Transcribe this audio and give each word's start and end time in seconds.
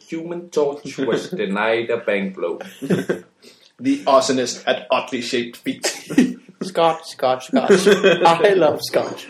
The 0.00 0.16
human 0.16 0.50
torch 0.50 0.98
was 0.98 1.20
denied 1.42 1.90
a 1.90 1.98
bank 2.06 2.34
blow. 2.34 2.58
The 3.86 3.98
awesomeness 4.06 4.62
at 4.66 4.76
oddly 4.90 5.22
shaped 5.22 5.56
feet. 5.64 5.86
Scotch, 6.70 7.04
Scotch, 7.14 7.44
Scotch. 7.46 7.86
I 8.50 8.54
love 8.54 8.78
Scotch. 8.90 9.26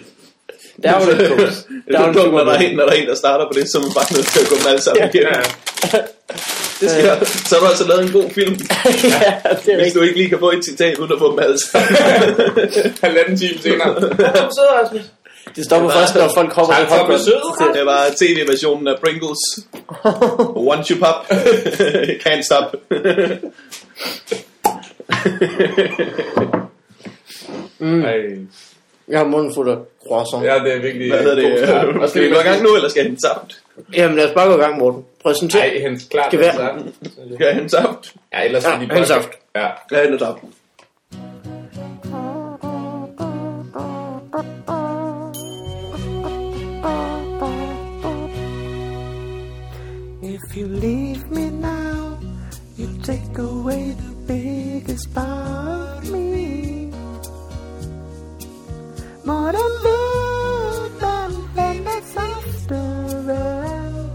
Der 0.83 0.93
var 0.93 1.05
det 1.05 1.29
goes. 1.39 1.67
Det 1.89 1.95
er 1.95 2.13
så 2.13 2.21
dumt, 2.21 2.33
når 2.33 2.45
der 2.45 2.53
er, 2.53 2.59
en, 2.59 2.77
når 2.77 2.85
der 2.85 2.93
er 2.93 2.97
en, 2.97 3.09
der 3.09 3.15
starter 3.15 3.45
på 3.47 3.53
det, 3.59 3.71
så 3.71 3.79
er 3.79 3.83
man 3.83 3.91
bare 3.95 4.13
nødt 4.17 4.27
til 4.27 4.41
at 4.41 4.49
gå 4.49 4.55
dem 4.57 4.67
alle 4.69 4.83
sammen 4.83 5.03
Ja. 5.03 5.09
igennem. 5.09 5.45
Det 6.81 6.91
skal, 6.91 7.27
så 7.27 7.55
har 7.55 7.61
du 7.61 7.67
altså 7.67 7.89
lavet 7.89 8.03
en 8.07 8.13
god 8.13 8.31
film, 8.31 8.53
ja, 8.53 8.91
det 9.65 9.73
er 9.75 9.83
hvis 9.83 9.93
du 9.93 10.01
ikke 10.01 10.17
lige 10.17 10.29
kan 10.29 10.39
få 10.39 10.51
et 10.51 10.65
citat 10.65 10.99
uden 10.99 11.13
at 11.13 11.19
få 11.19 11.31
dem 11.31 11.39
alle 11.39 11.59
sammen. 11.59 11.97
Halvanden 13.03 13.37
time 13.39 13.59
senere. 13.63 14.01
Så 14.59 14.63
Rasmus. 14.83 15.03
Det 15.57 15.65
stopper 15.65 15.91
først, 15.91 16.15
når 16.15 16.31
folk 16.35 16.51
kommer 16.51 16.75
Tak 16.75 16.89
for 16.89 17.07
besøget. 17.07 17.75
Det 17.75 17.87
var 17.87 18.07
tv-versionen 18.21 18.89
af 18.89 18.95
Pringles. 19.05 19.39
Once 20.57 20.95
you 20.95 20.99
pop, 21.05 21.25
can't 22.27 22.43
stop. 22.43 22.75
Ej. 27.81 28.39
Jeg 29.09 29.19
har 29.19 29.25
munden 29.27 29.55
fuld 29.55 29.71
af 29.71 29.77
croissant. 30.09 30.45
Ja, 30.45 30.55
det 30.59 30.73
er 30.75 30.81
virkelig 30.81 31.11
Hvad 31.11 31.23
hedder 31.23 31.35
det? 31.35 32.01
Og 32.03 32.09
Skal 32.09 32.23
vi 32.23 32.29
gå 32.29 32.35
i 32.41 32.43
gang 32.43 32.63
nu, 32.63 32.75
eller 32.77 32.89
skal 32.89 33.01
jeg 33.01 33.07
hente 33.09 33.21
saft? 33.21 33.63
Jamen 33.97 34.17
lad 34.17 34.29
os 34.29 34.35
bare 34.35 34.49
gå 34.49 34.57
i 34.57 34.61
gang, 34.61 34.79
Morten. 34.79 35.05
Præsenter. 35.25 35.59
Nej, 35.59 35.79
hens 35.81 36.07
klart. 36.11 36.27
Skal 36.27 36.39
være-. 36.41 36.79
Skal 37.35 37.47
jeg 37.47 37.55
hente 37.55 37.69
saft? 37.69 38.15
Ja, 38.33 38.45
ellers 38.45 38.65
Ja, 38.65 38.69
skal 38.69 38.89
de 38.89 38.95
hens 38.95 39.09
bare- 39.09 39.23
saft. 39.23 39.29
Ja. 39.57 39.67
Jeg 39.91 40.03
henter 40.03 40.19
saft. 40.19 40.39
You 50.67 50.73
leave 50.81 51.31
me 51.31 51.51
now, 51.51 52.19
you 52.77 52.89
take 53.03 53.39
away 53.39 53.95
the 54.03 54.13
biggest 54.27 55.15
part 55.15 56.03
of 56.03 56.11
me. 56.11 56.91
More 59.25 59.53
than 59.53 59.71
love, 59.87 61.01
than 61.01 61.85
that's 61.85 62.17
after 62.17 62.83
all. 63.31 64.11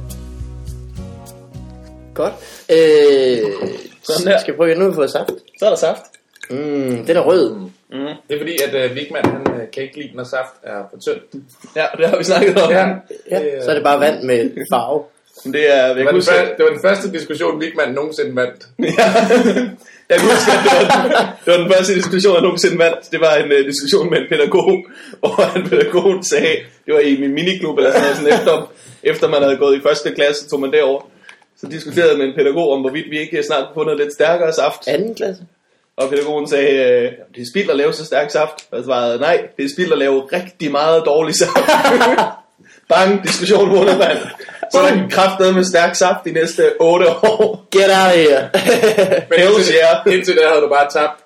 Godt. 2.14 2.34
Øh, 2.70 3.70
Sådan 4.04 4.26
der. 4.26 4.40
Skal 4.40 4.54
vi 4.54 4.58
prøve 4.58 4.76
nu, 4.76 4.90
vi 4.90 4.96
får 4.96 5.08
saft? 5.08 5.32
Så 5.60 5.66
er 5.66 5.70
der 5.70 5.78
saft. 5.78 6.02
Mm, 6.50 7.06
den 7.06 7.18
er 7.18 7.22
rød. 7.22 7.56
Det 8.28 8.36
er 8.36 8.40
fordi, 8.40 8.58
at 8.68 8.90
uh, 8.92 8.96
Vigman, 8.96 9.26
han 9.26 9.42
uh, 9.48 9.72
kan 9.74 9.84
ikke 9.84 9.98
lide, 10.02 10.16
når 10.16 10.24
saft 10.24 10.54
er 10.64 10.84
for 10.90 11.00
tyndt. 11.00 11.46
Ja, 11.76 11.86
det 11.98 12.08
har 12.08 12.18
vi 12.18 12.24
snakket 12.24 12.62
om. 12.62 12.72
Ja. 12.72 12.88
Ja, 13.32 13.64
så 13.64 13.70
er 13.70 13.74
det 13.74 13.84
bare 13.84 14.00
vand 14.00 14.24
med 14.24 14.66
farve. 14.72 15.04
Men 15.44 15.54
Det 15.54 15.76
er, 15.76 15.88
jeg 15.88 15.96
Det 15.96 16.06
var, 16.06 16.12
den 16.12 16.22
første, 16.22 16.54
det 16.58 16.64
var 16.66 16.72
den 16.76 16.82
første 16.88 17.12
diskussion, 17.12 17.62
Vigman 17.62 17.94
nogensinde 17.94 18.36
vandt. 18.36 18.62
jeg 20.10 20.18
kan 20.20 20.28
huske, 20.32 20.52
at 20.52 20.60
det 20.64 20.72
var, 20.78 20.84
den, 20.84 21.28
det 21.46 21.52
var 21.54 21.60
den 21.64 21.72
første 21.74 21.96
diskussion, 21.96 22.34
jeg 22.34 22.42
nogensinde 22.42 22.80
vandt. 22.80 23.12
Det 23.12 23.20
var 23.26 23.34
en 23.36 23.52
uh, 23.52 23.58
diskussion 23.72 24.10
med 24.10 24.18
en 24.18 24.28
pædagog, 24.30 24.72
hvor 25.20 25.58
en 25.58 25.70
pædagog 25.70 26.26
sagde, 26.26 26.56
det 26.86 26.94
var 26.94 27.00
i 27.00 27.18
min 27.22 27.34
miniklub 27.34 27.78
eller 27.78 27.92
sådan 27.92 28.04
noget, 28.04 28.18
sådan 28.18 28.34
efter, 28.40 28.72
efter 29.04 29.30
man 29.30 29.42
havde 29.44 29.58
gået 29.58 29.78
i 29.78 29.82
første 29.82 30.12
klasse, 30.12 30.50
tog 30.50 30.60
man 30.60 30.72
derover. 30.72 31.02
Så 31.60 31.68
diskuterede 31.68 32.18
med 32.18 32.26
en 32.26 32.36
pædagog 32.36 32.72
om, 32.74 32.82
hvorvidt 32.82 33.10
vi 33.10 33.20
ikke 33.20 33.44
snart 33.44 33.66
kunne 33.66 33.82
få 33.82 33.84
noget 33.84 34.00
lidt 34.00 34.14
stærkere 34.14 34.54
saft. 34.54 34.88
Anden 34.88 35.16
klasse. 35.16 35.44
Og 35.98 36.10
pædagogen 36.10 36.48
sagde, 36.48 36.74
øh, 36.74 37.12
det 37.36 37.42
er 37.42 37.46
spild 37.52 37.70
at 37.70 37.76
lave 37.76 37.94
så 37.94 38.06
stærk 38.06 38.32
saft. 38.32 38.56
Og 38.72 38.78
jeg 38.78 38.86
svarede, 38.86 39.20
nej, 39.20 39.48
det 39.58 39.66
er 39.66 39.70
spild 39.70 39.92
at 39.92 39.98
lave 39.98 40.22
rigtig 40.22 40.72
meget 40.72 41.04
dårlig 41.06 41.36
saft. 41.36 41.70
Bang, 42.90 43.24
diskussion 43.24 43.70
vundet, 43.70 43.98
mand. 43.98 44.18
Så 44.72 44.80
er 44.80 44.94
der 44.96 45.10
kraftet 45.10 45.56
med 45.56 45.64
stærk 45.64 45.96
saft 45.96 46.18
de 46.26 46.32
næste 46.32 46.64
8 46.80 47.10
år. 47.10 47.68
Get 47.72 47.82
out 47.84 47.90
of 47.90 48.16
here. 48.16 48.50
Men 49.30 49.40
indtil, 49.40 49.76
yeah. 49.76 50.16
indtil 50.16 50.36
der 50.36 50.48
havde 50.50 50.62
du 50.62 50.70
bare 50.70 50.90
tabt 50.92 51.20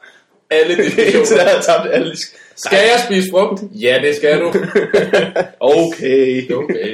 alle 0.49 0.73
Indtil 0.83 0.97
der 0.97 1.05
diskussioner. 1.05 1.43
har 1.43 1.49
jeg 1.49 1.61
tabt 1.63 1.93
alle 1.93 2.11
disk- 2.11 2.35
Skal 2.57 2.77
jeg 2.77 3.01
spise 3.05 3.27
frugt? 3.31 3.61
Ja, 3.73 3.99
det 4.03 4.15
skal 4.15 4.39
du. 4.39 4.53
Okay. 5.59 6.51
Okay. 6.53 6.91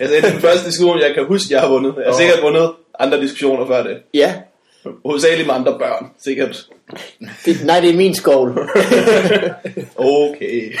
Altså, 0.00 0.16
det 0.16 0.24
er 0.24 0.30
den 0.30 0.40
første 0.40 0.66
diskussion, 0.66 0.98
jeg 1.00 1.14
kan 1.14 1.24
huske, 1.26 1.46
jeg 1.54 1.60
har 1.60 1.68
vundet. 1.68 1.94
Jeg 1.96 2.04
har 2.06 2.16
sikkert 2.18 2.42
vundet 2.42 2.70
andre 3.00 3.20
diskussioner 3.20 3.66
før 3.66 3.82
det. 3.82 3.96
ja. 4.14 4.34
Hovedsageligt 5.04 5.46
med 5.46 5.54
andre 5.54 5.78
børn, 5.78 6.06
sikkert. 6.24 6.66
Det, 7.44 7.56
nej, 7.64 7.80
det 7.80 7.90
er 7.90 7.94
min 7.96 8.14
skål. 8.14 8.58
Okay. 9.96 10.72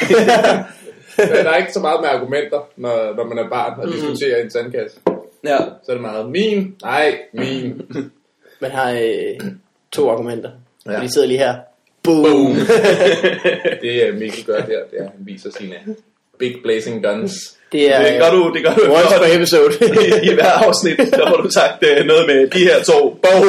Der 1.16 1.50
er 1.50 1.56
ikke 1.56 1.72
så 1.72 1.80
meget 1.80 2.00
med 2.00 2.08
argumenter, 2.08 2.68
når, 2.76 3.14
når 3.16 3.24
man 3.24 3.38
er 3.38 3.48
barn 3.48 3.80
og 3.80 3.92
diskuterer 3.92 4.38
i 4.38 4.42
en 4.42 4.50
sandkasse. 4.50 4.96
ja. 5.44 5.56
Så 5.58 5.88
er 5.88 5.94
det 5.94 6.00
meget 6.02 6.30
min, 6.30 6.74
nej, 6.82 7.18
min. 7.32 7.82
Man 8.60 8.70
har 8.70 8.90
øh, 8.92 9.50
to 9.92 10.10
argumenter. 10.10 10.50
Ja. 10.86 11.00
De 11.00 11.12
sidder 11.12 11.26
lige 11.28 11.38
her. 11.38 11.54
Boom. 12.02 12.22
Boom. 12.24 12.56
Det 13.82 14.08
er 14.08 14.12
Mikkel 14.12 14.44
gør 14.44 14.56
der, 14.60 14.66
det 14.66 14.98
er, 14.98 15.02
han 15.02 15.12
viser 15.18 15.50
sine 15.58 15.74
big 16.38 16.54
blazing 16.62 17.02
guns. 17.04 17.32
Det 17.72 17.94
er 17.94 18.02
Det 18.10 18.20
gør 18.20 18.30
du, 18.30 18.52
det 18.54 18.64
gør 18.64 18.74
du. 18.74 18.82
once 18.92 19.08
godt. 19.08 19.22
per 19.22 19.36
episode. 19.36 19.72
I, 20.06 20.30
I 20.30 20.34
hver 20.34 20.50
afsnit, 20.66 20.96
der 20.98 21.26
har 21.26 21.36
du 21.36 21.50
sagt 21.50 21.84
uh, 22.00 22.06
noget 22.06 22.26
med 22.26 22.46
de 22.50 22.58
her 22.58 22.82
to. 22.82 23.18
Boom. 23.22 23.48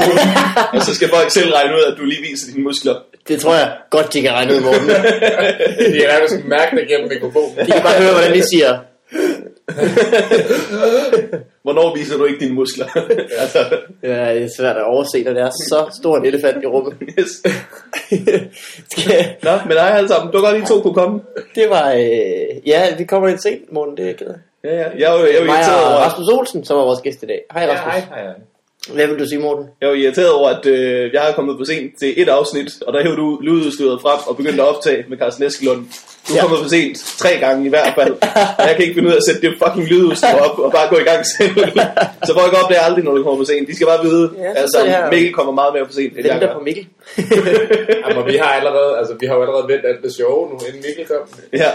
Og 0.73 0.81
så 0.81 0.95
skal 0.95 1.09
folk 1.09 1.31
selv 1.31 1.53
regne 1.53 1.73
ud, 1.75 1.83
at 1.91 1.97
du 1.97 2.03
lige 2.05 2.21
viser 2.21 2.51
dine 2.51 2.63
muskler. 2.63 2.95
Det 3.27 3.39
tror 3.41 3.53
jeg 3.55 3.77
godt, 3.89 4.13
de 4.13 4.21
kan 4.21 4.31
regne 4.31 4.53
ud, 4.53 4.61
Morten. 4.61 4.87
Det 5.93 6.03
er 6.05 6.13
nærmest 6.13 6.35
mærke 6.45 6.75
det 6.75 6.87
gennem 6.87 7.09
mikrofonen. 7.09 7.57
De 7.65 7.71
kan 7.71 7.81
bare 7.81 8.01
høre, 8.01 8.11
hvordan 8.13 8.33
de 8.33 8.43
siger. 8.49 8.79
Hvornår 11.63 11.95
viser 11.95 12.17
du 12.17 12.25
ikke 12.25 12.39
dine 12.39 12.55
muskler? 12.55 12.85
altså, 13.43 13.59
Ja, 14.03 14.33
det 14.35 14.43
er 14.43 14.49
svært 14.57 14.77
at 14.77 14.83
overse, 14.85 15.23
når 15.23 15.33
det 15.33 15.41
er 15.41 15.49
så 15.49 15.85
stor 15.99 16.17
en 16.17 16.25
elefant 16.25 16.63
i 16.63 16.65
rummet. 16.67 16.93
yes. 17.19 17.29
Skal- 18.91 19.25
Nå, 19.43 19.51
men 19.67 19.77
hej 19.77 19.93
alle 19.97 20.07
sammen. 20.09 20.33
Du 20.33 20.39
godt, 20.39 20.57
I 20.57 20.65
to 20.65 20.81
kunne 20.81 20.93
komme. 20.93 21.19
det 21.55 21.69
var... 21.69 21.91
Øh, 21.91 22.67
ja, 22.67 22.95
vi 22.97 23.03
kommer 23.03 23.27
lidt 23.29 23.41
sent, 23.43 23.71
Morten. 23.71 23.97
Det 23.97 24.03
er 24.03 24.07
jeg 24.07 24.17
ked 24.17 24.27
af. 24.27 24.35
Ja, 24.63 24.75
ja. 24.75 24.83
Jeg 24.97 25.13
er 25.15 25.19
jo, 25.19 25.25
jeg 25.25 25.35
er 25.35 25.39
jo 25.39 25.45
Mig 25.45 25.55
og 25.59 25.99
Rasmus 25.99 26.27
Olsen, 26.27 26.65
som 26.65 26.77
er 26.77 26.81
vores 26.83 27.01
gæst 27.01 27.23
i 27.23 27.25
dag. 27.25 27.41
Hej, 27.53 27.63
Ja, 27.63 27.69
Rasmus. 27.71 27.93
hej, 27.93 27.99
hej, 28.09 28.23
hej. 28.23 28.33
Hvad 28.93 29.07
vil 29.07 29.19
du 29.19 29.27
sige, 29.27 29.39
Morten? 29.39 29.65
jeg 29.81 29.87
er 29.87 29.91
jo 29.91 29.97
irriteret 30.01 30.31
over, 30.31 30.49
at 30.49 30.65
øh, 30.65 31.13
jeg 31.13 31.21
har 31.21 31.31
kommet 31.31 31.55
for 31.59 31.65
sent 31.65 31.99
til 31.99 32.13
et 32.21 32.29
afsnit, 32.29 32.81
og 32.87 32.93
der 32.93 33.01
hævde 33.03 33.17
du 33.17 33.39
lydudstyret 33.41 34.01
frem 34.01 34.19
og 34.27 34.37
begyndte 34.37 34.61
at 34.63 34.67
optage 34.75 35.05
med 35.09 35.17
Carsten 35.17 35.43
Eskelund. 35.43 35.79
Du 36.27 36.33
er 36.33 36.35
Ja. 36.35 36.41
kommet 36.41 36.59
for 36.59 36.69
sent 36.69 36.97
tre 37.17 37.29
gange 37.39 37.65
i 37.65 37.69
hvert 37.69 37.93
fald, 37.95 38.11
og 38.59 38.63
jeg 38.67 38.73
kan 38.75 38.81
ikke 38.85 38.93
finde 38.93 39.07
ud 39.09 39.13
af 39.13 39.17
at 39.17 39.23
sætte 39.27 39.41
det 39.41 39.53
fucking 39.63 39.87
lydudstyr 39.87 40.27
op 40.47 40.59
og 40.59 40.71
bare 40.71 40.89
gå 40.89 40.97
i 40.97 41.03
gang 41.11 41.25
selv. 41.25 41.55
Så 42.27 42.31
folk 42.39 42.53
opdager 42.63 42.81
aldrig, 42.81 43.03
når 43.03 43.15
du 43.15 43.23
kommer 43.23 43.39
for 43.39 43.45
sent. 43.51 43.67
De 43.67 43.75
skal 43.75 43.87
bare 43.87 44.03
vide, 44.03 44.31
Ja, 44.37 44.53
så 44.53 44.59
altså 44.61 44.85
jeg 44.85 45.07
Mikkel 45.11 45.33
kommer 45.33 45.53
meget 45.53 45.73
mere 45.73 45.85
for 45.85 45.93
sent, 45.93 46.17
end 46.17 46.25
jeg 46.27 46.39
gør. 46.39 46.53
på 46.53 46.59
Mikkel. 46.59 46.87
Jamen, 48.09 48.25
vi 48.31 48.37
har 48.37 48.51
allerede, 48.59 48.97
altså, 48.97 49.13
vi 49.19 49.25
har 49.25 49.35
jo 49.35 49.41
allerede 49.41 49.67
vendt 49.67 49.85
alt 49.85 50.03
det 50.03 50.13
sjove 50.15 50.49
nu, 50.49 50.55
inden 50.67 50.81
Mikkel 50.87 51.05
kom. 51.05 51.23
Ja, 51.53 51.71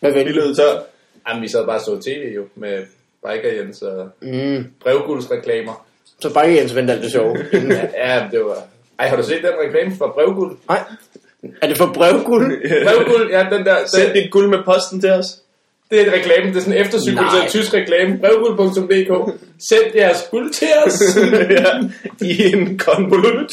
Hvad 0.00 0.12
vi 0.12 0.32
lød 0.32 0.54
tør. 0.54 0.72
Jamen, 1.28 1.42
vi 1.42 1.48
sad 1.48 1.66
bare 1.66 1.76
og 1.78 1.84
så 1.84 2.00
tv 2.06 2.34
jo, 2.36 2.42
med 2.54 2.78
Biker 3.26 3.52
Jens 3.62 3.82
og 3.82 4.08
Mm. 4.22 4.64
brevguldsreklamer. 4.82 5.86
Så 6.20 6.32
bare 6.34 6.46
Jens 6.48 6.74
venter 6.74 6.94
alt 6.94 7.02
det 7.02 7.12
sjove. 7.12 7.36
Ja, 8.04 8.22
det 8.32 8.40
var... 8.44 8.56
Ej, 8.98 9.08
har 9.08 9.16
du 9.16 9.22
set 9.22 9.42
den 9.42 9.50
reklame 9.66 9.96
fra 9.98 10.06
brevguld? 10.14 10.56
Nej. 10.68 10.78
Er 11.62 11.66
det 11.68 11.76
for 11.76 11.86
brevguld? 11.94 12.52
Brevguld, 12.86 13.30
ja, 13.30 13.46
den 13.56 13.66
der... 13.66 13.76
Send 13.86 14.06
Den, 14.12 14.22
dit 14.22 14.30
guld 14.30 14.48
med 14.48 14.58
posten 14.64 15.00
til 15.00 15.10
os. 15.10 15.26
det 15.90 16.00
er 16.00 16.04
en 16.06 16.12
reklame, 16.12 16.46
det 16.50 16.56
er 16.56 16.60
sådan 16.60 16.72
en 16.74 16.80
eftercykel 16.80 17.18
til 17.18 17.24
Nej. 17.38 17.44
en 17.44 17.50
tysk 17.50 17.74
reklame. 17.74 18.18
Brevguld.dk 18.18 19.32
Send 19.68 19.94
jeres 19.96 20.28
guld 20.30 20.52
til 20.52 20.68
os, 20.86 21.02
ja, 21.60 21.66
I 22.26 22.52
en 22.54 22.78
konvolut. 22.78 23.52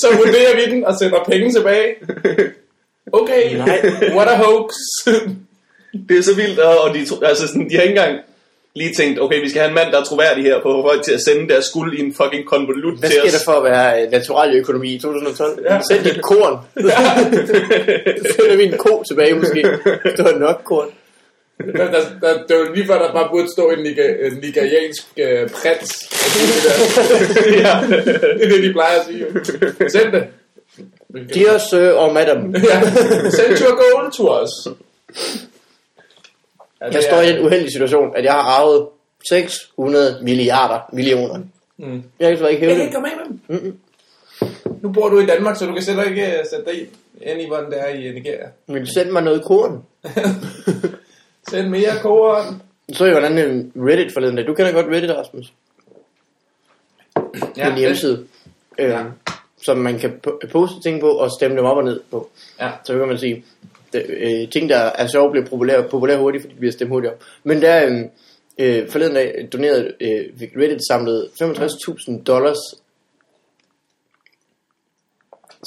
så 0.00 0.06
vurderer 0.16 0.56
vi 0.56 0.74
den 0.74 0.84
og 0.84 0.94
sender 0.98 1.24
penge 1.30 1.52
tilbage. 1.52 1.94
Okay, 3.12 3.56
Nej. 3.56 3.80
what 4.16 4.28
a 4.28 4.36
hoax. 4.36 4.72
Det 6.08 6.18
er 6.18 6.22
så 6.22 6.34
vildt, 6.34 6.58
og 6.58 6.94
de, 6.94 6.98
altså 7.26 7.48
sådan, 7.48 7.70
de 7.70 7.74
har 7.74 7.82
ikke 7.82 7.96
engang 7.96 8.18
lige 8.74 8.94
tænkt, 8.94 9.20
okay, 9.20 9.40
vi 9.40 9.48
skal 9.48 9.60
have 9.62 9.68
en 9.68 9.74
mand, 9.74 9.92
der 9.92 10.00
er 10.00 10.04
troværdig 10.04 10.44
her, 10.44 10.62
på 10.62 10.82
folk 10.88 11.02
til 11.02 11.12
at 11.12 11.20
sende 11.20 11.48
deres 11.48 11.64
skuld 11.64 11.98
i 11.98 12.00
en 12.00 12.14
fucking 12.14 12.46
konvolut 12.46 12.98
Hvad 12.98 13.10
til 13.10 13.18
sker 13.18 13.28
os. 13.28 13.32
der 13.32 13.52
for 13.52 13.52
at 13.52 13.64
være 13.72 14.02
øh, 14.04 14.10
naturaløkonomi 14.10 14.94
i 14.94 14.98
2012? 14.98 15.64
Ja. 15.70 15.80
Send 15.90 16.04
dit 16.04 16.22
korn. 16.22 16.58
Så 18.26 18.34
finder 18.40 18.56
vi 18.56 18.64
en 18.64 18.78
ko 18.78 19.02
tilbage 19.08 19.34
måske. 19.34 19.62
Det 20.16 20.24
var 20.24 20.38
nok 20.38 20.60
korn. 20.64 20.88
Der, 21.76 21.90
der, 21.90 22.00
der, 22.22 22.32
det 22.48 22.56
var 22.56 22.74
lige 22.74 22.86
før, 22.86 22.98
der 22.98 23.12
bare 23.12 23.28
burde 23.30 23.48
stå 23.52 23.70
en, 23.70 23.82
niga, 23.82 24.02
en 24.26 24.32
nigeriansk 24.42 25.02
øh, 25.16 25.48
prins. 25.50 26.08
og 26.12 27.52
ja. 27.64 27.74
det 27.88 28.44
er 28.44 28.48
det, 28.48 28.62
de 28.62 28.72
plejer 28.72 28.98
at 29.00 29.06
sige. 29.06 29.26
Send 29.90 30.12
det. 30.12 30.24
Dear 31.34 31.58
sir 31.58 31.92
or 31.92 32.12
madam. 32.12 32.54
Ja. 32.54 32.80
Send 33.30 33.60
your 33.60 33.74
gold 33.82 34.12
to 34.12 34.42
us. 34.42 34.50
Ja, 36.80 36.86
det 36.86 36.94
Jeg 36.94 37.02
står 37.02 37.20
i 37.20 37.32
den 37.32 37.46
uheldige 37.46 37.70
situation, 37.72 38.16
at 38.16 38.24
jeg 38.24 38.32
har 38.32 38.40
arvet 38.40 38.88
600 39.30 40.18
milliarder 40.22 40.80
millioner. 40.92 41.38
Mm. 41.76 42.02
Jeg 42.20 42.28
kan 42.30 42.38
så 42.38 42.46
ikke 42.46 42.66
Jeg 42.66 42.68
hæve 42.68 42.70
kan 42.70 42.78
det. 42.78 42.82
ikke 42.82 42.94
komme 42.94 43.08
af 43.10 43.16
med 43.48 43.60
dem. 43.60 43.78
Nu 44.82 44.92
bor 44.92 45.08
du 45.08 45.18
i 45.20 45.26
Danmark, 45.26 45.56
så 45.56 45.66
du 45.66 45.72
kan 45.72 45.82
selv 45.82 45.98
ikke 46.10 46.26
øh, 46.26 46.44
sætte 46.50 46.64
dig 46.70 46.88
ind 47.32 47.40
i, 47.40 47.46
hvordan 47.46 47.70
det 47.70 47.80
er 47.80 47.86
i 47.88 48.12
Nigeria. 48.12 48.48
Men 48.66 48.86
send 48.86 49.10
mig 49.10 49.22
noget 49.22 49.44
korn. 49.44 49.82
Send 51.50 51.68
mere 51.68 51.90
korn. 52.02 52.62
Så 52.92 53.04
jeg, 53.04 53.14
hvordan 53.14 53.38
øh, 53.38 53.64
Reddit 53.86 54.12
forleden 54.12 54.36
dag. 54.36 54.46
Du 54.46 54.54
kender 54.54 54.72
godt 54.72 54.86
Reddit, 54.86 55.10
Rasmus. 55.10 55.52
Ja, 57.56 57.70
en 57.70 57.78
hjemmeside. 57.78 58.26
Øh, 58.78 58.90
Ja. 58.90 59.02
Som 59.62 59.78
man 59.78 59.98
kan 59.98 60.20
po- 60.26 60.46
poste 60.52 60.80
ting 60.82 61.00
på 61.00 61.08
og 61.10 61.30
stemme 61.38 61.56
dem 61.56 61.64
op 61.64 61.76
og 61.76 61.84
ned 61.84 62.00
på. 62.10 62.28
Ja. 62.60 62.70
Så 62.84 62.98
kan 62.98 63.08
man 63.08 63.18
sige, 63.18 63.44
det, 63.92 64.06
øh, 64.08 64.50
ting, 64.50 64.68
der 64.68 64.76
er 64.78 65.06
sjove, 65.06 65.30
bliver 65.30 65.46
populære, 65.46 65.88
populære 65.88 66.18
hurtigt, 66.18 66.42
fordi 66.42 66.54
de 66.54 66.58
bliver 66.58 66.72
stemt 66.72 66.90
hurtigt 66.90 67.12
op. 67.12 67.22
Men 67.44 67.62
der 67.62 67.86
øh, 67.86 68.04
øh, 68.58 68.88
forleden 68.88 69.14
dag 69.14 69.48
donerede 69.52 69.92
øh, 70.00 70.24
Reddit 70.56 70.80
samlet 70.90 71.28
65.000 71.42 72.22
dollars 72.22 72.58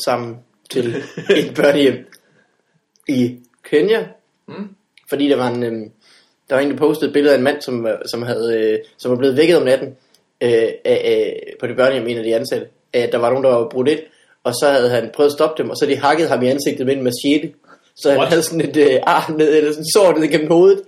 sammen 0.05 0.37
til 0.71 0.87
et 1.39 1.55
børnehjem 1.55 2.05
i 3.07 3.39
Kenya. 3.63 4.07
Mm. 4.47 4.75
Fordi 5.09 5.29
der 5.29 5.35
var 5.35 5.47
en, 5.47 5.63
øh, 5.63 5.71
der 6.49 6.55
var 6.55 6.59
en, 6.59 6.71
der 6.71 6.77
postede 6.77 7.07
et 7.09 7.13
billede 7.13 7.33
af 7.33 7.37
en 7.37 7.43
mand, 7.43 7.61
som, 7.61 7.83
var- 7.83 8.01
som, 8.05 8.21
havde, 8.21 8.57
øh, 8.59 8.79
som 8.97 9.11
var 9.11 9.17
blevet 9.17 9.37
vækket 9.37 9.57
om 9.57 9.63
natten 9.63 9.87
øh, 10.41 10.51
af, 10.51 10.71
af, 10.85 11.43
på 11.59 11.67
det 11.67 11.75
børnehjem, 11.75 12.07
en 12.07 12.17
af 12.17 12.23
de 12.23 12.35
ansatte. 12.35 12.67
At 12.93 13.11
der 13.11 13.17
var 13.17 13.29
nogen, 13.29 13.43
der 13.43 13.49
var 13.49 13.69
brudt 13.69 13.87
ind, 13.87 13.99
og 14.43 14.53
så 14.53 14.69
havde 14.69 14.89
han 14.89 15.09
prøvet 15.13 15.29
at 15.29 15.33
stoppe 15.33 15.63
dem, 15.63 15.69
og 15.69 15.77
så 15.77 15.85
de 15.85 15.95
hakket 15.97 16.29
ham 16.29 16.41
i 16.43 16.47
ansigtet 16.47 16.85
med 16.85 16.95
en 16.97 17.03
machete. 17.03 17.53
Så 17.95 18.09
han 18.09 18.17
What? 18.17 18.29
havde 18.29 18.43
sådan 18.43 18.61
et 18.61 18.77
øh, 18.77 18.99
ar 19.03 19.33
ned, 19.37 19.57
eller 19.57 19.71
sådan 19.71 19.85
sår 19.93 20.17
ned 20.17 20.27
gennem 20.27 20.51
hovedet. 20.51 20.81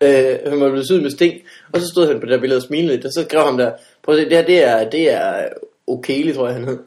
Øh, 0.00 0.38
han 0.46 0.60
var 0.60 0.68
blevet 0.68 0.86
syet 0.86 1.02
med 1.02 1.10
sting. 1.10 1.34
Og 1.72 1.80
så 1.80 1.86
stod 1.86 2.06
han 2.06 2.20
på 2.20 2.26
det 2.26 2.32
der 2.32 2.40
billede 2.40 2.58
og 2.58 2.62
smilede 2.62 2.94
lidt, 2.94 3.04
og 3.04 3.12
så 3.12 3.22
skrev 3.22 3.44
han 3.44 3.58
der, 3.58 3.72
prøv 4.02 4.14
at 4.14 4.20
se, 4.20 4.28
det 4.28 4.36
her, 4.36 4.44
det 4.44 4.64
er, 4.64 4.90
det 4.90 5.10
er 5.10 5.48
Okeli, 5.86 6.32
tror 6.32 6.46
jeg 6.46 6.54
han 6.54 6.64
hed. 6.64 6.78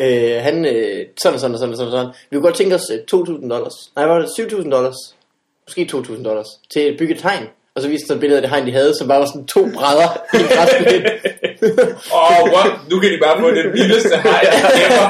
Øh, 0.00 0.42
han, 0.42 0.64
øh, 0.64 1.06
sådan 1.22 1.34
og 1.34 1.40
sådan 1.40 1.54
og 1.54 1.58
sådan 1.58 1.72
og 1.72 1.76
sådan, 1.76 1.90
sådan. 1.90 2.12
Vi 2.30 2.36
kunne 2.36 2.42
godt 2.42 2.56
tænke 2.56 2.74
os 2.74 2.90
øh, 2.90 2.98
2.000 3.14 3.48
dollars. 3.48 3.74
Nej, 3.96 4.06
var 4.06 4.18
det 4.18 4.26
7.000 4.26 4.70
dollars? 4.70 4.96
Måske 5.66 5.88
2.000 5.92 6.22
dollars. 6.22 6.46
Til 6.70 6.80
at 6.80 6.98
bygge 6.98 7.14
et 7.14 7.22
hegn. 7.22 7.46
Og 7.78 7.82
så 7.84 7.88
viste 7.94 8.06
han 8.08 8.16
et 8.16 8.20
billede 8.20 8.38
af 8.38 8.42
det 8.42 8.50
hegn, 8.54 8.66
de 8.66 8.72
havde, 8.80 8.92
som 8.98 9.08
bare 9.08 9.20
var 9.24 9.28
sådan 9.32 9.46
to 9.54 9.62
brædder 9.76 10.08
i 10.34 10.36
en 10.44 10.48
græsplæne. 10.56 11.10
Åh, 12.18 12.42
oh, 12.42 12.42
what? 12.54 12.72
Nu 12.90 12.94
kan 13.02 13.08
de 13.12 13.18
bare 13.26 13.36
få 13.42 13.48
det 13.58 13.64
vildeste 13.78 14.16
hegn 14.26 14.52
ever. 14.84 15.06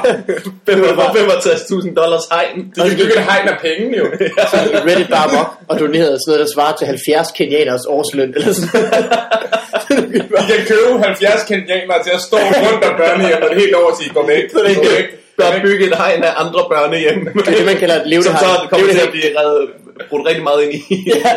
65.000 0.69 1.95
dollars 2.01 2.25
hegn. 2.35 2.57
De 2.75 2.81
kan 2.89 2.97
bygge 3.01 3.15
et 3.23 3.27
hegn 3.31 3.47
af 3.55 3.59
penge, 3.67 3.99
jo. 4.01 4.05
Så 4.51 4.57
Reddit 4.89 5.11
bare 5.17 5.29
op 5.41 5.51
og 5.69 5.75
donerede 5.81 6.17
sådan 6.21 6.31
noget, 6.33 6.41
der 6.45 6.51
svarer 6.55 6.75
til 6.77 6.87
70 6.87 7.29
kenianers 7.39 7.85
årsløn. 7.97 8.31
Eller 8.37 8.53
sådan. 8.53 8.83
De 10.39 10.53
kan 10.53 10.63
købe 10.73 10.91
70 11.05 11.45
kenianere 11.51 11.99
til 12.07 12.13
at 12.19 12.23
stå 12.29 12.37
rundt 12.37 12.85
om 12.91 12.95
børnehjem, 13.03 13.39
og 13.43 13.49
det 13.51 13.57
er 13.57 13.61
helt 13.65 13.75
over 13.81 13.91
at 13.93 13.97
sige, 14.01 14.11
gå 14.19 14.23
væk, 14.33 14.45
gå 14.53 14.61
væk. 14.97 15.07
Bør 15.39 15.51
bygge 15.67 15.85
et 15.91 15.97
hegn 16.03 16.23
af 16.29 16.33
andre 16.43 16.63
børnehjem. 16.73 17.19
Det 17.35 17.49
er 17.53 17.57
det, 17.61 17.67
man 17.73 17.79
kalder 17.83 17.97
et 18.03 18.07
levende 18.13 18.29
Som 18.29 18.37
så 18.45 18.47
hegn. 18.47 18.69
kommer 18.71 18.87
til 18.97 19.03
at 19.09 19.13
blive 19.17 19.31
reddet, 19.41 19.69
brudt 20.11 20.27
rigtig 20.27 20.43
meget 20.43 20.63
ind 20.63 20.75
i. 20.75 20.81
ja, 21.17 21.37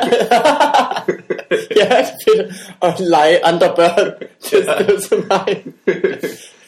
det 1.49 1.81
er 1.81 2.05
fedt 2.27 2.53
at 2.81 2.99
lege 2.99 3.45
andre 3.45 3.73
børn 3.75 4.11
stå 4.39 4.99
som 4.99 5.31
hegn. 5.31 5.73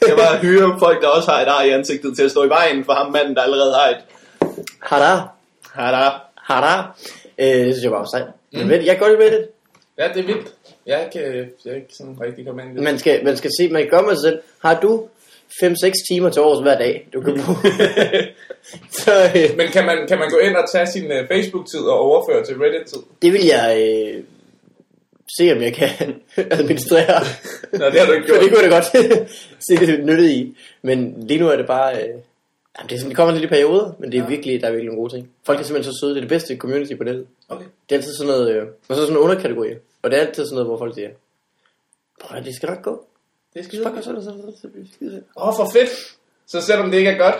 Jeg 0.07 0.15
bare 0.17 0.37
hyre 0.37 0.79
folk, 0.79 1.01
der 1.01 1.07
også 1.07 1.31
har 1.31 1.41
et 1.41 1.47
ar 1.47 1.63
i 1.63 1.69
ansigtet 1.69 2.15
til 2.17 2.23
at 2.23 2.31
stå 2.31 2.43
i 2.43 2.49
vejen 2.49 2.85
for 2.85 2.93
ham 2.93 3.11
manden, 3.11 3.35
der 3.35 3.41
allerede 3.41 3.73
har 3.73 3.89
et. 3.89 3.97
Hada. 4.81 5.21
Hada. 5.73 6.09
Hada. 6.37 6.81
Øh, 7.37 7.65
det 7.65 7.73
synes 7.73 7.83
jeg 7.83 7.91
bare 7.91 7.99
var 7.99 8.17
sejt. 8.17 8.27
Mm. 8.53 8.71
Jeg 8.71 8.85
kan 8.85 8.97
godt 8.97 9.11
lide 9.11 9.31
Reddit. 9.31 9.47
Ja, 9.97 10.07
det 10.13 10.19
er 10.19 10.25
vildt. 10.25 10.47
Jeg 10.85 10.99
er 11.01 11.05
ikke, 11.05 11.49
jeg 11.65 11.75
ikke 11.75 11.87
sådan 11.97 12.17
rigtig 12.21 12.45
kommet 12.45 12.63
ind 12.63 12.71
i 12.71 12.75
det. 12.75 12.83
Man 12.83 12.99
skal, 12.99 13.23
man 13.23 13.37
skal 13.37 13.51
se, 13.59 13.69
man 13.69 13.81
kan 13.81 13.89
gøre 13.91 14.03
med 14.03 14.15
sig 14.15 14.21
selv. 14.21 14.39
Har 14.65 14.79
du 14.79 15.07
5-6 15.63 15.91
timer 16.11 16.29
til 16.29 16.41
års 16.41 16.61
hver 16.61 16.77
dag, 16.77 17.07
du 17.13 17.21
kan 17.21 17.33
bruge? 17.45 17.57
så 19.03 19.11
øh, 19.35 19.57
Men 19.57 19.67
kan 19.67 19.85
man, 19.85 20.07
kan 20.07 20.19
man 20.19 20.29
gå 20.29 20.37
ind 20.37 20.55
og 20.55 20.65
tage 20.71 20.87
sin 20.87 21.05
uh, 21.11 21.27
Facebook-tid 21.31 21.79
og 21.79 21.99
overføre 21.99 22.45
til 22.45 22.55
Reddit-tid? 22.57 22.99
det 23.21 23.33
vil 23.33 23.45
jeg 23.45 23.67
øh, 23.81 24.23
se, 25.37 25.51
om 25.55 25.61
jeg 25.61 25.73
kan 25.73 25.89
administrere. 26.59 27.23
Nå, 27.71 27.85
det 27.85 27.99
har 27.99 28.05
du 28.07 28.11
ikke 28.13 28.27
For 28.27 28.33
gjort. 28.33 28.41
det 28.43 28.49
kunne 28.51 28.63
jeg 28.63 28.71
da 28.71 28.75
godt 28.75 29.27
se 29.69 29.75
det 29.75 30.05
nyttet 30.05 30.29
i. 30.29 30.57
Men 30.81 31.27
lige 31.27 31.39
nu 31.39 31.47
er 31.49 31.55
det 31.57 31.67
bare... 31.67 31.93
Øh, 31.95 32.07
jamen, 32.07 32.89
det, 32.89 32.91
er 32.91 32.97
sådan, 32.97 33.09
det 33.09 33.15
kommer 33.15 33.33
lidt 33.33 33.43
i 33.43 33.47
perioder, 33.47 33.91
men 33.99 34.11
det 34.11 34.17
er 34.17 34.23
Ja. 34.23 34.29
virkelig, 34.29 34.61
der 34.61 34.67
er 34.67 34.71
virkelig 34.71 34.87
nogle 34.89 35.01
gode 35.01 35.13
ting. 35.13 35.29
Folk 35.45 35.59
er 35.59 35.63
simpelthen 35.63 35.93
så 35.93 35.99
søde. 35.99 36.11
Det 36.11 36.17
er 36.17 36.21
det 36.21 36.29
bedste 36.29 36.57
community 36.57 36.95
på 36.95 37.03
nettet. 37.03 37.25
Okay. 37.49 37.65
Det 37.89 37.95
er 37.95 37.99
altid 37.99 38.13
sådan 38.13 38.27
noget... 38.33 38.55
Øh, 38.55 38.63
og 38.89 38.95
så 38.95 39.01
sådan 39.01 39.13
en 39.13 39.17
underkategori. 39.17 39.69
Og 40.01 40.11
det 40.11 40.17
er 40.19 40.21
altid 40.27 40.45
sådan 40.45 40.53
noget, 40.55 40.67
hvor 40.67 40.77
folk 40.77 40.93
siger, 40.95 41.09
prøv 42.21 42.43
det 42.43 42.55
skal 42.55 42.69
nok 42.69 42.81
gå. 42.81 43.05
Det 43.53 43.65
skal 43.65 43.85
og 43.85 44.03
sådan. 44.03 45.23
Åh, 45.37 45.53
for 45.55 45.69
fedt. 45.73 45.89
Så 46.47 46.61
selvom 46.61 46.91
det 46.91 46.97
ikke 46.97 47.09
er 47.11 47.17
godt, 47.17 47.35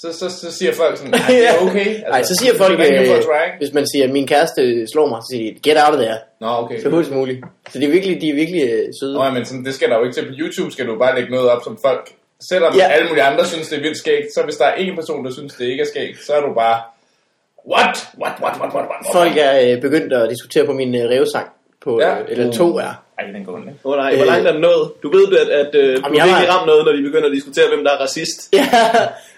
så, 0.00 0.18
så, 0.18 0.30
så 0.40 0.52
siger 0.58 0.72
folk 0.74 0.96
sådan, 0.96 1.10
nej, 1.10 1.26
det 1.28 1.48
er 1.48 1.52
okay. 1.66 1.86
Altså, 1.86 2.10
Nej, 2.10 2.22
så 2.22 2.34
siger 2.40 2.54
folk, 2.56 2.80
øh, 2.80 3.58
hvis 3.58 3.72
man 3.72 3.86
siger, 3.94 4.12
min 4.12 4.26
kæreste 4.26 4.86
slår 4.92 5.08
mig, 5.08 5.20
så 5.22 5.28
siger 5.32 5.54
de, 5.54 5.60
get 5.70 5.76
out 5.84 5.94
of 5.94 6.00
there, 6.04 6.18
Nå, 6.40 6.46
okay. 6.62 6.82
så 6.82 6.88
hurtigt 6.88 7.08
som 7.08 7.16
muligt. 7.16 7.40
Så 7.70 7.78
de 7.78 7.84
er 7.84 7.90
virkelig, 7.90 8.20
de 8.20 8.28
er 8.30 8.34
virkelig 8.34 8.62
øh, 8.70 8.86
søde. 9.00 9.14
Nå, 9.14 9.24
ja, 9.24 9.30
men 9.30 9.44
sådan, 9.44 9.64
det 9.64 9.74
skal 9.74 9.88
der 9.90 9.96
jo 9.98 10.04
ikke 10.04 10.14
til. 10.16 10.24
På 10.26 10.34
YouTube 10.38 10.70
skal 10.72 10.86
du 10.86 10.98
bare 10.98 11.14
lægge 11.18 11.30
noget 11.30 11.50
op, 11.50 11.62
som 11.64 11.78
folk... 11.86 12.10
Selvom 12.50 12.74
Ja. 12.76 12.86
alle 12.88 13.08
mulige 13.08 13.22
andre 13.24 13.46
synes, 13.46 13.68
det 13.68 13.78
er 13.78 13.82
vildt 13.82 13.98
skægt, 13.98 14.26
så 14.34 14.42
hvis 14.44 14.56
der 14.56 14.64
er 14.64 14.74
en 14.74 14.94
person, 14.96 15.24
der 15.24 15.32
synes, 15.32 15.54
det 15.54 15.64
ikke 15.64 15.82
er 15.82 15.86
skægt, 15.86 16.18
så 16.26 16.32
er 16.32 16.40
du 16.40 16.54
bare... 16.54 16.80
What? 17.72 17.96
What, 18.22 18.32
what, 18.42 18.54
what, 18.60 18.72
what, 18.74 18.84
what? 18.90 19.02
Folk 19.12 19.36
er 19.36 19.52
øh, 19.74 19.80
begyndt 19.80 20.12
at 20.12 20.30
diskutere 20.30 20.66
på 20.66 20.72
min 20.72 20.94
øh, 20.94 21.00
revsang, 21.10 21.48
på, 21.84 22.00
Ja. 22.00 22.18
øh, 22.18 22.24
eller 22.28 22.52
to 22.52 22.76
er. 22.78 23.02
Ej, 23.20 23.26
den 23.32 23.44
går 23.44 23.58
ikke. 23.58 23.70
Åh 23.84 23.92
oh, 23.92 23.96
nej, 23.98 24.16
hvor 24.16 24.24
langt 24.24 24.48
er 24.48 24.52
den 24.52 24.60
nået? 24.60 24.90
Du 25.02 25.10
ved, 25.16 25.36
at, 25.42 25.48
at 25.48 25.66
uh, 25.74 26.04
du 26.04 26.10
virkelig 26.10 26.46
var- 26.48 26.54
ramt 26.54 26.66
noget, 26.66 26.84
når 26.86 26.92
de 26.92 27.02
begynder 27.02 27.26
at 27.28 27.34
diskutere, 27.34 27.68
hvem 27.68 27.84
der 27.84 27.90
er 27.90 27.96
racist. 28.04 28.48
Ja, 28.52 28.68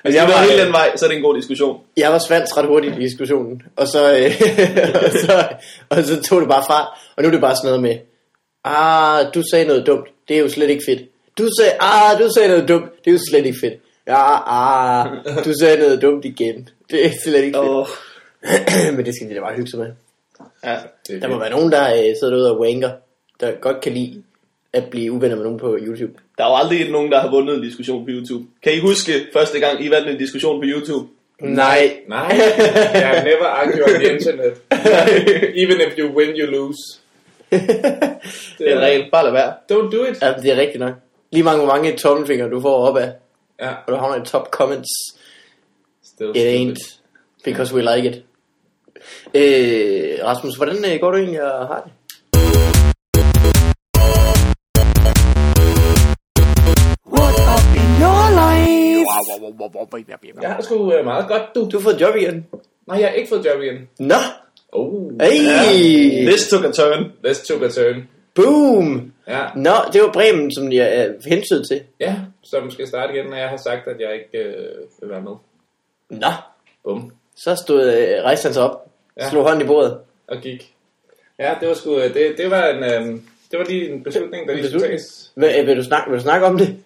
Hvis 0.02 0.14
jeg 0.14 0.24
var, 0.28 0.42
hele 0.50 0.64
den 0.64 0.72
vej, 0.72 0.96
så 0.96 1.04
er 1.04 1.08
det 1.08 1.16
en 1.16 1.22
god 1.22 1.36
diskussion. 1.36 1.80
jeg 1.96 2.12
var 2.12 2.18
svandt 2.18 2.56
ret 2.56 2.66
hurtigt 2.66 2.96
i 2.98 3.00
diskussionen, 3.00 3.62
og 3.76 3.86
så, 3.88 4.00
øh, 4.16 4.30
og 5.04 5.10
så, 5.22 5.48
og 5.90 6.04
så 6.04 6.22
tog 6.22 6.40
det 6.40 6.48
bare 6.48 6.64
fart, 6.66 6.88
og 7.16 7.22
nu 7.22 7.26
er 7.28 7.32
det 7.32 7.40
bare 7.40 7.56
sådan 7.56 7.66
noget 7.68 7.82
med, 7.82 7.96
ah, 8.64 9.26
du 9.34 9.42
sagde 9.50 9.64
noget 9.66 9.86
dumt, 9.86 10.06
det 10.28 10.36
er 10.36 10.40
jo 10.40 10.48
slet 10.48 10.70
ikke 10.70 10.82
fedt. 10.88 11.00
Du 11.38 11.48
sagde, 11.60 11.72
ah, 11.80 12.18
du 12.20 12.28
sagde 12.36 12.48
noget 12.48 12.68
dumt, 12.68 12.84
det 13.04 13.10
er 13.10 13.12
jo 13.14 13.20
slet 13.30 13.46
ikke 13.46 13.58
fedt. 13.60 13.74
Ja, 14.06 14.22
ah, 14.46 15.06
du 15.44 15.52
sagde 15.60 15.78
noget 15.82 16.02
dumt 16.02 16.24
igen, 16.24 16.68
det 16.90 17.06
er 17.06 17.10
slet 17.24 17.42
ikke 17.44 17.58
fedt. 17.58 17.68
Oh, 17.68 17.86
Men 18.96 19.06
det 19.06 19.14
skal 19.14 19.28
de 19.30 19.34
da 19.34 19.40
bare 19.40 19.54
hygge 19.54 19.70
sig 19.70 19.78
med. 19.78 19.90
ja. 20.64 20.76
Det 21.08 21.16
er 21.16 21.20
Der 21.20 21.28
må 21.28 21.38
være 21.38 21.50
nogen, 21.50 21.72
der 21.72 21.92
øh, 21.94 21.98
sidder 22.20 22.30
derude 22.34 22.50
og 22.50 22.60
wanker, 22.60 22.90
der 23.42 23.52
godt 23.52 23.80
kan 23.80 23.92
lide 23.92 24.22
at 24.72 24.84
blive 24.90 25.12
uvenner 25.12 25.36
med 25.36 25.44
nogen 25.44 25.58
på 25.58 25.78
YouTube. 25.80 26.12
Der 26.38 26.44
er 26.44 26.48
jo 26.48 26.56
aldrig 26.56 26.90
nogen, 26.90 27.12
der 27.12 27.20
har 27.20 27.30
vundet 27.30 27.56
en 27.56 27.62
diskussion 27.62 28.04
på 28.04 28.10
YouTube. 28.10 28.44
Kan 28.62 28.74
I 28.74 28.78
huske 28.78 29.12
første 29.32 29.60
gang, 29.60 29.84
I 29.84 29.90
vandt 29.90 30.08
en 30.08 30.18
diskussion 30.18 30.60
på 30.60 30.64
YouTube? 30.66 31.08
Nej. 31.40 31.96
Nej, 32.08 32.40
yeah, 32.96 33.24
never 33.24 33.46
argue 33.46 33.84
on 33.84 34.00
the 34.00 34.12
internet. 34.14 34.52
Even 35.56 35.80
if 35.80 35.98
you 35.98 36.18
win, 36.18 36.28
you 36.28 36.50
lose. 36.50 36.78
Det 38.58 38.70
er 38.70 38.76
en 38.76 38.80
regel. 38.80 39.08
Bare 39.12 39.24
lad 39.24 39.32
være. 39.32 39.54
Don't 39.72 39.96
do 39.96 40.04
it. 40.04 40.22
Ja, 40.22 40.32
det 40.42 40.50
er 40.52 40.56
rigtigt 40.56 40.78
nok. 40.78 40.94
Lige 41.32 41.42
mange, 41.42 41.64
hvor 41.64 41.74
mange 41.74 41.96
tommelfingre 41.96 42.50
du 42.50 42.60
får 42.60 42.86
op 42.86 42.96
af, 42.96 43.12
Ja, 43.60 43.68
og 43.68 43.92
du 43.92 43.94
havner 43.96 44.22
i 44.22 44.26
top 44.26 44.50
comments. 44.50 44.88
still 46.04 46.30
It 46.34 46.46
ain't 46.46 46.98
because 47.44 47.74
we 47.74 47.96
like 47.96 48.08
it. 48.10 48.22
Øh, 49.34 50.24
Rasmus, 50.24 50.56
hvordan 50.56 50.76
øh, 50.92 51.00
går 51.00 51.10
du 51.10 51.16
egentlig 51.16 51.42
og 51.42 51.66
har 51.66 51.82
det? 51.84 51.92
Life? 59.12 60.42
Jeg 60.42 60.50
har 60.54 60.62
sgu 60.62 60.92
øh, 60.92 61.04
meget 61.04 61.28
godt, 61.28 61.42
du. 61.54 61.68
Du 61.72 61.76
har 61.78 61.82
fået 61.84 62.00
job 62.00 62.16
igen. 62.16 62.46
Nej, 62.86 62.98
jeg 63.00 63.08
har 63.08 63.14
ikke 63.14 63.28
fået 63.28 63.46
job 63.46 63.62
igen. 63.62 63.88
Nå, 63.98 64.14
Oh, 64.74 65.10
hey, 65.20 66.26
This 66.26 66.48
took 66.48 66.64
a 66.64 66.70
turn. 66.70 67.12
let's 67.26 67.46
took 67.46 67.62
a 67.62 67.68
turn. 67.68 68.08
boom. 68.34 69.12
Ja, 69.28 69.46
Nå, 69.56 69.70
det 69.92 70.02
var 70.02 70.12
Bremen, 70.12 70.52
som 70.54 70.72
jeg 70.72 70.96
er 70.96 71.12
hensyd 71.26 71.64
til. 71.64 71.82
ja, 72.00 72.16
som 72.42 72.70
skal 72.70 72.86
starte 72.88 73.12
igen, 73.14 73.26
når 73.26 73.36
jeg 73.36 73.48
har 73.48 73.56
sagt, 73.56 73.88
at 73.88 73.96
jeg 74.00 74.14
ikke 74.14 74.48
øh, 74.48 74.64
vil 75.00 75.10
være 75.10 75.20
med. 75.22 75.32
Nå, 76.10 76.26
Bum. 76.84 77.12
så 77.36 77.54
stod 77.56 77.92
øh, 77.94 78.24
rejste 78.24 78.46
han 78.46 78.54
sig 78.54 78.62
op, 78.62 78.88
Ja. 79.20 79.30
slog 79.30 79.42
hånden 79.42 79.62
i 79.62 79.66
bordet. 79.66 79.98
Og 80.28 80.36
gik. 80.36 80.74
Ja, 81.38 81.54
det 81.60 81.68
var 81.68 81.74
sgu, 81.74 81.96
øh, 81.98 82.14
det, 82.14 82.34
det 82.38 82.50
var 82.50 82.66
en, 82.66 82.84
øh, 82.84 83.20
det 83.50 83.58
var 83.58 83.64
lige 83.64 83.90
en 83.92 84.02
beslutning, 84.04 84.48
der 84.48 84.54
lige 84.54 84.68
skulle 84.68 84.86
tages. 84.86 85.32
Hvad, 85.34 85.58
øh, 85.60 85.66
vil, 85.66 85.76
du 85.76 85.82
snakke, 85.84 86.10
vil 86.10 86.18
du 86.18 86.22
snakke 86.22 86.46
om 86.46 86.58
det? 86.58 86.76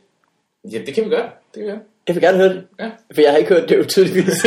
Ja, 0.72 0.78
det 0.86 0.94
kan 0.94 1.04
vi 1.04 1.08
gøre. 1.10 1.30
Det 1.56 1.64
kan. 1.64 1.80
Jeg 2.06 2.14
vil 2.14 2.22
gerne 2.22 2.38
høre 2.38 2.48
det. 2.48 2.66
Ja. 2.80 2.90
For 3.14 3.20
jeg 3.20 3.30
har 3.30 3.38
ikke 3.38 3.54
hørt 3.54 3.68
det 3.68 3.78
jo 3.78 3.84
tydeligvis. 3.84 4.46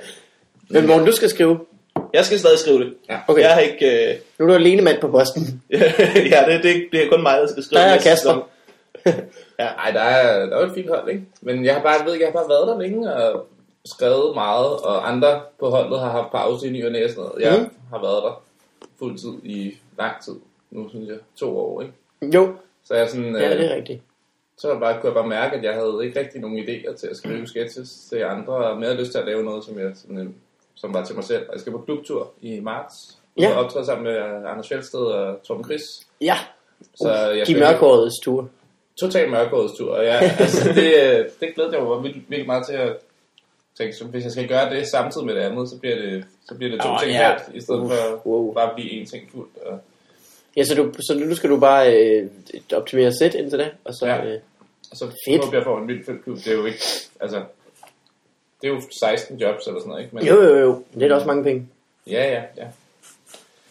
Men 0.70 0.86
Morten, 0.86 1.06
du 1.06 1.12
skal 1.12 1.28
skrive. 1.28 1.58
Jeg 2.12 2.24
skal 2.24 2.38
stadig 2.38 2.58
skrive 2.58 2.78
det. 2.78 2.94
Ja. 3.08 3.18
Okay. 3.28 3.42
Jeg 3.42 3.54
har 3.54 3.60
ikke... 3.60 4.10
Øh... 4.10 4.18
Nu 4.38 4.44
er 4.44 4.48
du 4.48 4.54
alene 4.54 4.82
mand 4.82 5.00
på 5.00 5.08
posten. 5.08 5.62
ja, 6.32 6.44
det, 6.48 6.62
det, 6.62 6.88
det 6.92 7.04
er 7.04 7.10
kun 7.10 7.22
mig, 7.22 7.38
der 7.40 7.46
skal 7.46 7.62
skrive 7.62 7.80
Der 7.80 7.86
er 7.86 7.94
Kasper. 7.94 8.14
sæson. 8.14 8.42
Nej, 9.58 9.90
der 9.90 10.00
er, 10.00 10.46
der 10.46 10.56
er 10.56 10.60
jo 10.60 10.66
et 10.66 10.74
fint 10.74 10.88
hold, 10.88 11.08
ikke? 11.08 11.22
Men 11.40 11.64
jeg 11.64 11.74
har 11.74 11.82
bare, 11.82 12.06
ved, 12.06 12.12
ikke, 12.12 12.24
jeg 12.24 12.32
har 12.32 12.40
bare 12.40 12.48
været 12.48 12.68
der 12.68 12.80
længe 12.80 13.14
og 13.14 13.46
skrevet 13.84 14.34
meget, 14.34 14.66
og 14.66 15.08
andre 15.08 15.40
på 15.60 15.70
holdet 15.70 16.00
har 16.00 16.10
haft 16.10 16.30
pause 16.32 16.66
i 16.68 16.70
ny 16.70 16.86
og 16.86 16.92
næ 16.92 17.04
og 17.04 17.10
sådan 17.10 17.24
noget. 17.24 17.42
Jeg 17.42 17.58
mm. 17.58 17.68
har 17.90 18.00
været 18.00 18.22
der 18.22 18.42
fuldtid 18.98 19.32
i 19.42 19.78
lang 19.98 20.22
tid. 20.24 20.34
Nu 20.70 20.88
synes 20.88 21.08
jeg 21.08 21.16
to 21.36 21.58
år, 21.58 21.82
ikke? 21.82 21.94
Jo, 22.34 22.54
Så 22.84 22.94
jeg 22.94 23.10
sådan, 23.10 23.36
ja, 23.36 23.50
det 23.50 23.58
øh, 23.58 23.64
er 23.64 23.74
rigtigt. 23.74 24.00
Så 24.58 24.68
var 24.68 24.78
bare, 24.78 25.00
kunne 25.00 25.08
jeg 25.08 25.14
bare 25.14 25.26
mærke, 25.28 25.56
at 25.56 25.64
jeg 25.64 25.74
havde 25.74 26.00
ikke 26.04 26.20
rigtig 26.20 26.40
nogen 26.40 26.58
idéer 26.58 26.96
til 26.96 27.06
at 27.06 27.16
skrive 27.16 27.46
sketches 27.46 27.88
til 28.08 28.16
andre, 28.16 28.54
og 28.54 28.78
mere 28.78 28.94
lyst 28.96 29.10
til 29.12 29.18
at 29.18 29.26
lave 29.26 29.44
noget, 29.44 29.64
som, 29.64 29.78
jeg, 29.78 29.90
sådan, 29.94 30.18
øh, 30.18 30.26
som 30.74 30.94
var 30.94 31.04
til 31.04 31.14
mig 31.14 31.24
selv. 31.24 31.42
Og 31.48 31.52
jeg 31.54 31.60
skal 31.60 31.72
på 31.72 31.78
klubtur 31.78 32.30
i 32.40 32.60
marts, 32.60 32.94
Ja. 33.38 33.50
Og 33.56 33.64
optræde 33.64 33.86
sammen 33.86 34.04
med 34.04 34.16
Anders 34.46 34.68
Fjeldsted 34.68 35.00
og 35.00 35.42
Torben 35.42 35.64
Chris. 35.64 35.82
Ja, 36.20 36.36
Så 36.94 37.12
jeg 37.12 37.46
de 37.46 37.52
skal 37.52 37.58
mørkhåredes 37.60 38.12
tur. 38.22 38.48
Totalt 39.00 39.30
mørkårets 39.30 39.72
tur. 39.78 39.94
Og 39.94 40.04
ja, 40.04 40.16
altså, 40.40 40.68
det, 40.74 40.94
øh, 41.02 41.24
det 41.40 41.54
glæder 41.54 41.72
jeg 41.72 41.82
mig 41.82 42.02
virkelig, 42.02 42.24
virkelig 42.28 42.46
meget 42.46 42.66
til 42.66 42.74
at 42.74 42.96
tænke. 43.78 43.96
Så 43.96 44.04
hvis 44.04 44.24
jeg 44.24 44.32
skal 44.32 44.48
gøre 44.48 44.70
det 44.74 44.88
samtidig 44.90 45.26
med 45.26 45.34
det 45.34 45.40
andet, 45.40 45.68
så 45.70 45.78
bliver 45.78 45.96
det, 45.96 46.24
så 46.48 46.54
bliver 46.54 46.70
det 46.72 46.80
to 46.80 46.88
Åh, 46.90 46.98
ting 47.00 47.10
ja. 47.12 47.28
halvt, 47.28 47.56
i 47.56 47.60
stedet 47.60 47.80
for 47.90 48.26
Wow. 48.28 48.52
bare 48.54 48.68
at 48.68 48.74
blive 48.74 49.02
én 49.02 49.10
ting 49.10 49.30
fuldt. 49.34 49.56
Og, 49.66 49.78
Ja, 50.56 50.64
så, 50.64 50.74
du, 50.74 50.92
så 51.00 51.14
nu 51.18 51.34
skal 51.34 51.50
du 51.50 51.60
bare 51.60 51.96
øh, 51.96 52.26
optimere 52.74 53.12
sæt 53.12 53.34
indtil 53.34 53.58
da, 53.58 53.70
og 53.84 53.94
så... 53.94 54.06
Ja. 54.06 54.24
Øh, 54.24 54.40
og 54.90 54.96
så 54.96 55.06
Fedt. 55.28 55.44
håber 55.44 55.56
jeg 55.56 55.64
får 55.64 55.78
en 55.78 55.88
vild 55.88 56.04
fed 56.04 56.18
klub. 56.24 56.36
Det 56.36 56.46
er 56.46 56.52
jo 56.52 56.64
ikke, 56.64 56.78
altså, 57.20 57.42
det 58.62 58.68
er 58.68 58.72
jo 58.74 58.80
16 59.00 59.36
jobs 59.38 59.66
eller 59.66 59.80
sådan 59.80 59.90
noget, 59.90 60.02
ikke? 60.02 60.14
Men, 60.16 60.26
jo, 60.26 60.42
jo, 60.42 60.58
jo. 60.58 60.82
Det 60.94 61.02
er 61.02 61.08
da 61.08 61.14
også 61.14 61.26
mange 61.26 61.44
penge. 61.44 61.68
Ja, 62.06 62.32
ja, 62.32 62.42
ja. 62.56 62.66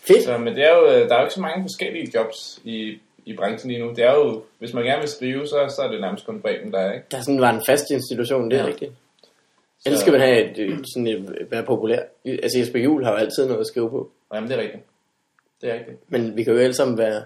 Fedt. 0.02 0.24
Så, 0.24 0.38
men 0.38 0.56
det 0.56 0.64
er 0.64 0.76
jo, 0.78 0.86
øh, 0.86 1.10
der 1.10 1.16
er 1.16 1.20
jo 1.20 1.26
ikke 1.26 1.34
så 1.34 1.42
mange 1.42 1.64
forskellige 1.64 2.12
jobs 2.16 2.60
i, 2.64 3.00
i 3.26 3.36
branchen 3.36 3.72
lige 3.72 3.84
nu. 3.86 3.90
Det 3.90 4.04
er 4.04 4.14
jo, 4.16 4.44
hvis 4.60 4.74
man 4.74 4.84
gerne 4.84 5.00
vil 5.00 5.10
skrive, 5.10 5.48
så, 5.48 5.74
så 5.76 5.82
er 5.82 5.92
det 5.92 6.02
nærmest 6.02 6.26
kun 6.26 6.42
Bremen, 6.42 6.72
der 6.72 6.80
er, 6.80 6.94
ikke? 6.94 7.06
Der 7.12 7.22
sådan 7.22 7.42
var 7.42 7.50
en 7.54 7.62
fast 7.68 7.90
institution, 7.92 8.52
det 8.52 8.60
er 8.60 8.64
Ja. 8.64 8.68
rigtigt. 8.68 8.92
Ellers 9.86 10.02
skal 10.02 10.12
man 10.12 10.22
have 10.22 10.40
et, 10.58 10.86
sådan 10.94 11.08
et, 11.08 11.48
være 11.52 11.64
populær. 11.64 12.00
Altså 12.26 12.60
Jesper 12.60 12.80
Juhl 12.80 13.04
har 13.04 13.12
jo 13.12 13.18
altid 13.18 13.46
noget 13.46 13.60
at 13.60 13.68
skrive 13.68 13.90
på. 13.90 14.12
Jamen, 14.34 14.50
det 14.50 14.58
er 14.58 14.62
rigtigt. 14.62 14.84
Det 15.62 15.70
er 15.70 15.74
rigtigt. 15.74 15.98
Men 16.08 16.36
vi 16.38 16.44
kan 16.44 16.54
jo 16.54 16.60
alle 16.60 16.74
sammen 16.74 16.98
være 16.98 17.22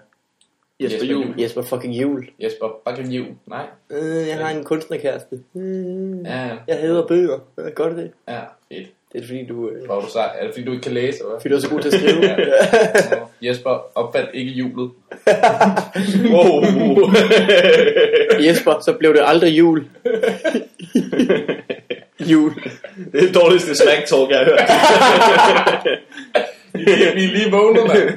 Jesper 0.79 0.95
Jesper. 0.97 1.11
Juhl. 1.11 1.33
Jesper 1.41 1.61
fucking 1.61 1.93
Juhl. 1.93 2.29
Jesper, 2.39 2.81
kan 2.95 3.11
jul. 3.11 3.25
Nej. 3.47 3.65
Øh, 3.89 4.27
jeg 4.27 4.37
har 4.37 4.49
en 4.49 4.63
kunstnerkæreste. 4.63 5.39
Mm, 5.53 6.21
Ja, 6.25 6.45
ja. 6.47 6.55
jeg 6.67 6.77
hader 6.77 7.07
bøger. 7.07 7.39
Hvad 7.55 7.71
Gør 7.71 7.89
det 7.89 7.97
det? 7.97 8.11
Ja, 8.27 8.39
fedt. 8.71 8.87
Det 9.13 9.21
er 9.23 9.25
fordi, 9.27 9.45
du, 9.45 9.69
øh, 9.69 9.85
Hvor 9.85 9.95
er 9.95 10.01
du 10.01 10.07
sej? 10.11 10.35
Er 10.39 10.43
det 10.45 10.53
fordi, 10.53 10.65
du 10.65 10.71
ikke 10.71 10.83
kan 10.83 10.91
læse, 10.91 11.19
eller 11.23 11.39
fordi 11.39 11.49
du 11.49 11.55
er 11.55 11.59
så 11.59 11.69
god 11.69 11.81
til 11.81 11.87
at 11.87 11.93
skrive. 11.93 12.17
hvad? 12.17 12.37
Nå, 13.19 13.27
Jesper, 13.41 13.85
opfald 13.95 14.27
ikke 14.33 14.51
julet. 14.51 14.91
Wow. 16.33 16.61
Jesper, 18.45 18.79
så 18.85 18.93
blev 18.99 19.13
det 19.13 19.21
aldrig 19.25 19.57
jul. 19.57 19.85
jul. 22.31 22.51
det 23.11 23.21
er 23.21 23.25
det 23.25 23.35
dårligste 23.35 23.75
smack 23.75 24.05
talk, 24.07 24.29
jeg 24.29 24.37
har 24.39 24.45
hørt. 24.45 24.61
Vi 26.77 26.91
er 26.91 27.15
lige, 27.15 27.51
vågnet, 27.51 27.87
mand. 27.87 28.09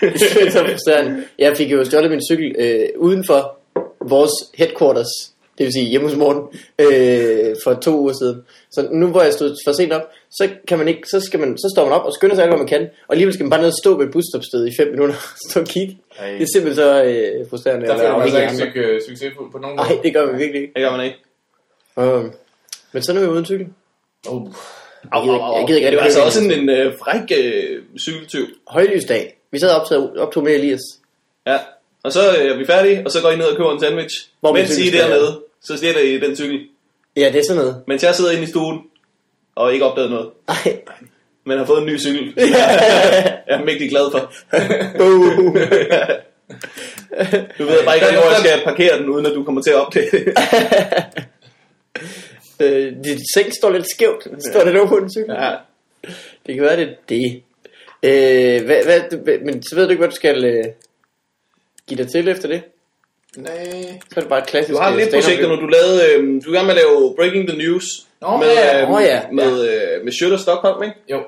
Det 0.00 0.46
er 0.46 0.50
så 0.50 0.64
frustrerende. 0.70 1.24
Jeg 1.38 1.56
fik 1.56 1.72
jo 1.72 1.84
stjålet 1.84 2.10
min 2.10 2.20
cykel 2.30 2.54
øh, 2.58 2.88
uden 2.96 3.24
for 3.26 3.58
vores 4.08 4.30
headquarters, 4.54 5.06
det 5.58 5.64
vil 5.64 5.72
sige 5.72 5.84
hjemme 5.84 6.08
hos 6.08 6.16
Morten, 6.16 6.42
øh, 6.78 7.56
for 7.64 7.74
to 7.74 7.98
uger 8.00 8.12
siden. 8.22 8.42
Så 8.70 8.88
nu 8.92 9.06
hvor 9.06 9.22
jeg 9.22 9.32
stod 9.32 9.56
for 9.66 9.72
sent 9.72 9.92
op, 9.92 10.02
så, 10.30 10.48
kan 10.68 10.78
man 10.78 10.88
ikke, 10.88 11.08
så, 11.08 11.20
skal 11.20 11.40
man, 11.40 11.58
så 11.58 11.72
står 11.76 11.84
man 11.84 11.92
op 11.94 12.06
og 12.06 12.12
skynder 12.12 12.34
sig 12.34 12.42
alt, 12.44 12.50
hvad 12.50 12.58
man 12.58 12.66
kan. 12.68 12.82
Og 12.82 13.14
alligevel 13.14 13.34
skal 13.34 13.44
man 13.44 13.50
bare 13.50 13.60
ned 13.60 13.68
og 13.68 13.74
stå 13.82 13.96
ved 13.98 14.06
et 14.06 14.12
busstopsted 14.12 14.66
i 14.66 14.70
5 14.76 14.88
minutter 14.90 15.14
og 15.14 15.50
stå 15.50 15.60
og 15.60 15.66
kigge. 15.66 15.98
Ej. 16.18 16.30
Det 16.30 16.42
er 16.42 16.46
simpelthen 16.54 16.74
så 16.74 17.04
øh, 17.04 17.50
frustrerende. 17.50 17.86
Der 17.86 17.96
føler 17.96 18.12
man 18.12 18.20
afhængig 18.20 18.42
ikke 18.42 18.80
af 18.80 18.84
andre. 18.86 18.96
suc- 18.98 19.08
succesfuld 19.08 19.52
på 19.52 19.58
nogen 19.58 19.76
Nej, 19.76 19.98
det 20.02 20.14
gør 20.14 20.26
man 20.26 20.38
virkelig 20.38 20.60
ikke. 20.62 20.72
Det 20.74 20.82
gør 20.82 20.90
man 20.96 21.04
ikke. 21.04 21.18
Um, 21.96 22.32
men 22.92 23.02
så 23.02 23.12
er 23.12 23.20
vi 23.20 23.26
uden 23.26 23.44
cykel. 23.44 23.66
Oh. 24.28 24.42
Au, 25.12 25.22
gider- 25.24 25.56
jeg 25.58 25.64
gider 25.66 25.78
ikke 25.78 25.90
det 25.90 25.96
var 25.98 26.02
altså 26.04 26.22
også 26.22 26.40
en 26.44 26.50
en, 26.52 26.68
øh, 26.68 26.92
fræk 26.98 27.38
øh, 27.38 27.82
cykeltyv. 27.98 28.46
Højlysdag. 28.68 29.38
Vi 29.52 29.58
sad 29.58 29.70
og 29.70 29.80
optog, 29.80 30.10
optog 30.18 30.44
med 30.44 30.54
Elias. 30.54 30.80
Ja. 31.46 31.58
Og 32.04 32.12
så 32.12 32.36
øh, 32.38 32.50
er 32.50 32.56
vi 32.56 32.66
færdige, 32.66 33.02
og 33.04 33.10
så 33.10 33.22
går 33.22 33.30
I 33.30 33.36
ned 33.36 33.44
og 33.44 33.56
køber 33.56 33.72
en 33.72 33.80
sandwich. 33.80 34.28
Hvor 34.40 34.52
Mens 34.52 34.78
I 34.78 34.88
er 34.88 34.92
dernede, 35.02 35.40
så 35.62 35.76
stjæler 35.76 36.00
I 36.00 36.18
den 36.20 36.36
cykel. 36.36 36.60
Ja, 37.16 37.30
det 37.32 37.36
er 37.38 37.42
sådan 37.48 37.62
noget. 37.62 37.82
Mens 37.86 38.02
jeg 38.02 38.14
sidder 38.14 38.30
inde 38.30 38.42
i 38.42 38.46
stuen, 38.46 38.78
og 39.54 39.72
ikke 39.72 39.84
opdaget 39.84 40.10
noget. 40.10 40.28
Ej. 40.48 40.78
Men 41.46 41.58
har 41.58 41.64
fået 41.64 41.80
en 41.80 41.86
ny 41.86 41.98
cykel. 42.00 42.34
jeg 42.38 43.42
er 43.46 43.64
mægtig 43.64 43.90
glad 43.90 44.10
for. 44.10 44.32
Du 47.58 47.64
ved 47.64 47.84
bare 47.84 47.94
ikke, 47.94 48.06
hvor 48.20 48.30
jeg 48.30 48.36
skal 48.38 48.60
parkere 48.64 48.98
den, 48.98 49.08
uden 49.08 49.26
at 49.26 49.32
du 49.34 49.44
kommer 49.44 49.62
til 49.62 49.70
at 49.70 49.76
opdage 49.76 50.10
det. 50.12 50.34
Øh, 52.60 52.92
dit 53.04 53.20
seng 53.34 53.54
står 53.54 53.70
lidt 53.70 53.90
skævt. 53.90 54.28
Står 54.50 54.64
det 54.64 54.76
over 54.78 54.88
på 54.88 55.00
den 55.00 55.10
cykel? 55.12 55.34
ja. 55.38 55.52
Det 56.46 56.54
kan 56.54 56.64
være, 56.64 56.76
det 56.76 56.88
er 56.88 56.94
det. 57.08 57.42
Øh, 58.02 58.64
hvad, 58.64 58.84
hvad, 58.84 59.38
men 59.38 59.62
så 59.62 59.74
ved 59.74 59.84
du 59.84 59.90
ikke, 59.90 60.00
hvad 60.00 60.08
du 60.08 60.14
skal 60.14 60.44
øh, 60.44 60.64
give 61.88 62.02
dig 62.02 62.10
til 62.10 62.28
efter 62.28 62.48
det? 62.48 62.62
Nej. 63.36 63.54
Så 64.12 64.14
er 64.16 64.20
det 64.20 64.28
bare 64.28 64.38
et 64.38 64.46
klassisk 64.46 64.74
Du 64.76 64.82
har 64.82 64.92
øh, 64.92 64.98
lidt 64.98 65.10
projekter 65.10 65.48
nu. 65.48 65.54
liv. 65.54 65.62
Du 65.62 65.66
lavede, 65.66 66.00
øh, 66.12 66.42
du 66.44 66.50
er 66.50 66.54
i 66.54 66.56
gang 66.56 66.66
med 66.66 66.74
at 66.74 66.80
lave 66.82 67.14
Breaking 67.16 67.48
the 67.48 67.58
News. 67.58 67.84
Nå, 68.20 68.36
med, 68.36 68.46
ja, 68.46 68.82
øh, 68.82 68.90
åh 68.90 69.02
ja, 69.02 69.22
med, 69.32 69.52
øh, 69.68 70.04
med 70.04 70.32
og 70.32 70.40
Stockholm, 70.40 70.82
ikke? 70.82 70.96
Jo. 71.10 71.20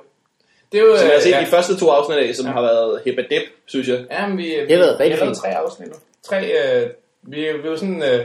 Det 0.73 0.80
er 0.80 0.85
jo... 0.85 0.97
Som 0.97 1.06
jeg 1.06 1.14
har 1.14 1.20
set 1.20 1.30
ja. 1.30 1.40
de 1.40 1.47
første 1.47 1.76
to 1.76 1.88
afsnit 1.88 2.18
af, 2.18 2.35
som 2.35 2.47
har 2.47 2.62
været 2.62 3.00
hip 3.04 3.16
dip, 3.30 3.42
synes 3.66 3.88
jeg. 3.88 4.04
Ja, 4.11 4.26
men 4.26 4.38
vi, 4.38 4.50
Det 4.68 4.70
har 4.70 4.78
været 4.78 5.00
rigtig 5.00 5.20
vi 5.20 5.25
fint. 5.26 5.37
tre 5.37 5.49
afsnit 5.49 5.88
nu. 5.88 5.94
Tre, 6.23 6.38
øh, 6.42 6.90
vi, 7.23 7.37
vi 7.62 7.68
var 7.68 7.76
sådan, 7.76 8.02
øh, 8.02 8.25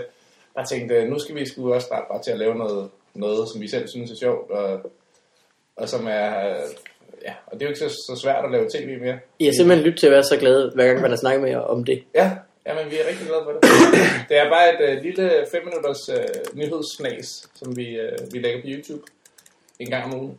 jeg 0.57 0.65
tænkte, 0.69 1.05
nu 1.05 1.19
skal 1.19 1.35
vi 1.35 1.45
sgu 1.45 1.73
også 1.73 1.85
starte 1.85 2.05
bare 2.11 2.23
til 2.23 2.31
at 2.31 2.39
lave 2.39 2.55
noget, 2.55 2.89
noget 3.13 3.49
som 3.51 3.61
vi 3.61 3.67
selv 3.67 3.87
synes 3.87 4.11
er 4.11 4.15
sjovt, 4.15 4.51
og, 4.51 4.91
og 5.75 5.89
som 5.89 6.07
er, 6.07 6.29
ja, 7.27 7.33
og 7.47 7.53
det 7.53 7.61
er 7.61 7.65
jo 7.65 7.67
ikke 7.67 7.79
så, 7.79 7.89
så 7.89 8.19
svært 8.23 8.45
at 8.45 8.51
lave 8.51 8.69
tv 8.69 8.99
mere. 9.01 9.19
I 9.39 9.45
har 9.45 9.53
simpelthen 9.53 9.85
lyttet 9.85 9.99
til 9.99 10.07
at 10.07 10.11
være 10.13 10.23
så 10.23 10.37
glade, 10.37 10.71
hver 10.75 10.85
gang 10.87 11.01
man 11.01 11.09
har 11.09 11.17
snakket 11.17 11.41
med 11.41 11.49
jer 11.49 11.59
om 11.59 11.83
det. 11.83 12.03
Ja, 12.15 12.31
ja 12.67 12.73
men 12.73 12.91
vi 12.91 12.95
er 12.95 13.07
rigtig 13.09 13.27
glade 13.27 13.41
for 13.43 13.51
det. 13.51 13.61
det 14.29 14.37
er 14.37 14.49
bare 14.49 14.73
et 14.73 14.97
øh, 14.97 15.03
lille 15.03 15.31
5 15.51 15.61
minutters 15.65 16.09
øh, 16.09 16.55
nyhedssnas, 16.59 17.49
som 17.55 17.77
vi, 17.77 17.87
øh, 17.89 18.17
vi 18.31 18.39
lægger 18.39 18.61
på 18.61 18.67
YouTube 18.67 19.01
en 19.79 19.89
gang 19.89 20.03
om 20.13 20.19
ugen. 20.19 20.37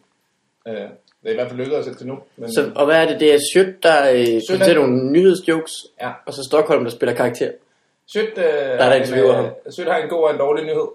Øh, 0.69 0.75
det 0.75 1.31
er 1.31 1.31
i 1.31 1.35
hvert 1.35 1.49
fald 1.49 1.59
lykkedes 1.61 1.87
indtil 1.87 2.07
nu. 2.07 2.19
Men, 2.37 2.53
Så, 2.53 2.71
og 2.75 2.87
hvad 2.87 2.97
er 2.97 3.07
det? 3.09 3.21
Det 3.21 3.35
er 3.35 3.39
Sjøt, 3.55 3.83
der 3.83 4.11
øh, 4.13 4.21
er- 4.21 4.41
fortæller 4.51 4.83
nogle 4.87 5.11
nyhedsjokes, 5.13 5.73
ja. 6.01 6.11
og 6.27 6.33
så 6.35 6.43
Stockholm, 6.51 6.85
der 6.85 6.91
spiller 6.91 7.15
karakter. 7.15 7.51
Sødt, 8.13 8.39
øh, 8.39 8.45
der 8.45 8.95
interviewer 8.95 9.33
ham. 9.33 9.45
øh, 9.45 9.73
Sødt 9.73 9.89
har 9.89 9.99
en 9.99 10.09
god 10.09 10.23
og 10.25 10.31
en 10.31 10.39
dårlig 10.39 10.65
nyhed. 10.65 10.89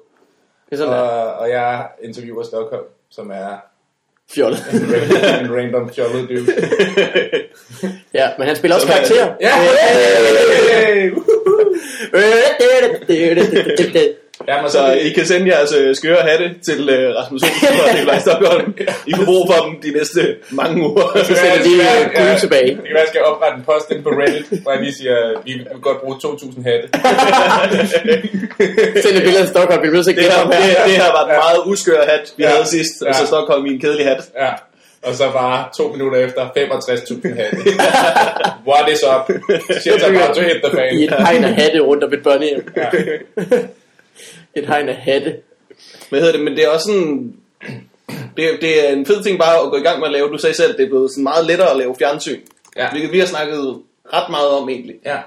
Det 0.70 0.72
er 0.72 0.78
sådan 0.78 0.94
der. 0.94 1.00
Og, 1.00 1.34
og 1.34 1.50
jeg 1.50 1.88
interviewer 2.04 2.44
Stockholm, 2.44 2.84
som 3.10 3.32
er 3.32 3.58
Fjollet. 4.36 4.60
en 4.74 4.94
random, 4.94 5.46
en 5.46 5.56
random 5.56 5.94
fjollet 5.94 6.30
dude. 6.30 6.46
ja, 8.20 8.30
men 8.38 8.48
han 8.48 8.56
spiller 8.56 8.75
også 8.75 8.88
er 8.88 8.92
karakter. 8.92 9.36
Ja! 9.42 9.51
Ja, 14.48 14.62
men 14.62 14.72
Så 14.72 14.91
I 14.93 15.10
kan 15.10 15.25
sende 15.25 15.48
jeres 15.55 15.74
øh, 15.79 15.96
skøre 15.96 16.22
hatte 16.29 16.48
til 16.67 16.89
øh, 16.89 17.15
Rasmus 17.15 17.41
Olsen 17.43 17.67
og 17.88 17.93
Nikolaj 17.96 18.19
Stockholm. 18.25 18.74
I 19.08 19.12
kan 19.12 19.25
bruge 19.25 19.46
for 19.51 19.58
dem 19.65 19.74
de 19.86 19.91
næste 19.98 20.22
mange 20.50 20.75
uger. 20.89 21.08
Så 21.24 21.34
sender 21.41 21.62
de 21.67 21.74
øh, 21.88 22.01
guld 22.17 22.39
tilbage. 22.39 22.67
Det 22.67 22.75
kan 22.75 22.93
være, 22.98 23.05
jeg 23.05 23.12
skal 23.13 23.22
oprette 23.31 23.55
en 23.58 23.63
post 23.72 23.91
ind 23.91 24.03
på 24.03 24.10
Reddit, 24.10 24.46
hvor 24.63 24.72
jeg 24.72 24.81
lige 24.81 24.96
siger, 25.00 25.15
vi 25.46 25.51
vil 25.53 25.65
godt 25.88 26.00
bruge 26.01 26.15
2.000 26.15 26.69
hatte. 26.69 26.86
Send 29.03 29.15
et 29.17 29.24
billede 29.27 29.43
af 29.46 29.48
Stockholm, 29.53 29.81
vi 29.84 29.88
til 30.03 30.10
at 30.12 30.15
Det 30.17 30.24
her, 30.24 30.43
det, 30.46 30.55
her. 30.55 30.84
det 30.89 30.96
her 31.03 31.12
var 31.17 31.24
en 31.24 31.34
meget 31.46 31.60
uskør 31.72 32.01
hat, 32.12 32.25
vi 32.38 32.43
Ja. 32.43 32.50
havde 32.50 32.67
sidst. 32.67 33.01
Og 33.08 33.15
så 33.15 33.22
Ja. 33.22 33.25
Stockholm 33.27 33.65
i 33.65 33.69
en 33.75 33.79
kedelig 33.81 34.05
hat. 34.05 34.22
Ja. 34.43 34.50
Og 35.08 35.15
så 35.15 35.24
bare 35.34 35.65
to 35.77 35.88
minutter 35.96 36.19
efter 36.19 36.41
65.000 36.58 37.36
hatte. 37.39 37.58
What 38.72 38.86
is 38.93 39.03
up? 39.13 39.24
Shit 39.81 40.03
about 40.03 40.36
to 40.36 40.41
hit 40.41 40.58
the 40.63 41.00
I 41.00 41.03
et 41.03 41.10
fan. 41.10 41.25
hegn 41.25 41.43
af 41.43 41.53
hatte 41.53 41.79
rundt 41.79 42.03
om 42.03 42.13
et 42.13 42.24
børnehjem. 42.24 42.67
Ja. 42.77 42.88
Et 44.56 44.68
hegn 44.68 44.89
af 44.89 44.96
hatte. 44.96 45.38
Hvad 46.10 46.20
hedder 46.20 46.34
det? 46.34 46.44
Men 46.44 46.56
det 46.58 46.63
er 46.63 46.70
også 46.70 46.86
sådan... 46.86 47.36
Det, 48.38 48.62
det 48.62 48.89
er 48.89 48.94
en 48.94 49.06
fed 49.06 49.24
ting 49.24 49.39
bare 49.39 49.65
at 49.65 49.72
gå 49.72 49.77
i 49.77 49.82
gang 49.82 50.00
med 50.00 50.08
at 50.08 50.12
lave. 50.13 50.29
Du 50.29 50.38
sagde 50.38 50.56
selv, 50.56 50.77
det 50.77 50.86
er 50.86 50.89
blevet 50.89 51.12
sådan 51.12 51.24
meget 51.24 51.46
lettere 51.46 51.72
at 51.72 51.77
lave 51.77 51.96
fjernsyn. 52.00 52.41
Ja. 52.77 52.91
Hvilket 52.91 53.12
vi 53.12 53.20
har 53.20 53.25
snakket 53.25 53.82
ret 54.13 54.29
meget 54.29 54.50
om 54.50 54.70
egentlig. 54.70 54.96
Ja. 55.06 55.18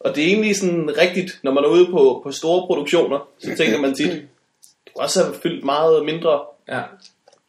Og 0.00 0.16
det 0.16 0.24
er 0.24 0.28
egentlig 0.28 0.56
sådan 0.56 0.98
rigtigt, 0.98 1.38
når 1.42 1.52
man 1.52 1.64
er 1.64 1.68
ude 1.68 1.86
på, 1.90 2.20
på 2.24 2.32
store 2.32 2.66
produktioner, 2.66 3.28
så 3.38 3.56
tænker 3.56 3.80
man 3.80 3.94
tit, 3.94 4.12
det 4.12 4.94
kunne 4.94 5.04
også 5.04 5.24
have 5.24 5.34
fyldt 5.42 5.64
meget 5.64 6.04
mindre. 6.04 6.40
Ja. 6.68 6.80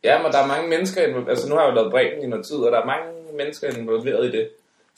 Ja, 0.03 0.23
men 0.23 0.31
der 0.31 0.37
er 0.37 0.47
mange 0.47 0.69
mennesker. 0.69 1.01
Altså, 1.29 1.49
nu 1.49 1.55
har 1.55 1.61
jeg 1.61 1.69
jo 1.69 1.75
lavet 1.75 1.91
Bremen 1.91 2.23
i 2.23 2.27
noget 2.27 2.45
tid, 2.45 2.55
og 2.55 2.71
der 2.71 2.81
er 2.81 2.85
mange 2.85 3.07
mennesker 3.37 3.77
involveret 3.77 4.25
i 4.25 4.31
det. 4.31 4.49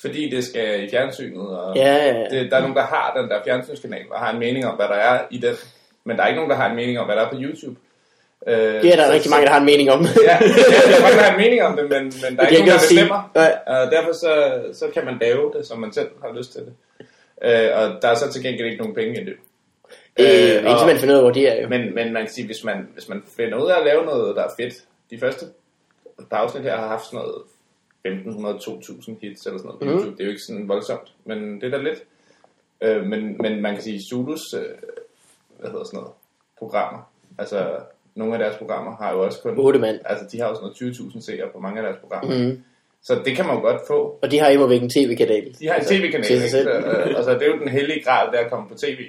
Fordi 0.01 0.29
det 0.29 0.43
skal 0.43 0.83
i 0.83 0.89
fjernsynet, 0.89 1.47
og 1.47 1.75
Ja, 1.75 1.95
ja, 1.95 2.13
ja. 2.13 2.25
det, 2.29 2.51
der 2.51 2.57
er 2.57 2.61
nogen, 2.61 2.75
der 2.75 2.81
har 2.81 3.13
den 3.17 3.29
der 3.29 3.43
fjernsynskanal, 3.45 4.05
og 4.11 4.19
har 4.19 4.33
en 4.33 4.39
mening 4.39 4.65
om, 4.65 4.75
hvad 4.75 4.87
der 4.87 4.93
er 4.93 5.21
i 5.31 5.37
den. 5.37 5.55
Men 6.05 6.17
der 6.17 6.23
er 6.23 6.27
ikke 6.27 6.35
nogen, 6.35 6.49
der 6.49 6.55
har 6.55 6.69
en 6.69 6.75
mening 6.75 6.99
om, 6.99 7.05
hvad 7.05 7.15
der 7.15 7.21
er 7.21 7.29
på 7.29 7.37
YouTube. 7.39 7.75
Øh, 8.47 8.53
Det 8.57 8.91
er 8.93 8.95
der 8.95 9.05
så- 9.07 9.13
rigtig 9.13 9.29
mange, 9.31 9.45
der 9.45 9.51
har 9.51 9.59
en 9.59 9.65
mening 9.65 9.91
om. 9.91 10.01
Ja, 10.01 10.37
der 10.39 10.95
er 10.97 11.01
mange, 11.01 11.17
der 11.17 11.23
har 11.23 11.33
en 11.35 11.41
mening 11.41 11.61
om 11.61 11.75
det, 11.77 11.83
men, 11.89 12.03
men 12.03 12.37
der 12.37 12.43
er 12.43 12.49
Det 12.49 12.51
ikke 12.51 12.65
nogen, 12.65 12.67
der 12.67 12.87
bestemmer. 12.89 13.31
Nej. 13.35 13.51
Og 13.67 13.91
derfor 13.91 14.11
så, 14.13 14.31
så 14.73 14.85
kan 14.93 15.05
man 15.05 15.17
lave 15.21 15.51
det, 15.57 15.65
som 15.67 15.79
man 15.79 15.93
selv 15.93 16.09
har 16.21 16.33
lyst 16.37 16.51
til 16.51 16.61
det. 16.61 16.73
Øh, 17.47 17.69
og 17.77 18.01
der 18.01 18.07
er 18.07 18.15
så 18.15 18.31
til 18.33 18.43
gengæld 18.43 18.67
ikke 18.67 18.77
nogen 18.81 18.95
penge 18.95 19.21
i 19.21 19.25
det. 19.25 19.35
Øh, 20.19 20.25
Øh, 20.25 20.55
indtil 20.55 20.67
og- 20.67 20.87
man 20.87 20.97
finder 20.97 21.13
ud 21.15 21.19
af, 21.19 21.23
hvor 21.23 21.31
de 21.31 21.47
er 21.47 21.61
jo. 21.61 21.67
Men, 21.69 21.95
men 21.95 22.13
man 22.13 22.21
kan 22.23 22.31
sige, 22.33 22.45
hvis 22.45 22.63
man, 22.63 22.87
hvis 22.93 23.09
man 23.09 23.23
finder 23.37 23.63
ud 23.63 23.69
af 23.69 23.77
at 23.79 23.85
lave 23.85 24.05
noget, 24.05 24.35
der 24.35 24.43
er 24.43 24.49
fedt, 24.59 24.73
de 25.11 25.19
første 25.19 25.45
par 26.29 26.37
afsnit 26.37 26.63
her 26.63 26.77
har 26.77 26.87
haft 26.87 27.05
sådan 27.05 27.19
noget 27.19 27.35
1500-2000 28.07 29.15
hits 29.21 29.45
eller 29.45 29.57
sådan 29.59 29.65
noget 29.65 29.79
på 29.79 29.85
Mhm. 29.85 29.93
YouTube. 29.93 30.11
Det 30.11 30.19
er 30.19 30.25
jo 30.25 30.29
ikke 30.29 30.41
sådan 30.47 30.67
voldsomt, 30.67 31.11
men 31.25 31.61
det 31.61 31.73
er 31.73 31.77
da 31.77 31.83
lidt. 31.83 32.03
Øh, 32.81 33.05
men, 33.05 33.37
men 33.39 33.61
man 33.61 33.73
kan 33.73 33.83
sige, 33.83 34.01
Zulus, 34.09 34.53
øh, 34.53 34.61
hvad 35.63 35.71
hedder 35.71 35.85
sådan 35.85 35.97
noget, 35.99 36.13
programmer, 36.59 36.99
altså 37.41 37.59
nogle 38.15 38.33
af 38.33 38.39
deres 38.39 38.55
programmer 38.57 38.91
har 39.01 39.11
jo 39.13 39.19
også 39.25 39.39
kun... 39.41 39.53
8 39.57 39.79
mand. 39.79 39.99
Altså, 40.05 40.25
de 40.31 40.39
har 40.39 40.47
jo 40.49 40.55
sådan 40.55 40.69
noget 40.81 40.95
20.000 41.15 41.25
seere 41.25 41.47
på 41.53 41.59
mange 41.59 41.77
af 41.79 41.83
deres 41.83 41.97
programmer. 42.01 42.37
Mm. 42.47 42.63
Så 43.03 43.13
det 43.25 43.35
kan 43.35 43.45
man 43.47 43.55
jo 43.55 43.61
godt 43.61 43.81
få. 43.87 44.19
Og 44.21 44.31
de 44.31 44.39
har 44.39 44.49
imod 44.49 44.71
en 44.71 44.89
tv-kanal. 44.89 45.45
De 45.59 45.67
har 45.67 45.73
en 45.73 45.79
Altså, 45.79 45.93
tv-kanal, 45.93 46.25
til 46.27 46.49
sig 46.49 46.59
ikke? 46.59 46.71
Så, 46.71 46.79
øh, 46.79 47.07
altså, 47.17 47.33
det 47.33 47.41
er 47.41 47.47
jo 47.47 47.59
den 47.59 47.67
hellige 47.69 48.03
grad, 48.03 48.31
der 48.31 48.39
at 48.39 48.49
komme 48.51 48.69
på 48.69 48.75
tv. 48.75 48.99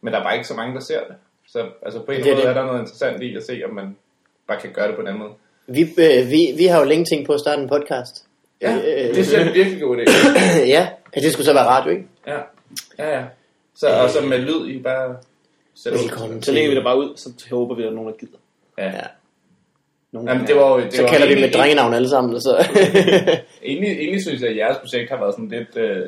Men 0.00 0.12
der 0.12 0.18
er 0.20 0.24
bare 0.24 0.34
ikke 0.34 0.48
så 0.48 0.54
mange, 0.54 0.74
der 0.74 0.80
ser 0.80 1.00
det. 1.08 1.16
Så 1.52 1.58
altså, 1.82 2.00
på 2.02 2.12
en 2.12 2.18
Det 2.22 2.26
eller 2.30 2.32
anden 2.32 2.36
måde 2.36 2.54
det. 2.54 2.56
er 2.56 2.60
der 2.60 2.66
noget 2.66 2.80
interessant 2.80 3.22
i 3.22 3.36
at 3.36 3.42
se, 3.42 3.62
om 3.68 3.74
man 3.74 3.96
bare 4.48 4.60
kan 4.60 4.70
gøre 4.72 4.86
det 4.88 4.94
på 4.94 5.00
en 5.00 5.06
anden 5.06 5.22
måde. 5.22 5.32
Vi, 5.66 5.80
øh, 5.82 6.30
vi, 6.30 6.40
vi 6.56 6.64
har 6.64 6.78
jo 6.78 6.84
længe 6.84 7.04
tænkt 7.04 7.26
på 7.26 7.32
at 7.32 7.40
starte 7.40 7.62
en 7.62 7.68
podcast. 7.68 8.24
Ja, 8.62 8.74
Øh, 8.76 9.14
det 9.14 9.14
synes 9.14 9.32
jeg 9.32 9.42
er 9.42 9.48
en 9.48 9.54
virkelig 9.54 9.80
god 9.82 9.96
idé. 9.96 10.02
ja, 10.76 10.88
ja, 11.16 11.20
det 11.20 11.32
skulle 11.32 11.46
så 11.46 11.52
være 11.52 11.66
radio, 11.66 11.90
ikke? 11.90 12.04
Ja, 12.26 12.38
ja, 12.98 13.18
ja. 13.18 13.24
Så, 13.76 13.88
og 14.02 14.10
så 14.10 14.20
med 14.26 14.38
lyd 14.38 14.66
i 14.68 14.82
bare... 14.82 15.16
ud. 15.86 15.98
Velkommen 15.98 16.42
Så 16.42 16.52
lægger 16.52 16.70
vi 16.70 16.76
det 16.76 16.84
bare 16.84 16.98
ud, 16.98 17.12
så 17.16 17.30
håber 17.50 17.74
vi, 17.74 17.82
at 17.82 17.84
der 17.84 17.90
er 17.90 17.94
nogen, 17.94 18.12
der 18.12 18.18
gider. 18.18 18.38
Ja. 18.78 18.84
Ja. 18.84 19.06
Nogen, 20.12 20.28
Jamen, 20.28 20.46
det 20.46 20.56
var 20.56 20.74
jo... 20.74 20.80
Det 20.80 20.94
Så 20.94 21.02
var 21.02 21.08
kalder 21.08 21.26
vi 21.26 21.34
med 21.34 21.50
drengenavn 21.50 21.94
alle 21.94 22.08
sammen, 22.08 22.40
så... 22.40 22.56
Egentlig, 23.64 23.90
egentlig 23.90 24.22
synes 24.22 24.40
jeg, 24.40 24.50
at 24.50 24.56
jeres 24.56 24.76
projekt 24.78 25.10
har 25.10 25.18
været 25.18 25.34
sådan 25.34 25.48
lidt... 25.48 25.76
Øh, 25.76 26.06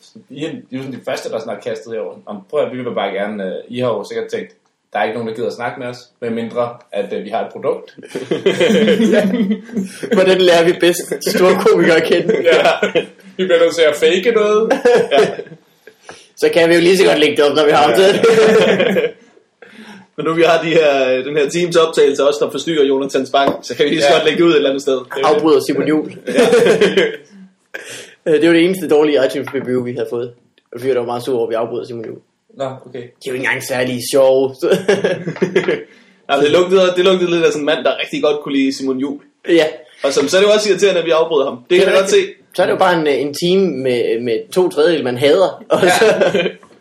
sådan, 0.00 0.24
I, 0.30 0.44
er, 0.44 0.48
I 0.48 0.52
er 0.52 0.60
jo 0.72 0.82
sådan 0.82 1.00
de 1.00 1.04
første, 1.04 1.30
der 1.30 1.40
snart 1.40 1.64
kastet 1.64 1.94
jer 1.94 2.00
over. 2.00 2.16
Om, 2.26 2.42
prøv 2.50 2.66
at 2.66 2.72
vi 2.72 2.76
vil 2.76 2.94
bare 2.94 3.12
gerne... 3.12 3.44
Øh, 3.44 3.52
I 3.68 3.78
har 3.78 3.88
jo 3.88 4.04
sikkert 4.04 4.30
tænkt, 4.30 4.54
der 4.92 4.98
er 4.98 5.04
ikke 5.04 5.14
nogen, 5.14 5.28
der 5.28 5.34
gider 5.34 5.46
at 5.46 5.54
snakke 5.54 5.80
med 5.80 5.86
os, 5.86 5.98
med 6.20 6.30
mindre, 6.30 6.76
at 6.92 7.12
øh, 7.12 7.24
vi 7.24 7.28
har 7.28 7.46
et 7.46 7.52
produkt. 7.52 7.96
Hvordan 10.16 10.40
lærer 10.40 10.64
vi 10.64 10.72
bedst 10.80 11.10
de 11.24 11.30
store 11.38 11.54
komikere 11.66 11.96
at 11.96 12.04
kende? 12.04 12.34
ja. 12.52 12.90
Vi 13.36 13.44
bliver 13.44 13.58
nødt 13.58 13.74
til 13.74 13.82
at 13.82 13.94
fake 13.94 14.30
noget. 14.30 14.72
Så 16.38 16.48
kan 16.52 16.68
vi 16.68 16.74
jo 16.74 16.80
lige 16.80 16.96
så 16.98 17.04
godt 17.04 17.18
lægge 17.18 17.36
det 17.36 17.44
op, 17.44 17.56
når 17.56 17.64
vi 17.64 17.70
har 17.70 17.94
det. 17.96 18.20
Men 20.16 20.24
nu 20.26 20.32
vi 20.34 20.42
har 20.42 20.62
de 20.62 20.68
her, 20.68 21.22
den 21.22 21.36
her 21.36 21.48
Teams 21.48 21.76
optagelse 21.76 22.24
også, 22.26 22.44
der 22.44 22.50
forstyrrer 22.50 22.84
Jonathans 22.84 23.30
Bank, 23.30 23.56
så 23.62 23.74
kan 23.76 23.84
vi 23.84 23.90
lige 23.90 24.00
så 24.02 24.06
Ja. 24.08 24.14
godt 24.14 24.24
lægge 24.24 24.38
det 24.38 24.44
ud 24.44 24.50
et 24.50 24.56
eller 24.56 24.68
andet 24.70 24.82
sted. 24.82 24.98
Afbryder 25.24 25.60
Simon 25.68 25.88
Juhl. 25.88 26.16
Øh, 28.26 28.34
det 28.40 28.46
var 28.48 28.54
det 28.54 28.64
eneste 28.64 28.88
dårlige 28.88 29.18
iTunes 29.26 29.48
review, 29.54 29.84
vi 29.84 29.92
havde 29.92 30.06
fået. 30.10 30.32
Og 30.72 30.82
vi 30.82 30.94
var 30.94 31.02
meget 31.04 31.22
sur 31.22 31.36
over, 31.36 31.46
at 31.46 31.50
vi 31.50 31.54
afbryder 31.54 31.84
Simon 31.84 32.04
Juhl. 32.06 32.20
Nå, 32.56 32.64
okay. 32.86 32.98
De 32.98 33.04
er 33.04 33.28
jo 33.28 33.32
ikke 33.32 33.44
engang 33.44 33.62
særlig 33.62 34.00
sjove. 34.12 34.54
Så- 34.54 34.78
Ja, 36.30 36.36
det, 36.40 36.50
lugtede, 36.50 36.92
det 36.96 37.04
lugtede 37.04 37.30
lidt 37.30 37.44
af 37.44 37.52
sådan 37.52 37.62
en 37.62 37.66
mand, 37.66 37.84
der 37.84 37.92
rigtig 38.02 38.22
godt 38.22 38.40
kunne 38.42 38.54
lide 38.56 38.76
Simon 38.76 38.98
Jul. 38.98 39.20
ja, 39.48 39.64
Og 40.02 40.12
som, 40.12 40.28
så 40.28 40.36
er 40.36 40.40
det 40.40 40.48
jo 40.48 40.52
også 40.52 40.70
irriterende, 40.70 41.00
at 41.00 41.06
vi 41.06 41.10
afbryder 41.10 41.44
ham. 41.44 41.58
Det, 41.70 41.78
kan 41.78 41.88
jeg 41.88 41.96
godt 42.00 42.10
se. 42.10 42.16
Så 42.58 42.62
er 42.62 42.66
det 42.66 42.72
jo 42.72 42.78
bare 42.78 43.00
en, 43.00 43.06
øh, 43.06 43.20
en 43.20 43.34
time 43.34 43.82
med, 43.82 44.20
med 44.20 44.50
to 44.52 44.68
tredjedel, 44.68 45.04
man 45.04 45.16
hader. 45.16 45.64
Og 45.68 45.80
så, 45.80 46.04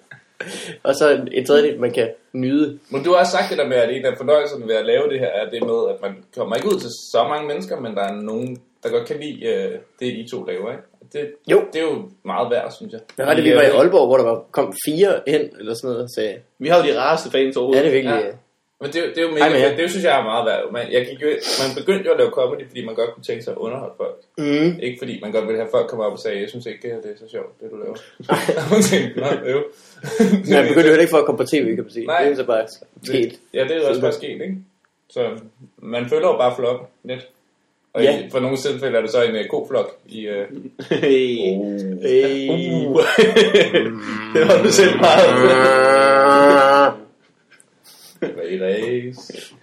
og 0.87 0.95
så 0.95 1.21
en 1.31 1.45
tredjedel, 1.45 1.79
man 1.79 1.91
kan 1.91 2.09
nyde. 2.33 2.79
Men 2.89 3.03
du 3.03 3.11
har 3.11 3.17
også 3.19 3.31
sagt 3.31 3.49
det 3.49 3.57
der 3.57 3.67
med, 3.67 3.77
at 3.77 3.89
en 3.95 4.05
af 4.05 4.17
fornøjelserne 4.17 4.67
ved 4.67 4.75
at 4.75 4.85
lave 4.85 5.09
det 5.09 5.19
her, 5.19 5.27
er 5.27 5.49
det 5.49 5.63
med, 5.63 5.79
at 5.93 6.01
man 6.01 6.11
kommer 6.37 6.55
ikke 6.55 6.67
ud 6.67 6.79
til 6.79 6.89
så 7.11 7.25
mange 7.29 7.47
mennesker, 7.47 7.79
men 7.79 7.95
der 7.95 8.03
er 8.03 8.15
nogen, 8.21 8.61
der 8.83 8.89
godt 8.89 9.07
kan 9.07 9.15
lide 9.21 9.45
øh, 9.45 9.71
det, 9.99 10.05
I 10.05 10.27
to 10.31 10.43
laver, 10.45 10.71
ikke? 10.71 10.83
Det, 11.13 11.31
Jo. 11.51 11.63
det 11.73 11.79
er 11.79 11.85
jo 11.85 12.09
meget 12.25 12.51
værd, 12.51 12.73
synes 12.77 12.93
jeg. 12.93 13.01
Hvad 13.15 13.25
var 13.25 13.33
det, 13.33 13.43
vi 13.43 13.55
var 13.55 13.61
i 13.61 13.65
Aalborg, 13.65 14.07
hvor 14.07 14.17
der 14.17 14.23
var, 14.23 14.43
kom 14.51 14.73
fire 14.85 15.19
hen, 15.27 15.41
eller 15.59 15.73
sådan 15.73 15.87
noget, 15.87 16.03
og 16.03 16.09
sagde, 16.15 16.35
Vi 16.59 16.67
har 16.69 16.77
jo 16.77 16.83
de 16.93 16.99
rareste 16.99 17.31
fans 17.31 17.55
ja, 17.55 17.59
overhovedet. 17.59 17.83
det 17.83 17.89
er 17.89 17.93
virkelig... 17.93 18.21
Ja. 18.25 18.31
Men 18.81 18.89
det, 18.91 18.95
er 18.95 19.03
jo- 19.05 19.09
det 19.09 19.17
er 19.17 19.21
jo 19.21 19.31
mega 19.31 19.67
fedt. 19.67 19.77
Det 19.79 19.89
synes 19.89 20.03
jeg 20.05 20.19
er 20.19 20.23
meget 20.23 20.45
værd. 20.45 20.71
Man, 20.71 20.91
jeg 20.91 21.05
gik 21.09 21.21
jo, 21.21 21.27
man 21.63 21.75
begyndte 21.77 22.05
jo 22.05 22.11
at 22.11 22.17
lave 22.19 22.29
comedy, 22.31 22.67
fordi 22.67 22.85
man 22.85 22.95
godt 22.95 23.13
kunne 23.13 23.23
tænke 23.23 23.43
sig 23.43 23.51
at 23.51 23.57
underholde 23.57 23.93
folk. 23.97 24.17
Mm. 24.37 24.79
Ikke 24.81 24.97
fordi 25.01 25.19
man 25.21 25.31
godt 25.31 25.47
ville 25.47 25.59
have 25.61 25.69
folk 25.71 25.87
komme 25.89 26.05
op 26.05 26.11
og 26.13 26.19
sige, 26.19 26.41
jeg 26.41 26.49
synes 26.49 26.65
ikke, 26.65 26.79
det 27.03 27.11
er 27.11 27.17
så 27.19 27.29
sjovt, 27.31 27.61
det 27.61 27.71
du 27.71 27.77
laver. 27.83 27.95
Man 28.73 28.81
tænkte, 28.81 29.19
"Nå, 29.19 29.27
øv." 29.45 29.63
Men 30.45 30.49
jeg 30.53 30.67
begyndte 30.67 30.89
jo 30.93 30.95
ikke 30.99 31.09
for 31.09 31.17
at 31.17 31.25
komme 31.25 31.37
på 31.37 31.43
tv, 31.53 31.65
kan 31.75 31.83
man 31.83 31.91
sige. 31.91 32.05
Nej. 32.05 32.23
Det 32.23 32.31
er 32.31 32.35
så 32.35 32.43
bare 32.45 32.65
sket. 33.03 33.39
Ja, 33.53 33.63
det 33.63 33.71
er 33.71 33.75
jo 33.81 33.87
også 33.87 34.01
bare 34.01 34.13
sket, 34.13 34.29
ikke? 34.41 34.55
Så 35.09 35.21
man 35.77 36.09
følger 36.09 36.27
jo 36.27 36.37
bare 36.37 36.55
flokken 36.55 36.87
lidt. 37.03 37.27
Og 37.93 38.03
Ja. 38.03 38.19
i, 38.19 38.29
for 38.31 38.39
nogle 38.39 38.57
tilfælde 38.57 38.97
er 38.97 39.01
det 39.01 39.09
så 39.11 39.23
en 39.23 39.35
uh, 39.35 39.45
koflok 39.49 39.95
i... 40.05 40.27
Uh, 40.29 40.33
Hey. 40.89 41.37
Hey. 42.07 42.49
Uh. 42.49 42.99
det 44.33 44.47
var 44.47 44.63
du 44.63 44.69
selv 44.71 44.97
meget. 44.97 46.93
Race. 48.21 49.53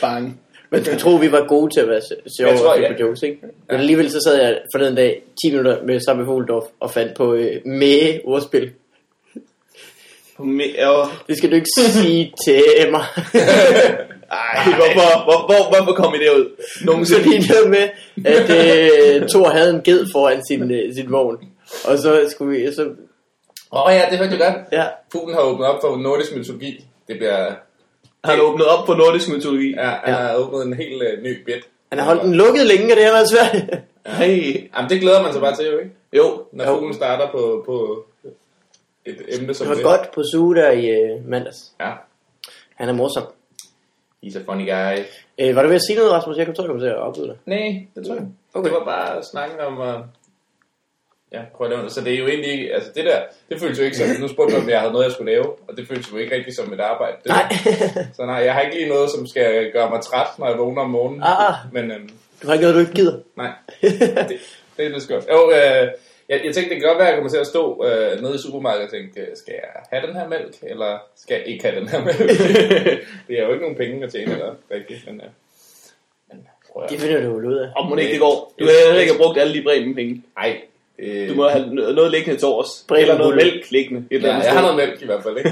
Bang. 0.00 0.40
Man 0.70 0.84
skulle 0.84 1.00
tro, 1.00 1.10
vi 1.10 1.32
var 1.32 1.46
gode 1.46 1.74
til 1.74 1.80
at 1.80 1.88
være 1.88 2.00
sjove 2.38 2.50
Jeg 2.50 2.58
tror, 2.58 2.68
og 2.74 2.80
ja. 2.80 2.92
på 2.92 2.98
jokes, 3.00 3.22
ikke? 3.22 3.38
Men 3.42 3.80
alligevel 3.80 4.10
så 4.10 4.20
sad 4.20 4.42
jeg 4.42 4.60
forleden 4.74 4.94
dag 4.94 5.22
10 5.44 5.50
minutter 5.50 5.82
med 5.84 6.00
Samme 6.00 6.24
Foldorf 6.24 6.64
og 6.80 6.90
fandt 6.90 7.14
på 7.14 7.34
øh, 7.34 7.66
med 7.66 8.20
ordspil. 8.24 8.72
Me- 10.38 10.86
og, 10.86 11.08
Det 11.28 11.38
skal 11.38 11.50
du 11.50 11.54
ikke 11.54 11.68
sige 11.76 12.32
til 12.44 12.62
mig. 12.90 13.04
ej, 14.30 14.64
hvorfor, 14.64 15.24
hvor, 15.24 15.46
hvor, 15.46 15.76
hvorfor 15.76 16.02
kom 16.02 16.14
I 16.14 16.18
derud? 16.24 16.50
Så 16.78 16.84
Nogensinde. 16.84 17.22
lige 17.30 17.52
noget 17.52 17.70
med, 17.70 17.88
at 18.24 18.50
øh, 18.50 19.28
Thor 19.28 19.48
havde 19.48 19.70
en 19.74 19.82
ged 19.82 20.06
foran 20.12 20.42
sin, 20.48 20.70
øh, 20.70 20.94
sin 20.94 21.12
vogn. 21.12 21.36
Og 21.84 21.98
så 21.98 22.26
skulle 22.30 22.58
vi, 22.58 22.72
så, 22.72 22.82
Åh 23.72 23.86
oh, 23.86 23.92
ja, 23.92 24.02
det 24.10 24.18
hørte 24.18 24.30
jeg 24.30 24.40
godt. 24.40 24.54
ja, 24.72 24.84
Fuglen 25.12 25.34
har 25.34 25.42
åbnet 25.42 25.66
op 25.68 25.80
for 25.82 25.96
nordisk 25.96 26.36
mytologi. 26.36 26.84
Det 27.08 27.16
bliver... 27.18 27.52
Han 28.24 28.40
åbnet 28.40 28.66
op 28.66 28.86
for 28.86 28.94
nordisk 28.94 29.28
mytologi. 29.28 29.70
Ja, 29.74 29.88
han 29.88 29.98
Ja. 30.06 30.12
har 30.14 30.34
åbnet 30.36 30.62
en 30.66 30.72
helt 30.74 31.02
uh, 31.02 31.22
ny 31.22 31.44
bit. 31.44 31.68
han 31.90 31.98
har 31.98 32.04
holdt 32.06 32.22
den 32.22 32.34
lukket 32.34 32.66
længe, 32.66 32.92
og 32.92 32.96
det 32.96 33.04
har 33.04 33.12
været 33.12 33.30
svært. 33.30 33.80
Hey. 34.06 34.70
Jamen, 34.76 34.90
det 34.90 35.00
glæder 35.00 35.22
man 35.22 35.32
sig 35.32 35.40
bare 35.42 35.56
til, 35.56 35.66
jo 35.66 35.78
ikke? 35.78 35.90
Jo. 36.12 36.44
Når 36.52 36.64
Jo. 36.64 36.74
fuglen 36.74 36.94
starter 36.94 37.30
på, 37.30 37.62
på 37.66 38.04
et 39.04 39.16
emne 39.28 39.54
som 39.54 39.64
Det 39.66 39.68
var 39.70 39.74
det. 39.74 39.84
godt 39.84 40.10
på 40.14 40.22
suge 40.32 40.54
der 40.56 40.70
i 40.70 40.86
øh, 40.90 41.28
mandags. 41.28 41.72
Ja. 41.80 41.90
Han 42.74 42.88
er 42.88 42.92
morsom. 42.92 43.22
He's 44.26 44.38
a 44.38 44.52
funny 44.52 44.66
guy. 44.70 45.04
Øh, 45.38 45.56
var 45.56 45.62
du 45.62 45.68
ved 45.68 45.76
at 45.76 45.82
sige 45.82 45.96
noget, 45.98 46.12
Rasmus? 46.12 46.36
Jeg 46.36 46.46
kunne 46.46 46.54
tro, 46.54 46.62
jeg 46.62 46.70
kom 46.70 46.78
til 46.80 46.86
at 46.86 46.94
afbryde 46.94 47.26
dig. 47.28 47.36
Nej, 47.46 47.86
det 47.94 48.06
tror 48.06 48.14
jeg. 48.14 48.26
Okay. 48.54 48.70
Det 48.70 48.78
var 48.78 48.84
bare 48.84 49.22
snakken 49.32 49.60
om 49.60 49.80
at... 49.80 49.94
Ja, 51.34 51.42
prøv 51.54 51.64
at 51.66 51.70
lave 51.70 51.78
noget. 51.78 51.92
Så 51.92 52.00
det 52.00 52.14
er 52.14 52.18
jo 52.18 52.26
egentlig 52.26 52.52
ikke... 52.52 52.74
Altså 52.74 52.90
det 52.94 53.04
der, 53.04 53.18
det 53.48 53.60
føles 53.60 53.78
jo 53.78 53.84
ikke 53.84 53.96
som... 53.96 54.08
Nu 54.20 54.28
spurgte 54.28 54.54
du, 54.54 54.60
om 54.60 54.68
jeg 54.68 54.80
havde 54.80 54.92
noget, 54.92 55.04
jeg 55.04 55.12
skulle 55.12 55.32
lave. 55.32 55.46
Og 55.68 55.76
det 55.76 55.88
føles 55.88 56.12
jo 56.12 56.16
ikke 56.16 56.34
rigtig 56.36 56.54
som 56.54 56.72
et 56.72 56.80
arbejde. 56.80 57.16
Det, 57.22 57.28
Nej. 57.28 57.48
Så 58.16 58.26
nej, 58.26 58.36
jeg 58.36 58.54
har 58.54 58.60
ikke 58.60 58.76
lige 58.76 58.88
noget, 58.88 59.10
som 59.10 59.26
skal 59.26 59.72
gøre 59.72 59.90
mig 59.90 60.00
træt, 60.00 60.26
når 60.38 60.48
jeg 60.48 60.58
vågner 60.58 60.82
om 60.82 60.90
morgenen. 60.90 61.22
Ah. 61.22 61.54
Men 61.72 61.90
øhm, 61.90 62.08
du 62.42 62.46
har 62.46 62.54
ikke 62.54 62.62
noget, 62.62 62.74
du 62.74 62.80
ikke 62.80 62.92
gider. 62.92 63.18
nej, 63.36 63.52
det, 63.80 64.40
det 64.76 64.84
er 64.86 64.88
lidt 64.88 65.02
skørt. 65.02 65.24
Jo, 65.32 65.50
øh, 65.50 65.88
jeg, 66.28 66.40
jeg 66.44 66.54
tænkte, 66.54 66.70
det 66.74 66.80
kan 66.80 66.88
godt 66.88 66.98
være, 66.98 67.08
at 67.08 67.12
jeg 67.12 67.16
kommer 67.18 67.30
til 67.30 67.38
at 67.38 67.46
stå 67.46 67.84
øh, 67.86 68.22
nede 68.22 68.34
i 68.34 68.38
supermarkedet 68.38 68.86
og 68.86 68.92
tænke, 68.92 69.20
øh, 69.20 69.26
skal 69.34 69.54
jeg 69.62 69.70
have 69.92 70.06
den 70.06 70.16
her 70.16 70.28
mælk, 70.28 70.54
eller 70.62 70.98
skal 71.16 71.34
jeg 71.34 71.46
ikke 71.46 71.64
have 71.64 71.80
den 71.80 71.88
her 71.88 72.04
mælk? 72.04 72.18
det 73.28 73.38
er 73.38 73.42
jo 73.46 73.52
ikke 73.52 73.64
nogen 73.64 73.76
penge 73.76 74.04
at 74.04 74.12
tjene, 74.12 74.32
eller 74.32 74.54
rigtigt, 74.70 75.06
men, 75.06 75.14
øh, 75.14 75.30
men 76.28 76.48
prøv 76.72 76.82
at... 76.84 76.90
Det 76.90 77.00
finder 77.00 77.20
du 77.20 77.26
jo 77.26 77.48
ud 77.48 77.56
af. 77.56 77.68
Om 77.76 77.88
må 77.88 77.96
ikke 77.96 78.12
det 78.12 78.20
går. 78.20 78.54
Du 78.58 78.64
har 78.64 78.86
heller 78.86 79.00
ikke 79.00 79.14
brugt 79.22 79.38
alle 79.38 79.54
de 79.54 79.62
bremen 79.62 79.94
penge. 79.94 80.22
Ej, 80.36 80.60
øh, 80.98 81.28
Du 81.28 81.34
må 81.34 81.48
have 81.48 81.64
noget 81.74 82.10
liggende 82.10 82.40
til 82.40 82.46
års. 82.48 82.70
Bremen 82.88 83.02
Eller 83.02 83.18
noget 83.18 83.36
mælk 83.36 83.70
liggende. 83.70 84.00
Et 84.10 84.16
eller 84.16 84.28
Ja, 84.28 84.34
andet 84.34 84.44
jeg 84.46 84.52
har 84.54 84.62
noget 84.62 84.76
mælk 84.76 84.96
i 85.02 85.06
hvert 85.10 85.22
fald, 85.22 85.36
ikke? 85.38 85.50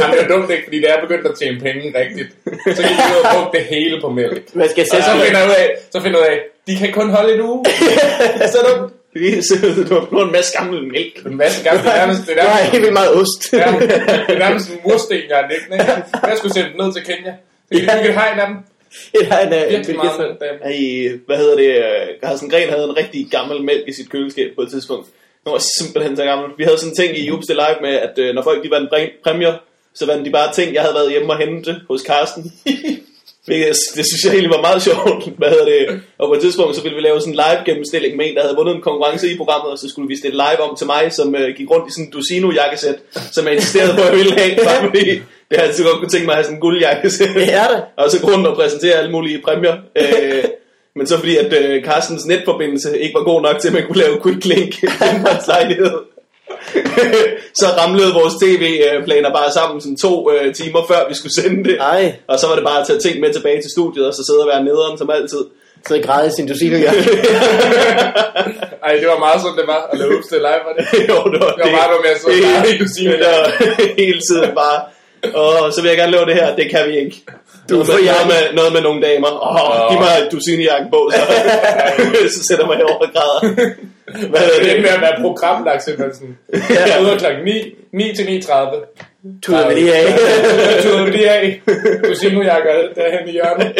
Jamen, 0.00 0.16
det 0.16 0.24
er 0.26 0.28
dumt, 0.34 0.50
ikke? 0.50 0.64
Fordi 0.66 0.76
det 0.82 0.90
er 0.90 1.00
begyndt 1.06 1.26
at 1.26 1.34
tjene 1.40 1.60
penge 1.66 1.82
rigtigt. 2.00 2.30
Så 2.76 2.82
gik 2.88 2.96
jeg 3.02 3.12
ud 3.16 3.22
og 3.24 3.30
brugte 3.36 3.58
det 3.58 3.66
hele 3.74 4.00
på 4.04 4.08
mælk. 4.20 4.42
Hvad 4.58 4.68
skal 4.68 4.80
jeg 4.82 4.88
Og 4.90 4.92
sætte 4.94 5.06
så 5.10 5.24
finder 5.24 5.40
jeg 5.42 5.48
ud 5.50 5.54
af, 5.64 5.68
så 5.94 5.98
finder 6.04 6.18
jeg 6.20 6.26
ud 6.28 6.32
af, 6.34 6.38
de 6.68 6.72
kan 6.80 6.90
kun 6.98 7.08
holde 7.16 7.34
en 7.34 7.40
uge. 7.40 7.64
Så 8.54 8.58
dumt. 8.68 8.92
Du 9.88 9.94
har 9.98 10.06
fået 10.12 10.26
en 10.26 10.32
masse 10.32 10.52
gammel 10.58 10.78
mælk. 10.96 11.14
En 11.26 11.36
masse 11.36 11.58
gamle, 11.64 11.82
det 11.82 11.90
er 11.92 11.96
nærmest, 12.02 12.20
det 12.26 12.32
er 12.32 12.36
Jeg 12.36 12.44
nærmest, 12.44 12.70
helt 12.72 12.82
vildt 12.82 12.92
meget 13.00 13.12
ost. 13.20 13.40
det 13.50 13.60
er, 13.60 14.34
er 14.34 14.38
nærmest 14.46 14.66
en 14.72 14.78
mursten, 14.86 15.16
jeg 15.30 15.36
har 15.40 15.46
liggende. 15.52 15.76
Jeg 16.30 16.34
skulle 16.38 16.54
sende 16.54 16.68
den 16.72 16.78
ned 16.82 16.88
til 16.96 17.02
Kenya. 17.10 17.32
Så 17.66 17.70
kan 17.70 17.80
vi 17.80 17.88
bygge 17.96 18.08
et 18.08 18.14
hegn 18.20 18.38
af 18.42 18.46
dem. 18.50 18.56
Har 19.30 19.40
en, 19.40 19.46
en 19.46 19.52
mælk 19.72 19.86
derhjemme. 20.40 20.64
Ej, 21.12 21.18
hvad 21.26 21.36
hedder 21.36 21.56
det? 21.56 21.76
øh, 21.76 22.06
Carsten 22.24 22.50
Gren 22.50 22.68
havde 22.68 22.84
en 22.84 22.96
rigtig 22.96 23.28
gammel 23.30 23.62
mælk 23.62 23.88
i 23.88 23.92
sit 23.92 24.10
køleskab 24.10 24.54
på 24.54 24.62
et 24.62 24.70
tidspunkt. 24.70 25.06
Den 25.44 25.52
var 25.52 25.62
simpelthen 25.80 26.16
så 26.16 26.24
gammel. 26.24 26.50
Vi 26.58 26.64
havde 26.64 26.78
sådan 26.78 26.92
en 26.92 26.96
ting 26.96 27.18
i 27.18 27.26
Jubste 27.26 27.52
Live 27.54 27.76
med, 27.82 27.90
at 27.90 28.18
øh, 28.18 28.34
når 28.34 28.42
folk 28.42 28.64
de 28.64 28.70
vandt 28.70 28.90
præ- 28.94 29.22
præmier, 29.24 29.54
så 29.94 30.06
vandt 30.06 30.26
de 30.26 30.30
bare 30.30 30.52
ting, 30.52 30.74
jeg 30.74 30.82
havde 30.82 30.94
været 30.94 31.10
hjemme 31.10 31.32
og 31.32 31.38
hente 31.38 31.80
hos 31.88 32.00
Carsten. 32.00 32.52
Hvilket, 33.46 33.76
det 33.96 34.04
synes 34.08 34.22
jeg 34.24 34.32
egentlig 34.32 34.54
var 34.56 34.66
meget 34.68 34.82
sjovt. 34.82 35.22
Hvad 35.40 35.50
hedder 35.54 35.64
det? 35.64 36.00
Og 36.18 36.28
på 36.28 36.34
et 36.34 36.40
tidspunkt, 36.40 36.76
så 36.76 36.82
ville 36.82 36.96
vi 36.96 37.02
lave 37.02 37.20
sådan 37.20 37.32
en 37.34 37.40
live 37.44 37.62
gennemstilling 37.66 38.16
med 38.16 38.24
en, 38.26 38.34
der 38.36 38.42
havde 38.42 38.56
vundet 38.56 38.74
en 38.74 38.82
konkurrence 38.88 39.32
i 39.32 39.36
programmet, 39.36 39.72
og 39.72 39.78
så 39.78 39.88
skulle 39.88 40.08
vi 40.08 40.16
stille 40.16 40.36
live 40.44 40.60
om 40.66 40.76
til 40.76 40.86
mig, 40.86 41.12
som 41.12 41.34
øh, 41.34 41.48
gik 41.56 41.70
rundt 41.70 41.88
i 41.88 41.92
sådan 41.92 42.04
en 42.04 42.12
Dusino 42.12 42.50
jakkesæt, 42.50 42.98
som 43.34 43.46
jeg 43.46 43.54
insisterede 43.54 43.94
på, 43.96 44.02
at 44.02 44.08
jeg 44.08 44.16
ville 44.18 44.38
have, 44.40 44.56
bare 44.64 44.80
fordi 44.86 45.04
det 45.48 45.54
havde 45.58 45.68
altid 45.68 45.84
godt 45.84 45.98
kunne 45.98 46.14
tænke 46.14 46.26
mig 46.26 46.32
at 46.32 46.36
have 46.36 46.44
sådan 46.44 46.56
en 46.56 46.60
guldjakkesæt. 46.60 47.34
Det 47.34 47.54
er 47.54 47.68
det. 47.68 47.80
Og 47.96 48.10
så 48.10 48.20
gå 48.20 48.26
rundt 48.32 48.46
og 48.46 48.56
præsentere 48.56 48.94
alle 48.94 49.12
mulige 49.12 49.38
præmier. 49.44 49.76
Øh, 49.96 50.44
men 50.96 51.06
så 51.06 51.18
fordi, 51.18 51.36
at 51.36 51.52
øh, 51.60 51.84
Carstens 51.84 52.26
netforbindelse 52.26 52.98
ikke 52.98 53.14
var 53.14 53.24
god 53.24 53.42
nok 53.42 53.58
til, 53.60 53.68
at 53.68 53.74
man 53.74 53.86
kunne 53.86 54.02
lave 54.04 54.20
quick 54.22 54.44
link 54.44 54.82
i 54.82 54.86
hans 54.86 55.46
lejlighed. 55.46 56.11
så 57.60 57.66
ramlede 57.78 58.12
vores 58.20 58.34
tv-planer 58.42 59.30
bare 59.38 59.50
sammen 59.52 59.80
sådan 59.80 59.96
to 59.96 60.32
øh, 60.32 60.54
timer 60.54 60.82
før 60.90 61.08
vi 61.08 61.14
skulle 61.14 61.34
sende 61.40 61.64
det. 61.68 61.76
Ej, 61.80 62.14
Og 62.28 62.38
så 62.38 62.46
var 62.48 62.54
det 62.54 62.64
bare 62.64 62.80
at 62.80 62.86
tage 62.86 62.98
ting 62.98 63.20
med 63.20 63.32
tilbage 63.32 63.62
til 63.62 63.70
studiet, 63.76 64.06
og 64.08 64.14
så 64.14 64.22
sidde 64.28 64.40
og 64.44 64.48
være 64.52 64.64
nederen 64.64 64.98
som 64.98 65.10
altid. 65.10 65.42
så 65.88 65.94
i 65.94 66.02
græd 66.06 66.28
i 66.28 66.32
sin 66.36 66.48
dusino, 66.48 66.76
ja. 66.86 66.92
Ej, 68.86 68.92
det 69.00 69.08
var 69.12 69.18
meget 69.26 69.38
sådan, 69.42 69.56
det 69.60 69.66
var 69.66 69.80
at 69.92 69.98
lave 69.98 70.18
Upsted 70.18 70.40
Live, 70.48 70.62
var 70.68 70.74
det? 70.78 70.84
jo, 71.10 71.16
det 71.32 71.38
var 71.44 71.52
Det 71.56 71.64
var 71.66 71.74
meget 71.78 71.90
noget 71.92 72.04
med 72.06 72.12
at 72.14 72.20
sidde 72.20 72.34
og 72.34 72.40
klare 72.42 72.68
i 72.68 72.72
det, 72.72 72.80
kusine. 72.82 73.12
det 73.12 73.28
var 73.36 73.46
hele 74.02 74.20
tiden 74.28 74.50
bare, 74.62 74.78
og 75.42 75.72
så 75.72 75.78
vil 75.82 75.88
jeg 75.88 75.98
gerne 75.98 76.12
lave 76.16 76.26
det 76.30 76.34
her, 76.34 76.48
det 76.60 76.66
kan 76.70 76.82
vi 76.88 76.94
ikke. 77.04 77.16
Du 77.70 77.74
noget, 77.74 77.88
med, 77.88 78.04
noget, 78.04 78.26
med, 78.32 78.42
noget 78.58 78.72
med 78.72 78.82
nogle 78.86 79.00
damer. 79.08 79.30
Åh, 79.48 79.70
oh, 79.70 79.90
giv 79.90 79.98
mig 80.04 80.14
dusinjakken 80.32 80.90
på, 80.90 81.00
så, 81.14 81.22
så 82.34 82.40
sætter 82.48 82.66
mig 82.66 82.76
herover 82.76 83.04
og 83.06 83.10
græder. 83.14 83.40
Hvad 84.30 84.40
er 84.40 84.62
Det 84.62 84.70
er 84.70 84.74
det? 84.74 84.82
med 84.82 84.90
at 84.90 85.00
være 85.00 85.16
programlagt 85.20 85.82
simpelthen. 85.84 86.38
Jeg 86.52 86.96
er 86.98 87.00
ude 87.02 87.18
klokken 87.18 87.44
9, 87.44 87.74
9 87.92 88.14
til 88.16 88.22
9.30. 88.22 89.40
Tuder 89.42 89.68
vi 89.68 89.74
lige 89.74 89.94
af. 89.94 90.04
Tuder 90.82 91.04
vi 91.04 91.10
lige 91.10 91.30
af. 91.30 91.60
Casino-jakker 92.04 92.72
derhen 92.94 93.28
i 93.28 93.32
hjørnet. 93.32 93.72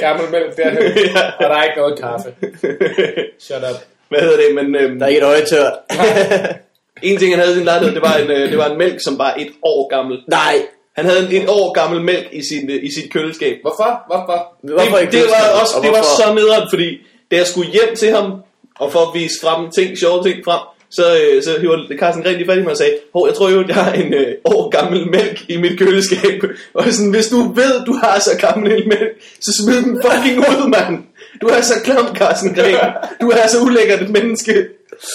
Gammel 0.00 0.30
mælk 0.30 0.56
derhen. 0.56 0.78
Og 1.38 1.44
der 1.50 1.56
er 1.56 1.64
ikke 1.64 1.76
noget 1.76 1.98
kaffe. 2.00 2.28
Shut 3.40 3.56
up. 3.70 3.78
Hvad 4.08 4.20
hedder 4.20 4.36
det? 4.36 4.54
Men 4.54 4.74
øhm, 4.76 4.98
Der 4.98 5.04
er 5.06 5.08
ikke 5.08 5.20
et 5.20 5.24
øje 5.24 5.44
tørt. 5.44 5.72
en 7.02 7.18
ting, 7.18 7.32
han 7.32 7.40
havde 7.40 7.52
i 7.52 7.56
sin 7.56 7.64
lejlighed, 7.64 7.94
det 7.94 8.02
var, 8.02 8.14
en, 8.16 8.30
øh, 8.30 8.50
det 8.50 8.58
var 8.58 8.68
en 8.70 8.78
mælk, 8.78 9.00
som 9.00 9.18
var 9.18 9.34
et 9.38 9.48
år 9.62 9.88
gammel. 9.88 10.18
Nej. 10.28 10.54
Han 10.96 11.04
havde 11.04 11.20
en, 11.26 11.42
et 11.42 11.48
år 11.48 11.72
gammel 11.72 12.00
mælk 12.00 12.28
i, 12.32 12.42
sin, 12.42 12.70
øh, 12.70 12.84
i 12.84 12.90
sit 12.92 13.12
køleskab. 13.12 13.56
Hvorfor? 13.62 13.90
Hvorfor? 14.10 14.38
Hvorfor 14.62 14.98
det, 14.98 15.12
det 15.12 15.22
var 15.22 15.60
også 15.60 15.74
Og 15.76 15.82
det 15.82 15.90
var 15.90 16.02
så 16.02 16.34
nederen, 16.34 16.66
fordi 16.72 16.88
da 17.30 17.36
jeg 17.36 17.46
skulle 17.46 17.70
hjem 17.70 17.96
til 17.96 18.10
ham, 18.16 18.32
og 18.78 18.92
for 18.92 18.98
at 18.98 19.20
vise 19.20 19.34
frem 19.42 19.70
ting, 19.70 19.98
sjove 19.98 20.22
ting 20.24 20.44
frem, 20.44 20.60
så, 20.90 21.02
øh, 21.20 21.42
så 21.42 21.60
hiver 21.60 21.78
Carsten 21.98 22.22
Gren 22.22 22.36
lige 22.36 22.46
fat 22.46 22.58
i 22.58 22.62
mig 22.62 22.70
og 22.70 22.76
sagde, 22.76 22.94
Hov, 23.12 23.26
jeg 23.26 23.34
tror 23.34 23.50
jo, 23.50 23.60
at 23.60 23.68
jeg 23.68 23.76
har 23.76 23.92
en 23.92 24.14
øh, 24.14 24.26
år 24.44 24.68
gammel 24.76 25.10
mælk 25.10 25.44
i 25.48 25.56
mit 25.56 25.78
køleskab. 25.78 26.42
Og 26.74 26.84
sådan, 26.84 27.10
hvis 27.10 27.28
du 27.28 27.36
ved, 27.52 27.84
du 27.86 27.92
har 27.92 28.20
så 28.20 28.30
gammel 28.46 28.72
en 28.82 28.88
mælk, 28.88 29.10
så 29.40 29.50
smid 29.62 29.76
den 29.82 30.02
fucking 30.04 30.38
ud, 30.38 30.68
mand. 30.68 31.04
Du 31.40 31.46
er 31.46 31.60
så 31.60 31.74
klam, 31.84 32.16
Carsten 32.16 32.54
Gren. 32.54 32.76
Du 33.20 33.28
er 33.30 33.46
så 33.48 33.58
ulækkert 33.66 34.02
et 34.02 34.10
menneske. 34.10 34.52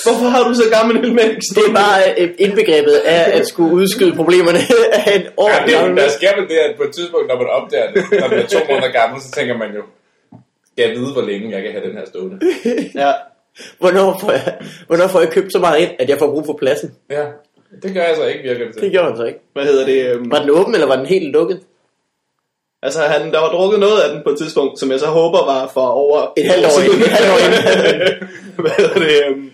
Hvorfor 0.04 0.28
har 0.34 0.43
du 0.47 0.54
så 0.54 0.63
gammel 0.78 1.06
en 1.06 1.15
mælk? 1.15 1.39
Det 1.56 1.63
er 1.69 1.74
bare 1.74 2.00
øh, 2.17 2.30
indbegrebet 2.39 2.91
af 2.91 3.38
at 3.39 3.47
skulle 3.47 3.74
udskyde 3.74 4.15
problemerne 4.15 4.60
af 5.08 5.15
en 5.15 5.24
år 5.38 5.50
Ja, 5.50 5.65
det, 5.65 5.74
gammel. 5.74 5.97
der 6.04 6.10
sker 6.10 6.32
vel 6.39 6.47
det, 6.50 6.56
at 6.67 6.76
på 6.78 6.84
et 6.84 6.91
tidspunkt, 6.95 7.28
når 7.28 7.38
man 7.38 7.47
opdager 7.58 7.88
det, 7.93 8.04
når 8.21 8.28
man 8.30 8.39
er 8.39 8.47
to 8.47 8.60
måneder 8.69 8.91
gammel, 8.91 9.21
så 9.21 9.32
tænker 9.32 9.58
man 9.58 9.69
jo, 9.76 9.82
skal 10.71 10.82
jeg 10.89 10.97
vide, 10.97 11.12
hvor 11.13 11.21
længe 11.21 11.52
jeg 11.56 11.62
kan 11.63 11.71
have 11.71 11.86
den 11.88 11.97
her 11.97 12.06
stående? 12.12 12.38
Ja. 12.95 13.12
Hvornår 13.80 14.18
får, 14.22 14.32
jeg, 14.32 14.58
hvornår 14.88 15.08
får 15.08 15.20
jeg 15.20 15.30
købt 15.30 15.52
så 15.54 15.60
meget 15.60 15.80
ind, 15.82 15.92
at 16.00 16.10
jeg 16.10 16.18
får 16.20 16.28
brug 16.32 16.46
for 16.46 16.54
pladsen? 16.60 16.96
Ja, 17.10 17.26
det 17.84 17.94
gør 17.94 18.02
jeg 18.04 18.16
så 18.16 18.26
ikke, 18.26 18.44
virker 18.44 18.66
det 18.66 18.74
til. 18.74 18.82
Det 18.84 18.92
gjorde 18.92 19.08
han 19.08 19.18
så 19.18 19.24
ikke. 19.24 19.40
Hvad 19.54 19.64
hedder 19.66 19.86
det? 19.86 20.06
øhm, 20.06 20.32
Var 20.32 20.40
den 20.40 20.50
åben, 20.50 20.74
eller 20.74 20.88
var 20.88 20.96
den 20.96 21.06
helt 21.06 21.32
lukket? 21.32 21.62
Altså, 22.84 23.00
han, 23.02 23.32
der 23.32 23.40
var 23.40 23.50
drukket 23.50 23.80
noget 23.80 24.02
af 24.02 24.14
den 24.14 24.24
på 24.24 24.30
et 24.30 24.38
tidspunkt, 24.38 24.80
som 24.80 24.92
jeg 24.92 25.00
så 25.00 25.06
håber 25.06 25.46
var 25.46 25.68
for 25.74 25.88
over... 25.88 26.34
Et 26.38 26.46
halvt 26.46 26.66
år 26.66 26.82
inden. 26.86 27.02
Et 27.02 27.08
halvt 27.08 27.32
år 27.34 27.38
inden. 27.46 28.30
hvad 28.64 28.72
hedder 28.78 28.94
det? 29.00 29.26
øhm, 29.28 29.52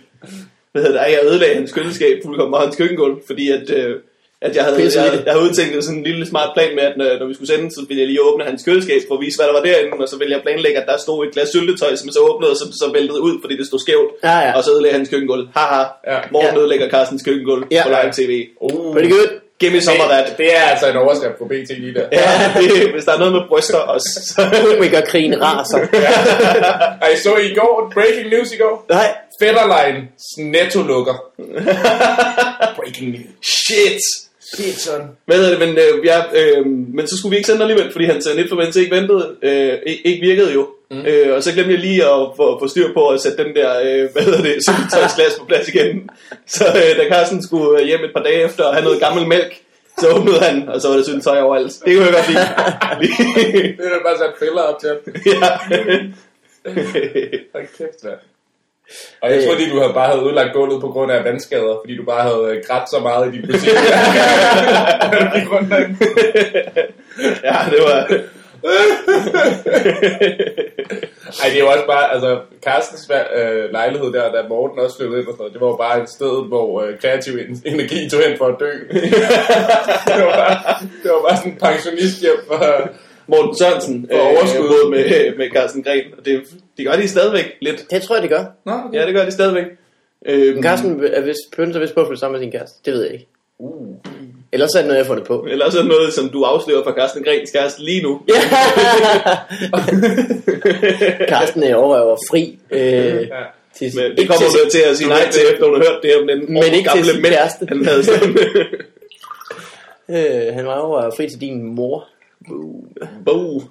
Hvad 0.72 0.82
hedder 0.82 0.98
det? 1.02 1.08
Ej, 1.08 1.12
jeg 1.14 1.20
ødelagde 1.32 1.56
hans 1.56 1.72
køleskab 1.74 2.18
fuldkommen 2.26 2.54
og 2.54 2.62
hans 2.62 2.76
køkkengulv, 2.76 3.16
fordi 3.28 3.52
at, 3.52 3.70
øh, 3.70 3.96
at 4.42 4.56
jeg, 4.56 4.64
havde, 4.64 4.78
jeg, 4.84 5.22
jeg 5.26 5.34
havde 5.34 5.44
udtænkt 5.48 5.84
sådan 5.84 5.98
en 5.98 6.04
lille 6.04 6.26
smart 6.32 6.50
plan 6.56 6.76
med, 6.76 6.84
at 6.84 6.94
når, 6.98 7.06
når 7.20 7.28
vi 7.28 7.34
skulle 7.34 7.52
sende, 7.54 7.72
så 7.72 7.82
ville 7.88 8.02
jeg 8.02 8.08
lige 8.12 8.22
åbne 8.28 8.44
hans 8.50 8.64
køleskab 8.68 9.02
for 9.08 9.16
at 9.18 9.22
vise, 9.26 9.38
hvad 9.38 9.48
der 9.48 9.54
var 9.54 9.62
derinde, 9.68 9.92
og 10.06 10.10
så 10.10 10.18
ville 10.18 10.34
jeg 10.36 10.42
planlægge, 10.46 10.78
at 10.82 10.88
der 10.92 10.98
stod 10.98 11.18
et 11.28 11.34
glas 11.34 11.50
syltetøj, 11.50 11.96
som 11.96 12.06
jeg 12.08 12.14
så 12.14 12.20
åbnede, 12.30 12.52
og 12.54 12.58
så, 12.58 12.66
så 12.82 12.86
væltede 12.98 13.22
ud, 13.28 13.36
fordi 13.44 13.58
det 13.58 13.66
stod 13.68 13.80
skævt. 13.86 14.10
Ja, 14.24 14.38
ja. 14.48 14.52
Og 14.58 14.64
så 14.64 14.70
ødelagde 14.72 14.96
hans 14.98 15.10
køkkengulv. 15.10 15.44
Haha. 15.58 15.84
Ja. 16.12 16.18
Morgen 16.32 16.54
Ja. 16.54 16.60
ødelægger 16.60 16.90
Carstens 16.90 17.24
køkkengulv 17.28 17.64
Ja. 17.72 17.84
på 17.86 17.90
live 17.96 18.12
tv. 18.20 18.32
Uh, 18.62 18.94
Pretty 18.96 19.12
good. 19.16 19.30
Give 19.60 19.72
me 19.72 19.82
some 19.82 20.00
of 20.04 20.10
that. 20.10 20.38
det, 20.38 20.56
er 20.58 20.62
altså 20.62 20.90
en 20.92 20.98
overskrift 20.98 21.38
på 21.38 21.46
BT 21.46 21.70
lige 21.80 21.94
der. 21.94 22.06
Ja, 22.12 22.52
det, 22.62 22.92
hvis 22.94 23.06
der 23.06 23.14
er 23.14 23.18
noget 23.20 23.34
med 23.34 23.42
bryster 23.50 23.78
også. 23.78 24.10
Så. 24.36 24.42
Vi 24.82 24.88
gør 24.90 25.02
krigen 25.02 25.36
raser. 25.42 25.78
Og 27.02 27.08
I 27.14 27.18
så 27.24 27.36
i 27.38 27.54
går, 27.56 27.92
breaking 27.94 28.30
news 28.30 28.52
i 28.54 28.58
går, 28.58 28.86
Nej. 28.90 29.16
Fetterline 29.42 30.08
netto 30.38 30.82
lukker. 30.82 31.14
breaking 32.78 33.10
news. 33.12 33.26
Shit! 33.66 34.27
Shit, 34.54 34.80
son. 34.80 35.02
Hvad 35.26 35.38
hedder 35.38 35.58
det, 35.58 35.68
men, 35.68 35.78
øh, 35.78 36.06
ja, 36.06 36.22
øh, 36.34 36.66
men 36.66 37.08
så 37.08 37.18
skulle 37.18 37.32
vi 37.32 37.38
ikke 37.38 37.48
sende 37.48 37.62
alligevel, 37.62 37.92
fordi 37.92 38.06
hans 38.06 38.28
netforbindelse 38.36 38.82
ikke 38.82 38.96
ventede, 38.96 39.36
øh, 39.42 39.74
ikke, 39.86 40.22
virkede 40.22 40.54
jo. 40.54 40.68
Mm. 40.92 41.06
Øh, 41.06 41.36
og 41.36 41.44
så 41.44 41.54
glemte 41.54 41.72
jeg 41.72 41.80
lige 41.80 42.06
at 42.06 42.20
få, 42.36 42.60
få 42.60 42.68
styr 42.68 42.94
på 42.94 43.08
at 43.08 43.22
sætte 43.22 43.44
den 43.44 43.56
der, 43.56 43.80
øh, 43.80 44.12
hvad 44.12 44.24
hedder 44.24 44.42
det, 44.42 44.56
syltetøjsglas 44.66 45.36
på 45.40 45.46
plads 45.46 45.68
igen. 45.68 46.10
Så 46.48 46.66
øh, 46.68 46.98
da 46.98 47.10
Carsten 47.10 47.44
skulle 47.44 47.82
øh, 47.82 47.88
hjem 47.88 48.04
et 48.04 48.14
par 48.16 48.24
dage 48.24 48.42
efter 48.46 48.64
og 48.64 48.74
have 48.74 48.84
noget 48.84 49.00
gammel 49.00 49.28
mælk, 49.28 49.62
så 50.00 50.10
åbnede 50.10 50.40
han, 50.40 50.70
og 50.70 50.82
så 50.82 50.88
var 50.88 50.96
der 50.96 51.04
syltetøj 51.04 51.42
overalt. 51.42 51.74
Det 51.86 51.98
kunne 51.98 52.06
jeg 52.06 52.14
godt 52.14 52.30
lide. 52.30 52.40
Det 53.78 53.86
er 53.86 53.90
da 53.90 54.00
bare 54.06 54.18
sat 54.18 54.34
piller 54.40 54.62
op 54.62 54.80
til. 54.80 54.90
ja. 55.34 55.50
Hold 57.54 57.68
kæft, 57.78 58.04
mand. 58.04 58.20
Og 59.22 59.32
jeg 59.32 59.44
troede 59.44 59.60
lige, 59.60 59.72
du 59.74 59.80
havde 59.80 59.94
bare 59.94 60.10
havde 60.12 60.24
udlagt 60.24 60.54
gulvet 60.54 60.82
på 60.82 60.88
grund 60.88 61.12
af 61.12 61.24
vandskader, 61.24 61.78
fordi 61.84 61.98
du 61.98 62.04
bare 62.06 62.22
havde 62.22 62.56
øh, 62.58 62.64
grædt 62.68 62.90
så 62.90 63.00
meget 63.00 63.28
i 63.28 63.32
din 63.38 63.48
derinde. 65.70 65.98
ja, 67.48 67.56
det 67.72 67.80
var... 67.88 68.08
Ej, 71.42 71.50
det 71.50 71.56
er 71.56 71.60
jo 71.60 71.68
også 71.68 71.86
bare, 71.88 72.14
altså, 72.14 72.40
Carstens 72.64 73.12
øh, 73.36 73.72
lejlighed 73.72 74.14
der, 74.14 74.32
da 74.32 74.48
Morten 74.50 74.80
også 74.80 74.98
flyttede 74.98 75.20
ind 75.20 75.28
og 75.28 75.34
sådan 75.34 75.42
noget, 75.42 75.54
det 75.54 75.62
var 75.62 75.68
jo 75.68 75.76
bare 75.76 76.02
et 76.04 76.10
sted, 76.10 76.48
hvor 76.48 76.82
øh, 76.82 77.00
kreativ 77.02 77.34
en- 77.34 77.62
energi 77.66 78.10
tog 78.10 78.22
hen 78.28 78.38
for 78.38 78.46
at 78.46 78.56
dø. 78.60 78.72
det, 80.08 80.26
var 80.26 80.36
bare, 80.44 80.58
det 81.04 81.12
var 81.12 81.22
bare 81.30 81.38
sådan 81.38 81.52
en 81.52 81.58
pensionisthjem 81.60 82.40
for... 82.48 82.90
Morten 83.28 83.58
Sørensen 83.58 84.08
For 84.12 84.20
overskud. 84.20 84.82
øh, 84.86 84.92
med, 84.92 85.04
med 85.38 85.50
Carsten 85.56 85.84
Gren. 85.84 86.04
Og 86.18 86.26
det, 86.26 86.42
det 86.78 86.86
gør 86.86 86.96
de 86.96 87.08
stadigvæk 87.08 87.46
lidt. 87.62 87.86
Det 87.92 88.02
tror 88.02 88.16
jeg, 88.16 88.22
det 88.22 88.30
gør. 88.32 88.46
Nå, 88.66 88.74
Ja, 88.94 89.06
det 89.06 89.14
gør 89.14 89.26
de 89.26 89.32
stadigvæk. 89.32 89.66
Øhm, 90.26 90.54
Men 90.54 90.64
Carsten 90.64 91.04
er 91.14 91.22
vist, 91.22 91.40
pønser 91.58 91.80
vist 91.80 91.94
på 91.96 92.02
at 92.02 92.08
flytte 92.08 92.20
sammen 92.20 92.40
med 92.40 92.46
sin 92.46 92.52
kæreste. 92.52 92.78
Det 92.86 92.94
ved 92.94 93.04
jeg 93.04 93.14
ikke. 93.14 93.28
Uh. 93.60 93.88
Ellers 94.52 94.70
er 94.76 94.80
det 94.80 94.88
noget, 94.88 94.98
jeg 94.98 95.06
har 95.06 95.08
fundet 95.08 95.28
på. 95.28 95.46
Eller 95.50 95.70
så 95.70 95.84
noget, 95.84 96.14
som 96.14 96.30
du 96.30 96.44
afslører 96.44 96.84
fra 96.84 96.94
Carsten 97.00 97.24
Grens 97.24 97.52
kæreste 97.52 97.84
lige 97.84 98.02
nu. 98.04 98.22
Carsten 101.30 101.64
er 101.64 101.76
over 101.76 101.96
og 101.98 102.08
var 102.08 102.18
fri. 102.32 102.60
Øh, 102.72 103.28
til, 103.78 103.92
Men 103.96 104.18
det 104.18 104.28
kommer 104.30 104.62
hun 104.62 104.70
til 104.70 104.80
at 104.92 104.98
sige 104.98 105.10
nej 105.10 105.30
til, 105.32 105.42
efter 105.54 105.66
hun 105.66 105.74
har 105.76 105.84
hørt 105.92 106.00
det 106.04 106.16
om 106.22 106.28
den 106.28 106.54
Men 106.54 106.64
ikke 106.74 106.90
til 106.96 107.06
sin 107.06 107.22
mænd, 107.22 107.34
kæreste. 107.34 107.66
han 107.70 107.86
havde 107.86 108.04
stående. 108.04 108.42
øh, 110.48 110.54
han 110.56 110.66
var 110.66 110.76
over 110.76 110.98
og 110.98 111.04
var 111.04 111.14
fri 111.18 111.30
til 111.30 111.42
din 111.42 111.76
mor. 111.76 112.08
Boom. 113.26 113.62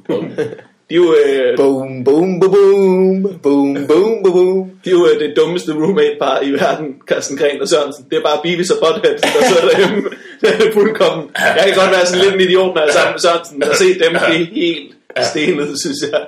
De 0.90 0.94
er 0.94 0.96
jo, 0.96 1.14
øh, 1.14 1.56
Boom, 1.56 2.04
boom, 2.04 2.40
boom, 2.40 2.50
boom. 2.54 3.22
Boom, 3.42 3.74
boom, 3.74 4.22
boom, 4.22 4.32
boom. 4.32 4.70
de 4.84 4.90
er 4.90 4.94
jo 4.94 5.06
øh, 5.06 5.20
det 5.20 5.36
dummeste 5.36 5.72
roommate-par 5.72 6.40
i 6.42 6.50
verden, 6.50 6.86
Carsten 7.08 7.36
Gren 7.36 7.60
og 7.60 7.68
Sørensen. 7.68 8.04
Det 8.10 8.16
er 8.18 8.22
bare 8.22 8.38
Beavis 8.42 8.70
og 8.70 8.78
Butthead, 8.82 9.18
der 9.18 9.44
sidder 9.48 9.68
derhjemme. 9.68 10.08
Det 10.40 10.48
er 10.50 10.72
fuldkommen. 10.72 11.26
Jeg 11.38 11.64
kan 11.66 11.74
godt 11.74 11.90
være 11.90 12.06
sådan 12.06 12.24
lidt 12.24 12.34
en 12.34 12.40
idiot, 12.40 12.74
når 12.74 12.82
jeg 12.82 12.88
er 12.88 12.92
sammen 12.92 13.14
med 13.14 13.20
Sørensen, 13.20 13.58
men 13.58 13.68
at 13.68 13.76
se 13.76 13.88
dem, 14.02 14.12
det 14.12 14.40
er 14.40 14.46
helt 14.52 14.92
stenet, 15.32 15.80
synes 15.80 15.98
jeg. 16.12 16.20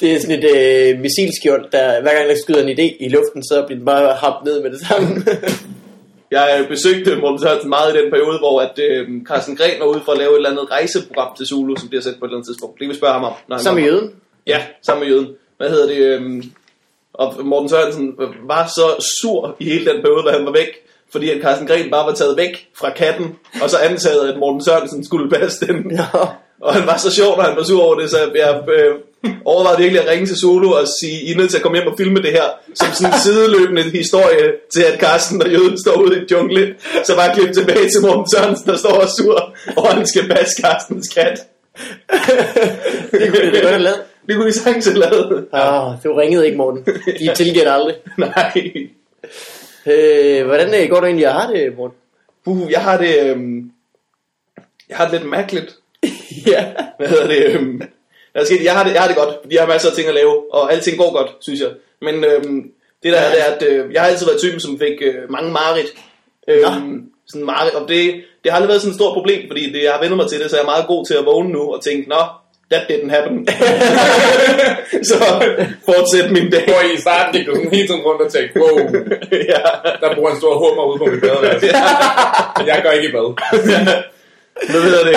Det 0.00 0.14
er 0.14 0.20
sådan 0.20 0.38
et 0.38 0.46
øh, 0.54 1.00
missilskjold, 1.00 1.64
der 1.72 2.00
hver 2.02 2.14
gang 2.16 2.28
der 2.28 2.36
skyder 2.42 2.62
en 2.62 2.78
idé 2.78 2.86
i 3.04 3.08
luften, 3.08 3.42
så 3.44 3.64
bliver 3.66 3.78
den 3.78 3.86
bare 3.86 4.14
habt 4.14 4.44
ned 4.44 4.62
med 4.62 4.70
det 4.70 4.80
samme. 4.88 5.08
Jeg 6.30 6.58
øh, 6.62 6.68
besøgte 6.68 7.16
Morten 7.16 7.38
Sørensen 7.40 7.70
meget 7.70 7.94
i 7.94 7.98
den 7.98 8.10
periode, 8.10 8.38
hvor 8.38 8.60
at, 8.60 8.78
øh, 8.78 9.08
Carsten 9.28 9.56
Gren 9.56 9.80
var 9.80 9.86
ude 9.86 10.00
for 10.04 10.12
at 10.12 10.18
lave 10.18 10.30
et 10.30 10.36
eller 10.36 10.50
andet 10.50 10.70
rejseprogram 10.70 11.36
til 11.36 11.46
Zulu, 11.46 11.76
som 11.76 11.88
bliver 11.88 12.02
sendt 12.02 12.18
på 12.18 12.24
et 12.24 12.28
eller 12.28 12.36
andet 12.36 12.48
tidspunkt. 12.48 12.74
Det 12.78 12.84
kan 12.86 12.90
vi 12.92 12.96
spørge 12.98 13.12
ham 13.12 13.24
om. 13.24 13.32
Når 13.48 13.56
i 13.58 13.64
kommer. 13.64 13.82
jøden. 13.86 14.12
Ja, 14.46 14.62
sammen 14.82 15.04
med 15.08 15.14
jøden. 15.14 15.28
Hvad 15.56 15.70
hedder 15.70 15.86
det? 15.86 15.96
øhm, 15.98 16.42
Og 17.12 17.34
Morten 17.44 17.68
Sørensen 17.68 18.14
var 18.48 18.66
så 18.66 19.04
sur 19.20 19.56
i 19.60 19.64
hele 19.64 19.92
den 19.92 20.02
periode, 20.02 20.22
da 20.26 20.30
han 20.30 20.46
var 20.46 20.52
væk, 20.52 20.68
fordi 21.12 21.30
at 21.30 21.42
Carsten 21.42 21.66
Gren 21.66 21.90
bare 21.90 22.06
var 22.06 22.12
taget 22.14 22.36
væk 22.36 22.68
fra 22.78 22.90
katten, 22.90 23.36
og 23.62 23.70
så 23.70 23.76
antaget, 23.78 24.28
at 24.32 24.38
Morten 24.38 24.64
Sørensen 24.64 25.04
skulle 25.04 25.30
passe 25.30 25.66
den. 25.66 25.76
Nå. 25.84 26.26
Og 26.60 26.74
han 26.74 26.86
var 26.86 26.96
så 26.96 27.10
sjov, 27.14 27.36
når 27.36 27.42
han 27.44 27.56
var 27.56 27.62
sur 27.62 27.82
over 27.82 27.94
det, 27.94 28.10
så 28.10 28.18
jeg 28.34 28.64
øh, 28.78 28.94
overvejede 29.44 29.78
virkelig 29.78 30.02
at 30.02 30.08
ringe 30.10 30.26
til 30.26 30.36
Zulu 30.36 30.68
og 30.72 30.86
sige, 31.00 31.20
I 31.22 31.32
er 31.32 31.36
nødt 31.36 31.50
til 31.50 31.56
at 31.56 31.62
komme 31.62 31.78
hjem 31.78 31.88
og 31.88 31.96
filme 31.98 32.22
det 32.22 32.30
her, 32.30 32.46
som 32.74 32.88
sådan 32.92 33.12
en 33.14 33.20
sideløbende 33.20 33.82
historie 33.82 34.46
til, 34.72 34.82
at 34.82 35.00
Carsten 35.00 35.42
og 35.42 35.48
Jøden 35.50 35.78
står 35.78 35.94
ude 36.02 36.18
i 36.18 36.24
jungle. 36.30 36.74
Så 37.04 37.16
bare 37.16 37.34
klip 37.34 37.54
tilbage 37.54 37.88
til 37.90 38.00
Morten 38.02 38.26
Sørensen, 38.30 38.66
der 38.70 38.76
står 38.76 38.90
og 38.90 39.08
sur, 39.08 39.54
og 39.76 39.94
han 39.94 40.06
skal 40.06 40.28
passe 40.28 40.62
Carstens 40.62 41.08
kat. 41.08 41.38
Det 43.12 43.30
kunne 43.30 43.52
det 43.52 43.62
godt 43.62 43.72
have 43.72 43.82
lavet. 43.82 44.02
Det 44.26 44.34
kunne 44.34 44.46
vi 44.46 44.52
sagtens 44.52 44.86
have 44.86 44.98
lavet. 44.98 45.46
Åh, 45.52 45.92
du 46.04 46.14
ringede 46.14 46.46
ikke, 46.46 46.58
Morten. 46.58 46.84
De 47.18 47.34
tilgiver 47.34 47.72
aldrig. 47.72 47.94
Nej. 48.18 48.62
Øh, 49.86 50.46
hvordan 50.46 50.82
øh, 50.82 50.90
går 50.90 51.00
du 51.00 51.06
egentlig 51.06 51.26
at 51.26 51.32
have 51.32 51.54
det, 51.54 51.76
Morten? 51.76 51.96
Uh, 52.46 52.70
jeg 52.70 52.80
har 52.80 52.98
det... 52.98 53.20
Øhm, 53.22 53.70
jeg 54.88 54.96
har 54.96 55.04
det 55.04 55.20
lidt 55.20 55.30
mærkeligt. 55.30 55.76
ja. 56.52 56.72
Hvad 56.98 57.08
hedder 57.08 57.26
det? 57.26 57.46
Øhm, 57.46 57.82
er 58.40 58.44
sket, 58.44 58.64
jeg, 58.64 58.72
har 58.72 58.84
det, 58.84 58.92
jeg 58.92 59.00
har 59.00 59.08
det 59.08 59.16
godt, 59.16 59.34
fordi 59.42 59.54
jeg 59.54 59.62
har 59.62 59.68
masser 59.68 59.90
af 59.90 59.94
ting 59.94 60.08
at 60.08 60.14
lave, 60.14 60.54
og 60.54 60.72
alting 60.72 60.98
går 60.98 61.12
godt, 61.12 61.30
synes 61.40 61.60
jeg. 61.60 61.70
Men 62.02 62.24
øhm, 62.24 62.62
det 63.02 63.12
der 63.12 63.18
er, 63.18 63.30
det 63.30 63.40
er, 63.40 63.50
at 63.54 63.62
øh, 63.62 63.92
jeg 63.92 64.02
har 64.02 64.08
altid 64.08 64.26
været 64.26 64.40
typen, 64.40 64.60
som 64.60 64.78
fik 64.78 64.96
øh, 65.02 65.30
mange 65.30 65.52
mareridt. 65.52 65.90
Øhm, 66.48 67.04
sådan 67.28 67.46
mareridt, 67.46 67.74
og 67.74 67.88
det, 67.88 68.14
det 68.42 68.50
har 68.50 68.56
aldrig 68.56 68.68
været 68.68 68.80
sådan 68.80 68.90
et 68.90 69.00
stort 69.00 69.14
problem, 69.14 69.40
fordi 69.50 69.72
det, 69.72 69.82
jeg 69.82 69.92
har 69.92 70.00
vendt 70.00 70.16
mig 70.16 70.28
til 70.28 70.40
det, 70.40 70.50
så 70.50 70.56
jeg 70.56 70.62
er 70.62 70.72
meget 70.74 70.86
god 70.86 71.06
til 71.06 71.14
at 71.14 71.24
vågne 71.24 71.50
nu 71.52 71.62
og 71.74 71.84
tænke, 71.84 72.08
nå, 72.08 72.22
that 72.70 72.82
didn't 72.90 73.10
happen. 73.16 73.48
så 75.10 75.16
fortsæt 75.84 76.30
min 76.30 76.50
dag. 76.50 76.64
Hvor 76.64 76.80
i 76.94 77.00
starten 77.00 77.32
gik 77.34 77.46
du 77.46 77.54
sådan 77.54 77.70
hele 77.70 77.88
tiden 77.88 78.00
rundt 78.00 78.22
og 78.22 78.32
tænkte, 78.32 78.60
wow, 78.60 78.78
ja. 79.52 79.62
der 80.00 80.14
bor 80.16 80.28
en 80.30 80.36
stor 80.36 80.54
hummer 80.62 80.84
ude 80.90 80.98
på 80.98 81.04
mit 81.04 81.20
badeværelse. 81.20 81.66
Jeg 82.66 82.80
går 82.84 82.90
ikke 82.90 83.08
i 83.08 83.12
bad. 83.12 83.28
Hvad 84.70 84.82
hedder 84.82 85.04
det? 85.04 85.16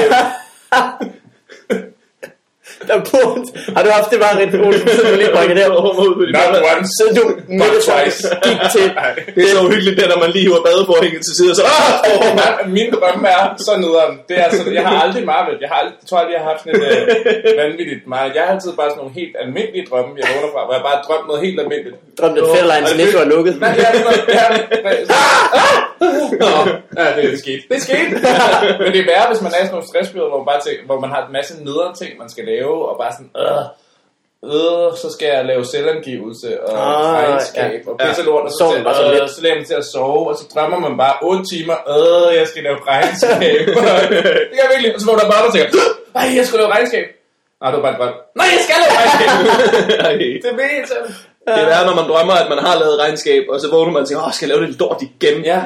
Har 3.76 3.82
du 3.86 3.90
haft 3.98 4.10
det 4.12 4.20
bare 4.26 4.34
Rit 4.42 4.54
Olsen, 4.68 4.88
så 4.98 5.02
du 5.12 5.16
lige 5.24 5.32
brækker 5.36 5.54
det 5.58 5.64
her? 5.64 5.72
Ud 6.06 6.14
på 6.20 6.24
de 6.28 6.32
Not 6.38 6.54
once. 6.72 6.90
Så 7.00 7.04
du 7.18 7.24
But 7.36 7.50
med 7.62 7.72
twice. 7.88 8.20
gik 8.46 8.60
til 8.76 8.86
Det 9.36 9.42
er 9.46 9.50
så 9.56 9.60
uhyggeligt, 9.68 9.96
der, 10.00 10.08
når 10.14 10.20
man 10.24 10.30
lige 10.36 10.46
hiver 10.48 10.62
badeforhænget 10.68 11.22
til 11.28 11.34
side, 11.40 11.50
og 11.54 11.58
så... 11.60 11.64
Ah! 11.64 12.36
Nej, 12.42 12.52
Min 12.78 12.90
drømme 12.96 13.28
er 13.38 13.44
så 13.68 13.74
nederen. 13.84 14.14
Det 14.30 14.34
er 14.40 14.44
altså, 14.48 14.62
jeg 14.78 14.84
har 14.88 14.96
aldrig 15.06 15.24
mareridt. 15.32 15.60
Jeg 15.64 15.70
har 15.72 15.78
aldrig, 15.82 15.96
tror 16.10 16.18
aldrig, 16.22 16.34
jeg 16.38 16.42
har 16.44 16.50
haft 16.52 16.62
sådan 16.64 16.74
et 16.76 16.84
øh, 16.92 17.58
vanvittigt 17.62 18.02
mareridt. 18.12 18.34
Jeg 18.38 18.44
har 18.46 18.52
altid 18.56 18.72
bare 18.80 18.90
sådan 18.92 19.02
nogle 19.02 19.14
helt 19.22 19.34
almindelige 19.44 19.86
drømme, 19.90 20.10
jeg 20.20 20.26
vågner 20.34 20.50
fra, 20.54 20.62
hvor 20.66 20.74
jeg 20.78 20.84
bare 20.88 20.96
har 21.00 21.04
drømt 21.08 21.26
noget 21.30 21.42
helt 21.46 21.58
almindeligt. 21.64 21.96
drømte, 22.20 22.40
at 22.42 22.48
det- 22.90 22.98
netto 23.02 23.18
er 23.26 23.30
lukket. 23.36 23.54
Nej, 23.64 23.72
det 23.76 23.84
er 23.88 23.92
sådan 23.98 24.08
noget, 24.10 24.22
ja, 24.38 24.46
Nå, 26.44 26.52
ja, 26.98 27.06
det 27.16 27.24
er 27.34 27.38
sket. 27.44 27.62
Det 27.70 27.76
er 27.80 27.84
sket. 27.90 28.10
Men 28.84 28.90
det 28.94 29.00
er 29.04 29.08
værre, 29.14 29.28
hvis 29.32 29.42
man 29.46 29.52
er 29.56 29.60
i 29.64 29.66
sådan 29.68 29.76
nogle 29.78 29.88
stressperioder, 29.92 30.30
hvor 30.32 30.42
man, 30.44 30.50
bare 30.52 30.62
tænker, 30.68 30.84
hvor 30.90 31.00
man 31.04 31.10
har 31.14 31.22
en 31.28 31.32
masse 31.38 31.54
nederen 31.68 31.94
ting, 32.02 32.12
man 32.24 32.30
skal 32.34 32.44
lave, 32.54 32.69
og 32.90 32.96
bare 33.02 33.12
sådan, 33.18 33.32
øh, 33.44 33.66
øh, 34.50 34.98
så 35.02 35.08
skal 35.16 35.28
jeg 35.36 35.46
lave 35.46 35.66
selvangivelse 35.66 36.50
og 36.64 36.72
Ah, 36.88 37.14
regnskab 37.24 37.82
ja. 37.86 37.92
og 37.92 37.98
pisse 37.98 38.24
lort, 38.24 38.44
og 38.50 38.52
så, 38.52 38.66
bare 38.84 38.96
så 38.96 39.24
øh, 39.24 39.30
så 39.30 39.42
lægger 39.42 39.58
man 39.60 39.66
til 39.66 39.74
at 39.74 39.86
sove, 39.94 40.30
og 40.32 40.36
så 40.40 40.46
drømmer 40.54 40.80
man 40.80 40.98
bare 40.98 41.16
8 41.22 41.44
timer, 41.54 41.76
øh, 41.94 42.36
jeg 42.40 42.48
skal 42.48 42.64
lave 42.64 42.78
regnskab. 42.88 43.60
det 44.50 44.56
kan 44.56 44.62
jeg 44.64 44.70
virkelig. 44.74 44.96
Og 44.96 45.00
så 45.02 45.06
vågner 45.10 45.24
man 45.24 45.32
bare 45.34 45.46
og 45.48 45.54
tænker, 45.54 45.70
nej, 46.18 46.28
jeg 46.38 46.46
skal 46.48 46.58
lave 46.60 46.72
regnskab. 46.76 47.06
Nej, 47.62 47.68
det 47.72 47.76
var 47.78 47.84
bare 47.88 47.94
en 47.96 48.00
drøm. 48.02 48.14
Nej, 48.40 48.48
jeg 48.56 48.62
skal 48.66 48.76
lave 48.82 48.94
regnskab. 49.00 49.30
Det 50.44 50.50
er 50.54 50.58
mega. 50.62 50.80
Det 51.48 51.62
er 51.64 51.66
værre, 51.66 51.86
når 51.86 51.96
man 51.96 52.08
drømmer, 52.12 52.34
at 52.34 52.50
man 52.50 52.60
har 52.66 52.80
lavet 52.80 53.00
regnskab, 53.00 53.44
og 53.50 53.60
så 53.62 53.68
vågner 53.72 53.92
man 53.94 54.02
og 54.02 54.08
tænker, 54.08 54.26
åh, 54.26 54.34
skal 54.34 54.50
jeg 54.50 54.58
lave 54.58 54.68
det 54.68 54.80
lort 54.80 55.02
igen? 55.02 55.38
Ja. 55.52 55.64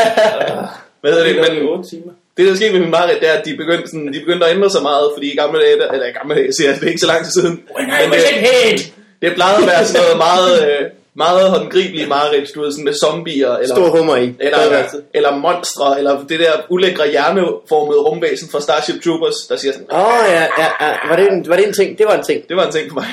Hvad 1.02 1.12
hedder 1.12 1.26
det? 1.28 1.54
Men 1.54 1.70
8 1.70 1.90
timer. 1.90 2.14
Det, 2.38 2.48
der 2.48 2.56
skete 2.56 2.72
med 2.72 2.80
min 2.80 2.92
mareridt, 2.92 3.20
det 3.22 3.30
er, 3.30 3.34
at 3.34 3.46
de 3.46 3.58
begyndte, 3.58 3.88
sådan, 3.88 4.14
de 4.14 4.20
begyndte 4.20 4.46
at 4.46 4.56
ændre 4.56 4.70
sig 4.70 4.82
meget, 4.82 5.08
fordi 5.16 5.34
i 5.34 5.36
gamle 5.36 5.60
dage, 5.62 5.78
der- 5.80 5.92
eller 5.92 6.06
i 6.08 6.12
gamle 6.12 6.36
dage, 6.36 6.54
siger, 6.54 6.70
jeg, 6.70 6.80
det 6.80 6.84
er 6.86 6.88
ikke 6.88 7.00
så 7.00 7.08
lang 7.08 7.24
tid 7.26 7.32
siden. 7.32 7.64
When 7.78 7.88
I 7.90 8.10
was 8.12 8.24
det-. 8.24 8.94
Det 9.22 9.34
plejede 9.36 9.58
at 9.64 9.68
være 9.68 9.86
sådan 9.86 10.02
noget 10.02 10.18
meget, 10.18 10.52
øh, 10.70 10.86
meget 11.16 11.50
håndgribelige 11.50 12.08
mareridt, 12.08 12.50
du 12.56 12.62
ved, 12.62 12.72
sådan 12.72 12.86
med 12.86 12.94
zombier, 12.94 13.56
eller, 13.56 13.76
Stor 13.76 13.90
hummer 13.98 14.16
i. 14.16 14.34
eller, 14.40 14.58
Badeværelset. 14.58 15.02
eller 15.14 15.36
monstre, 15.36 15.98
eller 15.98 16.24
det 16.30 16.40
der 16.40 16.52
ulækre 16.70 17.10
hjerneformede 17.10 18.00
rumvæsen 18.00 18.50
fra 18.52 18.62
Starship 18.62 19.04
Troopers, 19.04 19.36
der 19.50 19.56
siger 19.56 19.72
sådan, 19.74 19.88
Åh, 19.92 20.06
oh, 20.06 20.26
ja, 20.30 20.42
ja, 20.42 20.68
ja. 20.82 20.92
Var 21.10 21.16
det, 21.16 21.28
en, 21.32 21.46
var 21.50 21.56
det 21.56 21.68
en 21.68 21.74
ting? 21.74 21.98
Det 21.98 22.06
var 22.06 22.14
en 22.18 22.24
ting. 22.24 22.48
det 22.50 22.56
var 22.58 22.66
en 22.66 22.72
ting 22.72 22.86
for 22.92 22.96
mig. 22.96 23.08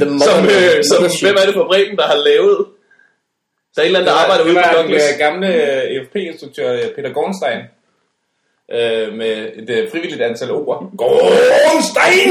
The 0.00 0.06
som, 0.28 0.44
øh, 0.44 0.84
som, 0.84 0.98
hvem 1.22 1.36
er 1.40 1.44
det 1.46 1.54
fra 1.54 1.64
Bremen, 1.70 1.96
der 1.96 2.06
har 2.12 2.18
lavet? 2.26 2.58
Så 3.74 3.80
er 3.80 3.84
en 3.84 3.86
eller 3.86 3.98
anden, 4.00 4.12
der 4.14 4.18
arbejder 4.22 4.44
ude 4.44 4.54
på 4.54 4.58
det 4.58 4.66
var 4.76 4.82
Douglas. 4.82 5.02
den 5.04 5.12
øh, 5.14 5.18
gamle 5.18 5.48
øh, 5.54 5.96
EFP-instruktør 5.96 6.72
øh, 6.72 6.82
Peter 6.96 7.12
Gornstein. 7.12 7.60
Øh, 8.76 9.12
med 9.20 9.32
et 9.60 9.70
øh, 9.70 9.90
frivilligt 9.90 10.22
antal 10.22 10.50
ord. 10.50 10.90
Gornstein! 10.96 12.30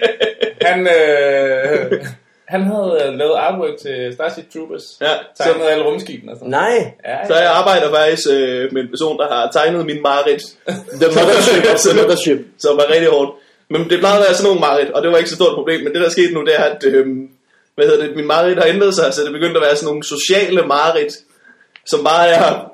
han, 0.68 0.88
øh, 0.96 2.04
han 2.48 2.62
havde 2.62 3.02
øh, 3.06 3.14
lavet 3.18 3.34
artwork 3.36 3.76
til 3.82 4.10
Starship 4.14 4.44
Troopers. 4.52 4.82
Ja, 5.00 5.12
Tegnet 5.36 5.66
alle 5.66 5.84
rumskibene 5.84 6.32
og 6.32 6.36
sådan 6.38 6.50
Nej. 6.50 6.76
Ja, 7.06 7.26
så 7.26 7.34
jeg 7.34 7.50
arbejder 7.50 7.90
faktisk 7.94 8.28
øh, 8.32 8.72
med 8.72 8.82
en 8.82 8.88
person, 8.88 9.18
der 9.18 9.28
har 9.34 9.50
tegnet 9.52 9.86
min 9.86 10.02
mareridt, 10.02 10.42
The 11.02 11.08
mothership 11.16 11.64
of 11.72 11.78
the 11.86 11.94
mothership. 12.00 12.38
som 12.58 12.76
var 12.76 12.86
rigtig 12.94 13.08
hårdt. 13.10 13.30
Men 13.70 13.80
det 13.90 13.98
plejede 13.98 14.18
at 14.18 14.24
være 14.26 14.34
sådan 14.34 14.46
nogle 14.48 14.60
mareridt, 14.60 14.90
og 14.90 15.02
det 15.02 15.10
var 15.10 15.16
ikke 15.16 15.30
så 15.30 15.36
stort 15.36 15.52
et 15.52 15.54
problem. 15.60 15.80
Men 15.84 15.92
det, 15.94 16.00
der 16.02 16.10
skete 16.10 16.34
nu, 16.34 16.40
det 16.44 16.54
er, 16.60 16.64
at 16.64 16.84
øh, 16.84 17.06
hvad 17.76 17.86
hedder 17.86 18.06
det, 18.06 18.16
min 18.16 18.26
mareridt 18.26 18.58
har 18.58 18.66
ændret 18.66 18.94
sig, 18.94 19.14
så 19.14 19.24
det 19.24 19.32
begyndte 19.32 19.56
at 19.60 19.66
være 19.66 19.76
sådan 19.76 19.86
nogle 19.86 20.04
sociale 20.04 20.66
mareridt, 20.66 21.14
som 21.86 22.04
bare 22.04 22.28
er 22.28 22.72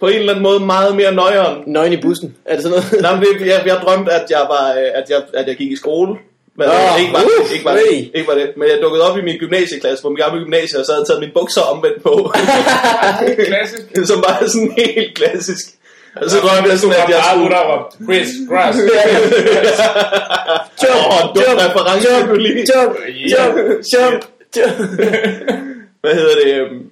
på 0.00 0.06
en 0.06 0.14
eller 0.14 0.32
anden 0.32 0.42
måde 0.42 0.60
meget 0.60 0.96
mere 0.96 1.14
nøjeren. 1.14 1.62
Nøgen 1.66 1.92
i 1.92 1.96
bussen. 1.96 2.36
Er 2.44 2.54
det 2.54 2.62
sådan 2.62 2.78
noget? 2.78 3.02
Nej, 3.04 3.14
men 3.14 3.22
det, 3.24 3.46
jeg, 3.46 3.62
jeg 3.66 3.80
drømte, 3.84 4.12
at 4.12 4.30
jeg, 4.30 4.46
var, 4.48 4.70
øh, 4.70 4.90
at, 4.94 5.10
jeg, 5.10 5.22
at 5.34 5.48
jeg 5.48 5.56
gik 5.56 5.72
i 5.72 5.76
skole. 5.76 6.18
Men 6.58 6.68
oh, 6.68 7.00
ikke, 7.00 7.12
var, 7.12 7.22
uh, 7.22 7.52
ikke, 7.52 7.64
var 7.64 7.72
hey. 7.72 7.98
det, 7.98 8.10
ikke 8.14 8.28
var 8.28 8.34
det. 8.34 8.48
Men 8.56 8.68
jeg 8.68 8.78
dukkede 8.82 9.10
op 9.10 9.18
i 9.18 9.22
min 9.22 9.38
gymnasieklasse 9.38 10.02
på 10.02 10.08
min 10.08 10.16
gamle 10.16 10.40
gymnasie, 10.44 10.78
og 10.78 10.84
så 10.86 10.92
havde 10.92 11.02
jeg 11.02 11.06
taget 11.06 11.20
mine 11.20 11.32
bukser 11.32 11.60
omvendt 11.60 12.02
på. 12.02 12.32
klassisk. 13.52 13.84
som 14.10 14.18
bare 14.26 14.48
sådan 14.48 14.74
helt 14.78 15.14
klassisk. 15.18 15.64
Og 16.22 16.30
så 16.30 16.38
drømte 16.40 16.70
jeg 16.70 16.78
sådan, 16.78 16.96
at 16.96 17.08
jeg 17.08 17.22
skulle... 17.32 17.56
Chris 18.06 18.28
Grass. 18.50 18.78
Jump, 20.82 21.36
jump, 21.36 21.60
jump, 22.04 22.28
jump, 22.70 22.92
jump, 23.92 24.24
jump. 24.56 24.80
Hvad 26.00 26.14
hedder 26.14 26.34
det? 26.44 26.54
øhm, 26.54 26.82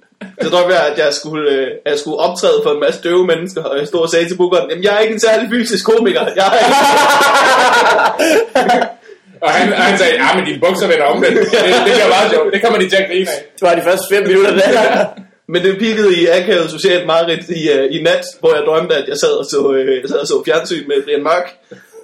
Så 0.41 0.49
drømte 0.49 0.75
jeg, 0.75 0.85
at 0.91 0.97
jeg 0.97 1.13
skulle, 1.13 1.51
øh, 1.51 1.67
at 1.85 1.91
jeg 1.91 1.99
skulle 1.99 2.17
optræde 2.17 2.59
for 2.63 2.71
en 2.71 2.79
masse 2.79 3.01
døve 3.01 3.25
mennesker, 3.25 3.63
og 3.63 3.77
jeg 3.79 3.87
stod 3.87 4.01
og 4.01 4.09
sagde 4.09 4.27
til 4.29 4.37
bookeren, 4.37 4.69
jamen 4.69 4.83
jeg 4.83 4.95
er 4.95 4.99
ikke 4.99 5.13
en 5.13 5.19
særlig 5.19 5.49
fysisk 5.51 5.85
komiker. 5.85 6.21
Jeg 6.35 6.47
er 6.47 6.53
ikke... 6.59 6.73
Og 9.41 9.49
han, 9.51 9.73
og 9.73 9.79
han 9.79 9.97
sagde, 9.97 10.13
ja, 10.13 10.35
men 10.35 10.45
dine 10.45 10.59
bukser 10.59 10.87
vender 10.87 11.03
omvendt. 11.05 11.37
Det, 11.51 11.51
det 11.51 11.59
bliver 11.83 12.07
meget 12.07 12.31
sjovt. 12.31 12.53
Det 12.53 12.61
kommer 12.63 12.79
de 12.79 12.89
til 12.89 12.95
at 12.95 13.07
grine 13.09 13.29
af. 13.31 13.35
Det 13.53 13.61
var 13.61 13.75
de 13.75 13.81
første 13.81 14.15
fem 14.15 14.27
minutter 14.27 14.51
der. 14.55 15.05
Men 15.47 15.63
det 15.63 15.79
peakede 15.79 16.21
i 16.21 16.27
akavet 16.27 16.71
socialt 16.71 17.07
mareridt 17.07 17.49
i, 17.49 17.69
uh, 17.75 17.95
i 17.95 18.03
nat, 18.03 18.25
hvor 18.39 18.55
jeg 18.55 18.63
drømte, 18.65 18.95
at 18.95 19.07
jeg 19.07 19.17
sad 19.17 19.31
og 19.31 19.45
så, 19.45 19.57
uh, 19.57 20.09
sad 20.09 20.19
og 20.19 20.27
så 20.27 20.43
fjernsyn 20.45 20.87
med 20.87 21.03
Brian 21.03 21.23
Mørk. 21.23 21.47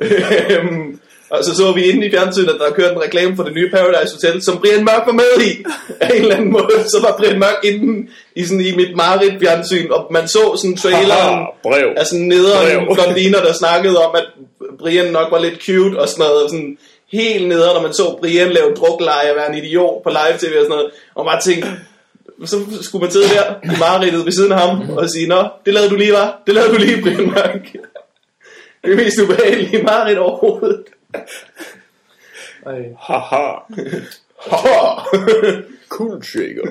Øhm, 0.02 1.00
og 1.30 1.44
så 1.44 1.56
så 1.56 1.72
vi 1.72 1.84
inde 1.84 2.08
i 2.08 2.12
fjernsynet, 2.12 2.50
at 2.50 2.60
der 2.60 2.72
kørte 2.72 2.94
en 2.94 3.02
reklame 3.02 3.36
for 3.36 3.44
det 3.44 3.54
nye 3.54 3.70
Paradise 3.70 4.14
Hotel, 4.16 4.44
som 4.44 4.58
Brian 4.58 4.84
Mørk 4.84 5.04
var 5.06 5.14
med 5.14 5.34
i. 5.50 5.52
Af 6.00 6.10
en 6.16 6.22
eller 6.22 6.36
anden 6.36 6.52
måde, 6.52 6.78
så 6.88 6.98
var 7.02 7.18
Brian 7.18 7.40
Mørk 7.40 7.60
inde 7.64 8.10
i, 8.36 8.46
sådan, 8.46 8.62
i 8.62 8.76
mit 8.76 8.96
mareridt 8.96 9.40
fjernsyn, 9.40 9.92
og 9.92 10.08
man 10.12 10.28
så 10.28 10.44
sådan 10.62 10.78
traileren 10.78 11.46
brev. 11.64 11.88
af 11.98 12.06
sådan 12.06 12.28
nederen 12.28 12.88
blondiner, 12.96 13.42
der 13.42 13.54
snakkede 13.54 13.98
om, 14.06 14.16
at 14.16 14.26
Brian 14.80 15.12
nok 15.12 15.32
var 15.32 15.40
lidt 15.40 15.66
cute 15.66 16.00
og 16.00 16.10
sådan 16.10 16.26
noget. 16.26 16.50
Sådan 16.50 16.78
helt 17.12 17.48
nederen, 17.48 17.76
når 17.76 17.82
man 17.82 17.94
så 17.94 18.18
Brian 18.22 18.50
lave 18.50 18.74
drukleje 18.74 19.32
og 19.32 19.36
være 19.36 19.50
en 19.50 19.64
idiot 19.64 20.04
på 20.04 20.10
live-tv 20.10 20.54
og 20.60 20.66
sådan 20.66 20.70
noget. 20.70 20.90
Og 21.16 21.26
man 21.26 21.42
tænkte, 21.44 21.70
så 22.46 22.58
skulle 22.82 23.02
man 23.04 23.12
sidde 23.12 23.30
der 23.30 23.56
i 23.64 23.80
mareridtet 23.80 24.26
ved 24.26 24.32
siden 24.32 24.52
af 24.52 24.60
ham 24.60 24.90
og 24.90 25.10
sige, 25.10 25.28
Nå, 25.28 25.48
det 25.66 25.74
lavede 25.74 25.90
du 25.90 25.96
lige, 25.96 26.14
var? 26.14 26.42
Det 26.48 26.54
lavede 26.56 26.74
du 26.74 26.78
lige, 26.78 27.02
Brian 27.02 27.28
Mørk. 27.28 27.74
Det 28.84 28.92
er 28.92 28.96
mest 28.96 29.22
ubehagelige 29.22 29.84
mareridt 29.84 30.18
overhovedet. 30.18 30.84
Haha. 33.00 33.60
Cool 35.90 36.24
shaker. 36.24 36.68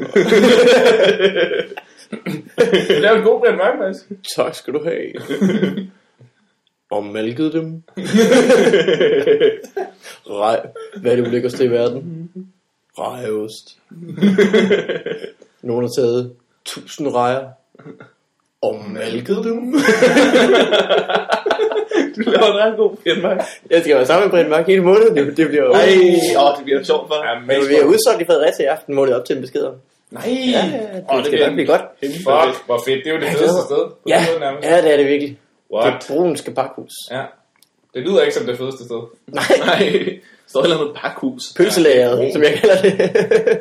Det 2.88 3.04
er 3.04 3.12
en 3.12 3.22
god 3.22 3.40
Brian 3.40 3.56
Mørk, 3.56 3.78
faktisk. 3.78 4.04
Tak 4.36 4.54
skal 4.54 4.74
du 4.74 4.84
have. 4.84 5.12
Og 6.90 7.04
malkede 7.04 7.52
dem. 7.52 7.82
Rej. 10.26 10.66
Hvad 10.96 11.12
er 11.12 11.16
det 11.16 11.26
ulækkerste 11.28 11.64
i 11.64 11.70
verden? 11.70 12.30
Rejeost. 12.98 13.78
Nogen 15.62 15.82
har 15.84 15.90
taget 15.98 16.32
tusind 16.64 17.14
rejer. 17.14 17.48
Og 18.62 18.84
malket 18.88 19.36
dem. 19.44 19.74
Du 22.16 22.20
laver 22.30 22.46
en 22.46 22.58
ret 22.58 22.76
god 22.76 22.96
Brian 22.96 23.22
Mørk. 23.22 23.40
Jeg 23.70 23.80
skal 23.82 23.96
være 23.96 24.06
sammen 24.06 24.24
med 24.24 24.30
Brian 24.30 24.48
Mørk 24.50 24.66
hele 24.66 24.82
måneden. 24.82 25.16
Det, 25.16 25.36
det 25.36 25.48
bliver 25.48 25.64
jo... 25.64 25.72
Ej, 25.72 25.88
åh, 26.38 26.56
det 26.56 26.64
bliver 26.64 26.82
sjovt 26.84 27.08
for. 27.08 27.28
Ja, 27.28 27.40
Men 27.40 27.68
vi 27.68 27.74
er 27.74 27.84
udsolgt 27.84 28.22
i 28.22 28.24
Fredericia 28.24 28.64
i 28.64 28.68
aften, 28.68 28.94
måned 28.94 29.14
op 29.14 29.24
til 29.24 29.36
en 29.36 29.42
besked 29.42 29.62
om. 29.62 29.74
Nej, 30.10 30.22
Ja, 30.28 30.32
ja, 30.50 30.62
det, 30.96 31.04
Åh, 31.10 31.16
det 31.18 31.26
skal 31.26 31.30
bliver 31.30 31.46
nok 31.46 31.54
blive 31.54 31.66
godt. 31.66 31.80
Fuck, 32.00 32.66
hvor 32.66 32.82
fedt. 32.86 33.04
Det 33.04 33.10
er 33.10 33.14
jo 33.14 33.20
det 33.20 33.28
fedeste 33.28 33.62
sted. 33.66 33.82
På 33.90 34.08
Ja, 34.08 34.18
den 34.18 34.26
måde 34.30 34.40
nærmest. 34.40 34.68
ja, 34.68 34.82
det 34.82 34.92
er 34.92 34.96
det 34.96 35.06
virkelig. 35.06 35.28
Det 35.28 35.76
What? 35.76 35.92
er 35.94 35.98
brunske 36.14 36.50
pakhus. 36.50 36.92
Ja. 37.10 37.22
Det 37.94 38.02
lyder 38.02 38.20
ikke 38.22 38.34
som 38.34 38.46
det 38.46 38.58
fedeste 38.58 38.84
sted. 38.84 39.00
Nej, 39.26 39.44
Nej, 39.66 40.18
står 40.48 40.60
et 40.60 40.64
eller 40.64 40.78
andet 40.80 40.94
pakhus. 40.96 41.42
pølselageret, 41.56 42.32
som 42.32 42.42
jeg 42.42 42.52
kalder 42.60 42.82
det. 42.82 43.60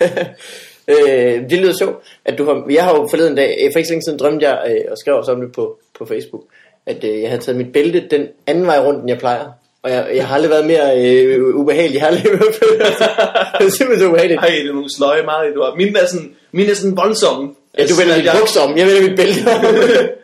øh, 0.88 1.50
det 1.50 1.58
lyder 1.58 1.74
sjovt, 1.78 1.96
at 2.24 2.38
du 2.38 2.44
har, 2.44 2.66
jeg 2.70 2.84
har 2.84 2.96
jo 2.96 3.08
forleden 3.10 3.36
dag, 3.36 3.70
for 3.72 3.78
ikke 3.78 3.88
så 3.88 3.92
længe 3.92 4.04
siden 4.04 4.18
drømte 4.18 4.48
jeg, 4.48 4.70
øh, 4.70 4.84
og 4.90 4.98
skrev 4.98 5.14
også 5.14 5.32
om 5.32 5.40
det 5.40 5.52
på, 5.52 5.78
på 5.98 6.06
Facebook, 6.06 6.42
at 6.86 7.04
øh, 7.04 7.20
jeg 7.20 7.30
havde 7.30 7.42
taget 7.42 7.58
mit 7.58 7.72
bælte 7.72 8.08
den 8.10 8.26
anden 8.46 8.66
vej 8.66 8.78
rundt, 8.78 9.00
end 9.00 9.08
jeg 9.08 9.18
plejer. 9.18 9.46
Og 9.82 9.90
jeg, 9.90 10.10
jeg 10.14 10.26
har 10.26 10.34
aldrig 10.34 10.50
været 10.50 10.66
mere 10.66 10.86
øh, 10.98 11.54
ubehagelig. 11.54 11.94
Jeg 11.94 12.02
har 12.02 12.08
aldrig 12.08 12.32
været 12.32 12.54
Det 13.58 13.66
er 13.66 13.70
simpelthen 13.70 13.98
så 13.98 14.08
ubehageligt. 14.08 14.40
Ej, 14.40 14.46
det 14.46 14.68
er 14.68 14.72
nogle 14.72 14.96
sløje 14.96 15.22
meget, 15.22 15.54
du 15.54 15.62
har. 15.62 15.74
Mine 15.74 15.98
er 15.98 16.06
sådan, 16.06 16.34
mine 16.52 16.70
er 16.70 16.74
sådan 16.74 16.96
voldsomme. 16.96 17.54
Ja, 17.78 17.86
du 17.86 17.94
vender 18.00 18.14
dit 18.16 18.24
jeg, 18.24 18.62
om, 18.64 18.76
jeg 18.76 18.86
vender 18.86 19.02
mit 19.08 19.16
bælte 19.16 19.40
om. 19.54 19.60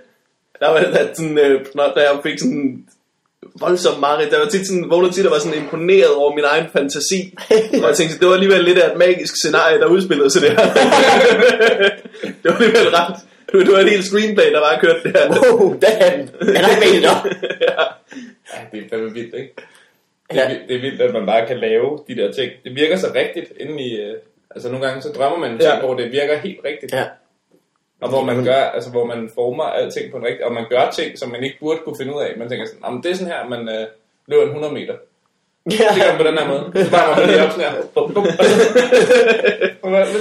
Der 0.61 0.69
var 0.69 0.81
sådan, 1.15 1.39
øh, 1.39 1.61
da 1.77 2.01
jeg 2.01 2.19
fik 2.23 2.39
sådan 2.39 2.85
voldsom 3.61 4.01
mareridt, 4.01 4.31
der 4.31 4.39
var 4.39 4.47
tit 4.47 4.67
sådan, 4.67 4.91
vågnede 4.91 5.13
tit 5.13 5.27
og 5.27 5.33
var 5.33 5.39
sådan 5.39 5.63
imponeret 5.63 6.15
over 6.15 6.35
min 6.35 6.45
egen 6.45 6.67
fantasi. 6.73 7.35
Og 7.83 7.89
jeg 7.89 7.97
tænkte, 7.97 8.19
det 8.19 8.29
var 8.29 8.35
alligevel 8.35 8.65
lidt 8.65 8.79
af 8.79 8.91
et 8.93 8.99
magisk 8.99 9.35
scenarie, 9.37 9.79
der 9.81 9.87
udspillede 9.87 10.31
sig 10.31 10.43
der. 10.43 10.55
det 12.43 12.45
var 12.45 12.53
alligevel 12.53 12.89
ret. 12.89 13.17
Det 13.53 13.73
var 13.73 13.79
et 13.79 13.91
helt 13.91 14.05
screenplay, 14.05 14.53
der 14.53 14.61
bare 14.61 14.81
kørte 14.81 15.13
der. 15.13 15.29
wow, 15.29 15.75
er 15.83 16.61
har 16.63 16.71
ikke 16.71 16.81
med 16.81 16.93
det 16.97 17.03
ja. 17.69 17.83
Ja, 18.53 18.61
det 18.73 18.85
er 18.85 18.89
fandme 18.91 19.13
vildt, 19.13 19.35
ikke? 19.35 19.55
Det 20.31 20.39
er, 20.45 20.49
det 20.69 20.77
er 20.77 20.81
vildt, 20.81 21.01
at 21.03 21.13
man 21.13 21.27
bare 21.27 21.47
kan 21.47 21.59
lave 21.59 21.99
de 22.09 22.17
der 22.17 22.33
ting. 22.33 22.51
Det 22.65 22.75
virker 22.75 22.97
så 22.97 23.07
rigtigt 23.15 23.53
inden 23.61 23.79
i... 23.79 23.97
Øh, 23.97 24.15
altså 24.51 24.69
nogle 24.71 24.87
gange 24.87 25.03
så 25.03 25.09
drømmer 25.09 25.39
man 25.39 25.51
ting, 25.51 25.63
Ja. 25.63 25.75
ja. 25.75 25.81
hvor 25.81 25.95
det 25.95 26.13
virker 26.13 26.39
helt 26.39 26.59
rigtigt. 26.65 26.93
Ja. 26.93 27.05
Og 28.01 28.09
hvor 28.09 28.25
man 28.25 28.45
gør, 28.45 28.63
altså 28.77 28.91
hvor 28.91 29.05
man 29.05 29.31
former 29.35 29.65
alting 29.65 30.11
på 30.11 30.17
en 30.17 30.25
rigtig... 30.25 30.45
Og 30.45 30.53
man 30.53 30.65
gør 30.71 30.91
ting, 30.91 31.19
som 31.19 31.29
man 31.31 31.45
ikke 31.45 31.57
burde 31.61 31.79
kunne 31.85 31.97
finde 32.01 32.15
ud 32.17 32.21
af. 32.21 32.35
Man 32.39 32.49
tænker 32.49 32.67
sådan, 32.67 32.81
"Nå, 32.83 32.91
men 32.91 33.03
det 33.03 33.11
er 33.11 33.15
sådan 33.15 33.33
her, 33.33 33.49
man 33.49 33.69
øh, 33.69 33.87
løber 34.27 34.43
en 34.43 34.49
100 34.49 34.75
meter. 34.75 34.95
Det 35.71 35.79
gør 35.79 36.09
man 36.09 36.17
på 36.23 36.27
den 36.29 36.39
her 36.39 36.49
måde. 36.49 36.85
Så 36.85 36.91
bare 36.91 37.17
man 37.17 37.29
lige 37.29 37.45
op 37.45 37.51
sådan 37.51 37.71
her. 37.71 37.75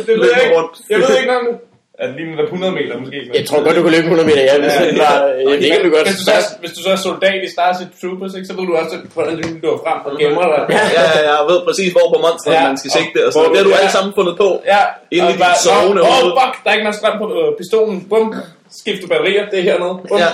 Det 0.07 0.19
ved 0.19 0.29
jeg 0.35 0.43
ikke. 0.43 0.55
Jeg 0.89 0.97
ved 0.99 1.15
ikke 1.17 1.27
noget 1.27 1.41
om 1.41 1.47
det. 1.53 1.59
Er 2.01 2.05
det 2.07 2.15
lige 2.19 2.27
med 2.39 2.43
100 2.43 2.73
meter 2.79 2.93
måske? 3.01 3.17
men- 3.27 3.35
Jeg 3.39 3.45
tror 3.49 3.59
godt, 3.65 3.75
du 3.77 3.81
kunne 3.83 3.95
løbe 3.97 4.07
100 4.11 4.27
meter, 4.29 4.43
ja, 4.49 4.55
hvis 4.63 4.73
det 4.81 4.97
var... 5.05 5.15
Jeg 5.41 5.45
ved 5.51 5.57
ikke, 5.67 5.83
du 5.87 5.91
godt... 5.97 6.05
hvis, 6.09 6.17
du 6.21 6.25
så, 6.29 6.35
er- 6.41 6.55
hvis 6.63 6.71
du 6.77 6.81
så 6.85 6.89
er 6.95 6.99
soldat 7.09 7.39
i 7.47 7.49
Starship 7.55 7.91
Troopers, 8.01 8.33
ikke, 8.37 8.47
så 8.49 8.53
ved 8.57 8.65
du 8.69 8.73
også, 8.81 8.95
hvordan 9.15 9.35
du 9.41 9.47
løber 9.63 9.79
frem 9.85 9.97
og 10.07 10.11
gemmer 10.21 10.45
dig. 10.53 10.61
Ja, 10.77 10.83
ja, 10.99 11.05
jeg 11.29 11.39
ved 11.51 11.59
præcis, 11.67 11.89
hvor 11.95 12.05
på 12.13 12.17
monsteret 12.25 12.55
Ja, 12.57 12.63
man 12.71 12.77
skal 12.81 12.91
sigte, 12.97 13.17
og 13.27 13.29
så 13.33 13.37
det 13.39 13.57
har 13.59 13.63
du 13.67 13.69
du- 13.69 13.75
alle 13.79 13.89
ja. 13.91 13.97
sammen 13.97 14.11
fundet 14.19 14.35
på. 14.43 14.49
Ja, 14.73 14.81
Inde 15.15 15.25
og 15.25 15.29
i 15.29 15.33
dit 15.33 15.41
bare, 15.45 15.55
sovende 15.67 16.01
Åh, 16.09 16.25
oh, 16.25 16.29
fuck, 16.39 16.53
der 16.63 16.67
er 16.69 16.75
ikke 16.77 16.87
noget 16.89 16.99
strøm 17.01 17.15
på 17.23 17.25
øh, 17.39 17.47
pistolen. 17.59 17.95
Bum, 18.11 18.25
skifter 18.81 19.07
batterier, 19.11 19.43
det 19.51 19.57
er 19.59 19.65
hernede. 19.69 19.93
Bum. 20.09 20.17
Ja. 20.23 20.29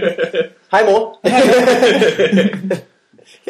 Hej 0.74 0.82
mor. 0.88 1.00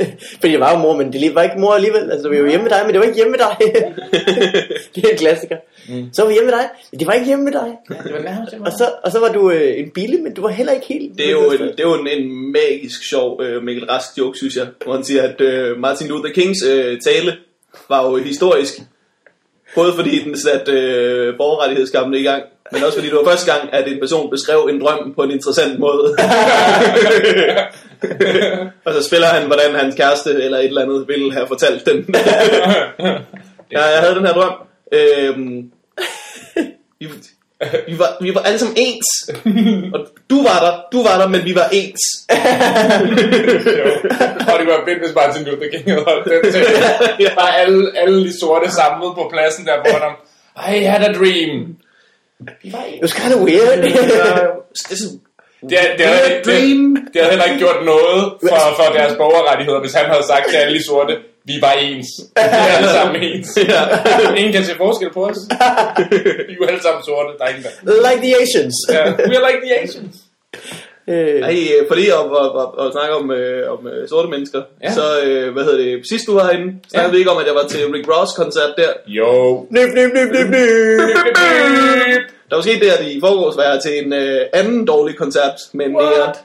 Fordi 0.41 0.53
jeg 0.53 0.61
var 0.61 0.73
jo 0.73 0.79
mor, 0.79 0.97
men 0.97 1.13
det 1.13 1.35
var 1.35 1.43
ikke 1.43 1.59
mor 1.59 1.73
alligevel. 1.73 2.11
Altså, 2.11 2.29
vi 2.29 2.43
var 2.43 2.49
hjemme 2.49 2.65
med 2.65 2.71
dig, 2.71 2.81
men 2.85 2.93
det 2.93 3.01
var 3.01 3.07
ikke 3.07 3.17
hjemme 3.17 3.31
med 3.31 3.39
dig. 3.39 3.57
det 4.95 5.05
er 5.05 5.11
en 5.11 5.19
klassiker. 5.19 5.57
Så 6.13 6.23
var 6.23 6.29
vi 6.29 6.35
hjemme 6.35 6.51
med 6.51 6.59
dig, 6.59 6.69
men 6.91 6.99
det 7.01 7.07
var 7.07 7.13
ikke 7.13 7.27
hjemme 7.27 7.45
med 7.45 7.53
dig. 7.53 7.71
Det 7.89 8.13
var 8.13 8.23
nærmest 8.23 8.55
Og 8.67 8.73
så, 8.73 8.91
og 9.05 9.13
så 9.13 9.19
var 9.21 9.33
du 9.33 9.51
øh, 9.51 9.79
en 9.79 9.91
bille, 9.95 10.19
men 10.23 10.35
du 10.35 10.43
var 10.43 10.49
heller 10.49 10.73
ikke 10.73 10.87
helt... 10.87 11.19
Det 11.19 11.27
er 11.27 11.31
jo 11.31 11.51
en, 11.51 11.61
det 11.61 11.81
er 11.81 11.89
jo 11.89 11.95
en, 11.95 12.09
en 12.09 12.53
magisk 12.53 13.09
sjov 13.09 13.41
uh, 13.41 13.63
Mikkel 13.63 13.85
Rask 13.85 14.19
joke, 14.19 14.39
synes 14.39 14.57
jeg, 14.57 14.67
hvor 14.85 14.95
han 14.95 15.05
siger, 15.05 15.23
at 15.23 15.41
uh, 15.41 15.81
Martin 15.81 16.09
Luther 16.09 16.33
Kings 16.33 16.65
uh, 16.65 16.99
tale 17.07 17.37
var 17.89 18.11
jo 18.11 18.17
historisk. 18.17 18.75
Både 19.75 19.93
fordi 19.95 20.25
den 20.25 20.39
satte 20.39 20.73
uh, 20.73 21.37
borgerrettighedskampene 21.37 22.19
i 22.19 22.23
gang, 22.23 22.43
men 22.73 22.85
også 22.85 22.99
fordi 22.99 23.09
det 23.09 23.17
var 23.17 23.31
første 23.31 23.53
gang, 23.53 23.73
at 23.73 23.93
en 23.93 24.01
person 24.01 24.31
beskrev 24.31 24.69
en 24.71 24.81
drøm 24.81 25.15
på 25.17 25.23
en 25.23 25.31
interessant 25.31 25.79
måde. 25.79 26.05
og 28.85 28.95
så 28.95 29.03
spiller 29.03 29.27
han, 29.27 29.47
hvordan 29.47 29.75
hans 29.75 29.95
kæreste 29.95 30.31
eller 30.31 30.59
et 30.59 30.65
eller 30.65 30.83
andet 30.83 31.09
ville 31.09 31.33
have 31.33 31.47
fortalt 31.47 31.87
den. 31.87 32.15
ja, 33.73 33.85
jeg 33.85 34.01
havde 34.01 34.15
den 34.15 34.27
her 34.27 34.33
drøm. 34.33 34.55
Øhm, 34.93 35.71
vi, 37.89 37.99
var, 37.99 38.17
vi 38.21 38.35
var 38.35 38.41
alle 38.41 38.59
sammen 38.59 38.77
ens. 38.79 39.07
Og 39.95 40.01
du 40.31 40.43
var 40.43 40.59
der, 40.65 40.73
du 40.93 41.03
var 41.03 41.19
der, 41.21 41.29
men 41.29 41.45
vi 41.45 41.55
var 41.55 41.69
ens. 41.73 42.01
Og 44.53 44.57
det 44.61 44.67
var 44.73 44.81
fedt, 44.89 44.99
hvis 45.05 45.15
Martin 45.15 45.45
Luther 45.45 45.69
King 45.73 45.85
havde 45.91 46.05
holdt 46.05 46.25
den 46.31 46.53
til. 46.53 46.63
Bare 47.41 47.57
alle, 47.57 47.99
alle 47.99 48.25
de 48.25 48.41
sorte 48.41 48.73
samlet 48.73 49.15
på 49.15 49.29
pladsen 49.33 49.67
der 49.67 49.73
foran 49.87 50.03
ham. 50.03 50.15
I 50.75 50.85
had 50.85 51.03
a 51.11 51.13
dream. 51.13 51.77
Vi 52.63 52.73
var 52.73 52.85
It 52.95 53.01
was 53.03 53.13
kind 53.13 53.35
of 53.35 53.41
weird. 53.41 53.83
det 53.83 53.95
er 53.95 54.47
Det, 55.71 55.79
det, 55.99 56.07
havde, 56.07 56.35
det, 56.45 56.55
det 57.13 57.21
havde 57.23 57.31
heller 57.31 57.45
ikke 57.45 57.59
gjort 57.59 57.85
noget 57.85 58.33
for, 58.49 58.59
for 58.79 58.93
deres 58.99 59.15
borgerrettigheder, 59.17 59.81
hvis 59.81 59.93
han 59.93 60.07
havde 60.07 60.27
sagt 60.27 60.49
til 60.49 60.57
alle 60.57 60.79
de 60.79 60.85
sorte, 60.85 61.17
vi 61.45 61.55
var 61.61 61.73
ens. 61.73 62.07
Vi 62.37 62.43
er 62.43 62.77
alle 62.77 62.89
sammen 62.89 63.23
ens. 63.23 63.49
Ja. 63.73 63.83
Ingen 64.37 64.53
kan 64.53 64.65
se 64.65 64.75
forskel 64.77 65.11
på 65.13 65.25
os. 65.27 65.37
Vi 66.49 66.53
er 66.53 66.57
jo 66.61 66.65
alle 66.71 66.83
sammen 66.83 67.03
sorte, 67.05 67.29
der 67.39 67.45
er 67.45 67.49
ingen 67.49 67.65
der. 67.65 68.11
like 68.11 68.21
the 68.27 68.33
Asians. 68.43 68.75
Ja, 68.93 69.05
we 69.29 69.35
are 69.39 69.45
like 69.51 69.61
the 69.67 69.73
Asians. 69.83 70.17
Øh, 71.09 71.41
Ej, 71.51 71.57
øh, 71.81 71.89
for 71.89 71.95
lige 71.95 72.13
at, 72.15 72.21
at, 72.43 72.51
at, 72.63 72.87
at 72.87 72.93
snakke 72.97 73.15
om, 73.21 73.31
øh, 73.31 73.73
om 73.75 73.87
øh, 73.87 74.09
sorte 74.09 74.29
mennesker, 74.29 74.63
Ja. 74.83 74.93
så 74.93 75.05
øh, 75.25 75.53
hvad 75.53 75.65
hedder 75.65 75.79
det, 75.85 76.09
sidst 76.09 76.27
du 76.27 76.35
var 76.35 76.45
herinde, 76.45 76.69
snakkede 76.89 77.09
Ja. 77.11 77.13
vi 77.13 77.19
ikke 77.19 77.31
om, 77.31 77.39
at 77.39 77.47
jeg 77.47 77.55
var 77.55 77.67
til 77.69 77.81
Rick 77.95 78.09
Ross 78.13 78.33
koncert 78.37 78.73
der. 78.77 78.91
Jo. 79.07 79.67
Nøb, 79.71 79.89
nøb, 79.95 80.11
nøb, 80.15 80.29
nøb, 80.33 80.49
nøb. 80.51 81.01
Der 82.51 82.55
var 82.57 82.63
sket 82.63 82.81
det, 82.81 82.91
at 82.91 83.05
i 83.07 83.21
forgårs 83.21 83.57
var 83.57 83.63
jeg 83.63 83.81
til 83.83 84.07
en 84.07 84.13
øh, 84.13 84.41
anden 84.53 84.87
dårlig 84.87 85.17
koncert, 85.17 85.55
men 85.73 85.93
mere... 85.93 86.03
What? 86.23 86.37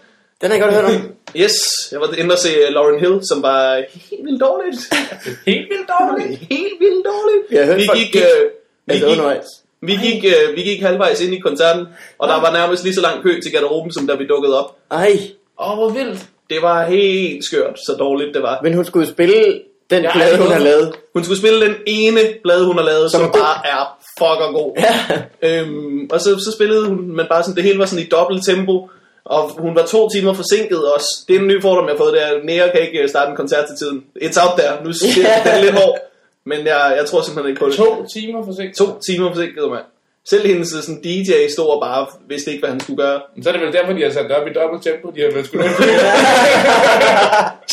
Den 0.41 0.51
har 0.51 0.57
jeg 0.57 0.63
godt 0.63 0.73
hørt 0.75 0.85
om. 0.85 1.01
Yes, 1.35 1.53
jeg 1.91 1.99
var 1.99 2.13
inde 2.17 2.33
og 2.33 2.39
se 2.39 2.49
øh, 2.49 2.73
Lauren 2.73 2.99
Hill, 2.99 3.19
som 3.31 3.43
var 3.43 3.75
helt 4.09 4.25
vildt 4.25 4.41
dårligt. 4.41 4.79
Helt 5.51 5.67
vildt 5.71 5.89
dårligt. 5.99 6.39
helt 6.49 6.79
vildt 6.79 7.05
dårligt. 7.11 7.43
Jeg 7.51 7.59
har 7.59 7.65
hørt 7.65 7.77
vi 7.81 7.85
folk 7.85 7.99
gik, 7.99 8.11
gik- 8.11 8.21
øh, 8.21 8.45
vi, 8.85 8.93
Altså 8.93 9.07
gik, 9.07 9.11
undervejs. 9.17 9.45
vi, 9.81 9.93
gik, 10.05 10.25
øh, 10.25 10.55
vi 10.55 10.61
gik 10.61 10.81
halvvejs 10.81 11.21
ind 11.21 11.33
i 11.33 11.39
koncerten, 11.39 11.85
og 12.19 12.27
der 12.27 12.41
var 12.41 12.51
nærmest 12.53 12.83
lige 12.83 12.93
så 12.95 13.01
lang 13.01 13.23
kø 13.23 13.39
til 13.43 13.51
garderoben, 13.51 13.93
som 13.93 14.07
da 14.07 14.15
vi 14.15 14.25
dukkede 14.27 14.59
op. 14.63 14.75
Ej, 14.91 15.19
Åh, 15.59 15.71
oh, 15.71 15.77
hvor 15.77 15.89
vildt. 15.89 16.19
Det 16.49 16.61
var 16.61 16.85
helt 16.85 17.45
skørt, 17.45 17.79
så 17.87 17.95
dårligt 17.99 18.33
det 18.33 18.41
var. 18.41 18.59
men 18.63 18.73
hun 18.73 18.85
skulle 18.85 19.07
spille 19.07 19.61
den 19.89 20.03
Ja, 20.03 20.11
plade, 20.13 20.37
hun 20.37 20.45
var- 20.47 20.53
har 20.53 20.59
lavet. 20.59 20.93
Hun 21.13 21.23
skulle 21.23 21.39
spille 21.39 21.65
den 21.65 21.75
ene 21.87 22.19
plade, 22.43 22.65
hun 22.65 22.77
har 22.77 22.83
lavet, 22.85 23.11
Som 23.11 23.19
som, 23.19 23.27
er 23.29 23.31
bare 23.31 23.57
er 23.65 23.97
fucker 24.19 24.51
god. 24.51 24.71
Ja. 24.77 25.59
Øhm, 25.61 26.07
og 26.11 26.21
så, 26.21 26.29
så 26.29 26.51
spillede 26.55 26.85
hun, 26.87 27.15
men 27.15 27.25
bare 27.29 27.43
sådan, 27.43 27.55
det 27.55 27.63
hele 27.63 27.79
var 27.79 27.85
sådan 27.85 28.05
i 28.05 28.07
dobbelt 28.09 28.45
tempo, 28.45 28.89
og 29.25 29.49
hun 29.57 29.75
var 29.75 29.85
to 29.85 30.09
timer 30.09 30.33
forsinket 30.33 30.91
også. 30.93 31.07
Det 31.27 31.35
er 31.35 31.39
en 31.39 31.47
ny 31.47 31.61
fordom, 31.61 31.85
jeg 31.85 31.93
har 31.93 31.97
fået, 31.97 32.13
det 32.13 32.23
er, 32.23 32.27
at 32.27 32.45
Nea 32.45 32.71
kan 32.71 32.81
ikke 32.81 32.99
øh, 32.99 33.09
starte 33.09 33.29
en 33.29 33.35
koncert 33.35 33.65
til 33.67 33.75
tiden. 33.77 34.03
It's 34.23 34.39
out 34.43 34.59
there. 34.59 34.73
Nu 34.83 34.89
Ja. 34.89 35.07
yeah. 35.21 35.45
den 35.45 35.51
er 35.57 35.61
lidt 35.61 35.73
hård, 35.81 35.97
men 36.45 36.59
jeg, 36.67 36.93
jeg 36.97 37.05
tror 37.05 37.21
simpelthen 37.21 37.49
ikke 37.49 37.59
på 37.59 37.67
det. 37.67 37.75
To 37.75 38.05
timer 38.13 38.45
for 38.45 38.53
sent. 38.53 38.75
to 38.77 38.85
timer 39.07 39.29
forsinket, 39.33 39.69
mand. 39.71 39.83
Selv 40.29 40.47
hendes 40.47 40.73
øh, 40.75 40.81
sådan, 40.83 41.01
DJ 41.01 41.31
stod 41.49 41.69
og 41.75 41.81
bare 41.81 42.07
vidste 42.27 42.51
ikke, 42.51 42.61
hvad 42.61 42.69
han 42.69 42.79
skulle 42.79 42.97
gøre. 43.03 43.19
Så 43.43 43.49
er 43.49 43.53
det 43.53 43.61
vel 43.61 43.73
derfor, 43.73 43.93
de 43.93 44.03
har 44.03 44.11
sat 44.11 44.23
det 44.29 44.31
op 44.31 44.47
i 44.47 44.53
dobbelt 44.53 44.83
tempo. 44.83 45.05
De 45.15 45.21
har 45.21 45.31
vel 45.35 45.45
sgu 45.45 45.57
nødt 45.57 45.71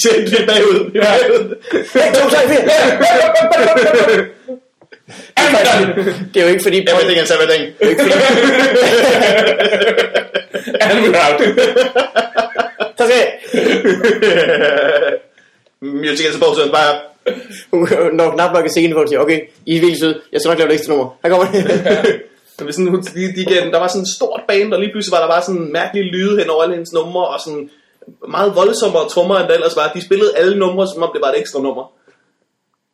Sjældent 0.01 0.29
lidt 0.35 0.47
bagud. 0.51 0.79
Er 0.95 1.01
bagud. 1.11 1.43
1, 1.75 2.15
2, 2.15 2.29
3, 2.31 2.39
4. 4.15 4.36
Det 6.35 6.41
er 6.41 6.45
jo 6.47 6.49
ikke 6.49 6.63
fordi... 6.63 6.79
Everything 6.93 7.23
is 7.23 7.31
everything. 7.31 7.63
And 10.81 10.99
we're 11.05 11.17
out. 11.27 11.41
Tak 12.99 13.09
skal 13.09 13.25
Music 15.81 16.27
is 16.27 16.33
supposed 16.35 16.57
to 16.57 16.63
inspire. 16.63 16.95
Når 18.13 18.31
knap 18.35 18.53
nok 18.53 18.65
er 18.65 18.71
scenen, 18.71 18.93
hvor 18.93 19.01
hun 19.01 19.09
siger, 19.09 19.21
okay, 19.21 19.41
I 19.67 19.77
er 19.77 19.81
virkelig 19.81 20.01
søde, 20.01 20.21
jeg 20.33 20.41
skal 20.41 20.49
nok 20.51 20.59
lave 20.59 20.71
et 20.71 20.75
ekstra 20.75 20.93
nummer. 20.93 21.19
Her 21.23 21.31
kommer 21.31 21.47
det. 21.53 22.23
Men 22.61 22.73
sådan, 22.73 22.89
hun, 22.89 23.01
de, 23.03 23.35
de, 23.37 23.41
igen, 23.41 23.73
der 23.73 23.79
var 23.79 23.89
sådan 23.89 24.03
en 24.03 24.15
stort 24.17 24.41
band, 24.49 24.75
og 24.75 24.81
lige 24.81 24.93
pludselig 24.93 25.13
var 25.13 25.21
der 25.21 25.29
bare 25.35 25.43
sådan 25.43 25.61
en 25.61 25.73
mærkelig 25.73 26.05
lyde 26.05 26.39
hen 26.39 26.51
over 26.51 26.63
alle 26.63 26.75
hendes 26.75 26.93
numre, 26.93 27.27
og 27.27 27.41
sådan 27.41 27.71
meget 28.29 28.57
voldsommere 28.57 29.09
trommer, 29.09 29.39
end 29.39 29.49
der 29.49 29.55
ellers 29.55 29.77
var. 29.77 29.93
De 29.95 30.05
spillede 30.05 30.37
alle 30.37 30.59
numre, 30.59 30.87
som 30.93 31.03
om 31.03 31.11
det 31.15 31.23
var 31.23 31.29
et 31.29 31.39
ekstra 31.41 31.61
nummer. 31.61 31.85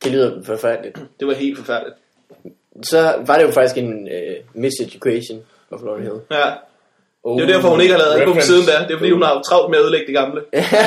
Det 0.05 0.12
lyder 0.12 0.45
forfærdeligt. 0.45 0.99
Det 1.21 1.27
var 1.27 1.35
helt 1.35 1.59
forfærdeligt. 1.59 1.97
Så 2.83 3.15
var 3.27 3.38
det 3.38 3.45
jo 3.45 3.51
faktisk 3.51 3.79
en 3.79 4.09
uh, 4.09 4.62
miseducation 4.62 5.41
of 5.71 5.81
Lauren 5.85 6.03
Hill. 6.03 6.15
Ja. 6.31 6.51
Det 7.25 7.43
er 7.43 7.47
jo 7.47 7.55
derfor, 7.55 7.69
hun 7.69 7.81
ikke 7.81 7.95
har 7.95 7.99
lavet 7.99 8.21
album 8.21 8.41
siden 8.41 8.67
da. 8.67 8.73
Det 8.88 8.95
er 8.95 8.99
fordi, 8.99 9.11
hun 9.11 9.23
har 9.23 9.43
travlt 9.43 9.71
med 9.71 9.79
at 9.79 9.83
ødelægge 9.83 10.07
det 10.07 10.15
gamle. 10.15 10.41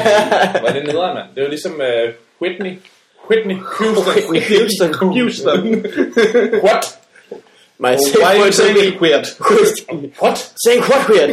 Var 0.66 0.72
det 0.74 0.84
nederen, 0.86 1.14
mand? 1.14 1.28
Det 1.36 1.44
var 1.44 1.50
ligesom 1.50 1.74
uh, 1.74 2.14
Whitney. 2.42 2.74
Whitney 3.30 3.56
Houston. 3.56 4.94
Houston. 4.94 5.14
Houston. 5.14 5.86
What? 6.68 7.00
My 7.78 7.88
Why 7.88 7.98
safe 7.98 8.26
are 8.26 8.38
you 8.38 8.52
saying 8.52 8.78
it 8.78 9.02
weird? 9.02 9.26
What? 10.22 10.38
Saying 10.66 10.84
what 10.90 11.10
weird. 11.10 11.32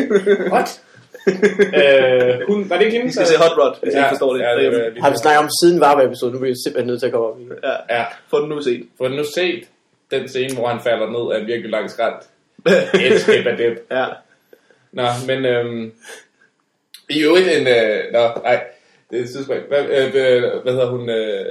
What? 0.52 0.80
Uh, 1.26 2.46
hun, 2.48 2.70
var 2.70 2.76
det 2.76 2.84
ikke 2.84 2.96
hende? 2.96 3.06
Vi 3.06 3.12
skal 3.12 3.26
se 3.26 3.36
Hot 3.36 3.58
Rod, 3.58 3.74
hvis 3.82 3.94
I 3.94 3.96
ikke 3.96 4.08
forstår 4.08 4.32
det. 4.32 4.40
Ja, 4.40 4.50
det 4.58 4.72
var, 4.72 5.00
Har 5.02 5.10
vi 5.10 5.16
snakket 5.16 5.38
om 5.38 5.50
siden 5.62 5.80
varme 5.80 6.04
episode, 6.04 6.32
nu 6.32 6.38
bliver 6.38 6.54
vi 6.54 6.60
simpelthen 6.64 6.86
nødt 6.86 7.00
til 7.00 7.06
at 7.06 7.12
komme 7.12 7.26
op 7.26 7.40
i. 7.40 7.44
Ja, 7.62 7.96
ja. 7.96 8.04
få 8.30 8.40
den 8.40 8.48
nu 8.48 8.62
set. 8.62 8.82
Få 8.98 9.08
nu 9.08 9.24
set 9.24 9.64
den 10.10 10.28
scene, 10.28 10.54
hvor 10.54 10.68
han 10.68 10.80
falder 10.80 11.06
ned 11.10 11.24
af 11.34 11.40
en 11.40 11.46
virkelig 11.46 11.70
lang 11.70 11.90
skrant. 11.90 12.22
Et 12.94 13.20
skib 13.20 13.46
af 13.46 13.56
det. 13.56 13.78
ja. 13.90 14.06
Nå, 14.92 15.06
men 15.26 15.44
øhm, 15.46 15.92
i 17.10 17.22
øvrigt 17.22 17.48
en... 17.48 17.66
Øh, 17.66 18.12
nå, 18.12 18.20
nej, 18.42 18.64
det 19.10 19.18
er 19.18 19.22
et 19.22 19.30
tidspunkt. 19.30 19.68
Hvad, 19.68 19.84
øh, 19.84 20.06
øh, 20.06 20.62
hvad 20.62 20.72
hedder 20.72 20.90
hun? 20.90 21.10
Øh, 21.10 21.44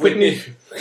Whitney 0.00 0.32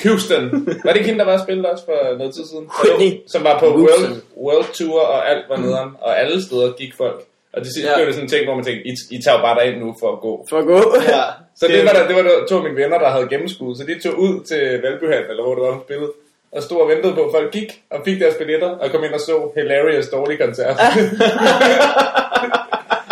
Houston. 0.03 0.67
Var 0.83 0.91
det 0.91 0.95
ikke 0.95 1.09
hende, 1.09 1.19
der 1.19 1.25
var 1.25 1.43
spillet 1.43 1.65
også 1.65 1.85
for 1.85 2.17
noget 2.17 2.33
tid 2.35 2.45
siden? 2.45 2.69
Whitney 2.83 3.21
Som 3.27 3.43
var 3.43 3.59
på 3.59 3.69
Houston. 3.69 4.03
World, 4.03 4.21
World 4.37 4.73
Tour, 4.73 4.99
og 4.99 5.29
alt 5.31 5.49
var 5.49 5.57
nederen. 5.57 5.89
Og 6.01 6.19
alle 6.19 6.43
steder 6.43 6.71
gik 6.71 6.93
folk. 6.97 7.23
Og 7.53 7.63
til 7.63 7.73
sidst 7.73 7.87
Ja. 7.87 7.95
blev 7.95 8.05
det 8.07 8.13
sådan 8.15 8.25
en 8.25 8.29
ting, 8.29 8.45
hvor 8.45 8.55
man 8.55 8.65
tænkte, 8.65 8.87
I, 8.89 8.93
I 9.15 9.17
tager 9.25 9.41
bare 9.41 9.55
derind 9.59 9.77
nu 9.83 9.95
for 10.01 10.09
at 10.15 10.19
gå. 10.19 10.45
For 10.49 10.57
at 10.57 10.65
gå. 10.65 10.79
ja. 11.15 11.23
Så 11.59 11.67
det, 11.67 11.85
var 11.85 11.91
der, 11.97 12.07
det 12.07 12.15
var 12.15 12.21
der 12.21 12.45
to 12.49 12.55
af 12.57 12.63
mine 12.63 12.75
venner, 12.75 12.97
der 12.99 13.09
havde 13.09 13.27
gennemskuet. 13.33 13.77
Så 13.77 13.83
de 13.83 13.99
tog 13.99 14.19
ud 14.19 14.43
til 14.49 14.61
Valbyhallen, 14.83 15.29
eller 15.29 15.43
hvor 15.43 15.55
det 15.55 15.63
var, 15.63 15.71
hun 15.71 15.81
spillede. 15.87 16.11
Og 16.51 16.63
stod 16.63 16.81
og 16.81 16.89
ventede 16.89 17.13
på, 17.13 17.21
at 17.21 17.31
folk 17.37 17.51
gik 17.51 17.69
og 17.91 17.99
fik 18.05 18.19
deres 18.19 18.35
billetter, 18.35 18.69
og 18.69 18.91
kom 18.91 19.03
ind 19.03 19.13
og 19.13 19.19
så 19.19 19.51
Hilarious 19.57 20.07
dårlig 20.07 20.39
koncert. 20.39 20.77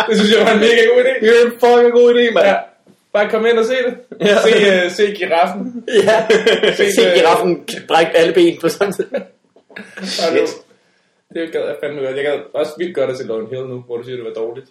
det 0.08 0.16
synes 0.18 0.32
jeg 0.36 0.46
var 0.46 0.52
en 0.52 0.58
mega 0.60 0.82
god 0.92 1.00
idé. 1.04 1.20
Det 1.20 1.28
er 1.40 1.44
en 1.46 1.52
fucking 1.60 1.92
god 1.92 2.14
idé, 2.14 2.32
mand. 2.34 2.46
Ja. 2.46 2.54
Bare 3.12 3.28
kom 3.30 3.46
ind 3.46 3.58
og 3.58 3.64
se 3.64 3.74
det. 3.86 3.94
Ja. 4.20 4.36
Se, 4.42 4.86
uh, 4.86 4.92
se 4.92 5.12
giraffen. 5.14 5.84
Ja. 6.04 6.26
Se 6.94 7.02
giraffen 7.16 7.64
brække 7.88 8.16
alle 8.16 8.32
ben 8.32 8.58
på 8.60 8.68
samme 8.68 8.92
tid. 8.92 9.04
Det, 11.34 11.52
gad 11.52 11.60
jeg 11.66 11.76
fandme 11.82 12.02
godt. 12.02 12.16
Jeg 12.16 12.24
gad 12.24 12.38
også 12.54 12.72
vildt 12.78 12.94
godt 12.94 13.10
at 13.10 13.16
se 13.18 13.26
Lauren 13.26 13.46
Hill 13.46 13.62
nu, 13.66 13.78
hvor 13.86 13.96
du 13.96 14.04
siger, 14.04 14.16
det 14.16 14.24
var 14.24 14.30
dårligt. 14.32 14.66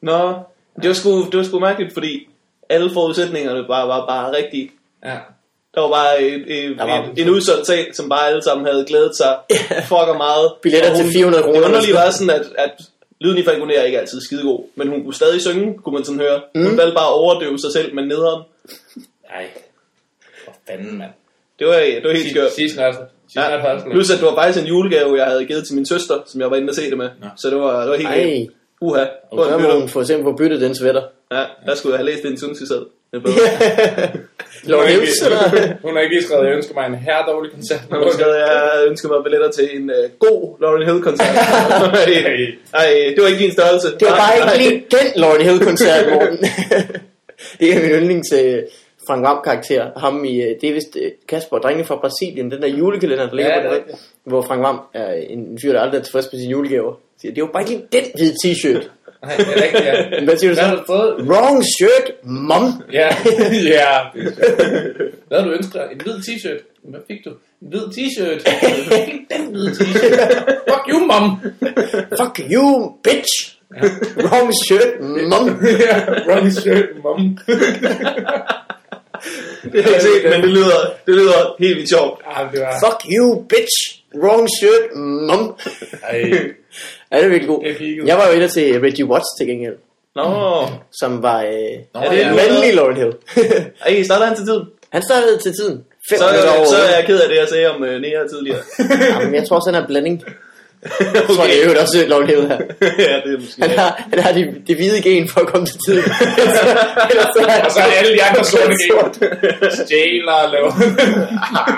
Nå, 0.00 0.32
det 0.82 0.88
var 0.88 0.94
sgu, 0.94 1.24
det 1.24 1.36
var 1.38 1.42
sgu 1.44 1.58
mærkeligt, 1.58 1.92
fordi 1.92 2.28
alle 2.68 2.90
forudsætningerne 2.92 3.64
bare, 3.68 3.88
var 3.88 4.06
bare 4.06 4.32
rigtige. 4.36 4.70
Ja. 5.04 5.16
Der 5.74 5.80
var 5.80 5.88
bare 5.88 6.22
et, 6.22 6.44
et, 6.64 6.78
Der 6.78 6.84
var- 6.84 7.10
et, 7.16 7.18
en 7.22 7.30
udsolgt 7.30 7.66
sag, 7.66 7.86
som 7.94 8.08
bare 8.08 8.28
alle 8.28 8.42
sammen 8.42 8.66
havde 8.66 8.84
glædet 8.88 9.16
sig 9.16 9.38
fucker 9.88 10.16
meget. 10.16 10.52
Billetter 10.62 10.90
Og 10.90 10.96
til 10.96 11.04
hun- 11.04 11.12
400 11.12 11.42
kroner. 11.42 11.58
Det 11.58 11.66
underlige 11.66 11.94
var 11.94 12.10
sådan, 12.10 12.30
at, 12.40 12.46
at 12.58 12.72
lyden 13.20 13.38
i 13.38 13.42
Falconer 13.44 13.78
er 13.78 13.82
ikke 13.84 14.00
altid 14.00 14.20
skidegod, 14.20 14.64
men 14.74 14.88
hun 14.88 15.04
kunne 15.04 15.14
stadig 15.14 15.40
synge, 15.40 15.78
kunne 15.78 15.94
man 15.94 16.04
sådan 16.04 16.20
høre. 16.20 16.40
Mm. 16.54 16.66
Hun 16.66 16.76
valgte 16.78 16.94
bare 16.94 17.06
at 17.08 17.14
overdøve 17.14 17.58
sig 17.58 17.72
selv 17.72 17.94
med 17.94 18.06
nederen. 18.06 18.42
Nej. 19.30 19.46
fanden, 20.68 20.98
mand. 20.98 21.10
Det 21.58 21.66
var, 21.66 21.72
det 21.74 22.04
var 22.04 22.12
helt 22.12 22.30
skørt. 22.30 22.52
Sig 22.52 22.94
Ja. 23.36 23.78
Plus 23.92 24.10
at 24.10 24.18
det 24.18 24.26
var 24.26 24.34
faktisk 24.34 24.60
en 24.64 24.68
julegave, 24.68 25.16
jeg 25.18 25.26
havde 25.26 25.44
givet 25.44 25.66
til 25.66 25.74
min 25.74 25.86
søster, 25.86 26.14
som 26.26 26.40
jeg 26.40 26.50
var 26.50 26.56
inde 26.56 26.70
og 26.70 26.74
se 26.74 26.90
det 26.90 26.98
med. 26.98 27.08
Nå. 27.20 27.26
Så 27.36 27.50
det 27.50 27.56
var, 27.58 27.80
det 27.80 27.90
var 27.90 27.96
helt 27.96 28.08
Ej. 28.08 28.46
Uha. 28.80 29.00
Det 29.00 29.08
var 29.32 29.44
så 29.50 29.58
må 29.58 29.80
hun 29.80 29.88
for 29.88 30.00
eksempel 30.00 30.24
få 30.24 30.32
byttet 30.32 30.60
den 30.60 30.74
sweater. 30.74 31.02
Ja, 31.32 31.42
der 31.66 31.74
skulle 31.74 31.92
jeg 31.92 31.98
have 31.98 32.10
læst 32.10 32.22
det 32.22 32.28
i 32.28 32.32
en 32.32 32.38
sundsisad. 32.38 32.76
Det 33.12 33.16
er 33.16 33.20
bedre. 33.20 33.36
Lov 34.64 34.80
Hun 34.80 34.88
har 34.90 34.96
Niels, 34.96 35.22
eller? 35.22 35.44
ikke- 35.54 35.76
Hun 35.84 35.94
har 35.94 36.00
ikke 36.02 36.14
lige 36.14 36.24
skrevet, 36.26 36.46
jeg 36.46 36.54
ønsker 36.56 36.74
mig 36.74 36.86
en 36.86 36.94
her 36.94 37.18
dårlig 37.30 37.50
koncert. 37.52 37.80
Nu 37.90 38.12
skal 38.12 38.26
jeg 38.26 38.84
ønske 38.88 39.08
mig 39.08 39.16
billetter 39.24 39.50
til 39.50 39.66
en 39.76 39.90
uh, 39.90 40.10
god 40.26 40.40
Lauren 40.62 40.82
Hill-koncert. 40.88 41.34
Ej, 41.36 42.14
Ej, 42.82 42.90
det 43.14 43.22
var 43.22 43.28
ikke 43.28 43.42
din 43.44 43.52
størrelse. 43.52 43.86
Det 44.00 44.02
var 44.08 44.16
bare 44.16 44.38
Nej, 44.38 44.52
ikke 44.54 44.68
lige 44.68 44.84
den 44.96 45.06
Lauren 45.22 45.42
Hill-koncert, 45.42 46.04
Morten. 46.12 46.38
det 47.60 47.66
er 47.74 47.80
min 47.82 47.90
yndlings 47.98 48.32
øh, 48.32 48.58
Frank 49.10 49.22
Vam 49.26 49.38
karakter. 49.44 49.90
Ham 49.96 50.24
i, 50.24 50.34
øh, 50.42 50.54
det 50.60 50.68
er 50.70 50.74
vist 50.74 50.96
øh, 51.02 51.10
Kasper 51.28 51.56
og 51.56 51.62
Drengene 51.62 51.84
fra 51.84 51.96
Brasilien, 51.96 52.50
den 52.50 52.62
der 52.62 52.68
julekalender, 52.68 53.26
der 53.26 53.34
ligger 53.34 53.52
Ja, 53.52 53.68
på 53.68 53.74
det 53.74 53.80
er 53.80 53.84
ryg, 53.88 53.94
hvor 54.24 54.42
Frank 54.42 54.62
Vam 54.62 54.78
er 54.94 55.12
en, 55.12 55.58
fyr, 55.62 55.72
der 55.72 55.80
aldrig 55.80 55.98
er 55.98 56.02
tilfreds 56.02 56.28
med 56.32 56.40
sine 56.40 56.50
julegaver. 56.50 56.94
Siger, 57.20 57.34
det 57.34 57.42
var 57.42 57.48
bare 57.52 57.62
ikke 57.62 57.82
den 57.92 58.04
hvide 58.14 58.34
t-shirt. 58.44 58.84
Nej, 59.22 59.36
det 59.36 59.46
er 59.56 59.62
rigtigt, 59.62 59.84
ja. 59.84 59.94
Hvad 60.24 60.36
siger 60.36 60.50
du 60.50 60.54
Hvad 60.54 60.64
har 60.64 60.76
så? 60.76 60.80
du 60.80 60.86
fået? 60.86 61.28
Wrong 61.28 61.64
shirt, 61.78 62.06
mom. 62.24 62.82
Ja, 62.92 63.08
ja. 63.76 63.88
Hvad 65.28 65.38
har 65.38 65.44
du 65.48 65.52
ønsket 65.52 65.74
dig? 65.74 65.86
En 65.92 66.00
hvid 66.04 66.14
t-shirt. 66.14 66.60
Hvad 66.82 67.00
fik 67.10 67.24
du? 67.24 67.30
En 67.62 67.68
hvid 67.68 67.80
t-shirt. 67.96 68.40
Fik 69.06 69.14
den 69.32 69.50
hvide 69.50 69.70
t-shirt. 69.70 70.18
Fuck 70.70 70.84
you, 70.92 70.98
mom. 71.10 71.40
Fuck 72.18 72.40
you, 72.52 72.92
bitch. 73.04 73.56
Wrong 74.16 74.52
shirt, 74.66 75.00
mom. 75.30 75.46
ja, 75.86 75.94
wrong 76.28 76.52
shirt, 76.52 76.86
mom. 77.04 77.38
Det 79.72 79.84
har 79.84 79.90
jeg 79.90 80.02
set, 80.02 80.24
men 80.30 80.40
det 80.42 80.50
lyder, 80.50 80.80
det 81.06 81.14
lyder 81.14 81.56
helt 81.58 81.76
vildt 81.76 81.90
sjovt. 81.90 82.20
Det 82.52 82.60
var... 82.60 82.72
Fuck 82.84 83.00
you, 83.16 83.44
bitch. 83.48 83.76
Wrong 84.22 84.48
shirt, 84.58 84.84
mom. 85.28 85.56
Ej, 86.02 86.20
Ja, 87.12 87.16
det 87.16 87.24
er 87.24 87.28
virkelig 87.28 87.48
god. 87.48 87.64
Det 87.64 87.76
peaked. 87.76 88.06
Jeg 88.06 88.16
var 88.16 88.26
jo 88.26 88.32
inde 88.32 88.48
til 88.48 88.80
Reggie 88.80 89.06
Watts 89.06 89.26
til 89.38 89.46
gengæld, 89.46 89.76
Nå, 90.16 90.24
som 91.00 91.22
var 91.22 91.42
øh, 91.42 91.50
Nå, 91.94 92.00
Er 92.00 92.10
det 92.10 92.18
ja. 92.18 92.30
en 92.30 92.36
mandlig 92.36 92.74
Lauren 92.74 92.96
Hill. 92.96 93.12
Ej, 93.86 94.02
starter 94.02 94.26
han 94.26 94.36
til 94.36 94.44
tiden? 94.44 94.64
han 94.92 95.02
startede 95.02 95.38
til 95.38 95.52
tiden. 95.52 95.84
Fem 96.10 96.18
Så, 96.18 96.24
så 96.70 96.76
er 96.76 96.96
jeg 96.96 97.04
ked 97.06 97.20
af 97.20 97.28
det, 97.28 97.36
jeg 97.36 97.48
sagde 97.48 97.66
om 97.70 97.82
uh, 97.82 97.88
Nea 97.88 98.26
tidligere. 98.32 98.58
Jamen, 99.20 99.34
jeg 99.34 99.48
tror 99.48 99.56
også, 99.56 99.70
han 99.70 99.82
er 99.82 100.00
en 100.06 100.22
blanding. 100.88 101.14
Jeg 101.14 101.36
tror, 101.36 101.44
det 101.44 101.56
er 101.62 101.66
jo 101.68 101.80
også 101.80 102.24
Hill 102.26 102.48
her. 102.48 102.60
ja, 103.10 103.16
det 103.24 103.34
er 103.34 103.40
måske. 103.40 103.62
Han 103.62 103.70
har, 103.78 104.04
han 104.10 104.18
har 104.18 104.32
det, 104.32 104.62
det 104.66 104.76
hvide 104.76 105.02
gen 105.02 105.28
for 105.28 105.40
at 105.40 105.46
komme 105.46 105.66
til 105.66 105.78
tiden. 105.86 106.04
Ellers 107.10 107.30
så 107.36 107.46
er 107.48 107.64
Og 107.64 107.70
så 107.70 107.80
er 107.80 107.86
det 107.86 107.96
alle 108.00 108.12
de 108.16 108.22
andre 108.22 108.44
sorte 108.44 108.74
gænger. 108.82 109.10
Stjæler 109.70 110.32
og 110.32 110.50
laver... 110.52 110.72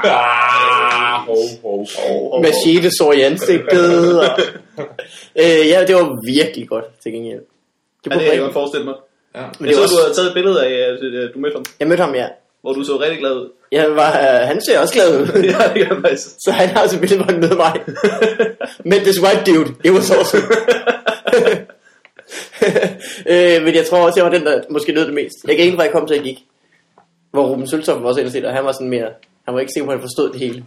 ah, 0.05 1.27
ho, 1.27 1.37
ho, 1.63 1.87
ho. 2.33 2.43
Machete 2.43 2.91
sår 2.99 3.13
i 3.13 3.21
ansigtet. 3.21 4.21
Og... 4.21 4.39
Øh, 5.37 5.69
ja, 5.73 5.85
det 5.87 5.95
var 5.95 6.27
virkelig 6.27 6.69
godt 6.69 6.85
til 7.03 7.13
gengæld. 7.13 7.41
Det 8.05 8.11
Ja, 8.11 8.15
det 8.15 8.25
kan 8.25 8.33
jeg 8.33 8.41
godt 8.41 8.53
forestille 8.53 8.85
mig. 8.85 8.95
Ja. 9.35 9.43
Men 9.59 9.69
Jeg 9.69 9.75
så, 9.75 9.81
du 9.81 9.85
også, 9.85 9.97
havde 10.03 10.15
taget 10.15 10.29
et 10.29 10.35
billede 10.35 10.67
af, 10.67 10.93
at 10.93 11.03
øh, 11.03 11.35
du 11.35 11.39
mødte 11.39 11.55
ham, 11.55 11.65
jeg 11.81 11.89
mødte 11.89 12.01
ham, 12.01 12.15
ja. 12.15 12.27
Hvor 12.63 12.73
du 12.73 12.85
så 12.85 13.01
rigtig 13.01 13.19
glad 13.19 13.33
ud. 13.33 13.51
Jeg 13.73 13.97
var, 13.97 14.19
øh, 14.19 14.47
han 14.47 14.61
ser 14.61 14.79
også 14.79 14.95
glad 14.95 15.21
ud. 15.21 15.27
ja, 15.51 15.75
det 15.75 15.89
faktisk. 16.01 16.29
Så 16.45 16.51
han 16.51 16.69
har 16.69 16.99
billede, 17.01 17.17
hvor 17.17 17.33
han 17.33 17.41
møder 17.41 17.57
mig. 17.57 17.81
Men 18.85 19.01
this 19.01 19.21
white 19.21 19.53
dude, 19.53 19.75
it 19.85 19.93
was 19.93 20.11
awesome. 20.11 20.43
øh, 23.33 23.65
men 23.65 23.75
jeg 23.75 23.87
tror 23.87 24.07
også, 24.07 24.21
jeg 24.21 24.25
var 24.25 24.31
den, 24.39 24.47
der 24.47 24.63
måske 24.71 24.93
nød 24.93 25.07
det 25.07 25.15
mest. 25.15 25.37
Jeg 25.49 25.57
kan 25.57 25.65
ikke 25.65 25.77
fra, 25.77 25.83
jeg 25.83 25.93
kom 25.93 26.07
til, 26.07 26.15
at 26.15 26.19
jeg 26.19 26.25
gik. 26.25 26.45
Hvor 27.31 27.47
Ruben 27.47 27.69
Søltoft 27.69 28.03
var 28.03 28.09
også 28.09 28.21
inde 28.21 28.49
og 28.49 28.55
han 28.55 28.65
var 28.65 28.73
sådan 28.73 28.89
mere... 28.89 29.09
Han 29.45 29.55
var 29.55 29.61
ikke 29.61 29.73
sikker 29.73 29.87
på, 29.87 29.93
at 29.93 29.99
han 29.99 30.03
forstod 30.03 30.33
det 30.33 30.41
hele. 30.41 30.65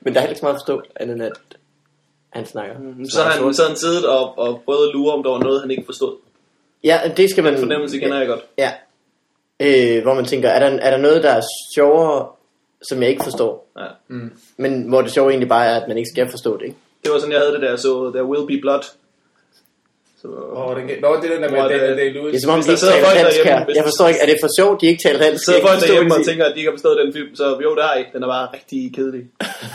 Men 0.00 0.14
der 0.14 0.20
er 0.20 0.22
heller 0.22 0.30
ikke 0.30 0.40
så 0.40 0.44
meget 0.44 0.54
at 0.54 0.60
forstå, 0.60 0.82
andet 0.96 1.14
end 1.14 1.22
at 1.22 1.32
han 2.30 2.46
snakker. 2.46 2.74
Så 3.10 3.22
har 3.22 3.30
han, 3.30 3.54
så 3.54 3.62
har 3.62 3.68
han 3.68 3.76
siddet 3.76 4.06
og, 4.06 4.38
og 4.38 4.62
prøvet 4.64 4.88
at 4.88 4.94
lure, 4.94 5.14
om 5.14 5.22
der 5.22 5.30
var 5.30 5.38
noget, 5.38 5.60
han 5.60 5.70
ikke 5.70 5.82
forstod. 5.86 6.16
Ja, 6.84 7.00
det 7.16 7.30
skal 7.30 7.44
man... 7.44 7.58
Fornemmelse 7.58 7.98
kender 7.98 8.18
jeg 8.18 8.26
godt. 8.26 8.40
Ja. 8.58 8.72
Øh, 9.62 10.02
hvor 10.02 10.14
man 10.14 10.24
tænker, 10.24 10.48
er 10.48 10.58
der, 10.70 10.78
er 10.78 10.90
der 10.90 10.98
noget, 10.98 11.22
der 11.22 11.30
er 11.30 11.42
sjovere, 11.74 12.26
som 12.82 13.02
jeg 13.02 13.10
ikke 13.10 13.24
forstår? 13.24 13.70
Ja. 13.78 13.86
Men 14.56 14.82
hvor 14.82 15.02
det 15.02 15.10
sjove 15.12 15.30
egentlig 15.30 15.48
bare 15.48 15.66
er, 15.66 15.80
at 15.80 15.88
man 15.88 15.98
ikke 15.98 16.10
skal 16.14 16.30
forstå 16.30 16.56
det, 16.58 16.64
ikke? 16.64 16.76
Det 17.04 17.12
var 17.12 17.18
sådan, 17.18 17.32
jeg 17.32 17.40
havde 17.40 17.52
det 17.52 17.62
der, 17.62 17.76
så 17.76 18.10
There 18.14 18.24
Will 18.24 18.46
Be 18.46 18.60
Blood. 18.60 18.82
Så, 20.22 20.28
Åh, 20.28 20.76
den, 20.76 20.84
Nå, 21.02 21.16
det 21.22 21.30
er 21.30 21.34
den 21.34 21.42
der 21.42 21.50
med 21.50 21.58
er 21.58 21.68
det- 21.68 21.80
Daniel 21.80 21.98
Day-Lewis. 22.00 22.26
Det 22.32 22.34
er 22.36 22.40
som 22.40 22.50
om, 22.54 22.60
de 22.60 22.66
der 22.66 22.72
ikke 22.72 23.06
taler 23.06 23.22
dansk 23.24 23.44
her. 23.44 23.58
Jeg 23.58 23.66
der- 23.74 23.82
forstår 23.82 24.06
ikke, 24.08 24.20
er 24.20 24.26
det 24.26 24.36
for 24.44 24.48
sjovt, 24.60 24.80
de 24.80 24.86
ikke 24.86 25.02
taler 25.06 25.18
dansk? 25.26 25.44
sidder 25.44 25.60
folk 25.60 25.78
kan 25.78 25.88
derhjemme 25.88 26.14
og 26.14 26.24
tænker, 26.30 26.44
at 26.44 26.52
de 26.54 26.58
ikke 26.60 26.70
har 26.70 26.76
forstået 26.78 26.96
den 27.04 27.12
film, 27.12 27.30
så 27.40 27.44
jo, 27.66 27.70
det 27.78 27.84
har 27.88 27.94
I. 28.00 28.02
Den 28.14 28.22
er 28.22 28.26
bare 28.36 28.46
rigtig 28.56 28.80
kedelig. 28.96 29.22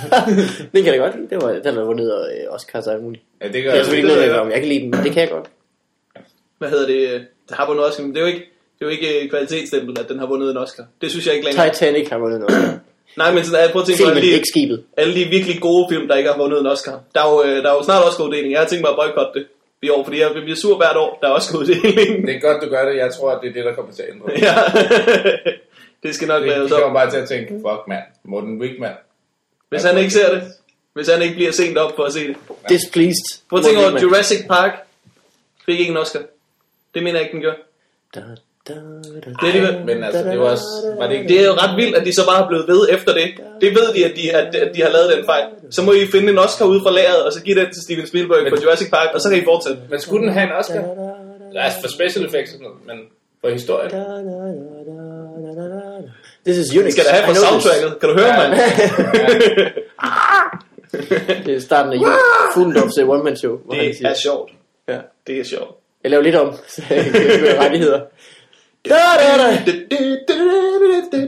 det 0.73 0.79
kan 0.83 0.91
jeg 0.93 1.01
godt 1.05 1.15
lide. 1.17 1.29
Det 1.33 1.37
var, 1.43 1.49
den 1.67 1.73
har 1.79 1.83
vundet 1.83 2.07
øh, 2.31 2.55
Oscars 2.55 2.87
og 2.87 2.93
alt 2.93 3.03
muligt. 3.03 3.23
Ja, 3.41 3.47
det 3.53 3.63
gør 3.63 3.69
Jeg 3.71 3.79
er 3.79 3.83
selvfølgelig 3.83 4.11
ikke 4.13 4.21
det 4.21 4.27
noget, 4.27 4.29
er- 4.29 4.33
jeg, 4.35 4.41
om. 4.45 4.51
jeg 4.51 4.59
kan 4.59 4.69
lide 4.73 4.81
den, 4.83 4.89
men 4.91 4.99
det 5.05 5.11
kan 5.15 5.21
jeg 5.25 5.29
godt. 5.37 5.47
Hvad 6.59 6.69
hedder 6.69 6.87
det? 6.93 7.01
Det 7.47 7.53
har 7.57 7.65
vundet 7.67 7.85
Oscar, 7.85 8.03
men 8.03 8.11
det 8.13 8.17
er 8.21 8.25
jo 8.27 8.31
ikke, 8.35 8.43
det 8.83 8.89
er 8.89 8.95
jo 8.95 9.01
ikke 9.01 9.23
øh, 9.23 9.29
kvalitetsstempel, 9.29 9.99
at 9.99 10.09
den 10.09 10.19
har 10.19 10.25
vundet 10.25 10.51
en 10.51 10.57
Oscar. 10.57 10.83
Det 11.01 11.11
synes 11.11 11.25
jeg 11.25 11.33
ikke 11.35 11.45
længere. 11.45 11.69
Titanic 11.73 12.09
har 12.09 12.17
vundet 12.17 12.39
noget. 12.39 12.79
Nej, 13.17 13.33
men 13.33 13.45
sådan, 13.45 13.69
prøv 13.71 13.81
at 13.81 13.87
tænke 13.87 14.03
på 14.03 14.09
alle 14.09 14.21
de, 14.21 14.27
ikke 14.27 14.47
skibet. 14.47 14.83
alle 14.97 15.15
de 15.15 15.25
virkelig 15.25 15.61
gode 15.61 15.85
film, 15.89 16.07
der 16.07 16.15
ikke 16.15 16.29
har 16.29 16.37
vundet 16.37 16.59
en 16.59 16.67
Oscar. 16.67 16.99
Der 17.15 17.21
er 17.25 17.29
jo, 17.31 17.43
øh, 17.43 17.63
der 17.63 17.69
er 17.71 17.73
jo 17.73 17.83
snart 17.83 18.03
Oscar-uddeling. 18.07 18.51
Jeg 18.51 18.59
har 18.59 18.67
tænkt 18.67 18.81
mig 18.81 18.89
at 18.89 18.95
boykotte 18.95 19.39
det 19.39 19.47
i 19.81 19.89
år, 19.89 20.03
fordi 20.03 20.19
jeg 20.19 20.31
bliver 20.31 20.55
sur 20.55 20.77
hvert 20.77 20.97
år, 20.97 21.19
der 21.21 21.27
er 21.27 21.33
Oscar-uddeling. 21.33 22.27
Det 22.27 22.35
er 22.35 22.39
godt, 22.39 22.63
du 22.63 22.69
gør 22.69 22.89
det. 22.89 22.97
Jeg 22.97 23.13
tror, 23.13 23.31
at 23.31 23.39
det 23.41 23.49
er 23.49 23.53
det, 23.53 23.65
der 23.65 23.73
kommer 23.75 23.93
til 23.93 24.01
at 24.03 24.09
ændre. 24.13 24.25
det. 24.33 24.41
ja. 24.47 24.55
det 26.03 26.15
skal 26.15 26.27
nok 26.27 26.41
Det, 26.41 26.49
være 26.49 26.61
det 26.61 26.69
så. 26.69 26.75
kommer 26.75 26.99
bare 26.99 27.11
til 27.11 27.17
at 27.17 27.29
tænke, 27.29 27.47
fuck 27.53 27.81
mand, 27.87 28.03
Morten 28.23 28.61
Wigman. 28.61 28.95
Hvis 29.69 29.83
han 29.83 29.97
ikke 29.97 30.11
ser 30.11 30.33
det. 30.33 30.43
Hvis 30.93 31.07
han 31.09 31.21
ikke 31.21 31.35
bliver 31.35 31.51
sent 31.51 31.77
op 31.77 31.95
for 31.95 32.03
at 32.03 32.13
se 32.13 32.27
det. 32.27 32.35
Displeased. 32.69 33.41
Prøv 33.49 33.59
at 33.59 33.65
tænke 33.65 33.79
over, 33.79 34.01
Jurassic 34.01 34.47
Park 34.47 34.73
fik 35.65 35.79
ikke 35.79 35.91
en 35.91 35.97
Oscar. 35.97 36.21
Det 36.93 37.03
mener 37.03 37.19
jeg 37.19 37.27
ikke, 37.33 37.47
den 37.47 37.53
da, 38.15 38.19
da, 38.19 38.35
Det 38.67 38.75
er 39.41 39.45
alligevel- 39.47 39.85
Men 39.85 40.03
altså, 40.03 40.23
det 40.31 40.39
var 40.39 40.49
også... 40.49 40.65
Var 40.99 41.07
det 41.07 41.15
ikke 41.15 41.27
Det 41.27 41.41
er 41.41 41.45
jo 41.45 41.51
ret 41.53 41.75
vildt, 41.77 41.95
at 41.97 42.05
de 42.05 42.15
så 42.15 42.25
bare 42.25 42.43
er 42.43 42.47
blevet 42.47 42.67
ved 42.67 42.87
efter 42.89 43.13
det. 43.13 43.27
Det 43.61 43.69
ved 43.77 43.93
de, 43.95 44.05
at 44.05 44.11
de, 44.15 44.31
at, 44.35 44.55
at 44.55 44.75
de 44.75 44.81
har 44.81 44.89
lavet 44.89 45.13
den 45.17 45.25
fejl. 45.25 45.43
Så 45.71 45.81
må 45.81 45.91
I 45.91 46.07
finde 46.11 46.29
en 46.31 46.37
Oscar 46.37 46.65
ud 46.65 46.81
fra 46.83 46.91
lageret, 46.91 47.23
og 47.25 47.33
så 47.33 47.41
give 47.41 47.59
den 47.59 47.73
til 47.73 47.81
Steven 47.83 48.07
Spielberg 48.07 48.39
for 48.49 48.63
Jurassic 48.63 48.89
Park, 48.89 49.09
og 49.13 49.21
så 49.21 49.29
kan 49.29 49.37
I 49.37 49.43
fortsætte. 49.43 49.79
Men 49.89 49.99
skulle 49.99 50.25
den 50.25 50.33
have 50.33 50.45
en 50.47 50.51
Oscar? 50.59 50.83
Altså 51.55 51.77
for 51.81 51.87
special 51.87 52.25
effects 52.25 52.51
og 52.53 52.57
sådan 52.57 52.63
noget, 52.67 52.79
men 52.87 52.97
for 53.41 53.49
historien. 53.49 53.91
This 56.45 56.57
is 56.57 56.71
Unix. 56.77 56.83
Det 56.85 56.93
skal 56.93 57.05
da 57.05 57.09
have 57.17 57.25
this. 57.33 57.37
soundtracket. 57.43 57.99
Kan 57.99 58.09
du 58.09 58.15
høre, 58.19 58.27
Ja. 58.41 58.49
mand? 58.49 58.59
Det 61.45 61.55
er 61.55 61.59
starten 61.59 61.93
af 61.93 61.99
Fuglendorfs 62.53 62.97
uh, 62.97 63.09
one-man 63.09 63.37
show. 63.37 63.57
Hvor 63.65 63.73
han 63.75 63.85
Det 63.85 63.95
siger, 63.97 64.09
er 64.09 64.13
sjovt. 64.13 64.51
ja. 64.87 64.97
Det 65.27 65.39
er 65.39 65.43
sjovt. 65.43 65.71
Jeg 66.03 66.11
laver 66.11 66.23
lidt 66.23 66.35
om, 66.35 66.53
så 66.67 66.81
jeg 66.89 67.03
kan 67.05 67.59
rettigheder. 67.59 68.01
Da, 68.89 68.95
da, 69.19 69.37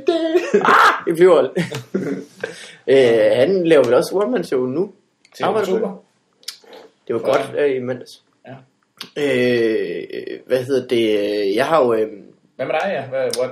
da. 0.08 0.24
I 1.08 1.16
flyver. 1.16 1.50
øh, 2.88 3.38
han 3.38 3.68
laver 3.68 3.84
vel 3.84 3.94
også 3.94 4.16
one-man 4.16 4.44
show 4.44 4.66
nu? 4.66 4.94
Arbejder 5.42 5.80
du? 5.80 5.98
Det 7.08 7.16
var 7.16 7.22
godt 7.22 7.52
øh, 7.58 7.76
i 7.76 7.80
mandags. 7.80 8.24
Ja. 8.48 8.54
Øh, 9.18 10.04
hvad 10.46 10.64
hedder 10.64 10.88
det? 10.88 11.56
Jeg 11.56 11.66
har 11.66 11.86
jo... 11.86 11.94
Øh, 11.94 12.08
Hvad 12.56 12.66
med 12.66 12.74
dig, 12.74 12.92
ja? 12.92 13.06
Hvad, 13.06 13.38
what? 13.40 13.52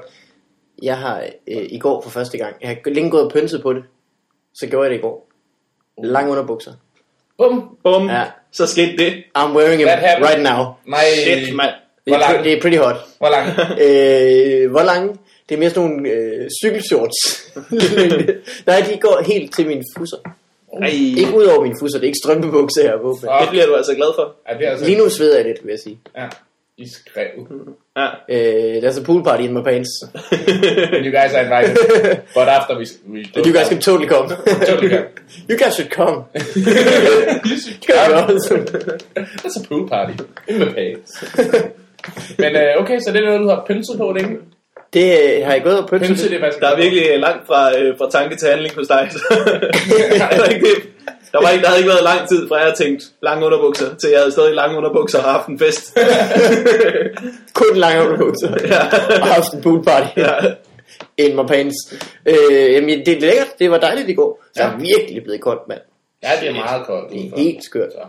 jeg 0.81 0.97
har 0.97 1.23
øh, 1.47 1.65
i 1.69 1.79
går 1.79 2.01
for 2.01 2.09
første 2.09 2.37
gang... 2.37 2.55
Jeg 2.61 2.69
har 2.69 2.89
længe 2.89 3.11
gået 3.11 3.23
og 3.23 3.31
pynset 3.31 3.61
på 3.61 3.73
det. 3.73 3.83
Så 4.53 4.67
gjorde 4.67 4.83
jeg 4.83 4.91
det 4.91 4.97
i 4.97 5.01
går. 5.01 5.29
Lang 6.03 6.31
underbukser. 6.31 6.73
Bum! 7.37 7.77
Bum. 7.83 8.09
Ja. 8.09 8.23
Så 8.51 8.67
skete 8.67 8.97
det. 8.97 9.23
I'm 9.37 9.55
wearing 9.57 9.89
happened. 9.89 10.29
right 10.29 10.43
now. 10.43 10.65
Nej, 10.85 11.03
Shit, 11.23 11.55
mand. 11.55 11.71
Hvor 12.05 12.15
er, 12.15 12.19
lang? 12.19 12.43
det 12.43 12.53
er 12.53 12.61
pretty 12.61 12.77
hot. 12.77 12.95
hvor 13.17 13.29
lang? 13.29 13.45
Øh, 13.85 14.71
hvor 14.71 14.83
lange? 14.83 15.17
Det 15.49 15.55
er 15.55 15.59
mere 15.59 15.69
sådan 15.69 15.89
nogle 15.89 16.09
øh, 16.09 16.49
cykelshorts. 16.63 17.19
Nej, 18.67 18.79
de 18.91 18.97
går 19.01 19.23
helt 19.25 19.53
til 19.53 19.67
mine 19.67 19.83
fusser. 19.97 20.17
Ej, 20.81 20.87
Ikke 21.17 21.35
ud 21.35 21.43
over 21.43 21.61
mine 21.61 21.75
fusser, 21.79 21.99
det 21.99 22.05
er 22.05 22.07
ikke 22.07 22.19
strømpebukser 22.23 22.81
her 22.81 22.97
på. 22.97 23.17
Men 23.21 23.29
det 23.41 23.49
bliver 23.49 23.65
du 23.65 23.75
altså 23.75 23.95
glad 23.95 24.11
for. 24.15 24.35
Ja, 24.49 24.57
det 24.57 24.67
er 24.67 24.71
altså... 24.71 24.85
lige 24.85 24.97
nu 24.97 25.09
sveder 25.09 25.35
jeg 25.35 25.45
lidt, 25.45 25.57
vil 25.63 25.69
jeg 25.69 25.79
sige. 25.79 25.99
Ja, 26.17 26.27
I 26.77 26.87
skrev. 26.87 27.29
Ja. 27.97 28.07
Øh, 28.29 28.83
there's 28.83 28.99
a 28.99 29.03
pool 29.03 29.23
party 29.23 29.43
in 29.43 29.53
my 29.53 29.63
pants. 29.63 29.89
And 30.95 31.05
you 31.05 31.11
guys 31.19 31.33
are 31.33 31.43
invited. 31.43 31.77
But 32.33 32.47
after 32.57 32.77
we... 32.77 32.85
we 33.13 33.19
And 33.35 33.45
you 33.45 33.53
guys 33.53 33.67
can 33.67 33.81
totally 33.81 34.09
come. 34.09 34.29
Totally 34.69 34.89
come. 34.89 35.07
you 35.49 35.57
guys 35.57 35.73
should 35.75 35.91
come. 35.91 36.17
you 37.49 37.57
should 37.63 37.81
come. 37.87 38.27
That's 39.43 39.57
a 39.57 39.63
pool 39.67 39.87
party. 39.87 40.15
In 40.47 40.59
my 40.59 40.73
pants. 40.73 41.79
Men 42.37 42.55
øh, 42.55 42.81
okay, 42.81 42.99
så 42.99 43.11
det 43.13 43.19
er 43.21 43.25
noget, 43.25 43.39
du 43.39 43.49
har 43.49 43.63
pynset 43.67 43.97
på 43.97 44.11
længe. 44.17 44.37
Det 44.93 45.05
øh, 45.23 45.45
har 45.45 45.53
jeg 45.53 45.63
gået 45.63 45.79
og 45.79 45.89
pynset. 45.89 46.07
Pynset, 46.07 46.29
det 46.31 46.37
er 46.37 46.41
faktisk... 46.41 46.59
Der 46.61 46.67
er 46.69 46.75
virkelig 46.75 47.19
langt 47.19 47.47
fra, 47.47 47.79
øh, 47.79 47.97
fra 47.97 48.09
tanke 48.11 48.35
til 48.35 48.47
handling 48.49 48.75
hos 48.75 48.87
dig. 48.87 49.01
er 50.31 50.37
der 50.37 50.45
ikke 50.45 50.65
det? 50.65 50.77
Der, 51.31 51.41
var 51.41 51.49
ikke, 51.49 51.61
der 51.61 51.67
havde 51.69 51.79
ikke 51.79 51.89
været 51.89 52.03
lang 52.03 52.29
tid 52.29 52.47
fra 52.47 52.55
jeg 52.57 52.73
tænkte 52.77 53.05
lange 53.21 53.45
underbukser, 53.45 53.95
til 53.95 54.09
jeg 54.09 54.19
havde 54.19 54.31
stadig 54.31 54.53
lange 54.55 54.77
underbukser 54.77 55.17
og 55.19 55.23
haft 55.23 55.47
en 55.47 55.59
fest. 55.59 55.97
Kun 57.61 57.77
lange 57.77 58.03
underbukser. 58.05 58.49
ja. 58.67 58.81
Og 59.21 59.27
haft 59.27 59.53
en 59.53 59.61
pool 59.61 59.83
party. 59.83 60.09
ja. 60.17 60.33
in 61.17 61.35
my 61.35 61.45
pants. 61.47 61.75
Øh, 62.25 62.73
jamen, 62.73 63.05
det 63.05 63.07
er 63.17 63.19
lækkert. 63.21 63.47
Det 63.59 63.71
var 63.71 63.77
dejligt 63.77 64.09
i 64.09 64.13
går. 64.13 64.43
Så 64.55 64.63
Ja. 64.63 64.69
er 64.69 64.77
virkelig 64.77 65.23
blevet 65.23 65.41
koldt, 65.41 65.67
mand. 65.67 65.79
Ja, 66.23 66.29
det 66.41 66.49
er 66.49 66.53
meget 66.53 66.85
koldt. 66.85 67.11
Det 67.11 67.19
er 67.25 67.37
helt 67.37 67.63
skørt. 67.63 67.91
Så. 67.91 67.99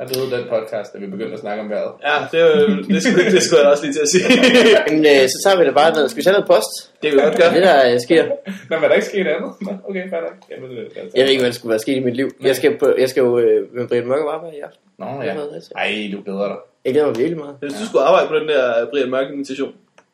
Der 0.00 0.06
døde 0.06 0.30
den 0.36 0.44
podcast, 0.48 0.92
da 0.92 0.98
vi 0.98 1.06
begyndte 1.06 1.32
at 1.32 1.40
snakke 1.40 1.62
om 1.62 1.70
vejret. 1.70 1.92
Ja, 2.08 2.16
det, 2.32 2.42
det, 2.88 3.02
skulle, 3.02 3.30
det 3.30 3.42
skulle 3.42 3.60
jeg 3.62 3.70
også 3.70 3.84
lige 3.84 3.94
til 3.94 4.00
at 4.06 4.10
sige. 4.14 4.24
Men 4.90 4.98
øh, 5.12 5.22
så 5.32 5.36
tager 5.44 5.58
vi 5.58 5.64
da 5.64 5.72
bare 5.80 5.90
noget. 5.94 6.10
Skal 6.10 6.18
vi 6.20 6.24
tage 6.24 6.32
noget 6.32 6.48
post? 6.54 6.72
det 7.02 7.06
vil 7.10 7.16
jeg 7.18 7.26
godt 7.28 7.38
gøre. 7.40 7.54
Det 7.54 7.62
der 7.62 7.92
øh, 7.92 8.00
sker. 8.00 8.22
Nå, 8.70 8.76
men 8.76 8.84
er 8.84 8.88
der 8.88 8.94
ikke 8.94 9.06
sket 9.06 9.26
andet? 9.26 9.50
Nå, 9.60 9.72
okay, 9.88 10.10
fair 10.10 10.20
nok. 10.20 10.36
Jamen, 10.50 10.70
det, 10.70 10.78
altså. 10.78 11.12
Jeg 11.16 11.22
ved 11.24 11.30
ikke, 11.30 11.42
hvad 11.42 11.50
der 11.52 11.58
skulle 11.58 11.70
være 11.70 11.78
sket 11.86 11.96
i 11.96 12.04
mit 12.08 12.16
liv. 12.16 12.28
Jeg 12.48 12.56
skal, 12.56 12.78
på, 12.78 12.86
jeg 12.98 13.08
skal 13.08 13.20
jo 13.20 13.38
øh, 13.38 13.74
med 13.74 13.88
Brian 13.88 14.06
Mørk 14.06 14.24
og 14.24 14.34
arbejde 14.34 14.56
i 14.56 14.60
aften. 14.60 14.82
Nå, 14.98 15.06
Jeg 15.06 15.24
ja. 15.24 15.34
ved 15.40 15.46
det, 15.54 15.72
Ej, 15.76 16.10
du 16.12 16.18
glæder 16.26 16.48
dig. 16.48 16.56
Jeg 16.84 16.92
glæder 16.92 17.06
mig 17.06 17.16
virkelig 17.16 17.38
meget. 17.38 17.54
Jeg 17.62 17.70
synes, 17.70 17.82
du 17.82 17.88
skulle 17.88 18.04
arbejde 18.04 18.28
på 18.28 18.34
den 18.40 18.48
der 18.48 18.86
Brian 18.90 19.10
Mørk 19.10 19.26
invitation. 19.32 19.72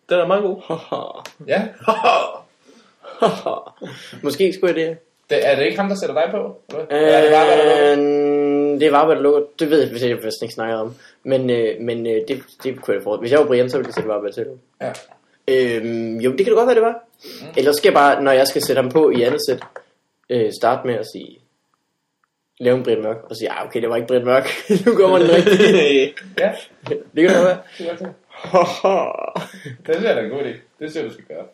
Den 0.09 0.18
er 0.18 0.26
meget 0.26 0.43
god. 0.43 0.57
Ja. 1.53 1.61
Måske 4.26 4.53
skulle 4.53 4.74
jeg 4.74 4.89
det. 4.89 4.99
Det, 5.31 5.49
er 5.49 5.57
det 5.57 5.64
ikke 5.64 5.79
ham, 5.79 5.89
der 5.89 5.97
sætter 5.97 6.14
dig 6.14 6.31
på? 6.31 6.61
Eller 6.91 7.09
er 7.09 7.22
det 7.22 7.31
bare, 7.33 7.47
hvad 7.47 7.57
der? 7.57 7.93
Øh, 7.93 8.81
det 8.81 8.93
var, 8.93 9.07
hvad 9.07 9.16
der 9.16 9.22
lukker. 9.22 9.41
Det 9.59 9.70
ved 9.70 9.81
jeg, 9.81 9.91
hvis 9.91 10.03
jeg 10.03 10.16
faktisk 10.16 10.43
ikke 10.43 10.55
snakker 10.55 10.77
om. 10.77 10.95
Men, 11.24 11.51
øh, 11.51 11.81
men 11.81 12.07
øh, 12.07 12.20
det, 12.29 12.43
det 12.62 12.81
kunne 12.81 12.95
jeg 12.95 13.03
få. 13.03 13.16
Hvis 13.20 13.33
jeg 13.33 13.41
var 13.41 13.47
Brian, 13.47 13.70
så 13.70 13.77
ville 13.77 13.89
jeg 13.89 13.95
sætte 13.95 14.09
bare 14.09 14.33
til. 14.33 14.47
Ja. 14.81 14.93
Øhm, 15.49 16.16
jo, 16.16 16.31
det 16.31 16.39
kan 16.39 16.47
det 16.47 16.55
godt 16.55 16.66
være, 16.66 16.74
det 16.74 16.83
var. 16.83 17.05
Mm. 17.24 17.47
Ellers 17.57 17.77
skal 17.77 17.89
jeg 17.89 17.95
bare, 17.95 18.22
når 18.22 18.33
jeg 18.33 18.47
skal 18.47 18.62
sætte 18.62 18.83
ham 18.83 18.91
på 18.91 19.11
i 19.11 19.22
andet 19.22 19.41
sæt, 19.49 19.62
øh, 20.31 20.53
starte 20.61 20.87
med 20.87 20.95
at 20.95 21.07
sige, 21.14 21.39
lave 22.61 22.77
en 22.77 22.83
Brian 22.83 23.03
Mørk, 23.03 23.16
og 23.31 23.37
sige, 23.37 23.51
ah, 23.51 23.66
okay, 23.66 23.81
det 23.81 23.89
var 23.89 23.97
ikke 23.97 24.09
Brian 24.09 24.24
Mørk. 24.24 24.49
nu 24.87 24.95
kommer 24.95 25.18
den 25.18 25.29
rigtigt. 25.31 25.61
Ja, 26.39 26.53
det 26.89 26.99
kan 27.14 27.29
det 27.29 27.31
godt 27.31 27.45
være. 27.45 27.59
det 29.87 30.07
er 30.07 30.14
da 30.14 30.20
en 30.20 30.31
god 30.31 30.41
idé. 30.41 30.55
Det 30.79 30.97
jeg, 30.97 31.05
du 31.05 31.12
skal 31.12 31.24
gøre. 31.24 31.47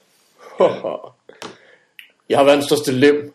jeg 2.28 2.38
har 2.38 2.44
verdens 2.44 2.64
største 2.64 2.92
lem. 2.92 3.34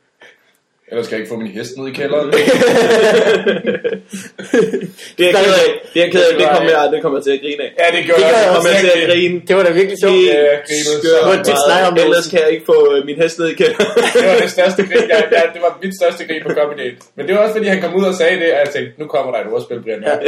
Ellers 0.91 1.05
skal 1.05 1.15
jeg 1.15 1.21
ikke 1.23 1.31
få 1.33 1.37
min 1.43 1.51
hest 1.57 1.71
ned 1.77 1.87
i 1.91 1.93
kælderen. 1.99 2.27
Det 5.17 5.23
er 5.27 5.31
jeg 5.31 5.35
ked 5.45 5.53
af. 5.63 5.69
Det 5.93 5.99
er 6.01 6.05
jeg 6.05 6.11
ked 6.15 6.23
af. 6.29 6.33
Det 6.41 6.47
kommer 6.55 6.71
jeg, 6.77 6.83
det 6.93 6.99
kommer 7.03 7.17
jeg 7.19 7.23
til 7.27 7.33
at 7.37 7.41
grine 7.45 7.61
af. 7.65 7.71
ja, 7.81 7.85
det 7.95 8.01
gør 8.07 8.15
Det 8.19 8.23
gør 8.23 8.37
jeg 8.37 8.43
Det 8.45 8.49
også. 8.49 8.55
kommer 8.55 8.69
jeg 8.73 8.79
til 8.85 8.91
at 9.01 9.07
grine. 9.11 9.35
Det 9.47 9.53
var 9.57 9.63
da 9.67 9.71
virkelig 9.79 9.97
sjovt. 10.03 10.21
Ja, 10.25 10.41
skørt 10.99 11.23
Hvor 11.27 11.35
tit 11.47 11.59
snakker 11.67 11.85
om 11.91 11.95
det, 11.97 12.03
Ellers 12.07 12.27
kan 12.33 12.39
jeg 12.43 12.49
ikke 12.55 12.65
få 12.73 12.77
øh, 12.93 12.99
min 13.09 13.17
hest 13.21 13.35
ned 13.39 13.47
i 13.53 13.55
kælderen. 13.61 13.89
Det 14.15 14.23
var 14.29 14.35
det 14.45 14.49
største 14.57 14.81
grin. 14.89 15.05
Jeg, 15.13 15.19
jeg, 15.37 15.43
det 15.55 15.61
var 15.65 15.71
mit 15.83 15.93
største 15.99 16.21
grin 16.27 16.41
på 16.47 16.51
Comedy 16.57 16.77
Date. 16.81 16.97
Men 17.17 17.21
det 17.27 17.31
var 17.35 17.41
også 17.45 17.55
fordi, 17.57 17.67
han 17.75 17.79
kom 17.83 17.91
ud 17.99 18.05
og 18.11 18.15
sagde 18.21 18.35
det, 18.41 18.49
og 18.55 18.59
jeg 18.63 18.69
tænkte, 18.75 18.91
nu 19.01 19.05
kommer 19.13 19.29
der 19.33 19.39
et 19.43 19.49
ordspil, 19.55 19.79
Brian. 19.85 20.01
Ja. 20.09 20.13
Er, 20.13 20.19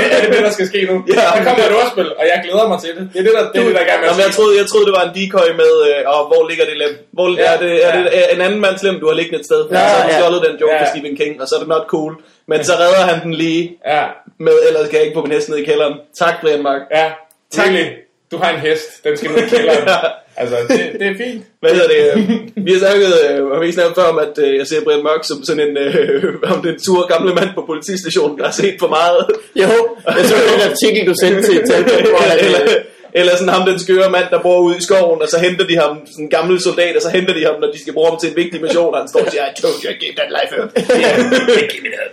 det, 0.00 0.06
er 0.16 0.18
det 0.24 0.28
det, 0.36 0.42
der 0.48 0.52
skal 0.56 0.66
ske 0.72 0.80
nu? 0.90 0.96
Ja. 1.18 1.24
Der 1.36 1.42
kommer 1.48 1.62
et 1.70 1.74
ordspil, 1.80 2.08
og 2.20 2.24
jeg 2.32 2.36
glæder 2.44 2.66
mig 2.72 2.78
til 2.84 2.90
det. 2.96 3.02
Det 3.12 3.18
er 3.22 3.24
det, 3.28 3.34
der, 3.38 3.42
det, 3.52 3.58
er 3.62 3.66
det, 3.68 3.74
der 3.80 3.84
gerne 3.90 4.02
Jamen, 4.08 4.22
jeg, 4.26 4.32
troede, 4.36 4.52
jeg 4.60 4.66
troede, 4.70 4.84
det 4.88 4.94
var 4.98 5.04
en 5.08 5.12
decoy 5.20 5.48
med, 5.62 5.72
øh, 5.88 5.98
og 6.14 6.20
hvor 6.30 6.42
ligger 6.50 6.64
det 6.70 6.76
lem? 6.82 6.92
Hvor, 7.16 7.26
Ja, 7.42 7.48
er, 7.52 7.56
det, 7.64 7.70
er 7.86 7.90
ja. 7.96 8.00
det 8.02 8.34
en 8.36 8.40
anden 8.46 8.60
mands 8.66 8.80
lem, 8.86 8.96
du 9.02 9.06
har 9.10 9.16
liggende 9.20 9.38
et 9.42 9.46
sted? 9.50 9.60
Ja, 9.78 9.83
Ja, 9.84 9.90
så 9.90 9.96
har 10.02 10.08
ja. 10.10 10.18
stjålet 10.20 10.40
den 10.48 10.54
joke 10.60 10.72
Ja. 10.74 10.80
fra 10.82 10.86
Stephen 10.92 11.16
King, 11.16 11.40
og 11.42 11.48
så 11.48 11.54
er 11.54 11.58
det 11.58 11.68
not 11.68 11.86
cool. 11.88 12.12
Men 12.48 12.64
så 12.64 12.72
redder 12.72 13.02
han 13.10 13.22
den 13.24 13.34
lige 13.34 13.62
Ja, 13.86 14.04
med, 14.46 14.52
ellers 14.68 14.88
kan 14.88 14.96
jeg 14.98 15.04
ikke 15.06 15.16
få 15.16 15.22
min 15.22 15.32
hest 15.32 15.48
ned 15.48 15.58
i 15.58 15.64
kælderen. 15.64 15.94
Tak, 16.18 16.34
Brian 16.42 16.62
Mark. 16.62 16.80
ja. 16.94 17.06
Tak. 17.52 17.66
Virkelig. 17.70 17.92
Du 18.32 18.36
har 18.42 18.50
en 18.54 18.60
hest. 18.60 19.04
Den 19.04 19.16
skal 19.16 19.30
ned 19.30 19.38
i 19.46 19.48
kælderen. 19.48 19.88
Altså, 20.36 20.56
det, 20.68 20.78
det 21.00 21.06
er 21.12 21.16
fint. 21.24 21.42
Hvad 21.60 21.70
hedder 21.76 21.88
det? 21.94 22.00
øh, 22.16 22.66
Vi 22.66 22.72
har 22.72 22.78
snakket, 22.78 23.08
øh, 23.30 23.44
og 23.52 23.60
vi 23.60 23.66
har 23.66 23.72
snakket 23.72 23.94
før 23.94 24.02
om, 24.14 24.18
at 24.18 24.34
øh, 24.44 24.56
jeg 24.58 24.66
ser 24.66 24.84
Brian 24.84 25.02
Mørk 25.02 25.22
som 25.30 25.44
sådan 25.44 25.62
en, 25.68 25.76
øh, 25.76 26.34
om 26.54 26.62
den 26.62 26.76
sure 26.84 27.06
gamle 27.12 27.34
mand 27.34 27.48
på 27.54 27.62
politistationen, 27.70 28.38
der 28.38 28.44
har 28.44 28.52
set 28.52 28.76
for 28.82 28.88
meget. 28.98 29.20
Jo, 29.62 29.70
jeg 30.18 30.24
så 30.30 30.34
den 30.52 30.70
artikel, 30.70 31.06
du 31.10 31.14
sendte 31.22 31.42
til 31.42 31.56
Talbot, 31.68 32.08
hvor 32.12 32.22
eller, 32.44 32.58
han, 32.58 32.68
eller, 33.14 33.36
sådan 33.36 33.54
ham, 33.54 33.66
den 33.68 33.78
skøre 33.78 34.10
mand, 34.10 34.28
der 34.30 34.40
bor 34.42 34.58
ude 34.60 34.76
i 34.78 34.80
skoven, 34.80 35.22
og 35.22 35.28
så 35.28 35.38
henter 35.38 35.66
de 35.66 35.76
ham, 35.76 35.92
sådan 36.06 36.24
en 36.24 36.30
gammel 36.30 36.60
soldat, 36.60 36.96
og 36.96 37.02
så 37.02 37.10
henter 37.16 37.34
de 37.34 37.44
ham, 37.44 37.56
når 37.60 37.70
de 37.72 37.80
skal 37.80 37.92
bruge 37.92 38.08
ham 38.10 38.18
til 38.20 38.28
en 38.30 38.36
vigtig 38.36 38.60
mission, 38.62 38.94
og 38.94 39.00
han 39.00 39.08
står 39.08 39.20
og 39.20 39.30
siger, 39.30 39.44
I 39.50 39.54
told 39.62 39.76
you 39.82 39.90
I 39.94 39.96
gave 40.02 40.14
that 40.20 40.30
life 40.38 40.52
up. 40.60 40.68
Give 41.74 41.84
up. 42.02 42.12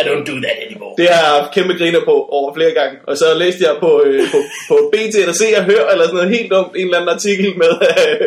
I 0.00 0.02
don't 0.08 0.24
do 0.30 0.36
that 0.46 0.56
anymore. 0.66 0.94
Det 0.98 1.06
har 1.08 1.18
jeg 1.22 1.32
haft 1.38 1.50
kæmpe 1.54 1.74
griner 1.78 2.02
på 2.10 2.14
over 2.38 2.54
flere 2.54 2.72
gange. 2.78 2.94
Og 3.08 3.16
så 3.16 3.26
læste 3.42 3.60
jeg 3.64 3.74
på, 3.80 4.02
øh, 4.06 4.22
på, 4.32 4.38
på 4.68 4.76
BT 4.92 5.14
eller 5.24 5.36
Se 5.42 5.48
og 5.58 5.64
Hør, 5.64 5.84
eller 5.92 6.04
sådan 6.04 6.16
noget 6.20 6.30
helt 6.36 6.50
dumt, 6.50 6.72
en 6.76 6.84
eller 6.84 6.98
anden 6.98 7.14
artikel 7.16 7.48
med, 7.62 7.72
øh, 7.90 8.26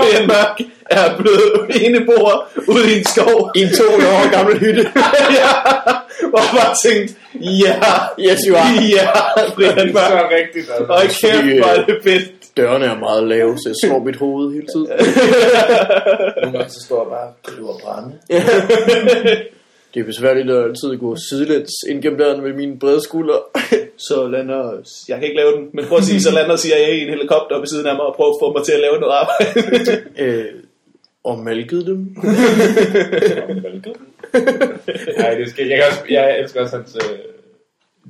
Brian 0.00 0.26
Mørk 0.32 0.56
er 0.90 1.16
blevet 1.18 1.84
eneboer 1.86 2.48
ude 2.68 2.94
i 2.94 2.98
en 2.98 3.04
skov. 3.04 3.50
i 3.56 3.60
en 3.62 3.68
200 3.68 4.12
år 4.12 4.30
gammel 4.36 4.58
hytte. 4.58 4.82
ja, 5.40 5.50
jeg 6.22 6.42
bare 6.58 6.74
tænkte, 6.86 7.14
ja, 7.40 7.74
Yes, 8.30 8.40
you 8.48 8.56
are. 8.56 8.82
ja, 8.96 9.08
Brian 9.54 9.76
Det 9.76 9.96
er 9.96 10.30
rigtigt, 10.40 10.66
altså. 10.78 10.92
Og 10.92 11.02
kæft, 11.02 11.58
hvor 11.58 11.66
er 11.66 11.84
det 11.84 11.98
fedt. 12.02 12.32
Dørene 12.56 12.84
er 12.86 12.98
meget 12.98 13.28
lave, 13.28 13.58
så 13.58 13.68
jeg 13.68 13.76
slår 13.84 13.98
mit 14.04 14.16
hoved 14.16 14.54
hele 14.54 14.66
tiden. 14.74 14.86
Nogle 16.42 16.58
gange 16.58 16.70
så 16.70 16.80
står 16.86 16.98
jeg 17.02 17.10
bare 17.10 17.28
og 17.28 17.34
driver 17.46 17.74
brænde. 17.84 18.12
Det 19.94 20.00
er 20.02 20.06
besværligt 20.06 20.50
at 20.50 20.64
altid 20.64 20.96
gå 20.96 21.16
sidelæns 21.28 21.70
ind 21.90 22.02
gennem 22.02 22.18
døren 22.18 22.42
med 22.42 22.52
mine 22.52 22.78
brede 22.78 23.02
skuldre. 23.02 23.38
Så 23.98 24.28
lander, 24.28 24.62
jeg 25.08 25.16
kan 25.18 25.24
ikke 25.28 25.36
lave 25.36 25.52
den, 25.56 25.64
men 25.74 25.84
prøv 25.88 25.98
at 25.98 26.04
sige, 26.04 26.22
så 26.22 26.32
lander 26.32 26.56
CIA 26.56 26.88
i 26.94 27.00
en 27.00 27.08
helikopter 27.08 27.58
ved 27.58 27.66
siden 27.66 27.86
af 27.86 27.94
mig 27.94 28.06
og 28.06 28.14
prøver 28.16 28.30
at 28.30 28.40
få 28.42 28.52
mig 28.52 28.64
til 28.64 28.72
at 28.72 28.80
lave 28.80 29.00
noget 29.00 29.14
arbejde. 29.22 30.02
øh, 30.24 30.44
og 31.26 31.38
malkede 31.38 31.86
dem. 31.86 31.98
Nej, 35.18 35.34
det 35.34 35.50
skal 35.50 35.66
jeg. 35.66 35.84
Også, 35.90 36.02
jeg 36.10 36.38
elsker 36.38 36.60
også 36.60 36.76
hans... 36.76 36.96
Øh, 36.96 37.18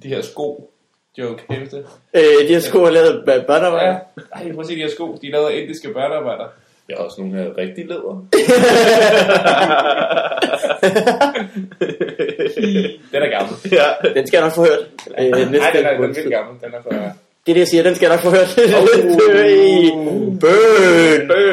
de 0.03 0.09
her 0.09 0.23
sko 0.23 0.73
joke, 1.19 1.43
det? 1.49 1.87
Øh, 2.14 2.49
de 2.49 2.53
har 2.53 2.61
sko 2.61 2.85
har 2.85 2.91
lavet 2.91 3.23
med 3.27 3.43
børnearbejde. 3.47 3.89
Ja. 3.89 3.99
Ej, 4.35 4.53
prøv 4.53 4.61
at 4.61 4.67
se 4.67 4.75
de 4.75 4.81
her 4.81 4.91
sko. 4.91 5.19
De 5.23 5.27
er 5.27 5.31
lavet 5.31 5.51
af 5.51 5.57
indiske 5.57 5.93
børnearbejder. 5.93 6.45
Jeg 6.89 6.97
har 6.97 7.05
også 7.05 7.21
nogle 7.21 7.37
her 7.37 7.59
rigtige 7.59 7.87
læder. 7.87 8.27
Den 13.12 13.23
er 13.23 13.31
gammel. 13.39 13.55
ja. 13.73 14.11
Den 14.14 14.27
skal 14.27 14.37
jeg 14.39 14.47
nok 14.47 14.55
få 14.55 14.64
hørt. 14.64 14.87
Øh, 15.19 15.25
næste 15.25 15.59
Nej, 15.59 15.71
den 15.75 15.85
er, 15.85 15.97
den 15.97 16.17
er 16.27 16.31
gammel. 16.31 16.61
Den 16.62 16.75
er 16.75 16.83
for... 16.83 17.12
Det 17.47 17.53
er 17.53 17.55
det, 17.55 17.61
jeg 17.61 17.69
siger. 17.69 17.83
Den 17.83 17.95
skal 17.95 18.07
jeg 18.07 18.17
nok 18.17 18.23
få 18.23 18.31
hørt. 18.31 18.49
Bøn. 19.19 20.39
Bøn. 20.41 21.29
Bøh. 21.29 21.53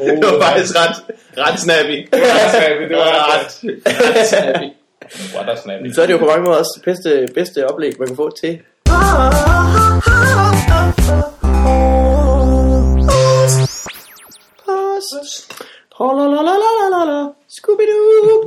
det 0.20 0.26
var 0.26 0.42
faktisk 0.42 0.74
ret, 0.76 0.96
ret 1.38 1.60
snappy. 1.60 2.08
Det 2.12 2.20
var 2.20 2.50
snappy, 2.50 2.82
det 2.88 2.96
var 2.96 3.04
ret 3.04 3.64
ret, 3.64 4.16
ret 4.16 4.28
snappy. 4.28 4.68
What 5.34 5.48
er 5.48 5.56
snappy? 5.62 5.92
Så 5.94 6.02
er 6.02 6.06
det 6.06 6.12
jo 6.12 6.18
på 6.18 6.24
mange 6.24 6.42
måder 6.42 6.58
også 6.58 6.72
det 6.76 6.84
bedste, 6.84 7.28
bedste 7.34 7.70
oplæg, 7.70 7.92
man 7.98 8.08
kan 8.08 8.16
få 8.16 8.30
til. 8.40 8.58
Post. 14.64 15.52
Tralalalala. 15.96 17.32
Scooby-Doo. 17.48 18.38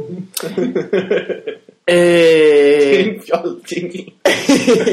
øh, 1.90 1.96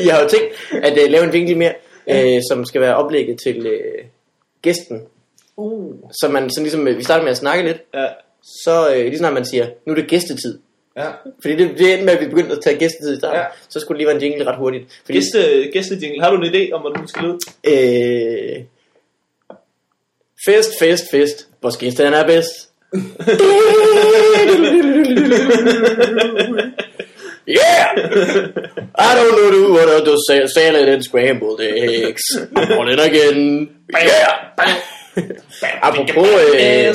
jeg 0.07 0.15
har 0.15 0.23
jo 0.23 0.29
tænkt 0.29 0.85
at 0.85 0.93
uh, 1.05 1.11
lave 1.11 1.25
en 1.25 1.33
vinkel 1.33 1.57
mere, 1.57 1.75
uh, 2.07 2.41
som 2.51 2.65
skal 2.65 2.81
være 2.81 2.97
oplægget 2.97 3.39
til 3.47 3.67
uh, 3.67 4.05
gæsten. 4.63 5.03
Uh. 5.57 5.95
Så 6.21 6.29
man 6.29 6.51
sådan 6.51 6.63
ligesom, 6.65 6.89
øh, 6.89 6.99
vi 6.99 7.05
starter 7.05 7.23
med 7.23 7.31
at 7.31 7.37
snakke 7.37 7.65
lidt, 7.65 7.79
Ja. 7.95 8.07
så 8.43 8.89
uh, 8.91 8.97
lige 9.05 9.19
snart 9.19 9.33
man 9.33 9.45
siger, 9.45 9.67
nu 9.87 9.93
er 9.93 9.97
det 9.97 10.09
gæstetid. 10.09 10.59
Ja. 10.97 11.09
Fordi 11.43 11.57
det, 11.57 11.79
det 11.79 11.91
endte 11.93 12.05
med, 12.05 12.13
at 12.13 12.21
vi 12.21 12.27
begyndte 12.29 12.53
at 12.57 12.61
tage 12.65 12.79
gæstetid 12.79 13.17
i 13.17 13.19
starten. 13.19 13.41
Ja. 13.41 13.45
Så 13.69 13.81
skulle 13.81 13.97
det 13.97 13.99
lige 13.99 14.07
være 14.07 14.17
en 14.17 14.23
jingle 14.23 14.47
ret 14.51 14.59
hurtigt. 14.59 15.01
Fordi, 15.05 15.19
Gæste, 15.19 15.71
gæstejingle. 15.73 16.23
Har 16.23 16.31
du 16.31 16.37
en 16.43 16.55
idé 16.55 16.73
om, 16.73 16.81
hvordan 16.81 17.01
den 17.01 17.09
skal 17.09 17.23
lyde? 17.23 17.39
øh, 17.65 18.65
fest, 20.47 20.71
fest, 20.79 21.05
fest. 21.11 21.49
Vores 21.63 21.77
gæster 21.77 22.11
er 22.11 22.27
bedst. 22.27 22.71
Yeah! 27.47 27.87
I 28.95 29.11
don't 29.17 29.33
know 29.39 29.51
do 29.51 29.73
what 29.77 29.89
I 29.89 30.05
do 30.05 30.15
sa- 30.29 30.47
salad 30.55 30.89
and 30.89 31.03
scrambled 31.03 31.61
eggs. 31.61 32.23
On 32.79 32.89
it 32.89 33.01
again. 33.01 33.69
Yeah! 33.93 34.41
apropos, 35.83 36.29
øh, 36.55 36.89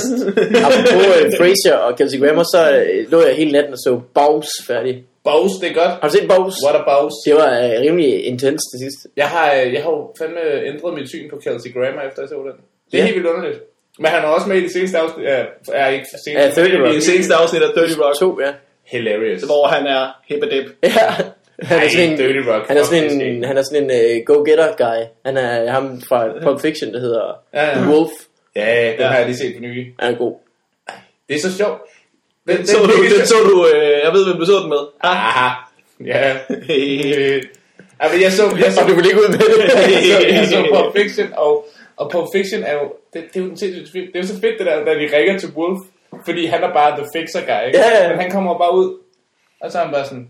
apropos 0.68 1.06
øh, 1.18 1.32
Frasier 1.40 1.76
og 1.76 1.98
Kelsey 1.98 2.20
Grammer, 2.20 2.44
så 2.44 2.62
øh, 2.86 3.12
lå 3.12 3.22
jeg 3.22 3.36
hele 3.36 3.52
natten 3.52 3.74
og 3.74 3.80
så 3.80 4.02
Bows 4.14 4.50
færdig. 4.68 5.04
Bows, 5.24 5.52
det 5.62 5.70
er 5.70 5.74
godt. 5.74 5.92
Har 6.02 6.08
du 6.10 6.14
set 6.14 6.28
Bows? 6.28 6.54
What 6.66 6.76
a 6.82 6.84
bows. 6.92 7.14
Det 7.26 7.34
var 7.36 7.50
øh, 7.64 7.82
rimelig 7.86 8.26
intens 8.26 8.62
til 8.72 8.78
sidst. 8.84 9.00
Jeg 9.18 9.28
har, 9.28 9.54
øh, 9.54 9.74
jeg 9.74 9.84
har 9.84 9.90
jo 9.92 10.14
fandme 10.20 10.40
ændret 10.70 10.94
mit 10.94 11.10
syn 11.10 11.30
på 11.30 11.36
Kelsey 11.44 11.74
Grammer, 11.74 12.02
efter 12.08 12.22
jeg 12.24 12.30
så 12.30 12.36
den. 12.36 12.58
Det 12.92 12.94
er 12.94 12.98
Ja. 12.98 13.04
helt 13.06 13.16
vildt 13.16 13.28
underligt. 13.34 13.60
Men 14.00 14.12
han 14.12 14.24
er 14.24 14.28
også 14.28 14.48
med 14.50 14.58
i 14.58 14.64
det 14.64 14.72
seneste 14.72 14.98
afsnit. 14.98 15.26
Ja, 15.26 15.44
er 15.74 15.88
ikke 15.88 16.06
seneste. 16.26 16.62
Ja, 16.62 16.70
30 16.72 16.84
Rock. 16.84 16.92
I 16.92 16.96
det 16.96 17.04
seneste 17.04 17.34
afsnit 17.36 17.62
af 17.62 17.74
30 17.74 18.04
Rock, 18.06 18.16
To, 18.20 18.40
ja. 18.42 18.52
Hilarious. 18.92 19.42
hvor 19.44 19.68
han 19.68 19.88
er 19.88 20.08
hip 20.28 20.44
og 20.44 20.50
dip. 20.52 20.66
Ja. 20.84 20.90
Han 21.64 21.78
er 21.78 21.82
Ej, 21.82 21.90
sådan 21.90 22.12
en, 22.12 22.18
Dirty 22.18 22.50
Rock. 22.50 22.68
han 22.68 22.78
er 22.78 22.84
sådan 22.84 23.22
en, 23.22 23.44
han 23.44 23.58
er 23.58 23.62
sådan 23.64 23.84
en 23.92 24.18
uh, 24.20 24.26
go-getter 24.26 24.68
guy. 24.78 25.04
Han 25.26 25.38
er 25.38 25.72
ham 25.72 26.02
fra 26.10 26.28
Pulp 26.44 26.62
Fiction, 26.62 26.94
der 26.94 27.00
hedder 27.00 27.34
Ja, 27.54 27.66
ja. 27.80 27.88
Wolf. 27.90 28.12
Ja, 28.56 28.88
den 28.92 29.00
Ja. 29.00 29.08
har 29.08 29.18
jeg 29.18 29.26
lige 29.26 29.38
set 29.38 29.56
på 29.56 29.62
nye. 29.62 29.86
Han 30.00 30.14
er 30.14 30.18
god. 30.18 30.36
Det 31.30 31.36
er 31.36 31.40
så 31.42 31.58
sjovt. 31.58 31.82
Den, 32.48 32.58
den, 32.58 32.68
Så 32.68 32.78
du, 32.78 32.86
virkelig- 32.88 33.18
den 33.18 33.28
så 33.28 33.36
du, 33.50 33.68
øh, 33.76 34.00
jeg 34.06 34.14
ved, 34.14 34.26
hvem 34.28 34.38
du 34.40 34.46
så 34.46 34.54
den 34.62 34.70
med. 34.70 34.84
Aha. 35.04 35.50
Ja. 36.06 36.36
Ja, 38.04 38.06
men 38.14 38.22
jeg 38.22 38.32
så, 38.32 38.44
jeg 38.64 38.72
så, 38.74 38.82
Og 38.82 38.90
du 38.90 38.96
vil 38.96 39.06
ikke 39.06 39.18
ud 39.24 39.30
med 39.30 39.38
det. 39.38 39.48
jeg 39.74 40.02
så, 40.04 40.28
jeg 40.28 40.48
så 40.48 40.58
Pulp 40.74 40.96
Fiction, 40.98 41.28
og, 41.38 41.66
og 42.00 42.12
Pulp 42.12 42.28
Fiction 42.36 42.64
er 42.64 42.74
jo, 42.74 42.86
det, 43.14 43.24
det 43.34 43.40
er 43.40 43.44
jo 43.44 43.50
en 43.52 43.58
sindssygt 43.58 43.92
film. 43.92 44.08
Det 44.08 44.16
er 44.16 44.20
jo 44.24 44.28
så 44.28 44.40
fedt, 44.42 44.60
det 44.60 44.66
der, 44.66 44.86
da 44.86 44.92
de 45.02 45.18
ringer 45.18 45.40
til 45.40 45.50
Wolf, 45.58 45.80
fordi 46.26 46.46
han 46.46 46.64
er 46.64 46.74
bare 46.74 46.98
the 47.00 47.08
fixer 47.16 47.42
guy, 47.50 47.68
ikke? 47.68 47.80
Ja, 47.80 48.04
ja. 48.04 48.10
Men 48.10 48.20
han 48.20 48.32
kommer 48.32 48.58
bare 48.58 48.76
ud, 48.76 48.98
og 49.62 49.72
så 49.72 49.78
er 49.80 49.84
han 49.84 49.94
bare 49.94 50.06
sådan, 50.06 50.28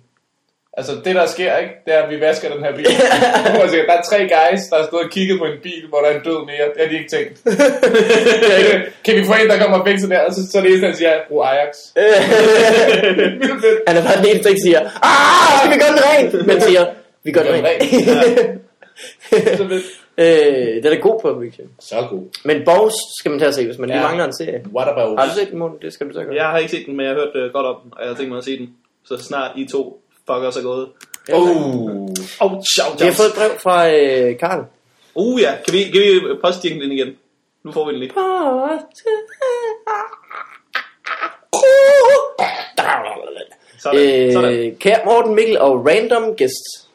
altså 0.77 0.91
det 1.05 1.15
der 1.15 1.25
sker, 1.25 1.57
ikke, 1.57 1.73
det 1.85 1.93
er, 1.93 2.03
at 2.03 2.09
vi 2.09 2.21
vasker 2.21 2.53
den 2.53 2.63
her 2.63 2.75
bil. 2.75 2.85
Siger, 3.71 3.85
der 3.85 3.93
er 3.99 4.01
tre 4.09 4.19
guys, 4.35 4.61
der 4.69 4.75
har 4.79 4.85
stået 4.87 5.03
og 5.05 5.11
kigget 5.11 5.39
på 5.39 5.45
en 5.45 5.59
bil, 5.63 5.83
hvor 5.89 5.99
der 5.99 6.07
er 6.07 6.15
en 6.15 6.23
død 6.29 6.39
mere. 6.51 6.65
Det 6.73 6.79
har 6.81 6.89
de 6.91 6.97
ikke 6.99 7.11
tænkt. 7.15 7.35
kan 9.05 9.15
vi 9.15 9.25
få 9.25 9.33
en, 9.41 9.49
der 9.49 9.59
kommer 9.61 9.77
og 9.79 9.87
fikser 9.87 10.07
det? 10.07 10.19
Og 10.27 10.33
så, 10.33 10.41
så 10.51 10.57
er 10.57 10.61
det 10.61 10.69
eneste, 10.69 10.87
han 10.87 10.95
siger, 10.95 11.13
brug 11.27 11.45
Ajax. 11.45 11.71
Han 13.87 13.97
er 13.97 14.03
bare 14.07 14.17
den 14.21 14.27
eneste, 14.29 14.43
der 14.43 14.49
ikke 14.55 14.65
siger, 14.67 14.81
ah, 15.11 15.61
vi 15.71 15.75
gør 15.81 15.89
den 15.95 16.01
rent, 16.09 16.47
men 16.47 16.61
siger, 16.61 16.85
vi 17.23 17.31
gør 17.31 17.43
den 17.43 17.65
rent. 17.67 17.83
Så 19.57 19.67
fedt. 19.67 19.83
Øh, 20.19 20.83
den 20.83 20.93
er 20.93 20.99
god 21.01 21.19
på 21.21 21.41
Fiction. 21.41 21.67
Så 21.79 21.95
god. 22.09 22.23
Men 22.45 22.61
Bows 22.65 22.93
skal 23.19 23.29
man 23.31 23.39
tage 23.39 23.49
at 23.49 23.55
se, 23.55 23.65
hvis 23.65 23.77
man 23.77 23.89
lige 23.89 23.99
Ja. 23.99 24.07
mangler 24.07 24.25
en 24.25 24.33
serie. 24.33 24.63
What 24.75 24.87
about 24.89 25.19
Har 25.19 25.25
du 25.25 25.33
set 25.39 25.49
den, 25.51 25.59
Morten? 25.59 25.77
Det 25.81 25.93
skal 25.93 26.07
du 26.07 26.13
så 26.13 26.23
gøre. 26.23 26.35
Jeg 26.35 26.45
har 26.45 26.57
ikke 26.57 26.71
set 26.71 26.85
den, 26.85 26.97
men 26.97 27.05
jeg 27.05 27.15
har 27.15 27.21
hørt 27.21 27.45
uh, 27.45 27.53
godt 27.53 27.65
om 27.65 27.75
den, 27.83 27.91
og 27.95 28.01
jeg 28.01 28.09
har 28.09 28.15
tænkt 28.15 28.29
mig 28.29 28.37
at 28.37 28.43
se 28.43 28.57
den. 28.57 28.69
Så 29.03 29.17
snart 29.17 29.51
I 29.57 29.65
to 29.65 30.01
fuckers 30.27 30.57
er 30.57 30.63
gået. 30.63 30.87
Oh. 31.33 31.41
Oh, 32.39 32.51
shout 32.75 32.99
Vi 32.99 33.05
har 33.05 33.13
fået 33.13 33.27
et 33.27 33.35
brev 33.35 33.49
fra 33.59 33.89
øh, 33.91 34.39
Karl. 34.39 34.63
Uh 35.15 35.41
ja, 35.41 35.51
kan 35.65 35.73
vi, 35.73 35.83
kan 35.83 36.01
vi 36.01 36.21
postjingle 36.43 36.83
den 36.83 36.91
igen? 36.91 37.07
Nu 37.63 37.71
får 37.71 37.85
vi 37.85 37.91
den 37.91 37.99
lige. 37.99 38.11
Sådan, 43.79 44.33
sådan. 44.33 44.53
Øh, 44.53 44.77
kære 44.77 44.99
Morten 45.05 45.35
Mikkel 45.35 45.57
og 45.57 45.85
random 45.87 46.23
guests. 46.23 46.88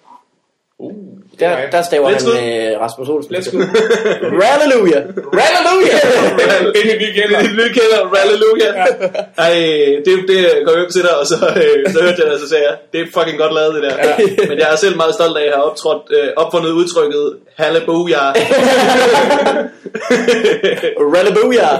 Uh. 0.78 1.14
Der, 1.40 1.70
der 1.70 1.82
staver 1.82 2.10
Let's 2.10 2.36
han 2.36 2.72
øh, 2.72 2.80
Rasmus 2.80 3.08
Olsen. 3.08 3.34
Let's 3.34 3.50
go. 3.50 3.58
Hallelujah. 4.50 5.02
Hallelujah. 5.42 6.00
Ind 6.78 6.88
i 6.94 6.96
nye 7.02 7.12
kælder. 7.18 7.38
Det 7.38 7.50
er 7.50 7.56
nye 7.62 7.72
kælder, 7.78 8.00
halleluja. 8.16 8.70
Ej, 9.38 9.54
det, 10.04 10.12
det 10.28 10.38
går 10.64 10.72
jo 10.72 10.80
ikke 10.80 10.92
til 10.92 11.02
dig, 11.02 11.18
og 11.20 11.26
så, 11.26 11.36
øh, 11.62 11.92
så 11.92 11.98
hørte 12.02 12.18
jeg 12.18 12.26
det, 12.26 12.34
og 12.36 12.40
så 12.40 12.48
sagde 12.48 12.64
jeg, 12.68 12.76
det 12.92 13.00
er 13.00 13.06
fucking 13.14 13.38
godt 13.38 13.54
lavet 13.54 13.74
det 13.74 13.82
der. 13.82 13.96
Men 14.50 14.58
jeg 14.58 14.68
er 14.72 14.76
selv 14.76 14.96
meget 14.96 15.14
stolt 15.14 15.36
af, 15.36 15.40
at 15.40 15.46
jeg 15.46 15.54
har 15.54 15.62
optrådt, 15.62 16.02
øh, 16.10 16.28
opfundet 16.36 16.70
udtrykket, 16.70 17.36
halleluja. 17.56 18.24
Hallelujah. 21.16 21.74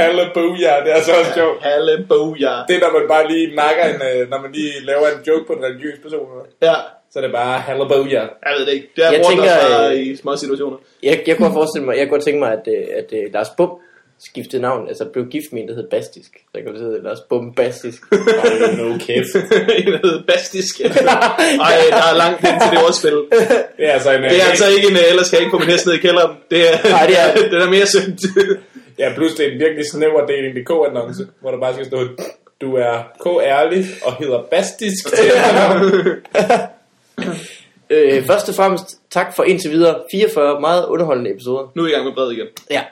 Halleluja, 0.00 0.72
det 0.84 0.90
er 0.96 1.02
så 1.02 1.12
også 1.20 1.32
sjovt. 1.34 1.62
halleluja. 1.62 2.54
Det 2.68 2.74
er, 2.76 2.80
når 2.84 2.92
man 2.98 3.08
bare 3.08 3.28
lige 3.32 3.56
nakker 3.56 3.84
en, 3.92 4.00
øh, 4.10 4.30
når 4.30 4.38
man 4.44 4.52
lige 4.52 4.72
laver 4.90 5.06
en 5.14 5.20
joke 5.28 5.44
på 5.46 5.52
en 5.52 5.64
religiøs 5.64 5.98
person. 6.02 6.26
Ja, 6.62 6.74
Så 7.12 7.18
er 7.18 7.22
det 7.22 7.32
bare 7.32 7.58
halleluja. 7.60 8.20
jeg 8.20 8.52
ved 8.58 8.66
det 8.66 8.72
ikke. 8.72 8.88
Det 8.96 9.04
er 9.06 9.10
Jeg 9.12 9.22
tænker, 9.28 9.44
bare 9.44 9.94
øh, 9.96 10.06
i 10.06 10.16
små 10.16 10.36
situationer. 10.36 10.76
Jeg, 11.02 11.22
jeg 11.26 11.36
kunne 11.36 11.46
have 11.48 11.54
forestillet 11.60 11.86
mig, 11.86 11.96
jeg 11.98 12.08
kunne 12.08 12.18
have 12.18 12.24
tænkt 12.24 12.40
mig, 12.40 12.52
at, 12.52 12.64
øh, 12.68 12.84
at, 12.98 13.12
at 13.26 13.32
Lars 13.32 13.48
Bum 13.56 13.70
skiftede 14.28 14.62
navn, 14.62 14.88
altså 14.88 15.04
blev 15.12 15.24
gift 15.26 15.52
med 15.52 15.62
en, 15.62 15.68
der 15.68 15.74
hed 15.74 15.88
Bastisk. 15.90 16.30
Så 16.54 16.60
kan 16.62 16.72
det 16.74 16.80
hedde 16.82 17.02
Lars 17.02 17.20
Bum 17.30 17.54
Bastisk. 17.54 18.00
Hold 18.12 18.76
nu 18.76 18.98
kæft. 18.98 19.32
en, 19.78 19.86
der 19.92 19.98
hedder 20.06 20.22
Bastisk. 20.28 20.80
Ej, 20.80 21.76
der 21.98 22.06
er 22.12 22.16
langt 22.22 22.40
hen 22.46 22.60
til 22.60 22.70
det 22.70 22.78
ordspil. 22.86 23.12
Det 23.78 23.86
er 23.88 23.92
altså 23.92 24.10
en... 24.12 24.22
Det 24.22 24.38
er 24.42 24.48
altså 24.50 24.66
ikke 24.76 24.88
en, 24.90 24.96
ellers 25.10 25.26
skal 25.26 25.36
jeg 25.36 25.42
ikke 25.44 25.54
få 25.54 25.58
min 25.58 25.68
hest 25.74 25.86
ned 25.86 25.94
i 25.94 25.98
kælderen. 26.06 26.32
Det 26.50 26.60
er, 26.68 26.74
Nej, 26.96 27.06
det 27.10 27.16
er- 27.22 27.34
det 27.52 27.62
er 27.62 27.70
mere 27.76 27.86
synd. 27.86 28.12
Ja, 28.98 29.12
pludselig 29.16 29.52
en 29.52 29.58
virkelig 29.64 29.84
snæver 29.92 30.20
Dating.dk-annonce, 30.26 31.22
hvor 31.40 31.50
der 31.50 31.60
bare 31.60 31.72
skal 31.74 31.86
stå, 31.86 31.98
du 32.60 32.74
er 32.76 32.94
k-ærlig 33.24 33.86
og 34.06 34.12
hedder 34.20 34.40
Bastisk 34.50 35.04
til. 35.16 35.30
øh, 37.90 38.26
først 38.26 38.48
og 38.48 38.54
fremmest, 38.54 39.10
tak 39.10 39.36
for 39.36 39.42
indtil 39.42 39.70
videre 39.70 40.02
44 40.12 40.60
meget 40.60 40.86
underholdende 40.86 41.30
episoder. 41.30 41.72
nu 41.74 41.82
er 41.82 41.86
vi 41.86 41.92
i 41.92 41.94
gang 41.94 42.06
med 42.06 42.14
brevet 42.14 42.32
igen. 42.32 42.46
Ja. 42.70 42.82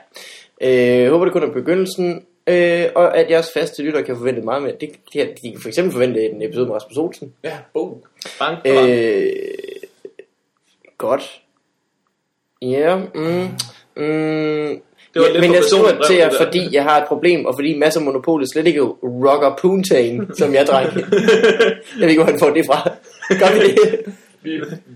Øh, 0.61 1.11
håber 1.11 1.25
det 1.25 1.33
kun 1.33 1.43
er 1.43 1.53
begyndelsen, 1.53 2.25
øh, 2.47 2.85
og 2.95 3.17
at 3.17 3.29
jeres 3.29 3.51
faste 3.53 3.83
lytter 3.83 4.01
kan 4.01 4.17
forvente 4.17 4.41
meget 4.41 4.61
mere. 4.61 4.73
Det, 4.81 4.91
de, 5.13 5.19
de 5.43 5.51
kan 5.51 5.61
for 5.61 5.67
eksempel 5.67 5.91
forvente 5.91 6.25
en 6.25 6.41
episode 6.41 6.65
med 6.65 6.75
Rasmus 6.75 6.97
Olsen. 6.97 7.33
Ja, 7.43 7.57
boom. 7.73 8.03
Bang, 8.39 8.57
bang. 8.63 8.89
Øh, 8.89 9.33
godt. 10.97 11.41
Ja, 12.61 12.95
mm, 12.95 13.47
mm, 13.95 14.81
Det 15.13 15.21
var 15.21 15.27
ja, 15.27 15.31
lidt 15.33 15.41
men 15.41 15.49
for 15.49 15.55
jeg 15.55 15.63
personligt 15.63 16.05
til 16.07 16.15
jer, 16.15 16.29
fordi 16.37 16.75
jeg 16.75 16.83
har 16.83 16.97
et 17.01 17.07
problem, 17.07 17.45
og 17.45 17.55
fordi 17.55 17.77
masser 17.77 17.99
af 17.99 18.05
monopolet 18.05 18.47
slet 18.53 18.67
ikke 18.67 18.81
rocker 19.03 19.55
poontang, 19.61 20.37
som 20.37 20.53
jeg 20.53 20.67
dreng. 20.67 20.89
jeg 21.99 22.01
ved 22.01 22.09
ikke, 22.09 22.23
hvor 22.23 22.31
han 22.31 22.39
får 22.39 22.49
det 22.49 22.65
fra. 22.65 22.91
Gør 23.29 23.53
vi 23.53 23.59
det? 23.59 23.99
Vi 24.43 24.51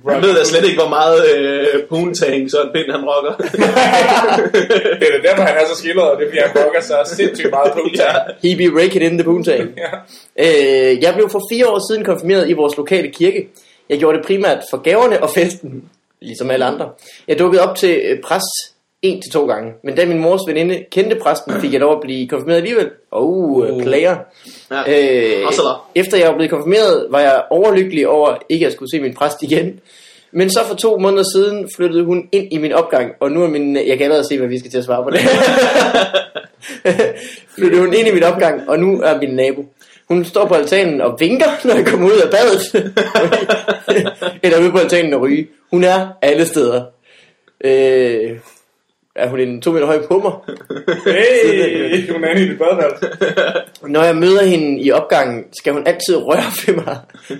Jeg 0.07 0.22
ved 0.22 0.36
da 0.36 0.43
slet 0.43 0.66
ikke, 0.66 0.80
hvor 0.82 0.89
meget 0.89 1.36
øh, 1.36 1.84
poontang 1.89 2.51
Søren 2.51 2.70
Pind 2.74 2.91
han 2.91 3.05
rocker. 3.05 3.34
Det 4.99 5.07
er 5.07 5.11
da 5.22 5.28
derfor, 5.28 5.43
han 5.43 5.55
er 5.57 5.68
så 5.68 5.76
skildret, 5.78 6.11
og 6.11 6.20
det 6.20 6.28
bliver 6.30 6.47
han 6.47 6.64
rocker 6.64 6.82
så 6.82 7.16
sindssygt 7.16 7.49
meget 7.49 7.72
på. 7.74 7.80
ja. 7.95 8.11
He 8.43 8.55
be 8.57 8.82
rake 8.82 8.95
it 8.95 9.01
in 9.11 9.18
the 9.18 9.24
poontang. 9.24 9.70
Ja. 9.78 9.91
Øh, 10.39 11.03
jeg 11.03 11.14
blev 11.14 11.30
for 11.30 11.41
fire 11.51 11.68
år 11.68 11.91
siden 11.91 12.05
konfirmeret 12.05 12.49
i 12.49 12.53
vores 12.53 12.78
lokale 12.78 13.11
kirke. 13.11 13.47
Jeg 13.89 13.99
gjorde 13.99 14.18
det 14.18 14.26
primært 14.26 14.59
for 14.70 14.78
gaverne 14.78 15.24
og 15.24 15.30
festen, 15.30 15.84
ligesom 16.22 16.51
alle 16.51 16.66
andre. 16.66 16.89
Jeg 17.28 17.39
dukkede 17.39 17.64
op 17.64 17.76
til 17.76 18.01
øh, 18.05 18.22
præst 18.22 18.72
en 19.03 19.21
til 19.21 19.31
to 19.31 19.45
gange, 19.45 19.71
men 19.83 19.95
da 19.95 20.05
min 20.05 20.19
mors 20.19 20.41
veninde 20.47 20.83
kendte 20.91 21.15
præsten, 21.15 21.61
fik 21.61 21.73
jeg 21.73 21.81
lov 21.81 21.91
at 21.91 22.01
blive 22.01 22.27
konfirmeret 22.27 22.57
alligevel. 22.57 22.89
Oh, 23.11 23.57
uh. 23.57 23.83
player. 23.83 24.15
ja. 24.71 24.81
Øh, 24.87 25.45
efter 25.95 26.17
jeg 26.17 26.27
var 26.27 26.33
blevet 26.33 26.51
konfirmeret, 26.51 27.07
var 27.09 27.19
jeg 27.19 27.43
overlykkelig 27.49 28.07
over 28.07 28.37
ikke 28.49 28.67
at 28.67 28.73
skulle 28.73 28.91
se 28.91 29.01
min 29.01 29.13
præst 29.13 29.41
igen. 29.41 29.79
Men 30.31 30.49
så 30.49 30.59
for 30.67 30.75
to 30.75 30.97
måneder 30.97 31.23
siden 31.35 31.69
flyttede 31.75 32.03
hun 32.03 32.29
ind 32.31 32.53
i 32.53 32.57
min 32.57 32.71
opgang, 32.71 33.11
og 33.19 33.31
nu 33.31 33.43
er 33.43 33.47
min... 33.47 33.75
Jeg 33.75 33.97
kan 33.97 34.01
allerede 34.01 34.27
se, 34.27 34.37
hvad 34.37 34.47
vi 34.47 34.59
skal 34.59 34.71
til 34.71 34.77
at 34.77 34.83
svare 34.83 35.03
på 35.03 35.09
det. 35.09 35.19
flyttede 37.55 37.81
hun 37.81 37.93
ind 37.93 38.07
i 38.07 38.13
min 38.13 38.23
opgang, 38.23 38.69
og 38.69 38.79
nu 38.79 39.01
er 39.01 39.19
min 39.19 39.29
nabo. 39.29 39.65
Hun 40.07 40.25
står 40.25 40.45
på 40.45 40.53
altanen 40.53 41.01
og 41.01 41.19
vinker, 41.19 41.67
når 41.67 41.75
jeg 41.75 41.85
kommer 41.85 42.07
ud 42.07 42.17
af 42.17 42.29
badet. 42.29 42.93
Eller 44.43 44.59
ude 44.59 44.71
på 44.71 44.77
altanen 44.77 45.13
og 45.13 45.21
ryge. 45.21 45.47
Hun 45.71 45.83
er 45.83 46.07
alle 46.21 46.45
steder. 46.45 46.83
Øh, 47.63 48.37
er 49.16 49.28
hun 49.30 49.39
en 49.39 49.61
to 49.61 49.72
meter 49.72 49.86
høj 49.86 50.07
pummer? 50.07 50.45
Hey, 51.05 52.11
hun 52.11 52.24
er 52.24 52.36
i 52.36 52.47
dit 52.49 52.57
badeværelse. 52.57 53.07
Når 53.82 54.03
jeg 54.03 54.16
møder 54.16 54.43
hende 54.43 54.82
i 54.82 54.91
opgangen, 54.91 55.43
skal 55.59 55.74
hun 55.74 55.88
altid 55.88 56.16
røre 56.18 56.51
ved 56.68 56.76
mig 56.76 56.97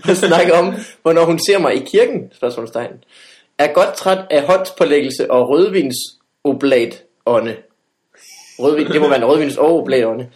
og 0.10 0.16
snakke 0.18 0.54
om, 0.54 0.74
hvornår 1.02 1.26
hun 1.26 1.40
ser 1.48 1.60
mig 1.60 1.76
i 1.76 1.84
kirken, 1.92 2.32
spørgsmålstegn. 2.36 2.94
Er 3.58 3.68
godt 3.74 3.94
træt 3.96 4.18
af 4.32 4.42
håndspålæggelse 4.44 5.32
og 5.32 5.50
rødvins 5.50 5.96
oblat 6.44 7.04
ånde. 7.26 7.56
Rødvin, 8.60 8.88
det 8.88 9.02
må 9.02 9.08
være 9.08 9.18
en 9.18 9.26
rødvins 9.26 9.58
og 9.58 9.80
oblat 9.80 10.06
ånde. 10.06 10.28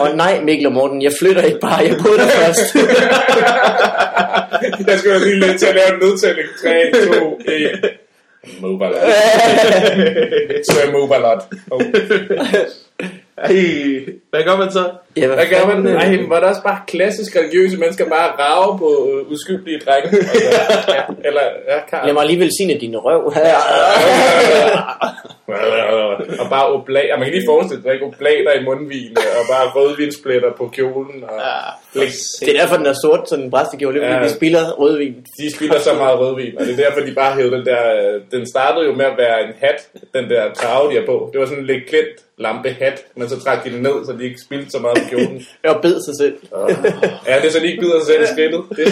Og 0.00 0.16
nej, 0.16 0.40
Mikkel 0.40 0.66
og 0.66 0.72
Morten, 0.72 1.02
jeg 1.02 1.12
flytter 1.20 1.42
ikke 1.42 1.58
bare, 1.60 1.76
jeg 1.78 1.96
boede 2.04 2.18
der 2.18 2.28
først. 2.40 2.74
Jeg 4.88 4.98
skal 4.98 5.12
jo 5.12 5.18
lige 5.24 5.40
lidt 5.40 5.58
til 5.58 5.66
at 5.66 5.74
lave 5.74 5.94
en 5.94 5.98
nedtælling. 6.08 6.48
3, 6.62 7.20
2, 7.20 7.40
1. 7.46 7.90
Mobalot. 8.60 8.96
Så 10.64 10.72
er 10.84 10.92
Mobalot. 10.92 11.42
Oh. 11.70 11.82
Ej, 13.36 14.04
hvad 14.30 14.44
gør 14.44 14.56
man 14.56 14.72
så? 14.72 14.90
Ja, 15.16 15.26
Hvad 15.26 15.46
gør 15.46 15.66
man? 15.66 15.76
fanden, 15.76 15.92
Nej, 15.94 16.12
øh, 16.14 16.20
men 16.20 16.30
var 16.30 16.40
det 16.40 16.48
også 16.48 16.62
bare 16.62 16.80
klassisk 16.86 17.36
religiøse 17.36 17.76
mennesker 17.76 18.08
bare 18.08 18.28
rave 18.38 18.78
på 18.78 19.08
øh, 19.12 19.32
uskyldige 19.32 19.78
drenge? 19.86 20.08
Altså, 20.18 20.92
ja, 20.94 21.02
eller, 21.28 21.42
ja, 21.68 21.78
Karl. 21.90 22.06
Lad 22.06 22.14
mig 22.14 22.26
lige 22.26 22.40
velsigne 22.40 22.74
din 22.80 22.96
røv. 22.96 23.32
og 26.40 26.46
bare 26.50 26.66
oblat. 26.72 27.12
Og 27.12 27.18
man 27.18 27.26
kan 27.26 27.34
lige 27.34 27.46
forestille 27.48 27.82
sig, 27.82 27.92
ikke? 27.92 28.04
oblater 28.06 28.52
i 28.60 28.64
mundvin, 28.64 29.16
og 29.38 29.44
bare 29.52 29.66
rødvinspletter 29.76 30.50
på 30.58 30.68
kjolen. 30.76 31.24
Og 31.28 31.40
blik. 31.92 32.12
Det 32.40 32.48
er 32.56 32.60
derfor, 32.60 32.76
den 32.76 32.86
er 32.86 32.96
sort, 33.04 33.28
så 33.28 33.36
den 33.36 33.50
det 33.94 34.02
er, 34.02 34.10
fordi 34.10 34.18
Ja. 34.22 34.28
de 34.28 34.30
spiller 34.30 34.72
rødvin. 34.80 35.14
De 35.38 35.54
spiller 35.56 35.78
så 35.78 35.94
meget 35.94 36.18
rødvin, 36.18 36.58
og 36.58 36.66
det 36.66 36.72
er 36.72 36.84
derfor, 36.84 37.00
de 37.00 37.14
bare 37.14 37.34
hævde 37.36 37.56
den 37.56 37.66
der... 37.66 37.82
øh, 37.96 38.20
Den 38.32 38.46
startede 38.50 38.86
jo 38.86 38.92
med 38.94 39.04
at 39.04 39.16
være 39.18 39.38
en 39.46 39.52
hat, 39.62 39.88
den 40.14 40.30
der 40.30 40.52
trave, 40.52 40.90
de 40.90 40.96
har 40.98 41.06
på. 41.06 41.30
Det 41.32 41.40
var 41.40 41.46
sådan 41.46 41.60
en 41.60 41.66
lidt 41.66 41.88
klint 41.88 42.16
lampe 42.38 42.70
hat, 42.80 43.02
men 43.16 43.28
så 43.28 43.40
trak 43.40 43.64
de 43.64 43.70
den 43.70 43.82
ned, 43.82 44.04
så 44.06 44.12
de 44.18 44.24
ikke 44.24 44.40
spildte 44.46 44.70
så 44.70 44.78
meget 44.78 44.98
kjolen. 45.08 45.46
Jeg 45.64 45.76
bed 45.82 46.00
sig 46.04 46.14
selv. 46.20 46.34
Ja, 47.28 47.36
det 47.40 47.46
er 47.46 47.50
så 47.52 47.58
ikke 47.58 47.80
bider 47.80 47.98
sig 48.00 48.06
selv 48.06 48.22
i 48.22 48.26
skridtet. 48.26 48.62
Det 48.76 48.86
er 48.86 48.90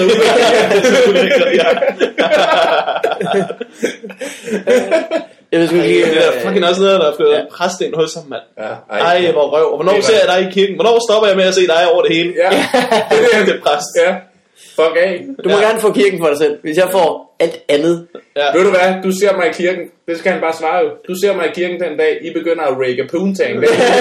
så 0.83 1.11
ulækkert. 1.11 1.49
ja. 1.61 1.69
Jeg 5.53 5.61
ved 5.61 5.67
sgu 5.69 5.77
ikke 5.77 5.89
lige... 5.89 6.05
Det 6.05 6.27
er 6.27 6.33
øh, 6.37 6.43
fucking 6.43 6.65
også 6.67 6.83
noget, 6.83 7.01
der 7.01 7.07
er 7.13 7.17
fået 7.17 7.33
Ja. 7.33 7.43
præst 7.53 7.81
ind 7.81 7.95
hos 7.95 8.15
ham, 8.15 8.25
mand. 8.29 8.43
Ja, 8.59 8.97
Ej, 8.97 9.31
hvor 9.33 9.47
røv. 9.57 9.67
Og 9.73 9.77
hvornår 9.77 10.01
ser 10.01 10.19
jeg 10.23 10.29
dig 10.35 10.49
i 10.49 10.53
kirken? 10.53 10.75
Hvornår 10.75 10.99
stopper 11.09 11.29
jeg 11.29 11.37
med 11.37 11.45
at 11.45 11.55
se 11.55 11.67
dig 11.67 11.93
over 11.93 12.03
det 12.03 12.17
hele? 12.17 12.33
Ja, 12.43 12.51
det 13.11 13.27
er 13.33 13.45
Det 13.45 13.61
præst. 13.67 13.87
Ja, 14.05 14.15
fuck 14.79 14.95
af. 15.07 15.25
Du 15.45 15.49
må 15.49 15.57
Ja. 15.57 15.67
gerne 15.67 15.81
få 15.81 15.93
kirken 15.93 16.19
for 16.23 16.29
dig 16.29 16.39
selv, 16.39 16.55
hvis 16.63 16.77
jeg 16.77 16.89
får 16.93 17.37
alt 17.41 17.59
andet. 17.69 18.07
Ja. 18.37 18.47
Ved 18.55 18.65
du 18.65 18.71
hvad, 18.71 18.89
du 19.03 19.11
ser 19.21 19.37
mig 19.37 19.47
i 19.49 19.53
kirken. 19.53 19.85
Det 20.09 20.19
skal 20.19 20.33
han 20.33 20.41
bare 20.41 20.53
svare 20.61 20.79
jo. 20.85 20.91
Du 21.09 21.15
ser 21.23 21.37
mig 21.37 21.47
i 21.47 21.53
kirken 21.55 21.81
den 21.81 21.99
dag, 21.99 22.19
I 22.23 22.33
begynder 22.33 22.63
at 22.65 22.75
rake 22.83 23.03
a 23.03 23.07
poontang. 23.11 23.55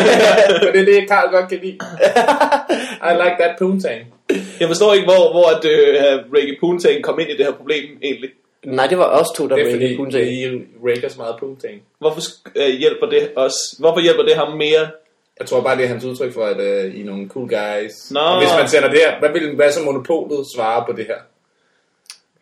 For 0.63 0.71
det 0.73 0.81
er 0.81 0.85
det, 0.85 1.09
Karl 1.09 1.31
godt 1.35 1.49
kan 1.49 1.59
lide. 1.63 1.77
I 3.09 3.11
like 3.23 3.35
that 3.39 3.53
poontang. 3.59 4.01
Jeg 4.59 4.67
forstår 4.67 4.93
ikke, 4.93 5.05
hvor, 5.05 5.31
hvor 5.31 5.45
at, 5.55 5.65
øh, 5.65 6.33
Reggae 6.35 6.57
Poontang 6.59 7.03
kom 7.03 7.19
ind 7.19 7.29
i 7.29 7.37
det 7.37 7.45
her 7.45 7.53
problem 7.53 7.83
egentlig. 8.03 8.29
Nej, 8.65 8.87
det 8.87 8.97
var 8.97 9.05
os 9.19 9.27
to, 9.37 9.47
der 9.47 9.55
Det 9.55 9.67
er 9.67 9.71
fordi, 9.71 9.95
Poontang. 9.97 10.23
I 10.23 10.45
rater 10.87 11.09
så 11.09 11.17
meget 11.17 11.35
punktting. 11.39 11.81
Hvorfor 11.99 12.21
øh, 12.55 12.69
hjælper 12.79 13.07
det 13.09 13.29
os? 13.35 13.53
Hvorfor 13.79 13.99
hjælper 13.99 14.23
det 14.23 14.35
ham 14.35 14.51
mere? 14.57 14.83
Jeg 15.39 15.47
tror 15.47 15.61
bare, 15.63 15.77
det 15.77 15.83
er 15.83 15.87
hans 15.87 16.05
udtryk 16.05 16.33
for, 16.33 16.45
at 16.45 16.57
uh, 16.57 16.95
I 16.95 17.01
er 17.01 17.05
nogle 17.05 17.29
cool 17.29 17.49
guys. 17.49 18.11
Nå. 18.11 18.19
Og 18.19 18.39
hvis 18.41 18.49
man 18.59 18.67
sender 18.67 18.89
det 18.89 18.99
her, 18.99 19.19
hvad 19.19 19.29
vil 19.29 19.55
hvad 19.55 19.71
så 19.71 19.83
monopolet 19.83 20.45
svare 20.55 20.85
på 20.87 20.97
det 20.97 21.05
her? 21.05 21.17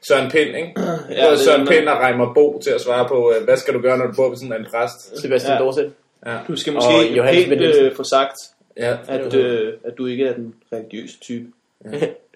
Søren 0.07 0.31
Pind, 0.31 0.55
ikke? 0.55 0.73
Ja, 0.77 0.83
Ja, 1.09 1.25
det 1.25 1.33
er 1.33 1.37
Søren 1.37 1.67
Pind 1.67 1.87
og 1.87 1.97
Reimer 1.99 2.33
Bo 2.33 2.59
til 2.63 2.69
at 2.69 2.81
svare 2.81 3.07
på, 3.07 3.29
uh, 3.37 3.43
hvad 3.43 3.57
skal 3.57 3.73
du 3.73 3.79
gøre, 3.81 3.97
når 3.97 4.07
du 4.07 4.13
bor 4.15 4.29
ved 4.29 4.37
sådan 4.37 4.59
en 4.61 4.67
præst? 4.71 5.21
Sebastian 5.21 5.51
Ja. 5.51 5.57
ja. 5.57 5.63
Dorset. 5.63 5.93
Ja. 6.25 6.37
Du 6.47 6.55
skal 6.55 6.71
Og 6.71 6.75
måske 6.75 7.15
Johannes 7.15 7.45
helt 7.45 7.59
Nielsen. 7.59 7.85
øh, 7.85 7.95
få 7.95 8.03
sagt, 8.03 8.35
ja. 8.77 8.97
at, 9.07 9.33
øh, 9.33 9.73
at 9.85 9.93
du 9.97 10.05
ikke 10.05 10.25
er 10.25 10.33
den 10.33 10.55
religiøse 10.73 11.19
type. 11.19 11.45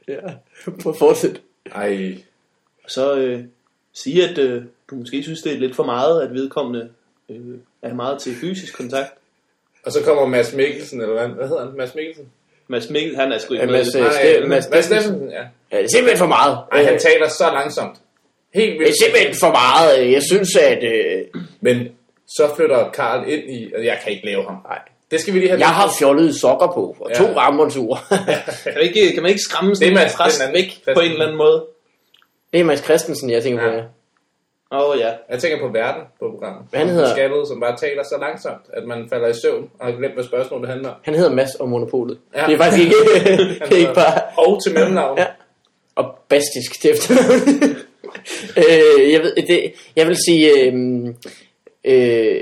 Ja, 0.07 0.21
på 0.83 0.93
fortsæt. 0.93 1.41
Ej, 1.75 2.15
Så 2.87 3.15
øh, 3.15 3.43
sige, 3.93 4.29
at 4.29 4.37
øh, 4.37 4.63
du 4.89 4.95
måske 4.95 5.23
synes, 5.23 5.41
det 5.41 5.53
er 5.53 5.57
lidt 5.57 5.75
for 5.75 5.83
meget, 5.83 6.21
at 6.21 6.33
vedkommende 6.33 6.89
øh, 7.29 7.57
er 7.81 7.93
meget 7.93 8.19
til 8.21 8.35
fysisk 8.35 8.77
kontakt. 8.77 9.13
Og 9.85 9.91
så 9.91 10.03
kommer 10.03 10.25
Mads 10.25 10.53
Mikkelsen, 10.53 11.01
eller 11.01 11.13
hvad, 11.13 11.27
hvad 11.27 11.47
hedder 11.47 11.65
han? 11.65 11.77
Mads 11.77 11.95
Mikkelsen? 11.95 12.25
Mads 12.67 12.89
Mikkel, 12.89 13.15
han 13.15 13.31
er 13.31 13.37
sgu 13.37 13.53
ikke 13.53 13.65
Ja, 13.65 13.71
med. 13.71 13.77
Mads, 13.77 13.87
det. 13.87 13.99
øh, 14.35 14.39
Nej, 14.39 14.47
Mads, 14.47 14.69
Mads 14.71 14.85
Steffensen. 14.85 15.29
Ja. 15.29 15.41
Ja, 15.71 15.77
det 15.77 15.83
er 15.85 15.89
simpelthen 15.89 16.17
for 16.17 16.25
meget. 16.27 16.57
Ej, 16.71 16.83
han 16.83 16.99
taler 16.99 17.27
så 17.29 17.49
langsomt. 17.53 17.95
Helt 18.53 18.71
Det 18.71 18.79
vildt. 18.79 18.89
er 18.91 18.95
simpelthen 19.03 19.35
for 19.39 19.51
meget. 19.51 20.11
Jeg 20.11 20.21
synes, 20.31 20.55
at... 20.55 20.83
Øh, 20.83 21.41
Men 21.61 21.77
så 22.27 22.49
flytter 22.55 22.89
Karl 22.91 23.23
ind 23.29 23.43
i, 23.51 23.73
og 23.77 23.85
jeg 23.85 23.99
kan 24.03 24.11
ikke 24.11 24.25
lave 24.25 24.43
ham. 24.43 24.55
nej. 24.69 24.79
Det 25.11 25.19
skal 25.21 25.33
vi 25.33 25.39
lige 25.39 25.49
have. 25.49 25.59
Jeg 25.59 25.67
har 25.69 25.89
fjollede 25.99 26.39
sokker 26.39 26.67
på, 26.67 26.95
og 26.99 27.11
to 27.15 27.23
Ja. 27.23 27.29
ja. 27.33 27.37
rammonture. 27.39 27.99
Kan, 28.63 28.81
ikke, 28.81 29.11
kan 29.13 29.21
man 29.23 29.29
ikke 29.29 29.41
skræmme 29.41 29.75
sådan 29.75 29.89
Det 29.91 29.97
er 29.97 30.01
en 30.05 30.07
Mads- 30.09 30.41
anden 30.43 30.55
væk 30.55 30.95
på 30.95 30.99
en 30.99 31.11
eller 31.11 31.25
anden 31.25 31.37
måde? 31.37 31.65
det 32.53 32.59
er 32.59 32.63
Mads 32.63 32.83
Christensen, 32.83 33.29
jeg 33.29 33.43
tænker 33.43 33.63
på. 33.69 33.75
Ja. 33.75 33.81
Åh 34.71 34.89
oh, 34.89 34.99
ja. 34.99 35.11
Jeg 35.29 35.39
tænker 35.39 35.59
på 35.59 35.73
verden 35.73 36.01
på 36.19 36.29
programmet. 36.31 36.63
Han 36.73 36.89
hedder? 36.89 37.09
Skaldede, 37.09 37.47
som 37.47 37.59
bare 37.59 37.77
taler 37.77 38.03
så 38.03 38.17
langsomt, 38.21 38.65
at 38.73 38.83
man 38.87 39.09
falder 39.09 39.27
i 39.27 39.33
søvn 39.33 39.69
og 39.79 39.85
har 39.85 39.93
glemt, 39.93 40.13
hvad 40.13 40.23
spørgsmålet 40.23 40.69
handler 40.69 40.89
om. 40.89 40.95
Han 41.03 41.15
hedder 41.15 41.33
Mads 41.33 41.55
og 41.55 41.69
Monopolet. 41.69 42.17
Ja. 42.35 42.41
Ja. 42.41 42.47
Det 42.47 42.53
er 42.53 42.57
faktisk 42.57 42.83
ikke, 42.83 42.95
det 43.69 43.73
er 43.73 43.77
ikke 43.77 43.93
bare... 43.93 44.21
Og 44.37 44.63
til 44.63 44.73
mellemnavn. 44.73 45.17
Ja. 45.17 45.25
Og 45.95 46.05
bastisk 46.29 46.81
til 46.81 46.91
efternavn. 46.91 47.75
øh, 48.61 49.11
jeg, 49.11 49.21
ved, 49.21 49.35
det, 49.47 49.73
jeg 49.95 50.07
vil 50.07 50.17
sige... 50.27 50.61
Øh, 50.61 50.73
øh, 51.85 52.41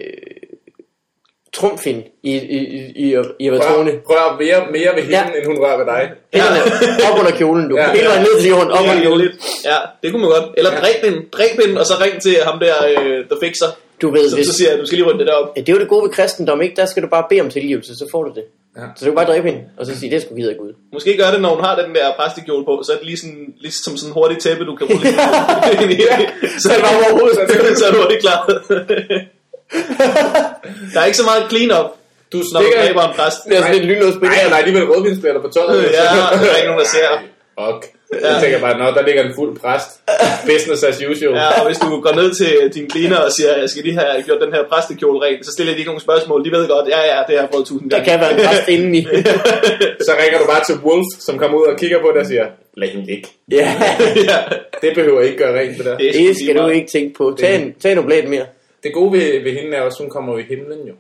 trumfin 1.59 2.03
i, 2.23 2.33
i, 2.57 2.57
i, 2.77 2.79
i, 3.39 3.47
Avatone. 3.47 3.91
Rør, 3.91 4.15
rør 4.15 4.37
mere, 4.41 4.59
mere 4.75 4.91
ved 4.95 5.03
hende, 5.07 5.17
Ja. 5.17 5.23
end 5.37 5.45
hun 5.49 5.57
rører 5.63 5.77
ved 5.81 5.85
dig. 5.93 6.03
Hænderne 6.33 6.59
op 7.11 7.19
under 7.19 7.31
kjolen, 7.39 7.69
du. 7.69 7.75
Ja. 7.77 7.83
Ja. 7.83 7.91
Hele 7.97 8.07
vejen 8.07 8.21
ned 8.27 8.41
til 8.41 8.49
jorden, 8.49 8.71
op 8.71 8.79
under 8.81 8.93
Ja, 8.95 9.01
kjolen. 9.01 9.29
ja, 9.71 9.77
det 10.03 10.07
kunne 10.11 10.21
man 10.21 10.31
godt. 10.35 10.45
Eller 10.57 10.71
Ja. 10.73 10.79
dræb 10.79 10.97
hende, 11.05 11.19
dræb 11.37 11.53
hende, 11.65 11.79
og 11.81 11.85
så 11.85 11.93
ring 12.03 12.21
til 12.21 12.35
ham 12.47 12.59
der, 12.59 12.75
øh, 12.91 13.17
der 13.29 13.35
fikser. 13.43 13.65
Du 14.01 14.09
ved, 14.11 14.29
Så, 14.29 14.35
hvis, 14.35 14.47
så 14.47 14.53
siger 14.53 14.69
jeg, 14.71 14.79
du 14.79 14.85
skal 14.85 14.97
lige 14.97 15.07
runde 15.07 15.19
det 15.19 15.27
derop. 15.27 15.47
Ja, 15.55 15.61
det 15.61 15.69
er 15.69 15.73
jo 15.73 15.79
det 15.79 15.87
gode 15.87 16.03
ved 16.03 16.11
kristendom, 16.17 16.61
ikke? 16.61 16.75
Der 16.75 16.85
skal 16.85 17.03
du 17.03 17.07
bare 17.07 17.23
bede 17.29 17.41
om 17.41 17.49
tilgivelse, 17.49 17.91
så 18.01 18.05
får 18.11 18.23
du 18.23 18.31
det. 18.35 18.43
Ja. 18.77 18.81
Så 18.95 19.05
du 19.05 19.11
kan 19.11 19.15
bare 19.15 19.25
dræbe 19.33 19.45
hende, 19.49 19.61
og 19.77 19.85
så 19.85 19.99
sige, 19.99 20.11
det 20.11 20.17
er 20.31 20.35
givet 20.35 20.49
af 20.49 20.57
Gud. 20.57 20.73
Måske 20.93 21.17
gør 21.17 21.31
det, 21.31 21.41
når 21.41 21.55
hun 21.55 21.63
har 21.65 21.75
den 21.81 21.95
der 21.95 22.05
præstekjole 22.19 22.65
på, 22.65 22.73
så 22.85 22.91
er 22.93 22.97
det 22.97 23.05
lige 23.05 23.17
sådan, 23.17 23.45
ligesom 23.61 23.97
sådan 23.97 24.09
en 24.09 24.13
hurtig 24.13 24.37
tæppe, 24.37 24.65
du 24.65 24.75
kan 24.75 24.87
rulle 24.87 25.09
ind 25.83 25.91
i. 25.91 26.01
så, 26.61 26.69
Det 26.69 26.81
var 26.83 26.91
overhovedet. 26.99 27.77
så 27.79 27.85
er 27.87 27.91
du 27.91 27.97
hurtigt 28.03 28.21
klar. 28.25 28.39
der 30.93 30.99
er 31.01 31.05
ikke 31.05 31.17
så 31.17 31.23
meget 31.31 31.43
clean-up, 31.51 31.89
Du 32.33 32.41
stikker 32.49 32.81
dræber 32.81 33.03
en 33.09 33.13
præst. 33.15 33.37
Det 33.49 33.57
er 33.57 33.61
sådan 33.61 33.75
lidt 33.75 33.85
lynlås 33.85 34.15
Nej, 34.21 34.35
der 34.49 34.53
er 34.55 34.59
alligevel 34.63 34.85
rødvinspletter 34.91 35.41
på 35.41 35.47
tøjet. 35.55 35.83
Ja, 35.83 36.03
der 36.41 36.51
er 36.51 36.55
ikke 36.55 36.67
nogen, 36.71 36.79
der 36.79 36.87
ser. 36.95 37.07
Og 37.57 37.83
jeg 38.23 38.37
tænker 38.41 38.59
bare, 38.59 38.77
nå, 38.77 38.85
der 38.85 39.01
ligger 39.07 39.23
en 39.23 39.33
fuld 39.35 39.59
præst. 39.59 39.89
Business 40.51 40.83
as 40.83 41.01
usual. 41.11 41.35
Ja, 41.35 41.47
og 41.61 41.65
hvis 41.67 41.77
du 41.77 42.01
går 42.01 42.13
ned 42.15 42.29
til 42.35 42.51
din 42.75 42.89
cleaner 42.89 43.17
og 43.17 43.31
siger, 43.31 43.57
jeg 43.57 43.69
skal 43.69 43.83
lige 43.83 43.97
have 43.99 44.23
gjort 44.23 44.41
den 44.45 44.53
her 44.53 44.63
præstekjole 44.71 45.19
ren, 45.25 45.43
så 45.43 45.51
stiller 45.51 45.73
de 45.73 45.79
ikke 45.79 45.89
nogen 45.89 46.01
spørgsmål. 46.01 46.45
De 46.45 46.51
ved 46.51 46.67
godt, 46.67 46.87
ja, 46.89 46.99
ja, 47.11 47.17
det 47.27 47.33
har 47.35 47.41
jeg 47.43 47.49
prøvet 47.51 47.67
tusind 47.67 47.91
Der 47.91 47.97
gange. 47.97 48.09
kan 48.11 48.19
være 48.19 48.31
en 48.39 48.47
præst 48.47 48.67
indeni. 48.75 49.01
Så 50.07 50.11
ringer 50.21 50.37
du 50.39 50.45
bare 50.53 50.63
til 50.67 50.75
Wolf, 50.85 51.05
som 51.19 51.37
kommer 51.39 51.57
ud 51.57 51.65
og 51.67 51.77
kigger 51.79 51.99
på 52.01 52.07
det 52.13 52.17
og 52.21 52.27
siger, 52.27 52.45
lad 52.77 52.87
hende 52.87 53.05
ligge. 53.05 53.27
ja, 53.51 53.67
ja, 54.29 54.37
Det 54.81 54.95
behøver 54.95 55.21
ikke 55.21 55.37
gøre 55.37 55.59
rent, 55.59 55.77
det 55.77 55.85
der. 55.85 55.97
det, 55.97 56.07
er 56.07 56.13
sgu 56.13 56.17
det 56.19 56.25
lige 56.37 56.45
skal 56.45 56.57
du 56.63 56.67
ikke 56.67 56.87
tænke 56.91 57.17
på. 57.17 57.35
Tag 57.39 57.55
en, 57.55 57.73
tag 57.81 57.91
en 57.91 57.97
oblat 57.97 58.29
mere. 58.29 58.45
Det 58.83 58.93
gode 58.93 59.11
ved, 59.11 59.43
ved 59.43 59.51
hende 59.61 59.77
er 59.77 59.81
også, 59.81 59.95
at 59.99 60.03
hun 60.03 60.09
kommer 60.09 60.33
jo 60.33 60.39
i 60.39 60.43
himlen 60.43 60.87
jo, 60.87 60.93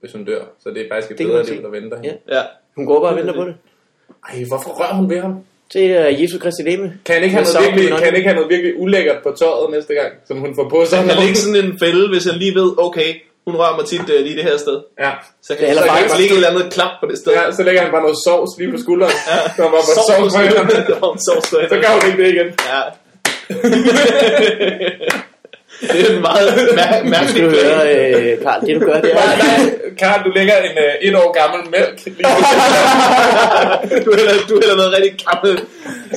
hvis 0.00 0.12
hun 0.12 0.24
dør. 0.24 0.42
Så 0.62 0.68
det 0.70 0.80
er 0.82 0.86
faktisk 0.90 1.10
et 1.12 1.18
Det 1.18 1.26
kan 1.26 1.32
bedre 1.34 1.46
liv, 1.54 1.62
der 1.62 1.68
venter 1.70 1.96
hende. 1.96 2.16
Ja. 2.28 2.42
Hun 2.76 2.86
går 2.86 3.00
bare 3.00 3.10
og 3.12 3.16
venter 3.16 3.34
på 3.34 3.44
det. 3.44 3.54
Ej, 4.28 4.44
hvorfor 4.48 4.70
rører 4.70 4.94
hun 4.94 5.10
ved 5.10 5.20
ham? 5.20 5.34
Det 5.72 5.84
er 5.96 6.08
Jesus 6.20 6.40
Kristi 6.42 6.62
lemme. 6.62 6.86
Kan 7.04 7.14
han 7.14 7.22
ikke 7.24 7.36
have 7.36 7.46
noget 7.54 7.66
virkelig, 7.68 7.88
kan 7.98 8.06
han 8.10 8.16
ikke 8.16 8.28
have 8.28 8.36
noget 8.40 8.50
virkelig 8.54 8.72
ulækkert 8.82 9.18
på 9.22 9.30
tøjet 9.40 9.70
næste 9.70 9.94
gang, 9.94 10.12
som 10.28 10.36
hun 10.38 10.54
får 10.54 10.68
på 10.68 10.84
sig? 10.84 10.98
Så 10.98 11.04
kan 11.08 11.22
ligge 11.24 11.36
sådan 11.44 11.64
en 11.64 11.78
fælde, 11.78 12.08
hvis 12.12 12.24
han 12.24 12.34
lige 12.38 12.54
ved, 12.60 12.68
okay, 12.86 13.10
hun 13.46 13.54
rører 13.56 13.76
mig 13.76 13.84
tit 13.86 14.00
uh, 14.00 14.06
lige 14.26 14.36
det 14.36 14.44
her 14.44 14.56
sted. 14.56 14.76
Ja. 15.04 15.10
Så 15.42 15.50
kan, 15.56 15.68
Eller 15.68 15.82
så 15.82 15.88
kan 15.88 15.96
faktisk- 15.96 16.12
der 16.14 16.20
ligge 16.20 16.32
et 16.34 16.38
eller 16.40 16.50
andet 16.52 16.72
klap 16.72 16.92
på 17.00 17.06
det 17.10 17.18
sted. 17.18 17.32
ja, 17.32 17.42
så 17.52 17.62
lægger 17.62 17.80
han 17.82 17.90
bare 17.90 18.02
noget 18.06 18.18
sovs 18.26 18.50
lige 18.58 18.70
på 18.74 18.78
skulderen. 18.84 19.12
Ja. 19.30 19.38
Så 19.56 19.62
var 19.62 19.70
bare 19.76 19.82
Sovs 19.96 20.06
sovs 20.10 20.32
på 20.34 20.40
hænderne. 20.46 20.86
Der 20.90 20.98
var 21.02 21.10
en 21.16 21.20
sovs 21.28 21.46
på 21.50 21.56
Så 21.72 21.76
gør 21.82 21.90
hun 21.96 22.02
ikke 22.10 22.20
det 22.22 22.28
igen. 22.34 22.48
Ja. 22.72 22.80
det 25.92 26.00
er 26.10 26.14
en 26.16 26.22
meget 26.28 26.48
mær- 26.78 27.04
mærkelig 27.14 27.42
plan. 27.50 27.64
høre, 27.66 27.82
øh, 27.96 28.42
Karl, 28.42 28.60
det 28.66 28.80
du 28.80 28.86
gør, 28.86 29.00
det 29.00 29.10
er... 29.10 29.14
Nej, 29.14 29.36
nej, 29.42 29.60
Karl, 29.98 30.18
du 30.24 30.30
lægger 30.38 30.56
en 30.56 30.76
uh, 30.84 30.94
et 31.08 31.14
år 31.22 31.28
gammel 31.40 31.60
mælk 31.74 31.96
lige 32.04 32.14
på 33.96 34.00
du 34.06 34.10
hælder, 34.18 34.34
du 34.50 34.54
hælder 34.62 34.76
noget 34.76 34.92
rigtig 34.96 35.12
gammelt. 35.26 35.60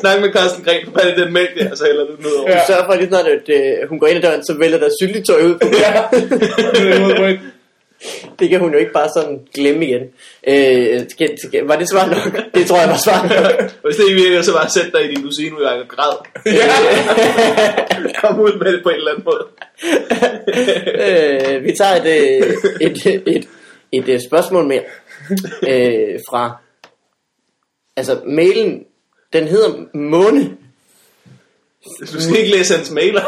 Snak 0.01 0.21
med 0.21 0.29
Carsten 0.35 0.63
Gren, 0.65 0.81
du 0.85 0.91
i 1.21 1.25
den 1.25 1.33
mælk 1.33 1.51
der, 1.59 1.75
så 1.75 1.83
hælder 1.89 2.05
du 2.09 2.13
den 2.17 2.25
ud 2.25 2.35
over. 2.39 2.51
Du 2.51 2.57
sørger 2.67 2.85
for, 2.85 2.93
at 2.93 2.99
lige 2.99 3.09
snart 3.09 3.27
at, 3.35 3.45
øh, 3.57 3.89
hun 3.89 3.99
går 3.99 4.07
ind 4.07 4.17
ad 4.17 4.21
døren, 4.21 4.43
så 4.45 4.53
vælger 4.59 4.77
der 4.77 4.89
syltetøj 5.01 5.41
ud. 5.49 5.55
Ja. 5.85 5.93
Det 7.27 7.39
kan 8.49 8.59
hun 8.59 8.71
jo 8.71 8.77
ikke 8.77 8.93
bare 8.93 9.09
sådan 9.15 9.39
glemme 9.53 9.85
igen. 9.85 10.01
Øh, 10.47 11.09
skal, 11.09 11.37
skal, 11.47 11.65
var 11.65 11.75
det 11.75 11.89
svar 11.89 12.05
nok? 12.05 12.43
Det 12.53 12.67
tror 12.67 12.79
jeg 12.79 12.89
var 12.89 12.97
svar 12.97 13.23
nok. 13.23 13.71
Hvis 13.83 13.95
det 13.95 14.09
ikke 14.09 14.21
virker, 14.23 14.41
så 14.41 14.53
bare 14.53 14.69
sæt 14.69 14.91
dig 14.93 15.05
i 15.05 15.15
din 15.15 15.23
dusineudgang 15.23 15.81
og 15.81 15.87
græd. 15.87 16.17
Kom 18.21 18.39
ud 18.39 18.59
med 18.59 18.73
det 18.73 18.83
på 18.83 18.89
en 18.89 18.95
eller 18.95 19.11
anden 19.11 19.25
måde. 19.25 19.47
øh, 21.57 21.63
vi 21.63 21.71
tager 21.71 21.95
et, 21.95 22.05
øh, 22.05 22.53
et, 22.81 23.05
et, 23.05 23.23
et, 23.27 23.47
et, 23.91 24.09
et 24.09 24.23
spørgsmål 24.23 24.67
mere 24.67 24.83
øh, 25.69 26.19
fra... 26.29 26.57
Altså, 27.97 28.19
mailen, 28.25 28.83
den 29.33 29.47
hedder 29.47 29.97
Måne. 29.97 30.57
Du 31.99 32.21
skal 32.21 32.37
ikke 32.37 32.57
læse 32.57 32.75
hans 32.75 32.91
mailer. 32.91 33.23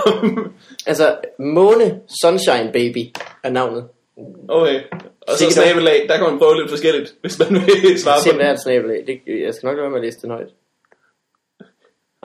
Altså, 0.85 1.15
Måne 1.39 1.99
Sunshine 2.21 2.69
Baby 2.73 3.13
er 3.43 3.49
navnet. 3.49 3.87
Okay. 4.47 4.81
Og 5.21 5.37
så 5.37 5.51
snabelag, 5.51 6.05
der 6.09 6.17
kan 6.17 6.29
man 6.29 6.39
prøve 6.39 6.59
lidt 6.59 6.69
forskelligt, 6.69 7.15
hvis 7.21 7.39
man 7.39 7.53
vil 7.53 7.99
svare 8.03 8.17
på 8.19 8.23
Simpelthen 8.23 8.49
det. 8.49 8.53
et 8.53 8.61
snabelag. 8.61 9.03
Det, 9.07 9.41
jeg 9.45 9.53
skal 9.53 9.67
nok 9.67 9.77
være 9.77 9.89
med 9.89 9.97
at 9.97 10.03
læse 10.03 10.17
den 10.21 10.31
højt. 10.31 10.49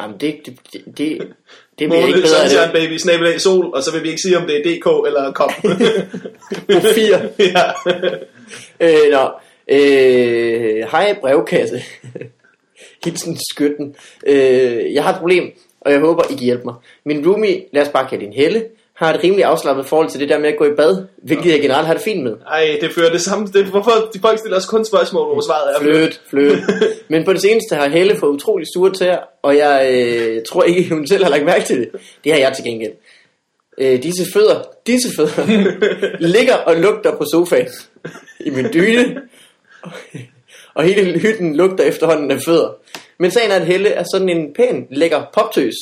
Jamen, 0.00 0.16
det, 0.20 0.46
det, 0.46 0.58
det, 0.72 0.84
det, 0.98 1.18
det 1.78 1.88
bliver 1.88 2.06
ikke 2.06 2.20
bedre 2.20 2.44
af 2.44 2.68
det. 2.68 2.72
baby, 2.72 2.96
snabelag 2.96 3.40
sol, 3.40 3.74
og 3.74 3.82
så 3.82 3.92
vil 3.92 4.02
vi 4.02 4.08
ikke 4.08 4.22
sige, 4.22 4.38
om 4.38 4.46
det 4.46 4.56
er 4.56 4.60
DK 4.60 5.06
eller 5.06 5.32
kom. 5.32 5.50
Profil. 6.72 7.10
ja. 7.56 7.70
Øh, 8.80 9.10
nå. 9.12 9.30
Øh, 9.68 10.86
hej 10.90 11.16
brevkasse. 11.20 11.82
Hilsen 13.04 13.38
skytten. 13.50 13.96
Øh, 14.26 14.94
jeg 14.94 15.04
har 15.04 15.12
et 15.12 15.18
problem, 15.18 15.52
og 15.80 15.92
jeg 15.92 16.00
håber, 16.00 16.22
I 16.24 16.34
kan 16.34 16.44
hjælpe 16.44 16.64
mig. 16.64 16.74
Min 17.04 17.28
roomie, 17.28 17.64
lad 17.72 17.82
os 17.82 17.88
bare 17.88 18.08
kalde 18.08 18.24
hende 18.24 18.36
Helle, 18.36 18.64
har 19.02 19.14
et 19.14 19.24
rimelig 19.24 19.44
afslappet 19.44 19.86
forhold 19.86 20.10
til 20.10 20.20
det 20.20 20.28
der 20.28 20.38
med 20.38 20.48
at 20.48 20.56
gå 20.58 20.64
i 20.64 20.74
bad, 20.76 21.04
hvilket 21.16 21.52
jeg 21.52 21.60
generelt 21.60 21.86
har 21.86 21.94
det 21.94 22.02
fint 22.02 22.22
med. 22.22 22.32
Ej, 22.46 22.78
det 22.80 22.92
fører 22.92 23.10
det 23.10 23.20
samme. 23.20 23.46
Det, 23.46 23.64
hvorfor 23.64 24.10
de 24.14 24.18
folk 24.20 24.38
stiller 24.38 24.56
os 24.56 24.66
kun 24.66 24.84
spørgsmål, 24.84 25.32
hvor 25.32 25.40
svaret 25.40 25.76
er 25.76 25.80
Fløt, 25.80 26.20
fløt. 26.30 26.58
Men 27.08 27.24
på 27.24 27.32
det 27.32 27.40
seneste 27.40 27.74
har 27.74 27.88
Helle 27.88 28.16
fået 28.16 28.30
utrolig 28.30 28.66
sure 28.74 28.92
tæer, 28.92 29.18
og 29.42 29.56
jeg 29.56 29.90
øh, 29.94 30.42
tror 30.48 30.62
ikke, 30.62 30.94
hun 30.94 31.06
selv 31.06 31.24
har 31.24 31.30
lagt 31.30 31.44
mærke 31.44 31.64
til 31.64 31.78
det. 31.80 31.88
Det 32.24 32.32
har 32.32 32.38
jeg 32.38 32.52
til 32.56 32.64
gengæld. 32.64 32.92
Øh, 33.78 34.02
disse 34.02 34.32
fødder, 34.32 34.62
disse 34.86 35.08
fødder, 35.16 35.46
ligger 36.36 36.54
og 36.54 36.76
lugter 36.76 37.16
på 37.16 37.24
sofaen 37.32 37.68
i 38.40 38.50
min 38.50 38.66
dyne, 38.74 39.20
og 40.74 40.84
hele 40.84 41.18
hytten 41.18 41.56
lugter 41.56 41.84
efterhånden 41.84 42.30
af 42.30 42.40
fødder. 42.40 42.74
Men 43.18 43.30
sagen 43.30 43.50
er, 43.50 43.56
at 43.56 43.66
Helle 43.66 43.88
er 43.88 44.04
sådan 44.12 44.28
en 44.28 44.54
pæn, 44.54 44.86
lækker 44.90 45.22
poptøs. 45.34 45.74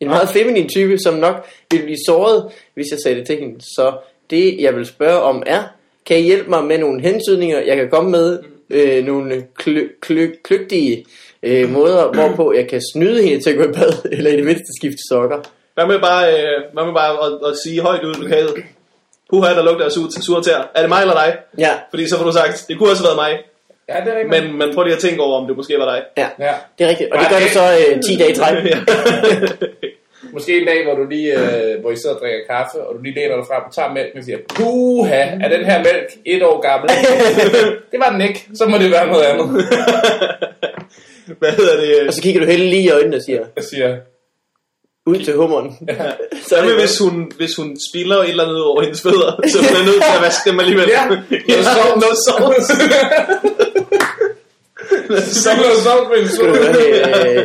En 0.00 0.08
meget 0.08 0.28
feminin 0.28 0.68
type, 0.68 0.98
som 0.98 1.14
nok 1.14 1.46
ville 1.70 1.84
blive 1.84 1.98
såret, 2.06 2.44
hvis 2.74 2.86
jeg 2.90 2.98
sagde 3.04 3.18
det 3.18 3.26
til 3.26 3.38
hende. 3.38 3.60
Så 3.60 3.92
det, 4.30 4.60
jeg 4.60 4.76
vil 4.76 4.86
spørge 4.86 5.20
om 5.20 5.42
er, 5.46 5.62
kan 6.06 6.18
I 6.18 6.22
hjælpe 6.22 6.50
mig 6.50 6.64
med 6.64 6.78
nogle 6.78 7.02
hensydninger, 7.02 7.60
jeg 7.60 7.76
kan 7.76 7.90
komme 7.90 8.10
med? 8.10 8.38
Øh, 8.70 9.04
nogle 9.04 9.44
kly- 9.62 10.42
kløgtige 10.44 11.06
øh, 11.42 11.70
måder, 11.70 12.12
hvorpå 12.12 12.52
jeg 12.52 12.68
kan 12.68 12.82
snyde 12.92 13.22
hende 13.22 13.42
til 13.42 13.50
at 13.50 13.56
gå 13.56 13.62
i 13.62 13.72
bad, 13.72 13.92
eller 14.16 14.30
i 14.30 14.36
det 14.36 14.44
mindste 14.44 14.66
skifte 14.80 15.02
sokker. 15.08 15.38
Hvad 15.74 15.86
med 15.86 15.98
bare, 15.98 16.32
øh, 16.32 16.62
hvad 16.72 16.84
med 16.84 16.94
bare 16.94 17.26
at, 17.26 17.50
at, 17.50 17.56
sige 17.64 17.80
højt 17.80 18.04
ud 18.04 18.14
i 18.14 18.18
lokalet? 18.22 18.54
Puha, 19.30 19.54
der 19.54 19.64
lugter 19.64 19.84
af 19.84 19.92
sur, 19.92 20.08
sur 20.22 20.40
tæer. 20.40 20.62
Er 20.74 20.80
det 20.80 20.88
mig 20.88 21.00
eller 21.00 21.14
dig? 21.14 21.36
Ja, 21.58 21.72
Fordi 21.90 22.08
så 22.08 22.18
får 22.18 22.24
du 22.24 22.32
sagt, 22.32 22.64
det 22.68 22.78
kunne 22.78 22.90
også 22.90 23.02
have 23.02 23.16
været 23.16 23.30
mig. 23.30 23.44
Ja, 23.88 23.94
det 24.04 24.08
er 24.12 24.16
rigtigt. 24.18 24.44
Men, 24.44 24.58
men 24.58 24.74
prøv 24.74 24.84
lige 24.84 24.94
at 24.94 25.00
tænke 25.02 25.22
over, 25.22 25.40
om 25.40 25.46
det 25.48 25.56
måske 25.56 25.74
var 25.78 25.84
dig. 25.94 26.02
Ja, 26.16 26.28
Ja. 26.46 26.54
det 26.78 26.84
er 26.84 26.88
rigtigt. 26.88 27.12
Og 27.12 27.18
det 27.20 27.26
gør 27.30 27.38
det 27.38 27.50
så 27.50 27.64
øh, 27.94 28.02
10 28.02 28.16
dage 28.16 28.30
i 28.32 28.34
træk. 28.34 28.54
Måske 30.34 30.60
en 30.60 30.66
dag, 30.66 30.84
hvor 30.84 30.94
du 30.94 31.04
lige, 31.10 31.32
øh, 31.32 31.80
hvor 31.80 31.90
I 31.90 31.96
sidder 31.96 32.14
og 32.16 32.20
drikker 32.20 32.38
kaffe, 32.50 32.76
og 32.86 32.94
du 32.94 33.00
lige 33.02 33.14
læner 33.14 33.36
dig 33.36 33.46
frem 33.50 33.62
og 33.68 33.74
tager 33.74 33.92
mælken 33.92 34.18
og 34.18 34.24
siger, 34.24 34.38
puha, 34.54 35.20
er 35.44 35.48
den 35.56 35.64
her 35.70 35.78
mælk 35.78 36.08
et 36.26 36.42
år 36.42 36.60
gammel? 36.68 36.88
det 37.92 37.98
var 38.04 38.10
den 38.12 38.20
ikke. 38.20 38.46
Så 38.54 38.66
må 38.66 38.78
det 38.78 38.90
være 38.90 39.06
noget 39.06 39.22
andet. 39.24 39.46
Hvad 41.40 41.52
hedder 41.52 41.76
det? 41.80 42.08
Og 42.08 42.12
så 42.14 42.22
kigger 42.22 42.40
du 42.40 42.46
Helle 42.46 42.66
lige 42.66 42.82
i 42.82 42.90
øjnene 42.90 43.16
og 43.16 43.22
siger, 43.22 43.40
Jeg 43.56 43.64
siger, 43.64 43.96
ud 45.06 45.16
til 45.24 45.34
hummeren. 45.34 45.76
så 46.46 46.54
Hvad 46.56 46.64
med, 46.64 46.78
hvis 46.80 46.98
hun, 46.98 47.32
hvis 47.36 47.54
hun 47.56 47.76
spiller 47.90 48.16
et 48.16 48.28
eller 48.30 48.44
andet 48.44 48.64
over 48.64 48.80
hendes 48.82 49.02
fødder, 49.02 49.30
så 49.52 49.58
hun 49.58 49.76
er 49.80 49.84
nødt 49.90 50.02
til 50.08 50.16
at 50.16 50.22
vaske 50.22 50.50
dem 50.50 50.60
alligevel? 50.60 50.88
Ja, 50.88 51.02
ja 51.48 51.84
noget 52.04 52.18
sovs. 52.28 52.68
Så 55.44 55.50
må 55.56 55.62
du 55.62 55.80
sove 55.86 56.08
med 56.10 56.18
en 56.22 56.28
sol. 56.28 56.52
det, 56.78 56.86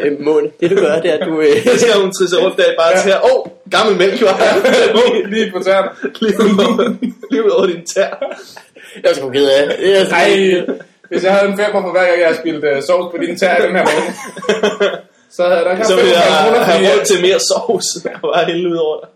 øh, 0.04 0.22
Måne. 0.22 0.48
Det 0.60 0.72
du 0.72 0.76
gør, 0.76 1.02
det 1.02 1.10
er, 1.12 1.18
at 1.18 1.28
du... 1.28 1.42
Øh, 1.42 1.64
Så 1.68 1.80
skal 1.80 2.02
hun 2.02 2.12
trisse 2.12 2.38
rundt 2.44 2.58
der 2.58 2.72
i 2.72 2.76
bare 2.80 3.02
til 3.04 3.14
Åh, 3.14 3.30
oh, 3.32 3.40
gammel 3.72 3.98
mælk 3.98 4.22
var 4.22 4.38
her. 4.44 4.54
Lige 5.34 5.52
på 5.52 5.60
tæerne. 5.64 5.90
Lige 6.22 6.36
over, 6.68 6.96
lige 7.32 7.46
ud 7.46 7.50
over 7.50 7.66
din 7.66 7.86
tær. 7.86 8.10
jeg 9.04 9.10
er 9.12 9.16
sgu 9.16 9.30
ked 9.30 9.48
af. 9.50 9.64
Jeg 9.82 10.02
Ej, 10.12 10.30
hvis 11.10 11.24
jeg 11.24 11.34
havde 11.34 11.52
en 11.52 11.58
femmer 11.58 11.82
for 11.82 11.92
hver 11.92 12.06
gang, 12.08 12.20
jeg 12.20 12.28
har 12.28 12.38
spildt 12.42 12.64
uh, 12.66 12.84
sovs 12.88 13.08
på 13.12 13.18
dine 13.24 13.38
tær 13.38 13.66
den 13.66 13.76
her 13.78 13.86
måned, 13.92 14.10
så 15.36 15.44
havde 15.44 15.64
der 15.68 15.84
Så 15.84 15.96
vil 15.96 16.04
kommet 16.04 16.24
500 16.24 16.44
kroner, 16.44 16.58
jeg 16.58 16.66
have 16.66 17.00
råd 17.00 17.06
til 17.06 17.18
mere 17.28 17.40
sovs. 17.50 17.88
Og 18.24 18.30
bare 18.36 18.46
hælde 18.46 18.70
ud 18.70 18.78
over 18.86 18.96
dig. 19.02 19.10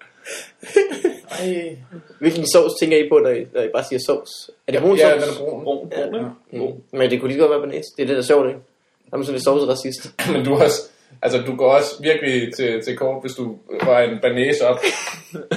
Ej, 1.31 1.77
Hvilken 2.19 2.47
sovs 2.47 2.73
tænker 2.79 2.97
I 2.97 3.09
på, 3.09 3.19
når 3.19 3.29
I, 3.29 3.45
når 3.53 3.61
I 3.61 3.69
bare 3.73 3.83
siger 3.83 3.99
sovs? 4.07 4.31
Er 4.67 4.71
det 4.71 4.81
brun 4.81 4.97
ja, 4.97 5.09
sovs? 5.11 5.23
den 5.23 5.33
er 5.33 5.37
brun. 5.39 5.63
Brun, 5.63 5.89
brun, 5.89 6.13
ja. 6.53 6.59
Mm. 6.59 6.73
Men 6.91 7.11
det 7.11 7.19
kunne 7.19 7.29
lige 7.29 7.41
så 7.41 7.47
godt 7.47 7.51
være 7.51 7.69
banæs. 7.69 7.85
Det 7.97 8.03
er 8.03 8.07
det, 8.07 8.15
der 8.15 8.21
er 8.21 8.25
sjovt, 8.25 8.47
ikke? 8.47 8.59
Der 9.05 9.13
er 9.13 9.17
man 9.17 9.25
sådan 9.25 9.35
lidt 9.35 9.43
sovsracist. 9.43 10.11
Men 10.33 10.45
du 10.45 10.53
er 10.53 10.63
også, 10.63 10.81
altså 11.21 11.41
du 11.47 11.55
går 11.55 11.71
også 11.71 11.91
virkelig 12.01 12.53
til, 12.53 12.83
til 12.83 12.97
kort, 12.97 13.21
hvis 13.21 13.33
du 13.33 13.57
var 13.83 13.99
en 13.99 14.19
banæs 14.21 14.61
op, 14.61 14.79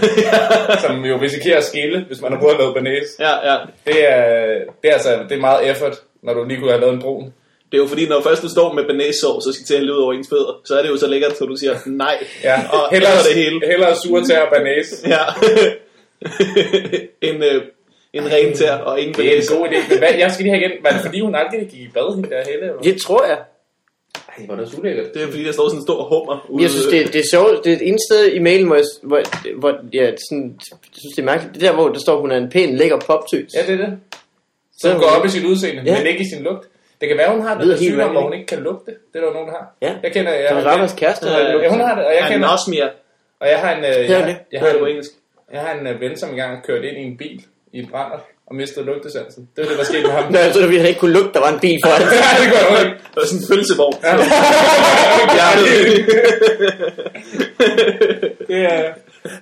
som 0.84 1.04
jo 1.04 1.20
risikerer 1.20 1.58
at 1.58 1.64
skille, 1.64 2.04
hvis 2.06 2.20
man 2.20 2.32
har 2.32 2.38
prøvet 2.40 2.54
at 2.54 2.60
lave 2.60 2.74
banæs. 2.74 3.06
Ja, 3.18 3.52
ja. 3.52 3.56
Det 3.86 4.10
er, 4.10 4.24
det 4.82 4.88
er 4.90 4.92
altså, 4.92 5.24
det 5.28 5.36
er 5.36 5.40
meget 5.40 5.70
effort, 5.70 5.96
når 6.22 6.34
du 6.34 6.44
lige 6.44 6.58
kunne 6.60 6.70
have 6.70 6.80
lavet 6.80 6.94
en 6.94 7.00
brun. 7.00 7.32
Det 7.72 7.78
er 7.78 7.82
jo 7.82 7.86
fordi, 7.88 8.08
når 8.08 8.20
først 8.22 8.42
du 8.42 8.48
står 8.48 8.72
med 8.72 8.84
banæssovs 8.84 9.46
og 9.46 9.54
skal 9.54 9.66
til 9.66 9.74
at 9.74 9.80
hælde 9.80 9.92
ud 9.94 9.98
over 9.98 10.12
ens 10.12 10.28
fødder, 10.30 10.60
så 10.64 10.78
er 10.78 10.82
det 10.82 10.88
jo 10.88 10.96
så 10.96 11.06
lækkert, 11.08 11.38
så 11.38 11.44
du 11.44 11.56
siger 11.56 11.74
nej. 11.86 12.16
Ja, 12.44 12.56
Og 12.72 12.90
hellere, 12.92 13.12
det 13.28 13.34
hele. 13.34 13.60
hellere 13.66 13.96
sure 13.96 14.24
tær 14.24 14.40
og 14.40 14.48
banæs. 14.54 15.04
Ja. 15.06 15.18
en, 17.28 17.42
øh, 17.42 17.62
en 18.12 18.24
ren 18.32 18.52
tær 18.56 18.72
og 18.74 19.00
ingen 19.00 19.14
Det 19.14 19.24
er 19.26 19.30
en 19.30 19.36
banæs. 19.36 19.48
god 19.50 19.68
idé. 19.68 19.88
Men 19.90 19.98
hvad, 19.98 20.08
jeg 20.18 20.30
skal 20.32 20.44
lige 20.44 20.54
have 20.54 20.64
igen, 20.66 20.72
var 20.82 20.90
det 20.90 21.00
fordi 21.00 21.20
hun 21.20 21.34
aldrig 21.34 21.60
gik 21.70 21.80
i 21.80 21.88
bad, 21.94 22.14
hende 22.16 22.30
der 22.30 22.42
Helle? 22.50 22.60
Eller? 22.66 22.80
Det 22.82 22.96
tror 23.02 23.24
jeg. 23.26 23.38
Ej, 24.38 24.44
hvor 24.46 24.54
er 24.54 24.58
det 24.60 24.78
ulækkert. 24.78 25.14
Det 25.14 25.22
er 25.22 25.26
fordi, 25.26 25.44
der 25.44 25.52
står 25.52 25.68
sådan 25.68 25.78
en 25.78 25.86
stor 25.86 26.02
hummer 26.08 26.46
ude. 26.48 26.62
Jeg 26.62 26.70
synes, 26.70 26.86
det, 26.86 27.12
det 27.12 27.18
er 27.20 27.24
sjovt. 27.32 27.64
Det 27.64 27.72
er 27.72 27.76
et 27.76 27.88
ene 27.88 27.98
sted 28.10 28.32
i 28.32 28.38
mailen, 28.38 28.66
hvor 28.66 28.76
jeg, 28.76 28.84
hvor, 29.02 29.22
hvor 29.58 29.72
jeg 29.92 30.14
sådan, 30.30 30.60
synes, 30.98 31.14
det 31.16 31.22
er 31.22 31.26
mærkeligt. 31.26 31.54
Det 31.54 31.62
er 31.62 31.66
der, 31.66 31.74
hvor 31.74 31.88
der 31.88 32.00
står, 32.00 32.20
hun 32.20 32.30
er 32.32 32.36
en 32.36 32.50
pæn, 32.50 32.76
lækker 32.76 32.98
poptøs. 33.00 33.50
Ja, 33.56 33.72
det 33.72 33.80
er 33.80 33.86
det. 33.86 33.98
Så 34.12 34.78
Så 34.80 34.88
hun 34.88 34.96
hun- 34.96 35.02
går 35.02 35.10
op 35.16 35.26
i 35.26 35.28
sit 35.28 35.44
udseende, 35.44 35.82
Ja. 35.86 35.98
men 35.98 36.06
ikke 36.06 36.20
i 36.20 36.28
sin 36.34 36.42
lugt. 36.42 36.68
Det 37.00 37.08
kan 37.08 37.18
være, 37.18 37.30
hun 37.30 37.40
har 37.46 37.58
Det 37.58 37.66
der 37.68 37.76
sygdom, 37.76 38.10
hvor 38.10 38.22
hun 38.22 38.32
ikke 38.34 38.46
kan 38.46 38.58
lugte. 38.58 38.90
Det 39.12 39.20
er 39.20 39.24
der 39.26 39.32
nogen, 39.32 39.48
der 39.48 39.54
har. 39.58 39.66
Ja. 39.82 39.92
Jeg 40.02 40.12
kender... 40.12 40.32
Jeg, 40.32 40.46
Thomas 40.48 40.64
Rammers 40.66 40.92
kæreste 40.92 41.26
har 41.28 41.38
ikke 41.38 41.62
Ja, 41.62 41.68
hun 41.70 41.80
har 41.80 41.94
det, 41.94 42.04
og 42.04 42.12
jeg 42.20 42.24
kender... 42.30 42.48
Anosmia. 42.48 42.88
Og 43.40 43.48
jeg 43.48 43.58
har 43.58 43.70
en... 43.76 43.84
øh, 43.84 43.90
Jeg, 43.90 44.36
jeg, 44.52 44.60
har 44.60 44.66
er 44.68 44.74
en, 44.74 44.86
engelsk? 44.88 45.10
jeg 45.52 45.60
har 45.60 45.72
en 45.80 45.86
øh, 45.86 46.00
ven, 46.00 46.16
som 46.18 46.28
engang 46.30 46.62
kørte 46.66 46.88
ind 46.88 46.98
i 46.98 47.02
en 47.02 47.16
bil 47.16 47.42
i 47.72 47.78
en 47.78 47.88
brænder 47.90 48.18
og 48.46 48.54
mistede 48.54 48.86
lugtesansen. 48.86 49.48
Det 49.56 49.62
var 49.64 49.68
det, 49.70 49.78
der 49.78 49.84
skete 49.84 50.02
med 50.02 50.10
ham. 50.10 50.24
Nå, 50.32 50.38
jeg 50.38 50.52
troede, 50.52 50.68
at 50.68 50.74
han 50.76 50.86
ikke 50.86 51.00
kunne 51.00 51.12
lugte, 51.12 51.32
der 51.34 51.40
var 51.40 51.48
en 51.56 51.60
bil 51.60 51.78
foran. 51.84 52.02
Ja, 52.24 52.30
det 52.42 52.48
går 52.52 52.62
jo 52.72 52.78
ikke. 52.84 52.96
Det 53.12 53.16
var 53.16 53.26
sådan 53.30 53.42
en 53.42 53.46
følelsevogn. 53.52 53.96
Ja. 54.04 54.12
Det, 58.48 58.58
er, 58.64 58.92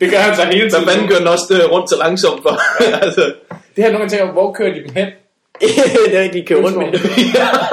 det 0.01 0.11
gør 0.11 0.19
han 0.19 0.37
så 0.37 0.43
hele 0.45 0.61
Hvad 0.61 0.71
tiden. 0.71 0.89
fanden 0.89 1.09
gør 1.09 1.17
den 1.17 1.27
også 1.27 1.47
øh, 1.65 1.73
rundt 1.73 1.91
så 1.91 1.97
langsomt 1.99 2.43
for? 2.43 2.55
altså, 3.05 3.23
Det 3.77 3.85
her 3.85 3.91
nogle 3.93 3.99
gange 3.99 4.11
tænker, 4.11 4.33
hvor 4.33 4.53
kører 4.53 4.73
de 4.75 4.81
dem 4.87 4.95
hen? 4.95 5.09
det 6.11 6.17
er 6.17 6.23
ikke 6.23 6.35
lige 6.35 6.47
kørt 6.47 6.65
rundt 6.65 6.77
med 6.79 6.87
det. 6.93 7.01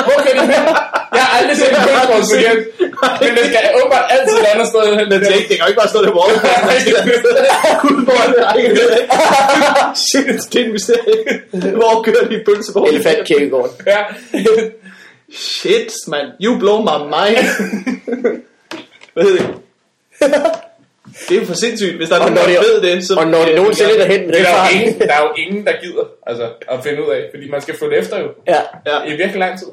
Hvor 0.08 0.18
kører 0.24 0.36
de 0.36 0.42
hen? 0.42 0.66
Jeg 1.18 1.24
har 1.26 1.32
aldrig 1.40 1.58
set 1.58 1.70
en 1.70 1.76
kønsmålsbillет. 1.88 2.60
Men 3.22 3.30
det 3.38 3.44
skal 3.50 3.60
åbenbart 3.78 4.06
altid 4.16 4.36
et 4.44 4.48
andet 4.54 4.68
sted 4.68 4.82
hen. 5.00 5.12
den 5.12 5.26
skal 5.26 5.36
ikke, 5.40 5.50
det 5.50 5.56
kan 5.58 5.66
jo 5.66 5.70
ikke 5.72 5.82
bare 5.84 5.92
stå 5.94 6.00
der 6.06 6.12
på 6.12 6.22
hvor 8.08 8.18
er 8.24 8.28
det 8.34 8.42
ej, 8.44 8.58
Shit, 10.06 10.54
det 10.54 10.62
er 10.62 10.66
en 10.66 10.72
mysterie. 10.72 11.18
Hvor 11.80 12.02
kører 12.06 12.28
de 12.28 12.44
pølsevogn? 12.46 12.88
Elefantkirkegården. 12.88 13.72
Ja. 13.88 14.00
Shit, 15.34 15.94
man. 16.08 16.26
You 16.44 16.60
blow 16.60 16.78
my 16.82 16.98
mind. 17.16 17.46
Hvad 19.14 19.24
hedder 19.24 19.44
det? 20.22 20.52
Det 21.30 21.36
er 21.38 21.42
jo 21.42 21.46
for 21.48 21.54
sindssygt. 21.54 21.96
Hvis 21.96 22.10
der 22.10 22.16
er 22.16 22.20
Og 22.20 22.32
nogen, 22.32 22.50
der 22.50 22.60
det- 22.62 22.68
ved 22.84 22.92
det, 22.96 23.04
så... 23.08 23.16
Og 23.20 23.28
når 23.28 23.46
det 23.46 23.56
nogensinde 23.56 23.92
er 23.92 23.98
derhen, 23.98 24.22
Det 24.30 24.30
er 24.30 24.34
der, 24.34 24.40
jo 24.40 24.46
farten. 24.58 24.82
ingen, 24.82 25.00
der 25.00 25.14
er 25.14 25.22
jo 25.22 25.30
ingen, 25.44 25.66
der 25.66 25.74
gider 25.84 26.04
altså, 26.28 26.50
at 26.72 26.84
finde 26.84 27.06
ud 27.06 27.10
af, 27.12 27.22
fordi 27.34 27.50
man 27.50 27.62
skal 27.62 27.76
følge 27.78 27.98
efter 27.98 28.20
jo 28.20 28.28
Ja, 28.48 28.62
Ja. 28.86 29.04
i 29.04 29.10
virkelig 29.10 29.36
lang 29.40 29.60
tid. 29.60 29.68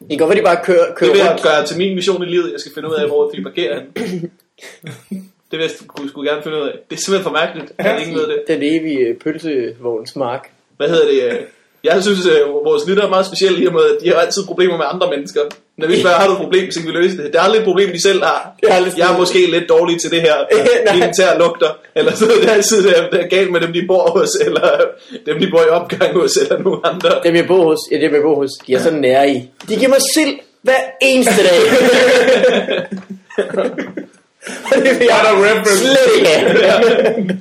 det 0.00 0.08
kan 0.08 0.18
godt 0.18 0.28
være, 0.30 0.38
de 0.38 0.44
bare 0.44 0.60
kører, 0.64 0.86
Det 0.86 0.94
kører 0.96 1.10
vil 1.10 1.18
jeg 1.20 1.30
rundt. 1.30 1.42
gøre 1.42 1.66
til 1.66 1.78
min 1.78 1.94
mission 1.94 2.22
i 2.22 2.26
livet. 2.26 2.52
Jeg 2.52 2.60
skal 2.60 2.72
finde 2.74 2.88
ud 2.88 2.94
af, 2.94 3.06
hvor 3.08 3.30
de 3.30 3.42
parkerer 3.42 3.80
hen. 3.80 3.90
Det 5.50 5.58
vil 5.58 5.60
jeg 5.60 5.70
skulle, 5.70 6.08
skulle 6.10 6.30
gerne 6.30 6.42
finde 6.42 6.56
ud 6.62 6.62
af. 6.68 6.72
Det 6.90 6.96
er 6.96 7.00
simpelthen 7.00 7.22
for 7.22 7.30
mærkeligt, 7.30 7.72
at 7.78 8.00
ingen 8.02 8.16
ved 8.16 8.26
det. 8.26 8.42
Den 8.48 8.62
evige 8.62 9.14
pølsevognsmark. 9.24 10.50
Hvad 10.76 10.88
hedder 10.88 11.06
det? 11.30 11.38
Øh, 11.84 11.94
Jeg 11.94 12.02
synes, 12.02 12.26
at 12.26 12.42
vores 12.64 12.82
lytter 12.88 13.02
er 13.04 13.08
meget 13.08 13.26
specielle 13.26 13.62
i 13.62 13.66
og 13.66 13.72
med, 13.72 13.82
at 13.82 13.96
de 14.02 14.08
har 14.08 14.14
altid 14.16 14.42
problemer 14.46 14.76
med 14.76 14.86
andre 14.92 15.10
mennesker. 15.10 15.40
Når 15.78 15.86
vi 15.86 16.00
spørger, 16.00 16.16
har 16.16 16.26
du 16.26 16.32
et 16.32 16.38
problem, 16.38 16.70
så 16.70 16.78
kan 16.80 16.88
vi 16.88 16.92
løse 16.94 17.16
det. 17.16 17.24
Det 17.24 17.34
er 17.34 17.40
aldrig 17.40 17.58
et 17.58 17.64
problem, 17.64 17.88
de 17.92 18.02
selv 18.02 18.22
har. 18.24 18.54
Er 18.62 18.68
Jeg 18.68 18.86
er 18.86 18.90
sådan- 18.90 19.18
måske 19.18 19.50
lidt 19.50 19.68
dårlig 19.68 20.00
til 20.00 20.10
det 20.10 20.20
her. 20.20 20.34
Tær 21.18 21.38
lugter. 21.38 21.70
Eller 21.96 22.12
så 22.14 22.24
er 22.24 22.40
det 22.40 22.50
altid 22.50 22.82
det 22.82 22.98
er, 22.98 23.10
det 23.10 23.20
er 23.20 23.26
galt 23.28 23.52
med 23.52 23.60
dem, 23.60 23.72
de 23.72 23.84
bor 23.88 24.10
hos, 24.18 24.30
eller 24.46 24.68
dem, 25.26 25.38
de 25.40 25.48
bor 25.50 25.60
i 25.62 25.68
opgang 25.68 26.12
hos, 26.20 26.36
eller 26.36 26.58
nogen 26.58 26.80
andre. 26.84 27.10
Dem 27.24 27.34
jeg 27.36 27.46
bor 27.46 27.64
hos, 27.70 27.78
ja, 27.92 27.96
dem 27.96 28.14
jeg 28.14 28.22
bor 28.22 28.34
hos, 28.34 28.50
de 28.66 28.74
er 28.74 28.78
så 28.80 28.90
nære 28.90 29.30
i. 29.30 29.50
De 29.68 29.76
giver 29.76 29.88
mig 29.88 29.98
sild 30.14 30.34
hver 30.62 30.82
eneste 31.02 31.42
dag. 31.42 31.60
Det 34.84 35.02
er 35.10 35.22
der 35.26 35.44
reference. 35.44 35.78
slet 35.78 35.98
ikke. 36.16 37.38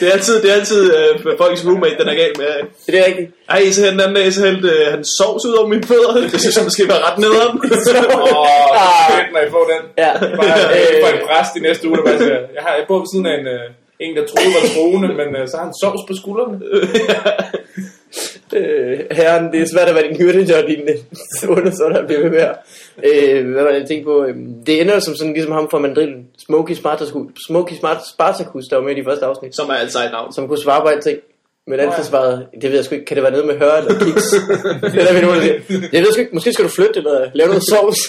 Det 0.00 0.08
er 0.08 0.12
altid, 0.12 0.42
det 0.42 0.50
er 0.50 0.54
altid 0.54 0.82
øh, 0.96 1.10
folks 1.42 1.66
roommate, 1.66 1.96
den 2.00 2.08
er 2.08 2.14
galt 2.22 2.38
med. 2.38 2.46
Det 2.86 2.94
er 3.00 3.04
rigtigt. 3.08 3.28
Ej, 3.48 3.70
så 3.70 3.80
den 3.86 4.00
anden 4.00 4.14
dag, 4.14 4.32
så 4.32 4.40
hældte 4.46 4.68
øh, 4.68 4.86
han 4.94 5.04
sovs 5.18 5.44
ud 5.48 5.54
over 5.58 5.68
mine 5.68 5.82
fødder. 5.90 6.12
Det 6.32 6.40
synes 6.40 6.56
jeg 6.56 6.64
måske 6.64 6.82
var 6.92 6.98
ret 7.06 7.18
nederen. 7.24 7.54
Åh, 8.14 8.46
Ah. 8.82 9.12
fedt, 9.12 9.28
når 9.34 9.40
I 9.46 9.50
får 9.56 9.64
den. 9.72 9.82
Ja. 10.04 10.12
Bare 10.40 10.58
øh, 10.78 10.92
for 11.02 11.08
en 11.14 11.20
præst 11.28 11.52
i 11.56 11.60
næste 11.68 11.88
uge, 11.88 11.96
der 11.96 12.04
bare 12.08 12.18
siger, 12.18 12.38
jeg 12.56 12.62
har 12.66 12.72
jeg 12.78 12.84
bor 12.88 12.98
ved 13.02 13.08
siden 13.12 13.26
af 13.26 13.34
en, 13.40 13.46
øh, 13.56 13.66
en 14.04 14.16
der 14.16 14.24
troede 14.30 14.50
var 14.56 14.64
troende, 14.74 15.08
men 15.20 15.28
øh, 15.38 15.44
så 15.50 15.54
har 15.58 15.64
han 15.68 15.74
sovs 15.82 16.02
på 16.08 16.14
skuldrene. 16.20 16.56
øh, 18.54 18.98
herren, 19.10 19.52
det 19.52 19.60
er 19.60 19.66
svært 19.66 19.88
at 19.88 19.94
være 19.94 20.08
din 20.08 20.16
hyrde, 20.16 20.38
når 20.52 20.66
din 20.68 20.80
øh, 20.88 21.50
undersåtter 21.58 22.06
bliver 22.06 22.20
ved 22.22 22.30
med 22.30 22.38
at- 22.38 22.56
øh, 23.04 23.50
Hvad 23.50 23.62
var 23.62 23.70
det, 23.70 23.78
jeg 23.80 23.88
tænkte 23.88 24.04
på? 24.04 24.24
Øh, 24.24 24.34
det 24.66 24.80
ender 24.80 24.98
som 24.98 25.14
sådan, 25.16 25.32
ligesom 25.32 25.52
ham 25.52 25.68
fra 25.70 25.78
Mandrillen. 25.78 26.26
Smokey 26.46 26.74
Spartacus, 26.74 27.30
Smokey 27.46 27.74
Smart 27.76 27.98
Spartacus, 28.14 28.64
der 28.70 28.76
var 28.76 28.82
med 28.84 28.96
i 28.96 29.00
de 29.00 29.04
første 29.04 29.26
afsnit. 29.26 29.56
Som 29.56 29.68
er 29.68 29.74
altså 29.74 29.98
et 29.98 30.10
navn. 30.12 30.32
Som 30.32 30.48
kunne 30.48 30.62
svare 30.62 30.80
på 30.82 30.86
alting. 30.88 31.18
Men 31.66 31.78
ja. 31.80 32.02
svarede, 32.02 32.46
det 32.60 32.70
ved 32.70 32.76
jeg 32.76 32.84
sgu 32.84 32.94
ikke, 32.94 33.04
kan 33.06 33.14
det 33.16 33.22
være 33.22 33.32
noget 33.32 33.46
med 33.46 33.58
høre 33.58 33.78
eller 33.78 33.98
kiks? 34.04 34.30
det 34.92 35.00
er 35.00 35.04
der, 35.06 35.12
vi 35.12 35.20
der 35.20 35.40
siger, 35.40 35.88
jeg 35.92 36.02
ved 36.02 36.12
sgu 36.12 36.20
ikke, 36.20 36.34
måske 36.34 36.52
skal 36.52 36.64
du 36.64 36.70
flytte 36.70 36.92
eller 36.96 37.30
lave 37.34 37.48
noget 37.48 37.62
sovs. 37.70 37.98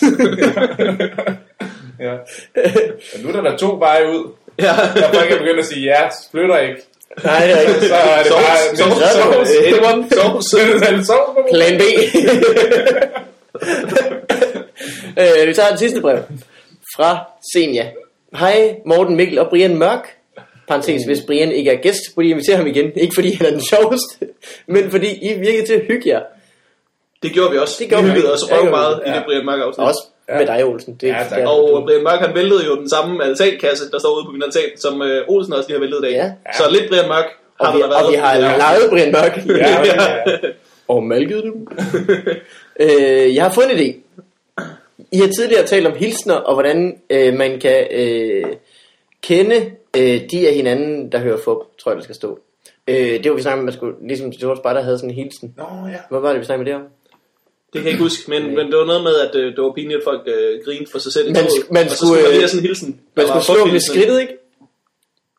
Ja. 2.00 2.14
Men 3.16 3.26
nu 3.26 3.30
er 3.40 3.42
der 3.42 3.58
to 3.58 3.76
veje 3.80 4.10
ud. 4.10 4.32
Ja. 4.60 4.66
Der 4.96 5.14
folk 5.14 5.32
er 5.32 5.38
begyndt 5.38 5.60
at 5.60 5.66
sige, 5.66 5.82
ja, 5.84 6.08
flytter 6.32 6.58
ikke. 6.60 6.82
Nej, 7.24 7.48
det 7.48 7.56
er 7.56 7.60
ikke. 7.60 7.74
Så 7.88 7.96
er 7.96 8.24
det 8.24 8.32
bare... 8.32 8.78
sovs, 8.78 8.80
sovs. 8.80 9.14
sovs. 9.22 9.50
Anyone? 9.66 10.10
Sovs. 10.12 10.46
Sovs 11.08 11.50
Plan 11.54 11.78
B. 11.78 11.82
øh, 15.22 15.48
vi 15.48 15.54
tager 15.54 15.70
det 15.70 15.80
sidste 15.80 16.02
brev. 16.02 16.18
Fra 16.96 17.18
Senja. 17.54 17.86
Hej 18.36 18.76
Morten 18.86 19.16
Mikkel 19.16 19.40
og 19.40 19.50
Brian 19.50 19.78
Mørk. 19.78 20.16
Parenthes, 20.68 21.04
hvis 21.06 21.20
Brian 21.28 21.52
ikke 21.52 21.72
er 21.72 21.76
gæst, 21.76 22.00
burde 22.16 22.28
I 22.28 22.32
invitere 22.32 22.56
ham 22.58 22.68
igen. 22.68 22.92
Ikke 22.96 23.16
fordi 23.16 23.34
han 23.34 23.48
er 23.48 23.52
den 23.52 23.62
sjoveste, 23.62 24.28
men 24.68 24.92
fordi 24.92 25.30
I 25.32 25.40
virkede 25.40 25.66
til 25.66 25.74
at 25.74 25.82
hygge 25.88 26.10
jer. 26.10 26.22
Det 27.24 27.32
gjorde 27.32 27.52
vi 27.52 27.58
også. 27.58 27.76
Det 27.80 27.90
gjorde 27.90 28.04
vi 28.04 28.10
vi. 28.10 28.16
hyggede 28.16 28.34
os 28.34 28.40
Ja, 28.50 28.56
røv 28.58 28.70
meget 28.70 29.02
vi. 29.06 29.10
i 29.10 29.14
det 29.14 29.24
Brian 29.26 29.46
Mørk 29.46 29.60
afsnit. 29.60 29.88
Og 29.88 29.94
også 30.30 30.46
med 30.46 30.56
dig, 30.56 30.66
Olsen. 30.66 30.96
Det, 31.02 31.08
Ja, 31.08 31.14
tak. 31.14 31.30
det 31.30 31.44
er- 31.44 31.48
Og 31.48 31.84
Brian 31.86 32.04
Mørk, 32.04 32.20
han 32.20 32.36
væltede 32.36 32.66
jo 32.66 32.76
den 32.76 32.90
samme 32.90 33.24
altankasse, 33.24 33.92
der 33.92 34.00
står 34.00 34.16
ude 34.18 34.26
på 34.26 34.32
min 34.32 34.44
altan, 34.44 34.64
som 34.78 35.02
øh, 35.02 35.26
Olsen 35.28 35.54
også 35.54 35.70
lige 35.70 35.78
har 35.78 35.80
væltet 35.86 36.00
i 36.00 36.02
dag. 36.02 36.12
Ja. 36.12 36.32
Så 36.58 36.64
lidt 36.72 36.90
Brian 36.90 37.08
Mørk 37.08 37.26
har 37.62 37.68
og, 37.68 37.76
vi, 37.78 37.82
der 37.82 37.88
været. 37.88 38.06
og 38.06 38.12
vi 38.12 38.18
har 38.18 38.36
Ja. 38.36 38.58
lejet 38.58 38.90
Brian 38.90 39.12
Mørk. 39.12 39.38
Ja, 39.64 39.82
ja. 39.86 40.36
og 40.88 41.04
malket 41.04 41.44
dem. 41.44 41.68
øh, 42.86 43.36
jeg 43.36 43.44
har 43.44 43.52
fundet 43.52 43.72
en 43.72 43.78
idé. 43.80 43.96
I 45.12 45.18
har 45.18 45.28
tidligere 45.28 45.66
talt 45.66 45.88
om 45.88 45.94
hilsner, 45.98 46.34
og 46.36 46.54
hvordan 46.54 46.98
øh, 47.10 47.34
man 47.34 47.60
kan 47.60 47.88
øh, 47.92 48.46
kende 49.24 49.56
øh, 49.98 50.22
de 50.32 50.48
af 50.48 50.54
hinanden, 50.54 51.12
der 51.12 51.18
hører 51.20 51.38
fup, 51.38 51.58
tror 51.80 51.92
jeg, 51.92 51.96
der 51.98 52.04
skal 52.04 52.16
stå. 52.16 52.40
Øh, 52.88 52.96
det 53.24 53.30
var 53.30 53.36
vi 53.36 53.42
snakkede 53.42 53.60
om, 53.60 53.66
man 53.66 53.74
skulle, 53.74 53.96
ligesom 54.08 54.32
George 54.32 54.58
Sparta 54.58 54.80
havde 54.80 54.98
sådan 54.98 55.10
en 55.10 55.16
hilsen. 55.16 55.54
Nå, 55.58 55.64
ja. 55.92 55.98
Hvad 56.10 56.20
var 56.20 56.30
det, 56.32 56.40
vi 56.40 56.46
snakkede 56.46 56.64
med 56.66 56.74
det 56.74 56.82
om? 56.82 56.88
Det 57.74 57.82
kan 57.82 57.84
jeg 57.84 57.92
ikke 57.92 58.04
huske, 58.04 58.24
men, 58.32 58.42
men 58.56 58.68
det 58.72 58.78
var 58.78 58.86
noget 58.86 59.04
med, 59.04 59.16
at 59.26 59.36
øh, 59.36 59.46
det 59.56 59.64
var 59.64 59.72
pinligt, 59.76 59.98
at 59.98 60.04
folk 60.04 60.22
øh, 60.26 60.60
grinede 60.66 60.92
for 60.92 61.00
sig 61.00 61.14
selv 61.14 61.30
i 61.30 61.32
Man 61.32 61.44
toget. 61.44 61.72
man 61.72 61.84
og 61.86 61.90
så 61.92 61.98
skulle, 61.98 62.10
skulle 62.10 62.24
man 62.24 62.32
lige 62.32 62.36
øh, 62.36 62.42
have 62.42 62.50
sådan 62.50 62.64
en 62.64 62.68
hilsen. 62.68 63.00
Man 63.16 63.28
skulle 63.28 63.44
slå 63.46 63.68
dem 63.68 63.76
i 63.76 63.80
skridtet, 63.80 64.20
ikke? 64.22 64.34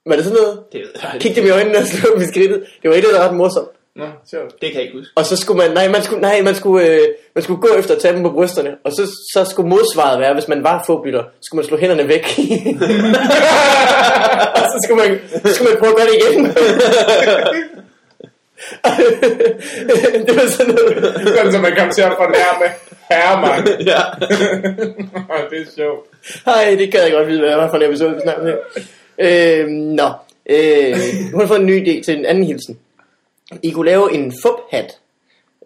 Var 0.06 0.16
det 0.16 0.24
sådan 0.24 0.38
noget? 0.42 0.58
Det, 0.72 0.80
Kig 1.20 1.28
ikke. 1.30 1.40
dem 1.40 1.46
i 1.46 1.50
øjnene 1.50 1.78
og 1.78 1.86
slå 1.86 2.14
dem 2.14 2.22
i 2.22 2.26
skridtet. 2.32 2.62
Det 2.82 2.90
var 2.90 2.96
et 2.96 3.02
der 3.02 3.18
var 3.18 3.28
ret 3.28 3.36
morsomt. 3.36 3.68
Nå, 3.96 4.04
sjovt. 4.30 4.50
det 4.60 4.68
kan 4.68 4.74
jeg 4.74 4.82
ikke 4.82 4.96
huske. 4.98 5.12
Og 5.16 5.26
så 5.26 5.36
skulle 5.36 5.58
man, 5.62 5.70
nej, 5.70 5.88
man 5.88 6.02
skulle, 6.02 6.20
nej, 6.20 6.42
man 6.42 6.54
skulle, 6.54 6.86
øh, 6.86 7.00
man 7.34 7.44
skulle 7.44 7.60
gå 7.60 7.68
efter 7.78 7.94
at 7.94 8.00
tage 8.00 8.14
dem 8.14 8.22
på 8.22 8.30
brysterne. 8.30 8.70
Og 8.84 8.92
så, 8.92 9.06
så 9.32 9.44
skulle 9.50 9.68
modsvaret 9.68 10.20
være, 10.20 10.34
hvis 10.34 10.48
man 10.48 10.64
var 10.64 10.82
fåbytter, 10.86 11.22
så 11.22 11.28
skulle 11.42 11.58
man 11.58 11.66
slå 11.68 11.76
hænderne 11.76 12.08
væk. 12.08 12.22
og 14.58 14.62
så 14.72 14.76
skulle 14.84 15.02
man, 15.02 15.20
så 15.44 15.54
skulle 15.54 15.70
man 15.70 15.78
prøve 15.78 15.90
at 15.90 15.96
gøre 15.96 16.06
det 16.06 16.14
igen. 16.20 16.46
det 20.26 20.36
var 20.36 20.46
sådan 20.50 20.74
noget. 20.74 21.14
Sådan, 21.36 21.52
så 21.52 21.58
man 21.58 21.76
kom 21.76 21.90
til 21.90 22.02
at 22.02 22.12
fornærme 22.18 22.66
herremand. 23.10 23.68
ja. 23.90 24.00
det 25.50 25.60
er 25.60 25.70
sjovt. 25.76 26.06
Ej, 26.46 26.76
det 26.78 26.92
gad 26.92 27.02
jeg 27.02 27.12
godt 27.12 27.28
vide, 27.28 27.40
hvad 27.40 27.50
det 27.50 27.58
var 27.58 27.70
for 27.70 27.76
en 27.76 27.82
episode, 27.82 28.14
vi 28.14 28.20
snakker. 28.22 28.56
Øh, 29.18 29.66
nå, 29.68 30.08
øh, 30.46 30.96
nu 31.30 31.36
har 31.36 31.40
jeg 31.40 31.48
fået 31.48 31.60
en 31.60 31.66
ny 31.66 31.88
idé 31.88 32.04
til 32.04 32.18
en 32.18 32.26
anden 32.26 32.44
hilsen. 32.44 32.78
I 33.62 33.70
kunne 33.70 33.86
lave 33.86 34.14
en 34.14 34.32
fup-hat. 34.42 34.98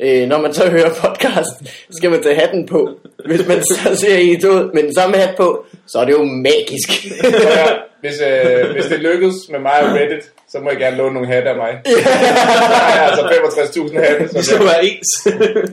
Øh, 0.00 0.28
når 0.28 0.40
man 0.40 0.54
så 0.54 0.70
hører 0.70 0.90
podcast, 0.90 1.50
skal 1.90 2.10
man 2.10 2.22
tage 2.22 2.40
hatten 2.40 2.66
på. 2.66 2.90
Hvis 3.26 3.48
man 3.48 3.62
så 3.62 3.96
ser 3.96 4.18
i 4.18 4.40
toget 4.40 4.70
med 4.74 4.82
den 4.82 4.94
samme 4.94 5.16
hat 5.16 5.36
på, 5.36 5.64
så 5.86 5.98
er 5.98 6.04
det 6.04 6.12
jo 6.12 6.24
magisk. 6.24 7.06
Ja, 7.24 7.66
hvis, 8.04 8.16
øh, 8.30 8.70
hvis 8.74 8.86
det 8.92 8.98
lykkes 9.08 9.34
med 9.52 9.60
mig 9.68 9.76
og 9.84 9.88
Reddit, 9.98 10.24
så 10.52 10.56
må 10.64 10.70
I 10.70 10.74
gerne 10.84 10.96
låne 10.96 11.14
nogle 11.14 11.28
hatte 11.32 11.48
af 11.50 11.56
mig. 11.64 11.72
Ja. 11.86 13.04
altså 13.08 13.22
65.000 13.22 14.00
hatte. 14.04 14.22
De 14.24 14.28
Så 14.28 14.42
skal 14.42 14.58
det, 14.58 14.66
være 14.66 14.84
ens. 14.84 15.10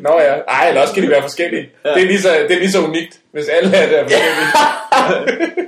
nå 0.07 0.13
ja, 0.27 0.33
ej, 0.57 0.67
eller 0.69 0.81
også 0.81 0.93
kan 0.93 1.03
de 1.03 1.09
være 1.09 1.21
forskellige. 1.21 1.65
Ja. 1.85 1.89
Det, 1.93 2.01
er 2.03 2.07
lige 2.13 2.21
så, 2.21 2.29
det 2.47 2.55
er 2.55 2.59
lige 2.59 2.71
så 2.71 2.81
unikt, 2.89 3.13
hvis 3.33 3.47
alle 3.55 3.69
hatte 3.77 3.95
er 3.95 4.03
forskellige. 4.03 4.49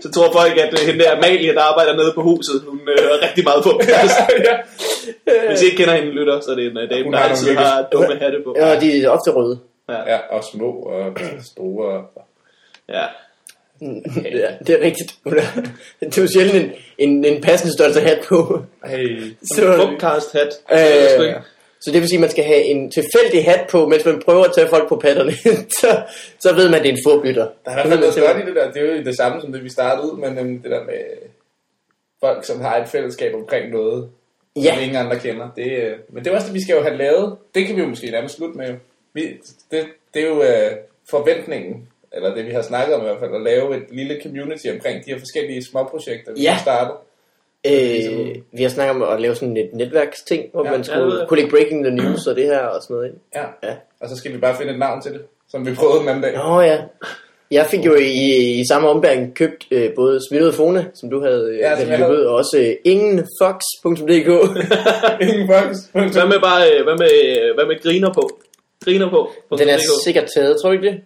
så 0.03 0.11
tror 0.15 0.31
folk, 0.39 0.57
at 0.65 0.71
øh, 0.79 0.87
hende 0.87 1.03
der 1.03 1.11
Amalie, 1.17 1.53
der 1.57 1.61
arbejder 1.71 1.93
nede 1.95 2.11
på 2.15 2.21
huset, 2.21 2.55
hun 2.67 2.79
øh, 2.87 3.05
er 3.13 3.27
rigtig 3.27 3.43
meget 3.43 3.63
på. 3.67 3.71
ja. 4.47 4.55
Hvis 5.49 5.61
I 5.61 5.65
ikke 5.65 5.77
kender 5.77 5.95
hende, 5.95 6.11
lytter, 6.11 6.39
så 6.39 6.51
er 6.51 6.55
det 6.55 6.65
en 6.71 6.77
uh, 6.77 6.89
dame, 6.91 7.03
Hun 7.03 7.13
der 7.13 7.19
har 7.19 7.29
altid 7.29 7.55
har 7.55 7.87
dumme 7.91 8.15
hatte 8.23 8.39
på. 8.45 8.55
ja, 8.57 8.79
de 8.79 9.03
er 9.03 9.09
ofte 9.09 9.29
røde. 9.31 9.59
ja, 10.11 10.17
og 10.35 10.43
små 10.43 10.69
og 10.95 11.05
store. 11.51 12.03
Ja. 12.89 13.05
Ja, 14.25 14.51
det 14.67 14.69
er 14.69 14.81
rigtigt. 14.81 15.15
Det 15.99 16.17
er 16.17 16.21
jo 16.21 16.27
sjældent 16.27 16.55
en, 16.97 17.09
en, 17.09 17.25
en 17.25 17.41
passende 17.41 17.73
størrelse 17.73 17.99
hat 18.01 18.19
på. 18.27 18.63
Hey. 18.85 19.21
Så, 19.55 19.87
Podcast 19.89 20.31
hat. 20.33 20.49
Øh, 20.71 21.33
så 21.81 21.91
det 21.91 22.01
vil 22.01 22.09
sige, 22.09 22.17
at 22.17 22.21
man 22.21 22.29
skal 22.29 22.43
have 22.43 22.63
en 22.63 22.91
tilfældig 22.91 23.45
hat 23.45 23.67
på, 23.69 23.87
mens 23.87 24.05
man 24.05 24.21
prøver 24.25 24.43
at 24.43 24.51
tage 24.55 24.67
folk 24.67 24.89
på 24.89 24.95
patterne. 24.95 25.31
så, 25.81 26.01
så 26.39 26.55
ved 26.55 26.69
man, 26.69 26.79
at 26.79 26.83
det 26.83 26.89
er 26.89 26.93
en 26.93 27.01
fodbytter. 27.07 27.47
Der 27.65 27.71
er 27.71 27.71
i 27.71 27.73
hvert 27.73 27.87
fald 27.87 27.99
noget 27.99 28.35
godt 28.35 28.43
i 28.43 28.45
det 28.45 28.55
der. 28.55 28.71
Det 28.71 28.81
er 28.89 28.95
jo 28.97 29.03
det 29.03 29.17
samme, 29.17 29.41
som 29.41 29.51
det 29.51 29.63
vi 29.63 29.69
startede 29.69 30.11
ud, 30.11 30.17
men 30.19 30.37
øhm, 30.37 30.61
det 30.61 30.71
der 30.71 30.83
med 30.83 30.99
folk, 32.23 32.45
som 32.45 32.61
har 32.61 32.77
et 32.77 32.89
fællesskab 32.89 33.33
omkring 33.35 33.71
noget, 33.71 34.09
Ja. 34.55 34.73
som 34.73 34.83
ingen 34.83 34.97
andre 34.97 35.19
kender. 35.19 35.49
Det, 35.55 35.71
øh, 35.71 35.93
men 36.09 36.23
det 36.23 36.31
er 36.31 36.35
også 36.35 36.47
det, 36.47 36.53
vi 36.55 36.61
skal 36.63 36.75
jo 36.75 36.81
have 36.81 36.97
lavet. 36.97 37.35
Det 37.55 37.67
kan 37.67 37.75
vi 37.75 37.81
jo 37.81 37.87
måske 37.87 38.11
nærmest 38.11 38.35
slutte 38.35 38.57
med. 38.57 38.73
Vi, 39.13 39.21
det, 39.71 39.85
det 40.13 40.23
er 40.23 40.27
jo 40.27 40.43
øh, 40.43 40.71
forventningen, 41.09 41.87
eller 42.13 42.35
det 42.35 42.45
vi 42.45 42.51
har 42.51 42.61
snakket 42.61 42.95
om 42.95 43.01
i 43.01 43.03
hvert 43.03 43.19
fald, 43.19 43.35
at 43.35 43.41
lave 43.41 43.77
et 43.77 43.83
lille 43.91 44.17
community 44.23 44.67
omkring 44.73 45.05
de 45.05 45.11
her 45.11 45.19
forskellige 45.19 45.63
småprojekter, 45.65 46.33
vi 46.33 46.41
Ja. 46.41 46.51
har 46.51 46.61
startet. 46.61 46.95
Øh, 47.67 48.35
vi 48.51 48.61
har 48.63 48.69
snakket 48.69 48.95
om 48.95 49.01
at 49.03 49.21
lave 49.21 49.35
sådan 49.35 49.57
et 49.57 49.69
netværksting, 49.73 50.43
hvor 50.53 50.65
Ja, 50.65 50.71
man 50.71 50.79
ja, 50.79 50.83
skulle 50.83 51.19
jeg. 51.19 51.27
kunne 51.27 51.37
lægge 51.39 51.51
breaking 51.51 51.85
the 51.85 51.95
news 51.95 52.27
og 52.27 52.35
det 52.35 52.45
her 52.45 52.59
og 52.59 52.81
sådan 52.83 52.93
noget. 52.95 53.07
Ikke? 53.07 53.19
Ja. 53.35 53.69
Ja. 53.69 53.75
Og 54.01 54.09
så 54.09 54.15
skal 54.15 54.33
vi 54.33 54.37
bare 54.37 54.55
finde 54.57 54.73
et 54.73 54.79
navn 54.79 55.01
til 55.01 55.11
det, 55.13 55.21
som 55.51 55.65
vi 55.67 55.73
prøvede 55.75 55.99
den 55.99 56.07
anden 56.09 56.23
dag. 56.23 56.33
Nå 56.33 56.61
ja. 56.61 56.79
Jeg 57.51 57.65
fik 57.65 57.85
jo 57.85 57.95
i, 57.95 58.59
i 58.59 58.63
samme 58.67 58.87
ombæring 58.89 59.35
købt 59.35 59.67
øh, 59.71 59.89
både 59.95 60.19
Smittet 60.29 60.53
Fone, 60.53 60.91
som 60.93 61.09
du 61.09 61.21
havde 61.23 61.49
øh, 61.51 61.59
Ja, 61.59 61.69
ja, 61.71 61.75
løbet, 61.83 61.97
havde. 61.97 62.27
og 62.29 62.35
også 62.35 62.57
øh, 62.59 62.75
ingenfox.dk. 62.85 64.29
Ingen 65.27 65.47
boks. 65.47 65.77
Hvad 65.91 66.27
med 66.27 66.39
bare, 66.41 66.71
øh, 66.73 66.83
hvad 66.83 66.97
med, 66.97 67.11
øh, 67.25 67.55
hvad 67.55 67.65
med 67.65 67.81
griner 67.83 68.13
på? 68.13 68.29
Griner 68.85 69.09
på. 69.09 69.29
på 69.49 69.55
Den 69.55 69.69
er 69.69 69.77
sikkert 70.03 70.29
taget, 70.35 70.57
tror 70.61 70.69
du 70.69 70.73
ikke 70.75 70.87
det? 70.87 71.01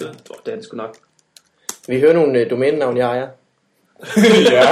Åh, 0.00 0.06
det 0.44 0.50
er 0.50 0.54
den 0.54 0.64
sgu 0.64 0.76
nok. 0.76 0.96
Vi 1.88 2.00
hører 2.00 2.12
nogle 2.12 2.38
øh, 2.38 2.50
domænenavn, 2.50 2.96
jeg 2.96 3.06
ejer. 3.06 3.28
ja, 4.56 4.64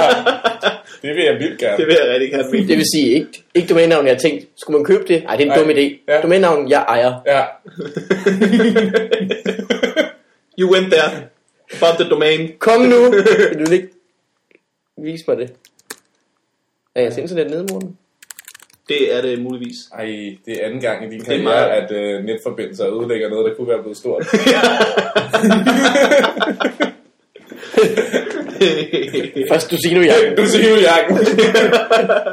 det 1.01 1.15
vil 1.15 1.23
jeg 1.23 1.39
vildt 1.39 1.59
gerne. 1.59 1.77
Det 1.77 1.87
vil 1.87 1.97
jeg 2.01 2.09
rigtig 2.13 2.29
gerne. 2.31 2.67
Det 2.67 2.77
vil 2.77 2.85
sige, 2.95 3.07
ikke, 3.07 3.43
ikke 3.53 3.67
domænenavn, 3.67 4.05
jeg 4.05 4.13
har 4.13 4.19
tænkt. 4.19 4.47
Skulle 4.57 4.77
man 4.77 4.85
købe 4.85 5.03
det? 5.07 5.23
Nej, 5.23 5.35
det 5.35 5.47
er 5.47 5.51
en 5.53 5.57
Nej. 5.57 5.67
dum 5.67 5.69
idé. 5.69 6.03
Ja. 6.07 6.21
Domænenavn, 6.21 6.69
jeg 6.69 6.81
ejer. 6.81 7.21
Ja. 7.25 7.43
You 10.59 10.73
went 10.73 10.91
there. 10.91 11.29
About 11.81 11.99
the 11.99 12.09
domain. 12.09 12.51
Kom 12.59 12.81
nu! 12.81 13.11
Vil 13.57 13.65
du 13.65 13.71
ikke 13.71 13.89
vise 14.97 15.23
mig 15.27 15.37
det? 15.37 15.53
Er 16.95 17.01
jeres 17.01 17.17
internet 17.17 17.49
nede, 17.49 17.65
morgen? 17.71 17.97
Det 18.89 19.15
er 19.15 19.21
det 19.21 19.41
muligvis. 19.41 19.75
Ej, 19.97 20.05
det 20.45 20.53
er 20.61 20.65
anden 20.65 20.81
gang 20.81 21.05
i 21.05 21.09
din 21.09 21.21
er 21.21 21.25
karriere, 21.25 21.43
meget- 21.43 21.69
at 21.69 21.91
øh, 21.91 22.23
netforbindelser 22.23 22.87
ødelægger 22.99 23.29
noget, 23.29 23.49
der 23.49 23.55
kunne 23.55 23.67
være 23.67 23.81
blevet 23.81 23.97
stort. 23.97 24.25
Først 29.51 29.71
du 29.71 29.77
siger 29.83 29.95
nu, 29.95 30.01
jeg. 30.01 30.33
du 30.37 30.45
siger 30.45 30.69
jo, 30.69 30.75
Jakob. 30.75 31.17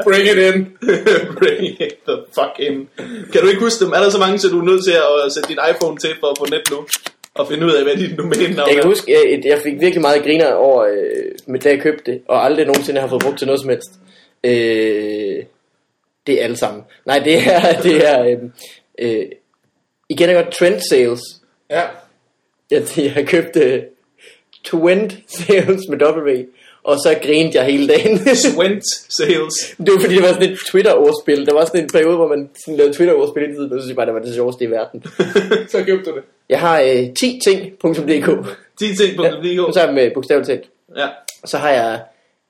Bring 0.05 0.25
it 0.33 0.39
in. 0.55 0.67
Bring 1.41 1.65
it 1.81 1.95
the 2.09 2.17
fuck 2.35 2.55
in. 2.59 2.89
Kan 3.33 3.41
du 3.43 3.49
ikke 3.49 3.61
huske 3.61 3.85
dem? 3.85 3.93
Er 3.93 4.01
der 4.01 4.11
så 4.11 4.19
mange, 4.19 4.39
så 4.39 4.49
du 4.49 4.59
er 4.61 4.65
nødt 4.65 4.85
til 4.85 4.93
at 4.93 5.33
sætte 5.35 5.49
din 5.49 5.59
iPhone 5.71 5.97
til 5.99 6.11
for 6.21 6.27
at 6.27 6.39
få 6.39 6.47
net 6.51 6.63
nu? 6.71 6.77
Og 7.35 7.49
finde 7.49 7.67
ud 7.67 7.73
af, 7.73 7.83
hvad 7.85 7.97
dit 7.97 8.19
domænenavn 8.19 8.69
Jeg 8.69 8.75
kan 8.77 8.85
er? 8.85 8.89
huske, 8.89 9.13
jeg, 9.13 9.41
jeg 9.45 9.59
fik 9.63 9.75
virkelig 9.81 10.01
meget 10.03 10.23
griner 10.23 10.53
over, 10.53 10.83
øh, 10.85 11.25
med 11.47 11.61
da 11.61 11.69
jeg 11.69 11.81
købte 11.81 12.13
det, 12.13 12.21
og 12.29 12.45
aldrig 12.45 12.67
nogensinde 12.67 13.01
har 13.01 13.09
fået 13.09 13.23
brugt 13.23 13.39
til 13.39 13.47
noget 13.47 13.61
som 13.61 13.71
helst. 13.71 13.91
Øh, 14.45 15.45
det 16.27 16.41
er 16.41 16.45
alle 16.45 16.57
sammen. 16.57 16.85
Nej, 17.07 17.19
det 17.19 17.35
er, 17.35 17.81
det 17.83 18.09
er, 18.09 18.25
øh, 18.25 18.39
øh, 18.99 19.27
I 20.09 20.15
kender 20.15 20.35
godt 20.35 20.55
trend 20.55 20.81
sales. 20.91 21.21
Ja. 21.71 21.83
Jeg, 22.71 22.83
jeg 22.97 23.13
har 23.13 23.23
købt 23.23 23.57
øh, 23.57 23.83
Twent 24.65 25.19
sales 25.29 25.83
med 25.91 25.99
W, 26.03 26.45
og 26.83 26.97
så 26.97 27.19
grinede 27.23 27.59
jeg 27.59 27.67
hele 27.67 27.89
dagen. 27.89 28.19
Swent 28.47 28.83
sales. 29.19 29.55
det 29.79 29.93
var 29.93 30.01
fordi, 30.01 30.15
det 30.15 30.23
var 30.23 30.33
sådan 30.33 30.53
et 30.53 30.59
Twitter-ordspil. 30.71 31.47
Der 31.47 31.55
var 31.55 31.65
sådan 31.65 31.83
en 31.83 31.91
periode, 31.93 32.17
hvor 32.17 32.29
man 32.29 32.51
sådan 32.65 32.77
lavede 32.77 32.95
Twitter-ordspil 32.95 33.43
hele 33.43 33.55
tiden, 33.55 33.73
og 33.73 33.79
så 33.79 33.83
synes 33.83 33.89
jeg 33.89 33.97
bare, 33.97 34.07
det 34.07 34.15
var 34.15 34.21
det 34.21 34.35
sjoveste 34.35 34.65
i 34.65 34.71
verden. 34.71 35.05
Så 35.73 35.85
købte 35.85 36.11
du 36.11 36.17
det. 36.17 36.23
Jeg 36.49 36.61
har 36.61 36.81
øh, 36.81 37.15
10 37.21 37.41
ting.dk. 37.45 38.29
10 38.79 38.97
ting 38.97 39.17
på 39.17 39.25
Ja, 39.25 39.31
jeg 39.77 39.95
med 39.95 40.11
bogstaveligt 40.15 40.49
talt. 40.49 40.65
Ja. 40.97 41.07
Og 41.43 41.49
så 41.49 41.59
har 41.59 41.71
jeg 41.71 42.01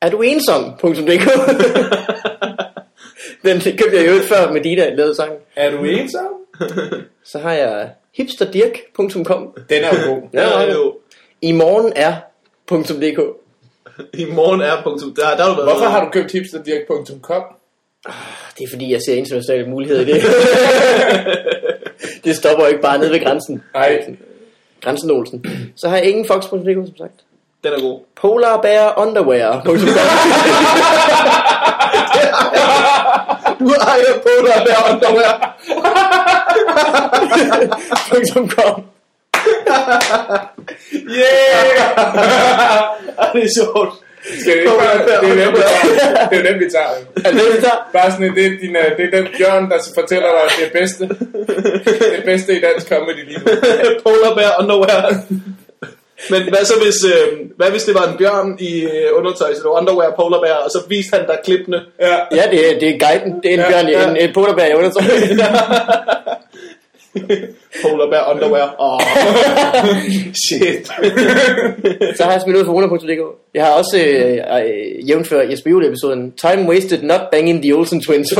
Er 0.02 0.10
du 0.10 0.20
ensom.dk 0.20 1.28
Den 3.46 3.60
købte 3.60 3.96
jeg 3.96 4.06
jo 4.06 4.22
før 4.22 4.52
Medina 4.52 4.94
lavede 4.94 5.14
sangen. 5.14 5.38
Er 5.56 5.70
du 5.70 5.84
ensom? 5.84 6.26
Så 7.24 7.38
har 7.38 7.52
jeg 7.52 7.90
hipsterdirk.com 8.14 9.56
Den 9.70 9.84
er 9.84 9.88
jo 9.88 10.14
god. 10.14 10.22
Ja, 10.32 10.60
Ja, 10.60 10.72
jo. 10.72 10.94
I 11.42 11.52
morgen 11.52 11.92
er.dk 11.96 13.18
I 14.14 14.24
morgen 14.24 14.60
er. 14.60 14.82
Der, 15.16 15.36
der 15.36 15.42
har 15.42 15.48
du 15.50 15.54
været 15.54 15.68
Hvorfor 15.70 15.84
har 15.86 16.04
du 16.04 16.10
købt 16.10 16.32
hipsterdirk.com? 16.32 17.42
Det 18.58 18.64
er 18.64 18.68
fordi 18.70 18.92
jeg 18.92 19.02
ser 19.02 19.14
internationale 19.14 19.70
muligheder 19.70 20.00
i 20.00 20.04
det 20.04 20.22
Det 22.24 22.36
stopper 22.36 22.64
jo 22.64 22.68
ikke 22.68 22.82
bare 22.82 22.98
nede 22.98 23.10
ved 23.10 23.24
grænsen 23.24 23.62
Nej. 23.74 24.04
Grænsen 24.80 25.10
Olsen 25.10 25.46
Så 25.76 25.88
har 25.88 25.96
jeg 25.96 26.06
ingen 26.06 26.26
fox.dk 26.26 26.86
som 26.86 26.96
sagt 26.96 27.12
Den 27.64 27.72
er 27.72 27.80
god. 27.80 28.00
Polar 28.16 28.60
Bear 28.60 28.88
Du 33.58 33.68
ejer 33.90 34.14
på 34.22 34.32
dig 34.46 34.66
der 34.66 34.78
underwear. 34.92 35.56
.com 38.48 38.84
Yeah! 40.92 41.98
Ej, 43.18 43.28
det 43.34 43.44
er 43.44 43.48
sjovt. 43.58 43.94
Skal 44.40 44.52
det 44.52 44.60
ikke 44.60 44.72
bare... 44.78 44.98
Det 44.98 45.14
er 45.14 45.28
jo 45.28 45.36
den, 45.44 45.52
vi 45.52 45.60
tager. 45.60 46.28
Det 46.30 46.38
er 46.38 46.52
den, 46.52 46.60
vi 46.60 46.70
tager. 46.70 46.90
Er 47.24 47.30
det 47.30 47.40
det, 47.40 47.56
vi 47.56 47.60
tager? 47.60 47.90
Bare 47.92 48.10
sådan, 48.12 48.34
det 48.34 48.46
er, 48.46 48.50
din, 48.60 48.76
øh, 48.76 48.96
det 48.96 49.04
er 49.04 49.12
den 49.18 49.26
bjørn, 49.38 49.70
der 49.70 49.78
fortæller 49.94 50.28
dig 50.28 50.46
det 50.64 50.72
bedste. 50.72 51.08
Det 52.16 52.22
bedste 52.24 52.56
i 52.56 52.60
dansk 52.60 52.88
comedy 52.88 53.24
lige 53.28 53.38
nu. 53.38 53.44
Polar 54.04 54.34
bear 54.34 54.52
underwear. 54.62 55.22
Men 56.30 56.42
hvad 56.42 56.64
så 56.64 56.74
hvis, 56.82 57.04
øh, 57.04 57.38
hvad 57.56 57.70
hvis 57.70 57.82
det 57.84 57.94
var 57.94 58.06
en 58.10 58.16
bjørn 58.18 58.56
i 58.60 58.80
øh, 58.80 59.08
undertøj, 59.18 59.54
så 59.54 59.58
det 59.62 59.64
var 59.64 59.80
underwear 59.80 60.14
polar 60.16 60.40
bear, 60.40 60.56
og 60.64 60.70
så 60.70 60.78
viste 60.88 61.16
han 61.16 61.26
dig 61.26 61.38
klippene. 61.44 61.80
Ja. 62.00 62.16
Ja, 62.38 62.42
det 62.50 62.72
er, 62.72 62.78
det 62.80 62.88
er 62.88 62.98
guiden. 62.98 63.40
Det 63.42 63.48
er 63.50 63.54
en 63.54 63.60
Ja, 63.60 63.68
bjørn, 63.70 63.88
ja. 63.88 64.10
en, 64.10 64.16
en 64.16 64.34
polar 64.34 64.54
bear 64.54 64.66
i 64.66 64.74
undertøj. 64.74 65.02
Polar 67.82 68.10
bear 68.10 68.32
underwear. 68.34 68.74
Oh, 68.78 69.00
shit. 70.46 70.86
Så 72.16 72.24
har 72.24 72.32
jeg 72.32 72.40
smidt 72.40 72.56
ud 72.56 72.64
for 72.64 72.96
100.dk. 72.96 73.20
Jeg 73.54 73.64
har 73.64 73.72
også 73.72 73.98
øh, 74.06 74.32
øh, 74.32 75.08
jævnfør 75.08 75.40
Jesper 75.40 75.80
episoden 75.88 76.32
Time 76.32 76.68
wasted 76.68 77.02
not 77.02 77.20
banging 77.32 77.62
the 77.62 77.74
Olsen 77.74 78.00
twins. 78.00 78.28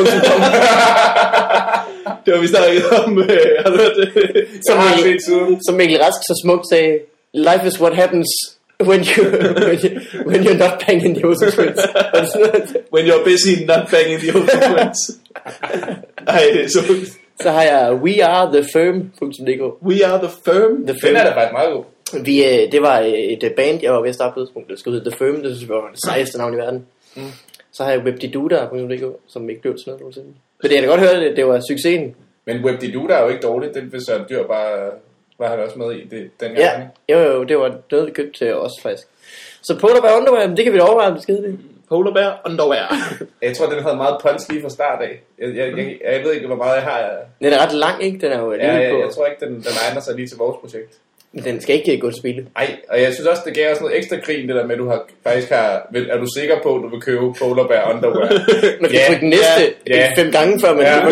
Det 2.24 2.35
var 2.35 2.41
vi 2.41 2.47
snakket 2.47 2.85
om. 3.05 3.18
Øh, 3.18 3.29
har 3.64 3.70
du 3.70 3.77
hørt 3.77 3.97
det? 3.97 4.47
Som 4.68 4.79
Mikkel, 4.97 5.20
som 5.68 5.74
Mikkel 5.74 5.99
Rask 5.99 6.20
så 6.22 6.41
smukt 6.45 6.64
sagde, 6.70 6.99
life 7.37 7.64
is 7.66 7.80
what 7.80 7.95
happens 7.95 8.28
when, 8.80 9.01
you, 9.05 9.22
when, 9.68 9.78
you, 9.84 9.91
when 10.28 10.45
you're 10.45 10.59
not 10.66 10.74
banging 10.87 11.14
the 11.16 11.24
Olsen 11.26 11.51
twins. 11.53 11.76
Det? 11.76 12.76
When 12.95 13.07
you're 13.07 13.24
busy 13.24 13.64
not 13.64 13.91
banging 13.91 14.18
the 14.20 14.30
old 14.37 14.51
friends. 14.70 14.99
Ej, 16.26 16.43
det 16.55 16.64
er 16.64 16.68
så 16.68 16.80
så 17.41 17.51
har 17.51 17.62
jeg 17.62 17.95
wearethefirm.dk. 17.95 19.62
We 19.82 20.07
are 20.07 20.18
the 20.18 20.32
firm. 20.45 20.87
The 20.87 20.93
Den 20.93 21.01
Firm. 21.01 21.16
er 21.16 21.24
da 21.24 21.30
faktisk 21.34 21.53
meget 21.53 21.72
god. 21.72 21.84
Vi, 22.24 22.45
øh, 22.45 22.72
det 22.72 22.82
var 22.82 23.01
øh, 23.01 23.09
et 23.09 23.43
øh, 23.43 23.51
band, 23.51 23.78
jeg 23.82 23.93
var 23.93 24.01
ved 24.01 24.09
at 24.09 24.14
starte 24.14 24.34
på 24.34 24.41
et 24.41 24.47
tidspunkt, 24.47 24.70
der 24.70 24.76
skulle 24.76 24.99
hedde 24.99 25.11
The 25.11 25.18
Firm, 25.18 25.43
det 25.43 25.57
synes 25.57 25.68
jeg 25.68 25.76
var 25.76 25.91
det 25.91 26.01
sejeste 26.07 26.39
navn 26.39 26.55
i 26.55 26.57
verden. 26.57 26.87
Mm. 27.16 27.22
Så 27.72 27.84
har 27.84 27.91
jeg 27.91 28.01
webdiduda.dk, 28.01 29.05
som 29.26 29.51
ikke 29.51 29.62
blev 29.62 29.74
til 29.74 29.84
noget 29.87 30.01
nogensinde. 30.01 30.26
Men 30.62 30.70
det 30.70 30.72
jeg 30.72 30.80
kan 30.82 30.91
godt 30.91 31.01
høre, 31.01 31.20
det, 31.20 31.37
det 31.37 31.47
var 31.47 31.61
succesen. 31.70 32.14
Men 32.47 32.64
WebDiduda 32.64 33.14
er 33.14 33.22
jo 33.22 33.28
ikke 33.28 33.43
dårligt. 33.43 33.74
Den 33.74 33.93
vil 33.93 34.01
Søren 34.07 34.24
Dyr 34.30 34.43
bare 34.47 34.91
var 35.39 35.49
han 35.49 35.59
også 35.59 35.78
med 35.78 35.91
i 35.93 36.05
det, 36.09 36.30
den 36.41 36.57
Ja, 36.57 36.70
gang. 36.70 36.84
jo, 37.09 37.18
jo, 37.18 37.45
det 37.45 37.59
var 37.59 37.76
noget, 37.91 38.07
vi 38.07 38.12
købte 38.12 38.39
til 38.39 38.55
os 38.55 38.72
faktisk. 38.82 39.07
Så 39.62 39.78
Polar 39.80 40.01
Bear 40.01 40.16
Underwear, 40.16 40.47
det 40.47 40.64
kan 40.64 40.72
vi 40.72 40.78
da 40.78 40.84
overveje, 40.84 41.09
om 41.09 41.14
det 41.14 41.22
skide 41.22 41.43
det. 41.43 41.59
Polar 41.89 42.12
bear 42.12 42.41
underwear. 42.47 42.95
Jeg 43.43 43.57
tror, 43.57 43.66
den 43.66 43.82
havde 43.82 43.97
meget 43.97 44.16
punch 44.22 44.51
lige 44.51 44.62
fra 44.62 44.68
start 44.70 45.03
af. 45.03 45.20
Jeg, 45.39 45.57
jeg, 45.57 45.76
jeg, 45.78 45.97
jeg 46.12 46.22
ved 46.24 46.32
ikke, 46.32 46.47
hvor 46.47 46.57
meget 46.57 46.74
jeg 46.74 46.82
har. 46.82 47.11
Den 47.43 47.53
er 47.53 47.66
ret 47.66 47.72
lang, 47.74 48.05
ikke? 48.05 48.18
Den 48.18 48.32
er 48.32 48.39
jo 48.41 48.53
Ja, 48.55 48.72
jeg, 48.72 48.91
på. 48.93 48.99
jeg 48.99 49.09
tror 49.14 49.26
ikke, 49.26 49.45
den, 49.47 49.55
den 49.55 49.72
egner 49.89 50.01
sig 50.01 50.14
lige 50.14 50.28
til 50.28 50.39
vores 50.39 50.57
projekt. 50.61 50.93
Men 51.32 51.45
Den 51.45 51.61
skal 51.61 51.74
ikke 51.76 51.99
gå 51.99 52.11
til 52.11 52.18
spilde. 52.18 52.47
Ej, 52.57 52.76
og 52.89 53.03
jeg 53.03 53.12
synes 53.14 53.26
også, 53.28 53.43
det 53.47 53.55
gav 53.55 53.72
os 53.72 53.80
noget 53.80 53.97
ekstra 53.99 54.16
grin, 54.16 54.49
det 54.49 54.57
der 54.57 54.66
med, 54.66 54.72
at 54.74 54.78
du 54.78 54.89
har, 54.89 55.05
faktisk 55.26 55.51
har... 55.51 55.89
Er 56.09 56.18
du 56.18 56.26
sikker 56.39 56.57
på, 56.62 56.76
at 56.76 56.82
du 56.82 56.89
vil 56.89 57.01
købe 57.01 57.32
Polar 57.39 57.66
Bear 57.66 57.95
Underwear? 57.95 58.28
Man 58.80 58.91
kan 58.91 59.01
Ja, 59.01 59.07
trykke 59.09 59.28
næste 59.28 59.74
ja, 59.87 59.97
ja. 59.97 60.12
fem 60.22 60.32
gange, 60.32 60.61
før 60.61 60.74
man 60.74 60.82
ja. 60.84 61.09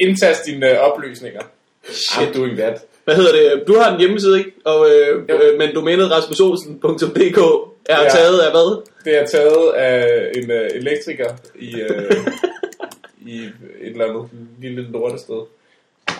Indtast 0.06 0.46
dine 0.46 0.70
øh, 0.70 0.78
oplysninger. 0.78 1.40
I'm 1.86 2.38
doing 2.38 2.58
that. 2.58 2.76
Hvad 3.08 3.16
hedder 3.16 3.32
det? 3.32 3.64
Du 3.68 3.74
har 3.78 3.92
en 3.94 4.00
hjemmeside, 4.00 4.38
ikke? 4.38 4.52
Og, 4.64 4.90
øh, 4.90 5.22
Jo. 5.28 5.34
øh, 5.34 5.58
men 5.58 5.74
domænet 5.74 6.10
rasmusolsen.dk 6.10 7.38
er 7.88 8.02
Ja. 8.02 8.08
taget 8.08 8.38
af 8.40 8.50
hvad? 8.50 8.82
Det 9.04 9.18
er 9.22 9.26
taget 9.26 9.72
af 9.76 10.30
en 10.36 10.50
øh, 10.50 10.70
elektriker 10.74 11.28
i, 11.58 11.80
øh, 11.80 12.12
i 13.26 13.38
et 13.38 13.52
eller 13.90 14.04
andet 14.04 14.24
lille 14.60 14.82
lortested. 14.92 15.40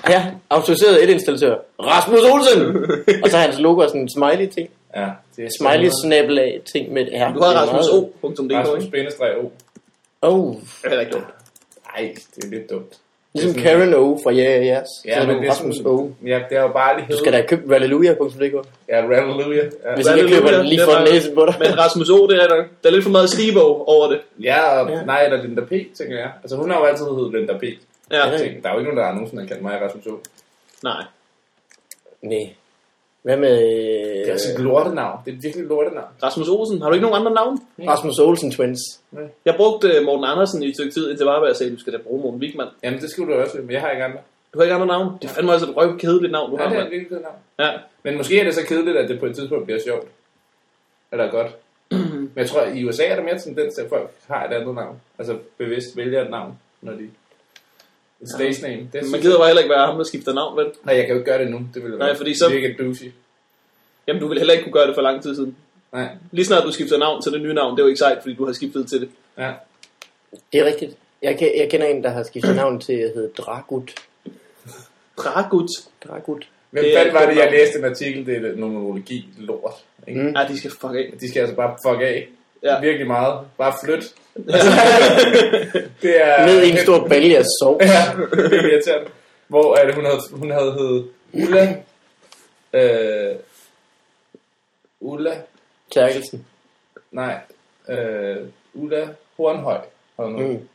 ja, 0.09 0.27
autoriseret 0.51 1.03
elinstallatør. 1.03 1.57
Rasmus 1.81 2.21
Olsen! 2.33 2.77
og 3.23 3.31
så 3.31 3.37
har 3.37 3.45
hans 3.45 3.59
logo 3.61 3.81
er 3.81 3.87
sådan 3.87 4.01
en 4.01 4.09
smiley 4.11 4.47
ting. 4.49 4.71
Ja, 4.97 5.07
det 5.37 5.45
er 5.45 5.49
Smiley 5.61 5.91
snabel 6.05 6.39
af 6.39 6.61
ting 6.73 6.93
med 6.93 7.03
et 7.03 7.09
R. 7.13 7.33
Du 7.35 7.41
har 7.41 7.51
er 7.53 7.57
Rasmus 7.57 7.87
ikke? 8.81 8.91
Bindestreg 8.91 9.31
O. 9.43 9.51
Oh, 10.23 10.55
Det 10.55 10.63
er 10.85 10.89
heller 10.89 11.01
ikke 11.01 11.13
dumt. 11.13 11.25
Nej, 11.97 12.15
det 12.37 12.45
er 12.45 12.49
lidt 12.49 12.71
dumt. 12.71 12.93
Ligesom 13.35 13.53
Det 13.55 13.61
er 13.65 13.69
sådan- 13.71 13.93
Karen 13.93 13.95
O 13.95 14.19
fra 14.23 14.31
Ja 14.31 14.43
Ja 14.43 14.81
Yes. 14.81 14.89
Ja, 15.05 15.15
så 15.15 15.21
er 15.21 15.27
men 15.27 15.37
det 15.37 15.47
er 15.47 15.51
Rasmus 15.51 15.77
O. 15.81 16.11
Ja, 16.27 16.41
det 16.49 16.59
har 16.59 16.65
jo 16.67 16.73
bare 16.73 16.97
lige 17.01 17.07
Du 17.13 17.19
skal 17.19 17.33
da 17.33 17.37
have 17.37 17.49
købt 17.49 17.71
Ralleluja.dk. 17.71 18.55
Ja, 18.89 18.95
Hallelujah. 19.01 19.65
Ja. 19.85 19.95
Hvis 19.95 20.07
ikke 20.07 20.21
jeg 20.21 20.29
køber 20.43 20.57
den 20.57 20.67
lige 20.67 20.81
for 20.85 21.05
læse 21.13 21.31
på 21.35 21.47
dig. 21.47 21.55
Men 21.59 21.79
Rasmus 21.79 22.11
O, 22.11 22.27
det 22.27 22.43
er 22.43 22.47
der, 22.49 22.57
der 22.57 22.89
er 22.89 22.91
lidt 22.91 23.05
for 23.05 23.11
meget 23.11 23.31
Steve 23.31 23.63
over 23.63 24.07
det. 24.11 24.21
Ja, 24.43 24.81
og, 24.81 24.91
Ja. 24.91 25.03
nej, 25.05 25.25
eller 25.25 25.43
Linda 25.43 25.61
P, 25.61 25.71
tænker 25.71 26.19
jeg. 26.19 26.31
Altså, 26.43 26.57
hun 26.57 26.71
har 26.71 26.79
jo 26.79 26.85
altid 26.85 27.05
heddet 27.05 27.33
Linda 27.35 27.53
P. 27.59 27.63
Ja, 28.11 28.29
Ja. 28.31 28.39
Tænk, 28.39 28.63
Der 28.63 28.69
er 28.69 28.73
jo 28.73 28.79
ikke 28.79 28.89
nogen, 28.91 28.99
der 28.99 29.05
har 29.05 29.13
nogensinde 29.13 29.47
kaldt 29.47 29.63
mig 29.63 29.81
Rasmus 29.83 30.07
O. 30.07 30.11
nej. 30.83 31.03
Nej. 32.23 32.49
Hvad 33.23 33.37
med 33.37 33.57
Det 34.25 34.29
er 34.29 34.33
også 34.33 34.49
et 34.55 34.61
lortenavn. 34.61 35.19
Det 35.25 35.33
er 35.33 35.37
et 35.37 35.43
virkelig 35.43 35.67
lortenavn. 35.67 36.07
Rasmus 36.23 36.49
Olsen, 36.49 36.83
har 36.83 36.89
du 36.89 36.95
ikke 36.95 37.07
nogen 37.07 37.21
andre 37.21 37.35
navn? 37.35 37.59
Rasmus 37.89 38.19
Olsen 38.19 38.51
Twins? 38.51 38.81
Jeg 39.45 39.55
brugte 39.57 39.89
øh, 39.89 40.05
Morten 40.05 40.25
Andersen 40.25 40.63
i 40.63 40.69
et 40.69 40.75
stykke 40.75 40.93
tid, 40.93 41.11
indtil 41.11 41.27
Varberg 41.27 41.57
sagde, 41.57 41.75
du 41.75 41.81
skal 41.81 41.93
da 41.93 41.99
bruge 41.99 42.23
Morten 42.23 42.41
Wigman. 42.41 42.67
Jamen, 42.83 43.01
det 43.01 43.11
skulle 43.11 43.35
du 43.35 43.39
også, 43.41 43.57
men 43.59 43.71
jeg 43.71 43.81
har 43.81 43.91
ikke 43.91 44.05
andre. 44.05 44.19
Du 44.55 44.59
har 44.59 44.65
ikke 44.65 44.75
andre 44.75 44.87
navn? 44.87 45.19
Det 45.23 45.31
er 45.31 45.35
fandme 45.35 45.53
også 45.53 45.67
et 45.67 45.77
røv 45.77 45.99
kedeligt 45.99 46.33
navn, 46.33 46.51
du 46.51 46.57
Ja, 46.57 46.63
har. 46.63 46.71
det 46.71 46.79
er 46.81 46.85
et 46.85 46.91
virkelig 46.91 47.09
fedt 47.11 47.23
navn. 47.23 47.37
Ja. 47.59 47.79
Men 48.03 48.17
måske 48.17 48.41
er 48.41 48.45
det 48.45 48.55
så 48.55 48.67
kedeligt, 48.67 48.97
at 48.97 49.09
det 49.09 49.21
på 49.21 49.27
et 49.27 49.37
tidspunkt 49.37 49.65
bliver 49.65 49.81
sjovt. 49.87 50.07
Eller 51.13 51.31
godt. 51.31 51.57
Men 51.91 52.31
jeg 52.37 52.49
tror, 52.49 52.61
at 52.61 52.77
i 52.77 52.85
USA 52.85 53.05
er 53.05 53.17
der 53.17 53.23
mere 53.23 53.39
tendens 53.39 53.75
til, 53.75 53.83
at 53.83 53.89
folk 53.89 54.11
har 54.29 54.47
et 54.47 54.53
andet 54.55 54.75
navn. 54.75 55.01
Altså 55.19 55.37
bevidst 55.59 55.97
vælger 55.97 56.25
et 56.25 56.31
navn, 56.31 56.59
når 56.83 56.93
de... 56.93 57.09
Et 58.23 58.29
stage 58.31 58.63
name. 58.63 58.89
Det 58.93 59.11
Man 59.11 59.21
gider 59.21 59.39
bare 59.39 59.47
heller 59.47 59.63
ikke 59.63 59.71
være 59.75 59.87
ham, 59.87 59.97
der 59.97 60.05
skifter 60.05 60.35
navn, 60.35 60.57
vel? 60.57 60.67
Nej, 60.85 60.95
jeg 60.97 61.07
kan 61.07 61.15
jo 61.15 61.19
ikke 61.21 61.31
gøre 61.31 61.43
det 61.43 61.51
nu. 61.51 61.61
Det 61.75 61.85
vil 61.85 61.91
Nej, 61.99 62.17
fordi 62.17 62.35
så- 62.35 62.49
virke 62.51 62.77
douchey. 62.79 63.13
Jamen, 64.07 64.21
du 64.23 64.29
ville 64.29 64.41
heller 64.41 64.55
ikke 64.55 64.65
kunne 64.65 64.73
gøre 64.73 64.87
det 64.87 64.95
for 64.95 65.03
lang 65.03 65.23
tid 65.23 65.35
siden. 65.35 65.57
Nej, 65.93 66.09
Lige 66.31 66.45
snart 66.47 66.65
du 66.65 66.73
skifter 66.73 66.99
navn 66.99 67.23
til 67.23 67.33
det 67.33 67.43
nye 67.43 67.55
navn, 67.55 67.77
det 67.77 67.83
er 67.83 67.85
jo 67.85 67.89
ikke 67.89 67.99
sejt, 67.99 68.19
fordi 68.23 68.35
du 68.35 68.47
har 68.47 68.53
skiftet 68.53 68.89
til 68.89 69.01
det. 69.01 69.09
ja. 69.39 69.53
Det 70.53 70.61
er 70.61 70.65
rigtigt. 70.65 70.93
Jeg, 71.23 71.53
jeg 71.57 71.69
kender 71.71 71.87
en, 71.87 72.03
der 72.05 72.11
har 72.11 72.23
skiftet 72.23 72.57
navn 72.57 72.81
til 72.81 72.93
at 72.93 73.13
hedde 73.15 73.31
Dragut. 73.39 73.95
Dragut. 75.17 75.69
Dragut. 76.09 76.49
Hvem 76.71 76.85
Det 76.85 76.93
fanden 76.97 77.15
var 77.15 77.21
det, 77.27 77.33
et 77.33 77.37
jeg 77.39 77.51
læste 77.53 77.79
en 77.79 77.85
artikel? 77.85 78.27
Det 78.27 78.37
er 78.37 78.57
numerologi 78.57 79.29
lort. 79.39 79.73
Ikke? 80.09 80.21
Mm. 80.23 80.35
Ja, 80.37 80.47
de 80.49 80.59
skal 80.59 80.71
fuck 80.71 80.85
af. 80.95 81.13
De 81.21 81.29
skal 81.29 81.41
altså 81.41 81.57
bare 81.57 81.77
fuck 81.83 82.01
af. 82.03 82.29
Ja. 82.63 82.81
Virkelig 82.81 83.07
meget. 83.07 83.41
Bare 83.59 83.75
flyt. 83.85 84.15
det 86.03 86.25
er... 86.25 86.47
Ned 86.47 86.63
i 86.63 86.71
en 86.71 86.79
stor 86.79 87.09
balje 87.09 87.37
af 87.37 87.45
sov. 87.61 87.81
Ja, 87.83 87.87
det 88.31 88.55
er 88.55 88.73
irriterende. 88.73 89.11
Hvor 89.49 89.77
er 89.77 89.87
det, 89.87 89.95
hun 89.95 90.05
havde, 90.05 90.21
hun 90.33 90.51
havde 90.51 90.73
heddet 90.73 91.09
Ulla... 91.33 91.77
Øh, 92.73 93.37
Ulla... 95.01 95.43
Terkelsen. 95.91 96.47
Nej. 97.11 97.39
Øh, 97.89 98.37
Ulla 98.75 99.09
Hornhøj. 99.37 99.81
Mm. 100.19 100.69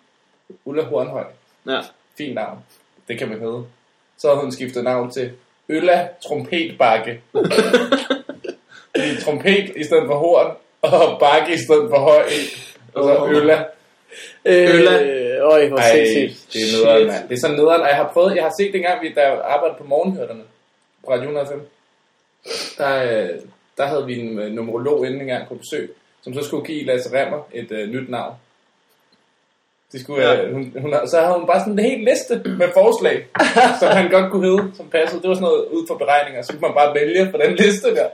Ulla 0.66 0.84
Hornhøj. 0.84 1.26
Ja. 1.68 1.82
Fint 2.18 2.36
navn. 2.36 2.60
Det 3.08 3.20
kan 3.20 3.30
man 3.30 3.40
hedde. 3.40 3.64
Så 4.18 4.28
havde 4.28 4.42
hun 4.42 4.52
skiftet 4.52 4.84
navn 4.84 5.12
til 5.12 5.32
Ølla 5.70 6.08
Trompetbakke. 6.28 7.22
Fordi 8.96 9.22
trompet 9.22 9.74
i 9.76 9.84
stedet 9.84 10.04
for 10.08 10.16
horn, 10.16 10.56
og 10.84 11.20
bakke 11.20 11.54
i 11.54 11.58
stedet 11.58 11.90
for 11.90 12.00
høj. 12.00 12.24
Og 12.94 13.04
så 13.04 13.16
Åh. 13.18 13.30
Ølla. 13.32 13.64
Ølla. 14.46 15.04
Øh, 15.04 15.38
øj, 15.54 15.68
hvor 15.68 15.80
sindssygt. 15.82 16.54
det 16.54 16.62
er 16.62 16.78
nederen, 16.78 17.08
mand. 17.08 17.30
Det 17.30 17.36
er 17.36 17.40
sådan 17.42 17.56
nederen, 17.58 17.82
og 17.82 17.88
jeg 17.88 17.96
har 17.96 18.10
prøvet, 18.14 18.36
jeg 18.36 18.44
har 18.44 18.54
set 18.60 18.74
dengang, 18.74 19.02
vi 19.04 19.10
der 19.16 19.42
arbejdede 19.42 19.78
på 19.78 19.84
morgenhørterne 19.88 20.44
på 21.06 21.12
Radio 21.12 21.24
105. 21.24 21.68
Der, 22.78 23.04
øh, 23.24 23.30
der 23.78 23.86
havde 23.86 24.06
vi 24.06 24.20
en 24.20 24.40
øh, 24.40 24.52
numerolog 24.52 25.06
inden 25.08 25.22
engang 25.22 25.48
på 25.48 25.56
besøg, 25.56 25.94
som 26.24 26.34
så 26.34 26.42
skulle 26.44 26.66
give 26.66 26.86
Lasse 26.86 27.10
Remmer 27.18 27.48
et 27.54 27.72
øh, 27.72 27.90
nyt 27.90 28.10
navn. 28.10 28.34
De 29.92 30.02
skulle, 30.04 30.22
Ja. 30.32 30.44
øh, 30.44 30.54
hun, 30.54 30.74
hun, 30.82 30.94
så 31.08 31.20
havde 31.22 31.38
hun 31.40 31.48
bare 31.48 31.60
sådan 31.60 31.74
en 31.80 31.86
hel 31.86 32.00
liste 32.00 32.42
med 32.58 32.68
forslag, 32.74 33.26
som 33.80 33.88
han 33.98 34.12
godt 34.12 34.32
kunne 34.32 34.48
hedde, 34.48 34.72
som 34.78 34.90
passede. 34.90 35.22
Det 35.22 35.30
var 35.30 35.36
sådan 35.36 35.48
noget 35.50 35.66
ud 35.66 35.88
fra 35.88 35.98
beregninger, 35.98 36.42
så 36.42 36.52
kunne 36.52 36.62
man 36.62 36.74
bare 36.74 36.96
vælge 36.96 37.32
på 37.32 37.38
den 37.38 37.56
liste 37.56 37.96
der. 37.96 38.08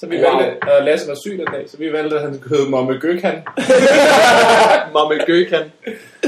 Så 0.00 0.06
vi 0.06 0.16
Wow. 0.16 0.24
valgte, 0.36 0.62
og 0.62 0.84
Lasse 0.84 1.08
var 1.08 1.14
syg 1.24 1.38
den 1.38 1.46
dag, 1.54 1.64
så 1.70 1.76
vi 1.76 1.92
valgte, 1.92 2.16
at 2.16 2.22
han 2.22 2.34
skulle 2.40 2.56
hedde 2.58 2.70
Momme 2.70 2.94
Gøkhan. 2.98 3.34
Mamme 4.94 5.14
Gøkan. 5.26 5.62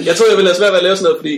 Jeg 0.08 0.14
tror, 0.16 0.26
jeg 0.30 0.36
ville 0.36 0.50
have 0.50 0.56
svært 0.60 0.72
ved 0.72 0.78
at 0.78 0.84
lave 0.84 0.96
sådan 0.96 1.04
noget, 1.08 1.18
fordi 1.22 1.34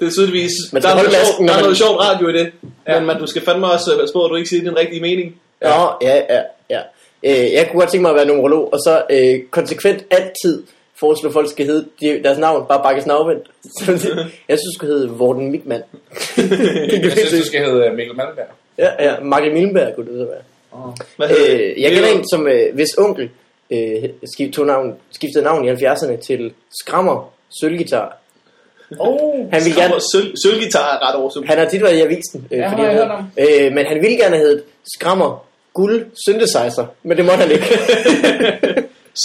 det 0.00 0.06
er 0.06 0.10
tydeligvis, 0.10 0.52
Men 0.72 0.82
der 0.82 0.88
er, 0.88 0.92
så 0.92 0.96
noget 0.96 1.12
sjovt, 1.12 1.26
masken, 1.26 1.46
der 1.48 1.52
er 1.52 1.56
man- 1.56 1.62
noget 1.64 1.76
sjovt 1.76 1.98
radio 2.06 2.28
i 2.28 2.32
det. 2.32 2.52
Ja. 2.88 2.98
Men 2.98 3.06
man, 3.06 3.18
du 3.18 3.26
skal 3.26 3.42
fandme 3.42 3.66
også 3.70 3.92
øh, 3.92 4.00
passe 4.00 4.12
på, 4.12 4.24
at 4.24 4.30
du 4.30 4.34
ikke 4.36 4.48
siger 4.48 4.62
din 4.62 4.76
rigtige 4.78 5.00
mening. 5.00 5.36
Ja, 5.62 5.84
ja, 6.02 6.16
ja. 6.34 6.40
ja. 6.70 6.80
Øh, 7.28 7.52
jeg 7.52 7.68
kunne 7.70 7.80
godt 7.80 7.90
tænke 7.90 8.02
mig 8.02 8.10
at 8.10 8.16
være 8.16 8.26
numerolog, 8.26 8.72
og 8.72 8.78
så 8.78 9.02
øh, 9.10 9.34
konsekvent 9.50 10.04
altid 10.10 10.62
foreslå, 11.00 11.28
at 11.28 11.32
folk 11.32 11.50
skal 11.50 11.66
hedde 11.66 11.84
de, 12.00 12.20
deres 12.24 12.38
navn, 12.38 12.66
bare 12.68 12.82
bakkes 12.82 13.04
det- 13.04 13.12
jeg 14.50 14.58
synes, 14.58 14.62
det 14.62 14.74
skulle 14.76 14.92
hedde 14.94 15.08
Vorten 15.08 15.50
Migman. 15.50 15.82
Jeg 17.04 17.12
synes, 17.12 17.30
du 17.42 17.46
skal 17.46 17.64
hedde 17.64 17.86
øh, 17.86 17.94
Mikkel 17.96 18.16
Malmberg. 18.16 18.46
ja, 18.78 18.88
ja, 19.04 19.20
Markel 19.20 19.52
Millenberg 19.52 19.94
kunne 19.94 20.06
det 20.06 20.18
så 20.18 20.24
være. 20.26 20.42
Hvad 21.16 21.28
hedder? 21.28 21.54
Øh, 21.54 21.82
jeg 21.82 21.90
kender 21.92 22.08
en, 22.08 22.24
som 22.32 22.46
øh, 22.48 22.74
hvis 22.74 22.88
onkel 22.98 23.30
øh, 23.70 24.02
skift, 24.34 24.52
tog 24.54 24.66
navn, 24.66 24.94
skiftede 25.10 25.44
navn 25.44 25.64
i 25.64 25.70
70'erne 25.70 26.26
til 26.26 26.52
Skrammer 26.82 27.32
Sølvgitar. 27.60 28.16
Oh, 28.98 29.50
Han 29.52 29.64
ville 29.64 29.80
gerne, 29.82 29.94
Sølv, 30.12 30.34
sølvgitar 30.44 30.94
er 30.96 31.08
ret 31.08 31.14
awesome. 31.22 31.46
han 31.46 31.58
har 31.58 31.64
tit 31.68 31.82
været 31.82 31.96
i 31.96 32.00
avisen, 32.00 32.48
øh, 32.50 32.58
Ja, 32.58 32.68
fordi 32.70 32.80
har 32.82 32.88
jeg 32.90 32.98
han, 32.98 33.08
hørt 33.08 33.18
om. 33.18 33.66
øh, 33.66 33.72
men 33.72 33.86
han 33.86 33.96
ville 34.02 34.16
gerne 34.16 34.36
have 34.36 34.46
heddet 34.48 34.64
Skrammer 34.94 35.46
Guld 35.74 36.06
Synthesizer, 36.26 36.86
men 37.02 37.16
det 37.16 37.24
måtte 37.24 37.38
han 37.38 37.50
ikke. 37.50 37.64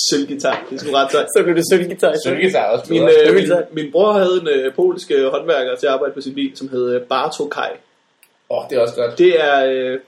Sølvgitar, 0.09 0.65
det 0.69 0.75
er 0.75 0.79
sgu 0.79 0.91
ret 0.93 1.11
sejt. 1.11 1.27
så 1.37 1.43
blev 1.43 1.55
det 1.55 1.63
Sølvgitar. 1.71 2.13
Sølvgitar 2.25 2.59
er 2.59 2.65
også 2.69 2.85
Min, 2.93 3.01
øh, 3.27 3.35
min, 3.35 3.51
min 3.71 3.91
bror 3.91 4.11
havde 4.13 4.39
en 4.41 4.47
øh, 4.47 4.73
polsk 4.73 5.11
øh, 5.11 5.31
håndværker 5.31 5.75
til 5.75 5.87
at 5.87 5.93
arbejde 5.93 6.13
på 6.13 6.21
sin 6.21 6.33
bil, 6.35 6.51
som 6.55 6.69
hed 6.69 6.93
øh, 6.95 7.01
Barto 7.01 7.47
Kai. 7.47 7.69
Åh, 8.49 8.57
oh, 8.57 8.63
det 8.69 8.77
er 8.77 8.81
også 8.81 8.95
godt. 8.95 9.17
Det 9.17 9.43
er, 9.43 9.65
øh, 9.65 9.99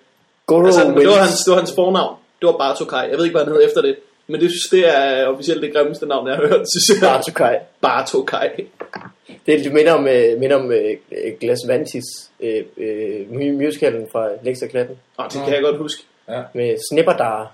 Goro 0.51 0.65
altså, 0.65 0.83
det, 0.99 1.07
var 1.07 1.21
hans, 1.25 1.43
det 1.45 1.51
var 1.53 1.59
hans 1.63 1.73
fornavn. 1.79 2.15
Det 2.39 2.45
var 2.49 2.57
Barto 2.63 2.85
Kai. 2.85 3.05
Jeg 3.09 3.17
ved 3.17 3.25
ikke, 3.25 3.35
hvad 3.37 3.45
han 3.45 3.53
hed 3.53 3.63
efter 3.67 3.81
det. 3.81 3.95
Men 4.27 4.41
det 4.41 4.49
synes 4.49 4.67
det 4.71 4.83
er 4.97 5.25
officielt 5.27 5.61
det 5.61 5.73
grimmeste 5.73 6.05
navn, 6.05 6.27
jeg 6.27 6.35
har 6.35 6.47
hørt. 6.47 6.65
Synes 6.73 7.01
jeg. 7.01 7.09
Bartokai. 7.09 7.55
Barto 7.81 8.23
Kai. 8.23 8.49
Det 9.45 9.53
er 9.53 9.57
lidt 9.59 9.73
minder 9.73 9.93
om, 9.93 10.07
øh, 10.07 10.39
minder 10.39 10.55
om 10.55 10.71
øh, 10.71 10.95
Glas 11.39 11.59
Vantis 11.67 12.03
øh, 12.39 12.63
øh, 12.77 13.19
mu- 13.31 13.63
musicalen 13.65 14.07
fra 14.11 14.27
Lex 14.43 14.61
og 14.61 14.69
Klatten. 14.69 14.95
Oh, 15.17 15.25
det 15.25 15.41
kan 15.45 15.53
jeg 15.53 15.61
godt 15.61 15.77
huske. 15.77 16.03
Med 16.53 16.77
Snipperdar. 16.91 17.53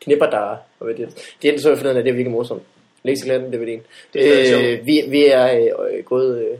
Knipperdar. 0.00 0.60
Og 0.80 0.86
hvad 0.86 0.94
det 0.94 1.04
er. 1.04 1.08
Det 1.42 1.54
er 1.54 1.60
så 1.60 1.68
jeg 1.68 1.78
forneden 1.78 1.96
af, 1.96 2.02
det 2.04 2.10
er 2.10 2.14
virkelig 2.14 2.32
morsomt. 2.32 2.62
Lex 3.04 3.18
og 3.20 3.24
Klatten, 3.24 3.52
det 3.52 3.60
er 3.60 3.64
det 3.64 3.74
en. 3.74 3.82
Det 4.14 4.52
er. 4.52 4.72
Øh, 4.72 4.86
vi, 4.86 5.02
vi 5.08 5.24
er 5.26 5.54
øh, 5.54 6.04
gået 6.04 6.38
øh, 6.38 6.58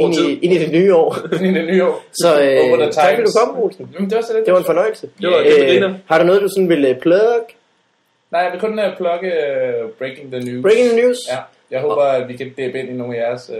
Ind, 0.00 0.14
tid. 0.14 0.28
i, 0.28 0.38
ind 0.44 0.52
i 0.54 0.58
det 0.58 0.72
nye 0.72 0.94
år. 0.94 1.16
i 1.44 1.54
det 1.58 1.66
nye 1.66 1.84
år. 1.84 2.04
Så 2.12 2.28
øh, 2.42 2.92
tak 2.92 3.14
fordi 3.14 3.26
du 3.26 3.32
kom, 3.38 3.58
Olsen. 3.62 3.88
Jamen, 3.94 4.10
det 4.10 4.16
var 4.16 4.22
så 4.22 4.32
lidt. 4.34 4.46
Det 4.46 4.52
var 4.52 4.58
en 4.58 4.64
fornøjelse. 4.64 5.08
Det 5.20 5.28
var 5.30 5.42
kæmpe 5.42 5.64
griner. 5.64 5.94
har 6.06 6.18
du 6.18 6.24
noget, 6.24 6.42
du 6.42 6.48
sådan 6.48 6.68
vil 6.68 6.84
øh, 6.84 6.98
plug? 6.98 7.44
Nej, 8.30 8.40
jeg 8.40 8.52
vil 8.52 8.60
kun 8.60 8.78
uh, 8.78 8.96
plukke 8.96 9.32
uh, 9.84 9.90
Breaking 9.98 10.32
the 10.32 10.40
News. 10.44 10.62
Breaking 10.62 10.88
the 10.90 11.02
news? 11.02 11.18
Ja, 11.32 11.38
jeg 11.70 11.80
håber, 11.80 12.02
at 12.02 12.28
vi 12.28 12.36
kan 12.36 12.52
dæbe 12.56 12.80
ind 12.80 12.88
i 12.88 12.92
nogle 12.92 13.16
af 13.16 13.20
jeres 13.20 13.50
uh, 13.50 13.56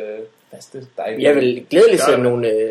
faste 0.55 0.87
dejlige... 0.97 1.29
Jeg 1.29 1.37
vil 1.37 1.67
glædeligt 1.71 2.03
det. 2.09 2.21
nogle... 2.21 2.49
Øh, 2.51 2.71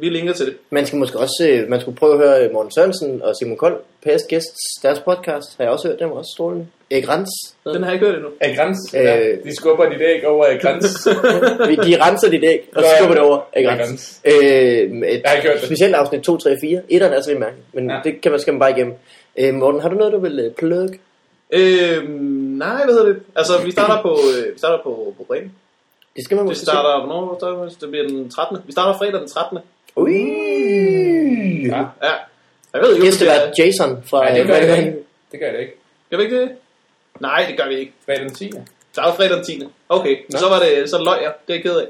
Vi 0.00 0.08
linker 0.08 0.32
til 0.32 0.46
det. 0.46 0.56
man 0.70 0.86
skal 0.86 0.98
måske 0.98 1.18
også 1.18 1.48
øh, 1.50 1.68
man 1.70 1.80
skulle 1.80 1.96
prøve 1.96 2.12
at 2.12 2.18
høre 2.40 2.52
Morten 2.52 2.72
Sørensen 2.72 3.22
og 3.22 3.34
Simon 3.36 3.56
Kold, 3.56 3.76
past 4.04 4.28
guests, 4.30 4.58
deres 4.82 4.98
podcast. 5.00 5.56
Har 5.56 5.64
jeg 5.64 5.72
også 5.72 5.88
hørt, 5.88 5.98
den 5.98 6.10
var 6.10 6.14
også 6.16 6.32
strålende. 6.36 6.66
Erik 6.90 7.08
Rans. 7.08 7.28
Den 7.64 7.82
har 7.82 7.90
jeg 7.90 7.94
ikke 7.94 8.06
hørt 8.06 8.14
endnu. 8.14 8.30
Af 8.40 8.56
græns, 8.56 8.94
Øh. 8.94 9.04
ja, 9.04 9.30
de 9.44 9.56
skubber 9.56 9.88
dit 9.90 10.00
æg 10.00 10.26
over. 10.26 10.46
Vi- 11.68 11.76
De 11.92 12.04
renser 12.04 12.30
dit 12.30 12.44
æg, 12.44 12.68
og 12.76 12.82
så 12.82 12.88
skubber 12.98 13.14
det 13.14 13.22
over. 13.24 13.38
Erik 13.52 13.64
Ja, 13.64 13.70
Rans. 13.84 14.20
Øh, 14.24 14.32
et 14.34 15.02
Jeg 15.02 15.22
har 15.24 15.34
ikke 15.36 15.48
hørt 15.48 15.60
det. 15.60 15.66
specielt 15.66 15.94
afsnit 15.94 16.20
2, 16.22 16.36
3 16.36 16.50
og 16.50 16.56
4. 16.60 16.82
Etteren 16.88 17.12
er 17.12 17.20
så 17.20 17.30
lidt 17.30 17.40
mærkeligt, 17.40 17.74
men 17.74 17.90
Ja. 17.90 18.00
det 18.04 18.20
kan 18.20 18.30
man, 18.30 18.40
skal 18.40 18.52
man 18.52 18.60
bare 18.60 18.70
igennem. 18.70 18.94
Øh, 19.38 19.54
Morten, 19.54 19.80
har 19.80 19.88
du 19.88 19.94
noget, 19.94 20.12
du 20.12 20.18
vil 20.18 20.38
øh, 20.38 20.52
plug? 20.54 20.88
Øhm, 21.52 22.10
nej, 22.64 22.84
hvad 22.84 22.94
hedder 22.94 23.06
det? 23.06 23.22
Altså, 23.36 23.52
vi 23.64 23.70
starter 23.70 24.02
på, 24.02 24.10
øh, 24.12 24.54
vi 24.54 24.58
starter 24.58 24.82
på, 24.82 25.14
på 25.18 25.24
Bremen. 25.24 25.52
Det 26.16 26.24
skal 26.24 26.34
man 26.34 26.44
Det 26.44 26.50
måske 26.50 26.62
starter, 26.64 27.06
hvornår 27.06 27.36
starter 27.38 27.64
det? 27.64 27.80
Det 27.80 27.90
bliver 27.90 28.06
den 28.08 28.30
13. 28.30 28.58
Vi 28.66 28.72
starter 28.72 28.98
fredag 28.98 29.20
den 29.20 29.28
13. 29.28 29.58
Ui! 29.98 31.68
Ja. 31.68 31.78
Ja. 32.06 32.14
Jeg 32.74 32.80
ved 32.82 32.94
ikke, 32.94 33.06
om 33.06 33.12
det 33.12 33.18
bliver... 33.20 33.66
Jason 33.66 34.02
fra... 34.10 34.18
Nej, 34.24 34.38
det 34.38 34.46
gør 34.46 34.54
jeg 34.54 34.62
hedder 34.66 34.76
ikke. 34.78 34.98
Det 35.32 35.40
gør 35.40 35.46
jeg 35.46 35.60
ikke. 35.60 35.72
Gør 36.10 36.16
vi 36.16 36.22
ikke 36.22 36.40
det? 36.40 36.50
Nej, 37.20 37.44
det 37.48 37.56
gør 37.58 37.68
vi 37.68 37.74
ikke. 37.78 37.92
Fredag 38.06 38.20
den 38.24 38.34
10. 38.34 38.44
Vi 38.44 38.52
starter 38.92 39.16
fredag 39.16 39.36
den 39.36 39.44
10. 39.44 39.62
Okay, 39.88 40.16
Nå. 40.32 40.38
så 40.38 40.48
var 40.48 40.58
det, 40.64 40.90
så 40.90 40.98
løg 41.04 41.18
jeg. 41.22 41.32
Det 41.46 41.52
er 41.52 41.56
jeg 41.56 41.62
ked 41.62 41.76
af. 41.76 41.86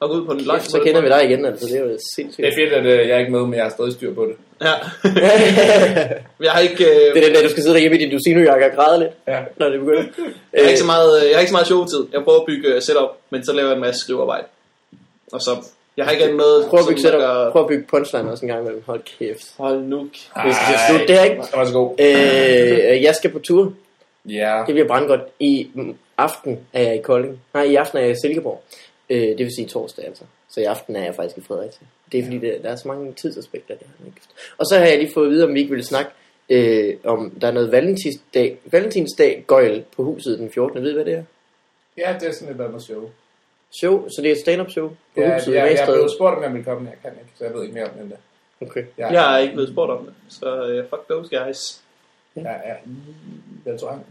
Og 0.00 0.08
gå 0.10 0.14
ud 0.16 0.26
på 0.26 0.32
en 0.32 0.40
løg. 0.40 0.60
Så 0.62 0.80
kender 0.84 1.00
vi 1.00 1.08
dig 1.08 1.24
igen, 1.30 1.44
altså. 1.44 1.66
Det 1.66 1.76
er 1.76 1.80
jo 1.80 1.98
sindssygt. 2.16 2.44
Det 2.44 2.52
er 2.52 2.56
fedt, 2.60 2.72
at 2.72 2.86
øh, 2.86 3.08
jeg 3.08 3.14
er 3.16 3.18
ikke 3.18 3.32
med, 3.32 3.40
men 3.40 3.54
jeg 3.54 3.62
har 3.62 3.70
stadig 3.70 3.92
styr 3.92 4.14
på 4.14 4.24
det. 4.24 4.36
Ja. 4.66 4.74
jeg 6.46 6.52
har 6.52 6.60
ikke... 6.60 6.84
Øh, 6.84 7.14
det 7.14 7.22
er 7.22 7.26
den 7.26 7.34
der, 7.34 7.42
du 7.42 7.48
skal 7.48 7.62
sidde 7.62 7.74
derhjemme 7.74 7.98
i 7.98 8.00
din 8.00 8.10
dusinojakke 8.10 8.66
og 8.66 8.72
græde 8.76 8.98
lidt, 8.98 9.10
Ja. 9.28 9.40
når 9.58 9.68
det 9.68 9.80
begynder. 9.80 10.02
Jeg 10.52 10.62
har 10.62 10.68
ikke 10.68 10.80
så 10.80 10.86
meget, 10.86 11.12
jeg 11.28 11.34
har 11.36 11.40
ikke 11.40 11.50
så 11.50 11.54
meget 11.58 11.66
showtid. 11.66 12.02
Jeg 12.12 12.24
prøver 12.24 12.40
at 12.40 12.46
bygge 12.46 12.68
øh, 12.74 12.82
setup, 12.82 13.10
men 13.30 13.44
så 13.44 13.52
laver 13.52 13.68
jeg 13.68 13.74
en 13.74 13.80
masse 13.80 14.00
skrivearbejde. 14.00 14.46
Og 15.32 15.40
så, 15.40 15.50
jeg 15.96 16.04
har 16.04 16.12
ikke 16.12 16.24
andet 16.24 16.36
noget... 16.36 16.66
Prøv 16.66 16.80
at 16.80 16.86
bygge 16.88 17.00
setup. 17.00 17.18
gør- 17.20 17.50
Prøv 17.50 17.62
at 17.62 17.68
bygge 17.68 17.84
punchline 17.88 18.30
også 18.30 18.44
en 18.46 18.48
gang 18.48 18.60
imellem. 18.62 18.82
Hold 18.86 19.02
kæft. 19.18 19.54
Hold 19.58 19.80
nu. 19.82 20.08
Slut. 20.88 21.08
Det 21.08 21.18
er 21.20 21.24
ikke... 21.24 21.36
Det 21.36 21.48
var 21.54 21.64
så 21.64 21.72
god. 21.72 21.90
Øh, 22.00 23.02
jeg 23.02 23.14
skal 23.14 23.30
på 23.30 23.38
tur. 23.38 23.72
Ja. 24.28 24.62
Det 24.66 24.74
bliver 24.74 24.86
brandgodt. 24.88 25.20
I 25.40 25.70
aften 26.18 26.60
er 26.72 26.82
jeg 26.82 26.96
i 26.96 27.00
Kolding. 27.02 27.40
Nej, 27.54 27.62
i 27.62 27.74
aften 27.74 27.98
er 27.98 28.02
jeg 28.02 28.10
i 28.10 28.14
Silkeborg. 28.24 28.62
Øh, 29.10 29.20
det 29.20 29.38
vil 29.38 29.54
sige 29.56 29.68
torsdag 29.68 30.04
altså. 30.06 30.24
Så 30.50 30.60
i 30.60 30.64
aften 30.64 30.96
er 30.96 31.04
jeg 31.04 31.14
faktisk 31.14 31.38
i 31.38 31.40
Fredericia. 31.40 31.86
Det 32.12 32.20
er 32.20 32.24
fordi, 32.24 32.38
det, 32.38 32.58
der 32.62 32.70
er 32.70 32.76
så 32.76 32.88
mange 32.88 33.12
tidsaspekter. 33.12 33.74
Det 33.74 33.86
her. 34.00 34.06
ikke? 34.06 34.18
Og 34.58 34.66
så 34.66 34.78
har 34.78 34.86
jeg 34.86 34.98
lige 34.98 35.10
fået 35.14 35.26
at 35.26 35.30
vide, 35.32 35.44
om 35.44 35.54
vi 35.54 35.58
ikke 35.60 35.70
ville 35.70 35.84
snakke 35.86 36.10
øh, 36.48 36.94
om, 37.04 37.30
der 37.40 37.46
er 37.48 37.52
noget 37.52 37.72
valentinsdag, 37.72 38.58
valentinsdag 38.64 39.44
gøjl 39.46 39.84
på 39.96 40.02
huset 40.02 40.38
den 40.38 40.50
14. 40.50 40.82
Ved 40.82 40.90
I, 40.90 40.94
hvad 40.94 41.04
det 41.04 41.14
er? 41.14 41.22
Ja, 41.98 42.14
det 42.20 42.28
er 42.28 42.32
sådan 42.32 42.54
et 42.54 42.60
andet 42.60 42.82
show. 42.82 43.10
Show, 43.80 44.08
så 44.08 44.22
det 44.22 44.28
er 44.28 44.32
et 44.32 44.40
stand-up 44.40 44.70
show 44.70 44.88
på 44.88 45.20
Ja, 45.20 45.34
huset 45.34 45.54
jeg, 45.54 45.72
i 45.72 45.74
jeg 45.74 45.82
er 45.82 45.86
blevet 45.86 46.10
spurgt, 46.10 46.36
om 46.36 46.42
jeg 46.42 46.54
vil 46.54 46.64
komme, 46.64 46.80
men 46.84 46.88
jeg 46.92 46.98
kan 47.02 47.10
ikke, 47.20 47.32
så 47.38 47.44
jeg 47.44 47.54
ved 47.54 47.62
ikke 47.62 47.74
mere 47.74 47.84
om 47.84 47.90
det 47.90 48.02
end 48.02 48.10
det. 48.10 48.18
Okay. 48.62 48.84
Jeg, 48.98 49.12
Jeg 49.12 49.34
er 49.34 49.38
ikke 49.38 49.54
blevet 49.54 49.70
spurgt 49.70 49.90
om 49.90 50.04
det. 50.04 50.14
Så 50.28 50.46
uh, 50.62 50.90
fuck 50.90 51.02
those 51.10 51.28
guys. 51.36 51.80
jeg 52.36 52.60
er 52.64 52.76
i 52.86 53.70
restaurant. 53.70 54.02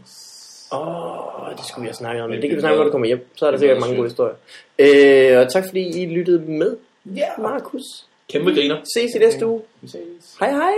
Åh, 0.72 1.48
oh, 1.50 1.56
det 1.58 1.66
skulle 1.66 1.82
vi 1.82 1.88
have 1.88 1.96
snakket 1.96 2.24
om. 2.24 2.30
Men 2.30 2.42
Det 2.42 2.50
kan 2.50 2.56
vi 2.56 2.62
snakke 2.62 2.74
om, 2.74 2.80
når 2.80 2.86
du 2.86 2.92
kommer 2.92 3.08
hjem. 3.08 3.28
Så 3.36 3.46
er 3.46 3.52
der 3.52 3.58
det 3.58 3.66
er 3.66 3.68
sikkert 3.70 3.80
mange 3.80 3.96
gode 3.96 4.08
historier. 4.10 4.36
Øh, 4.80 5.40
og 5.46 5.52
tak 5.52 5.64
fordi 5.66 6.04
I 6.04 6.06
lyttede 6.06 6.40
med. 6.40 6.78
Ja, 7.06 7.28
Markus. 7.38 7.84
Kæmpe 8.30 8.52
griner. 8.54 8.78
Ses 8.98 9.16
i 9.16 9.20
næste 9.20 9.46
uge. 9.48 9.62
vi 9.82 9.88
ses. 9.88 10.36
Hej 10.40 10.52
hej. 10.52 10.74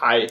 Hej. 0.00 0.26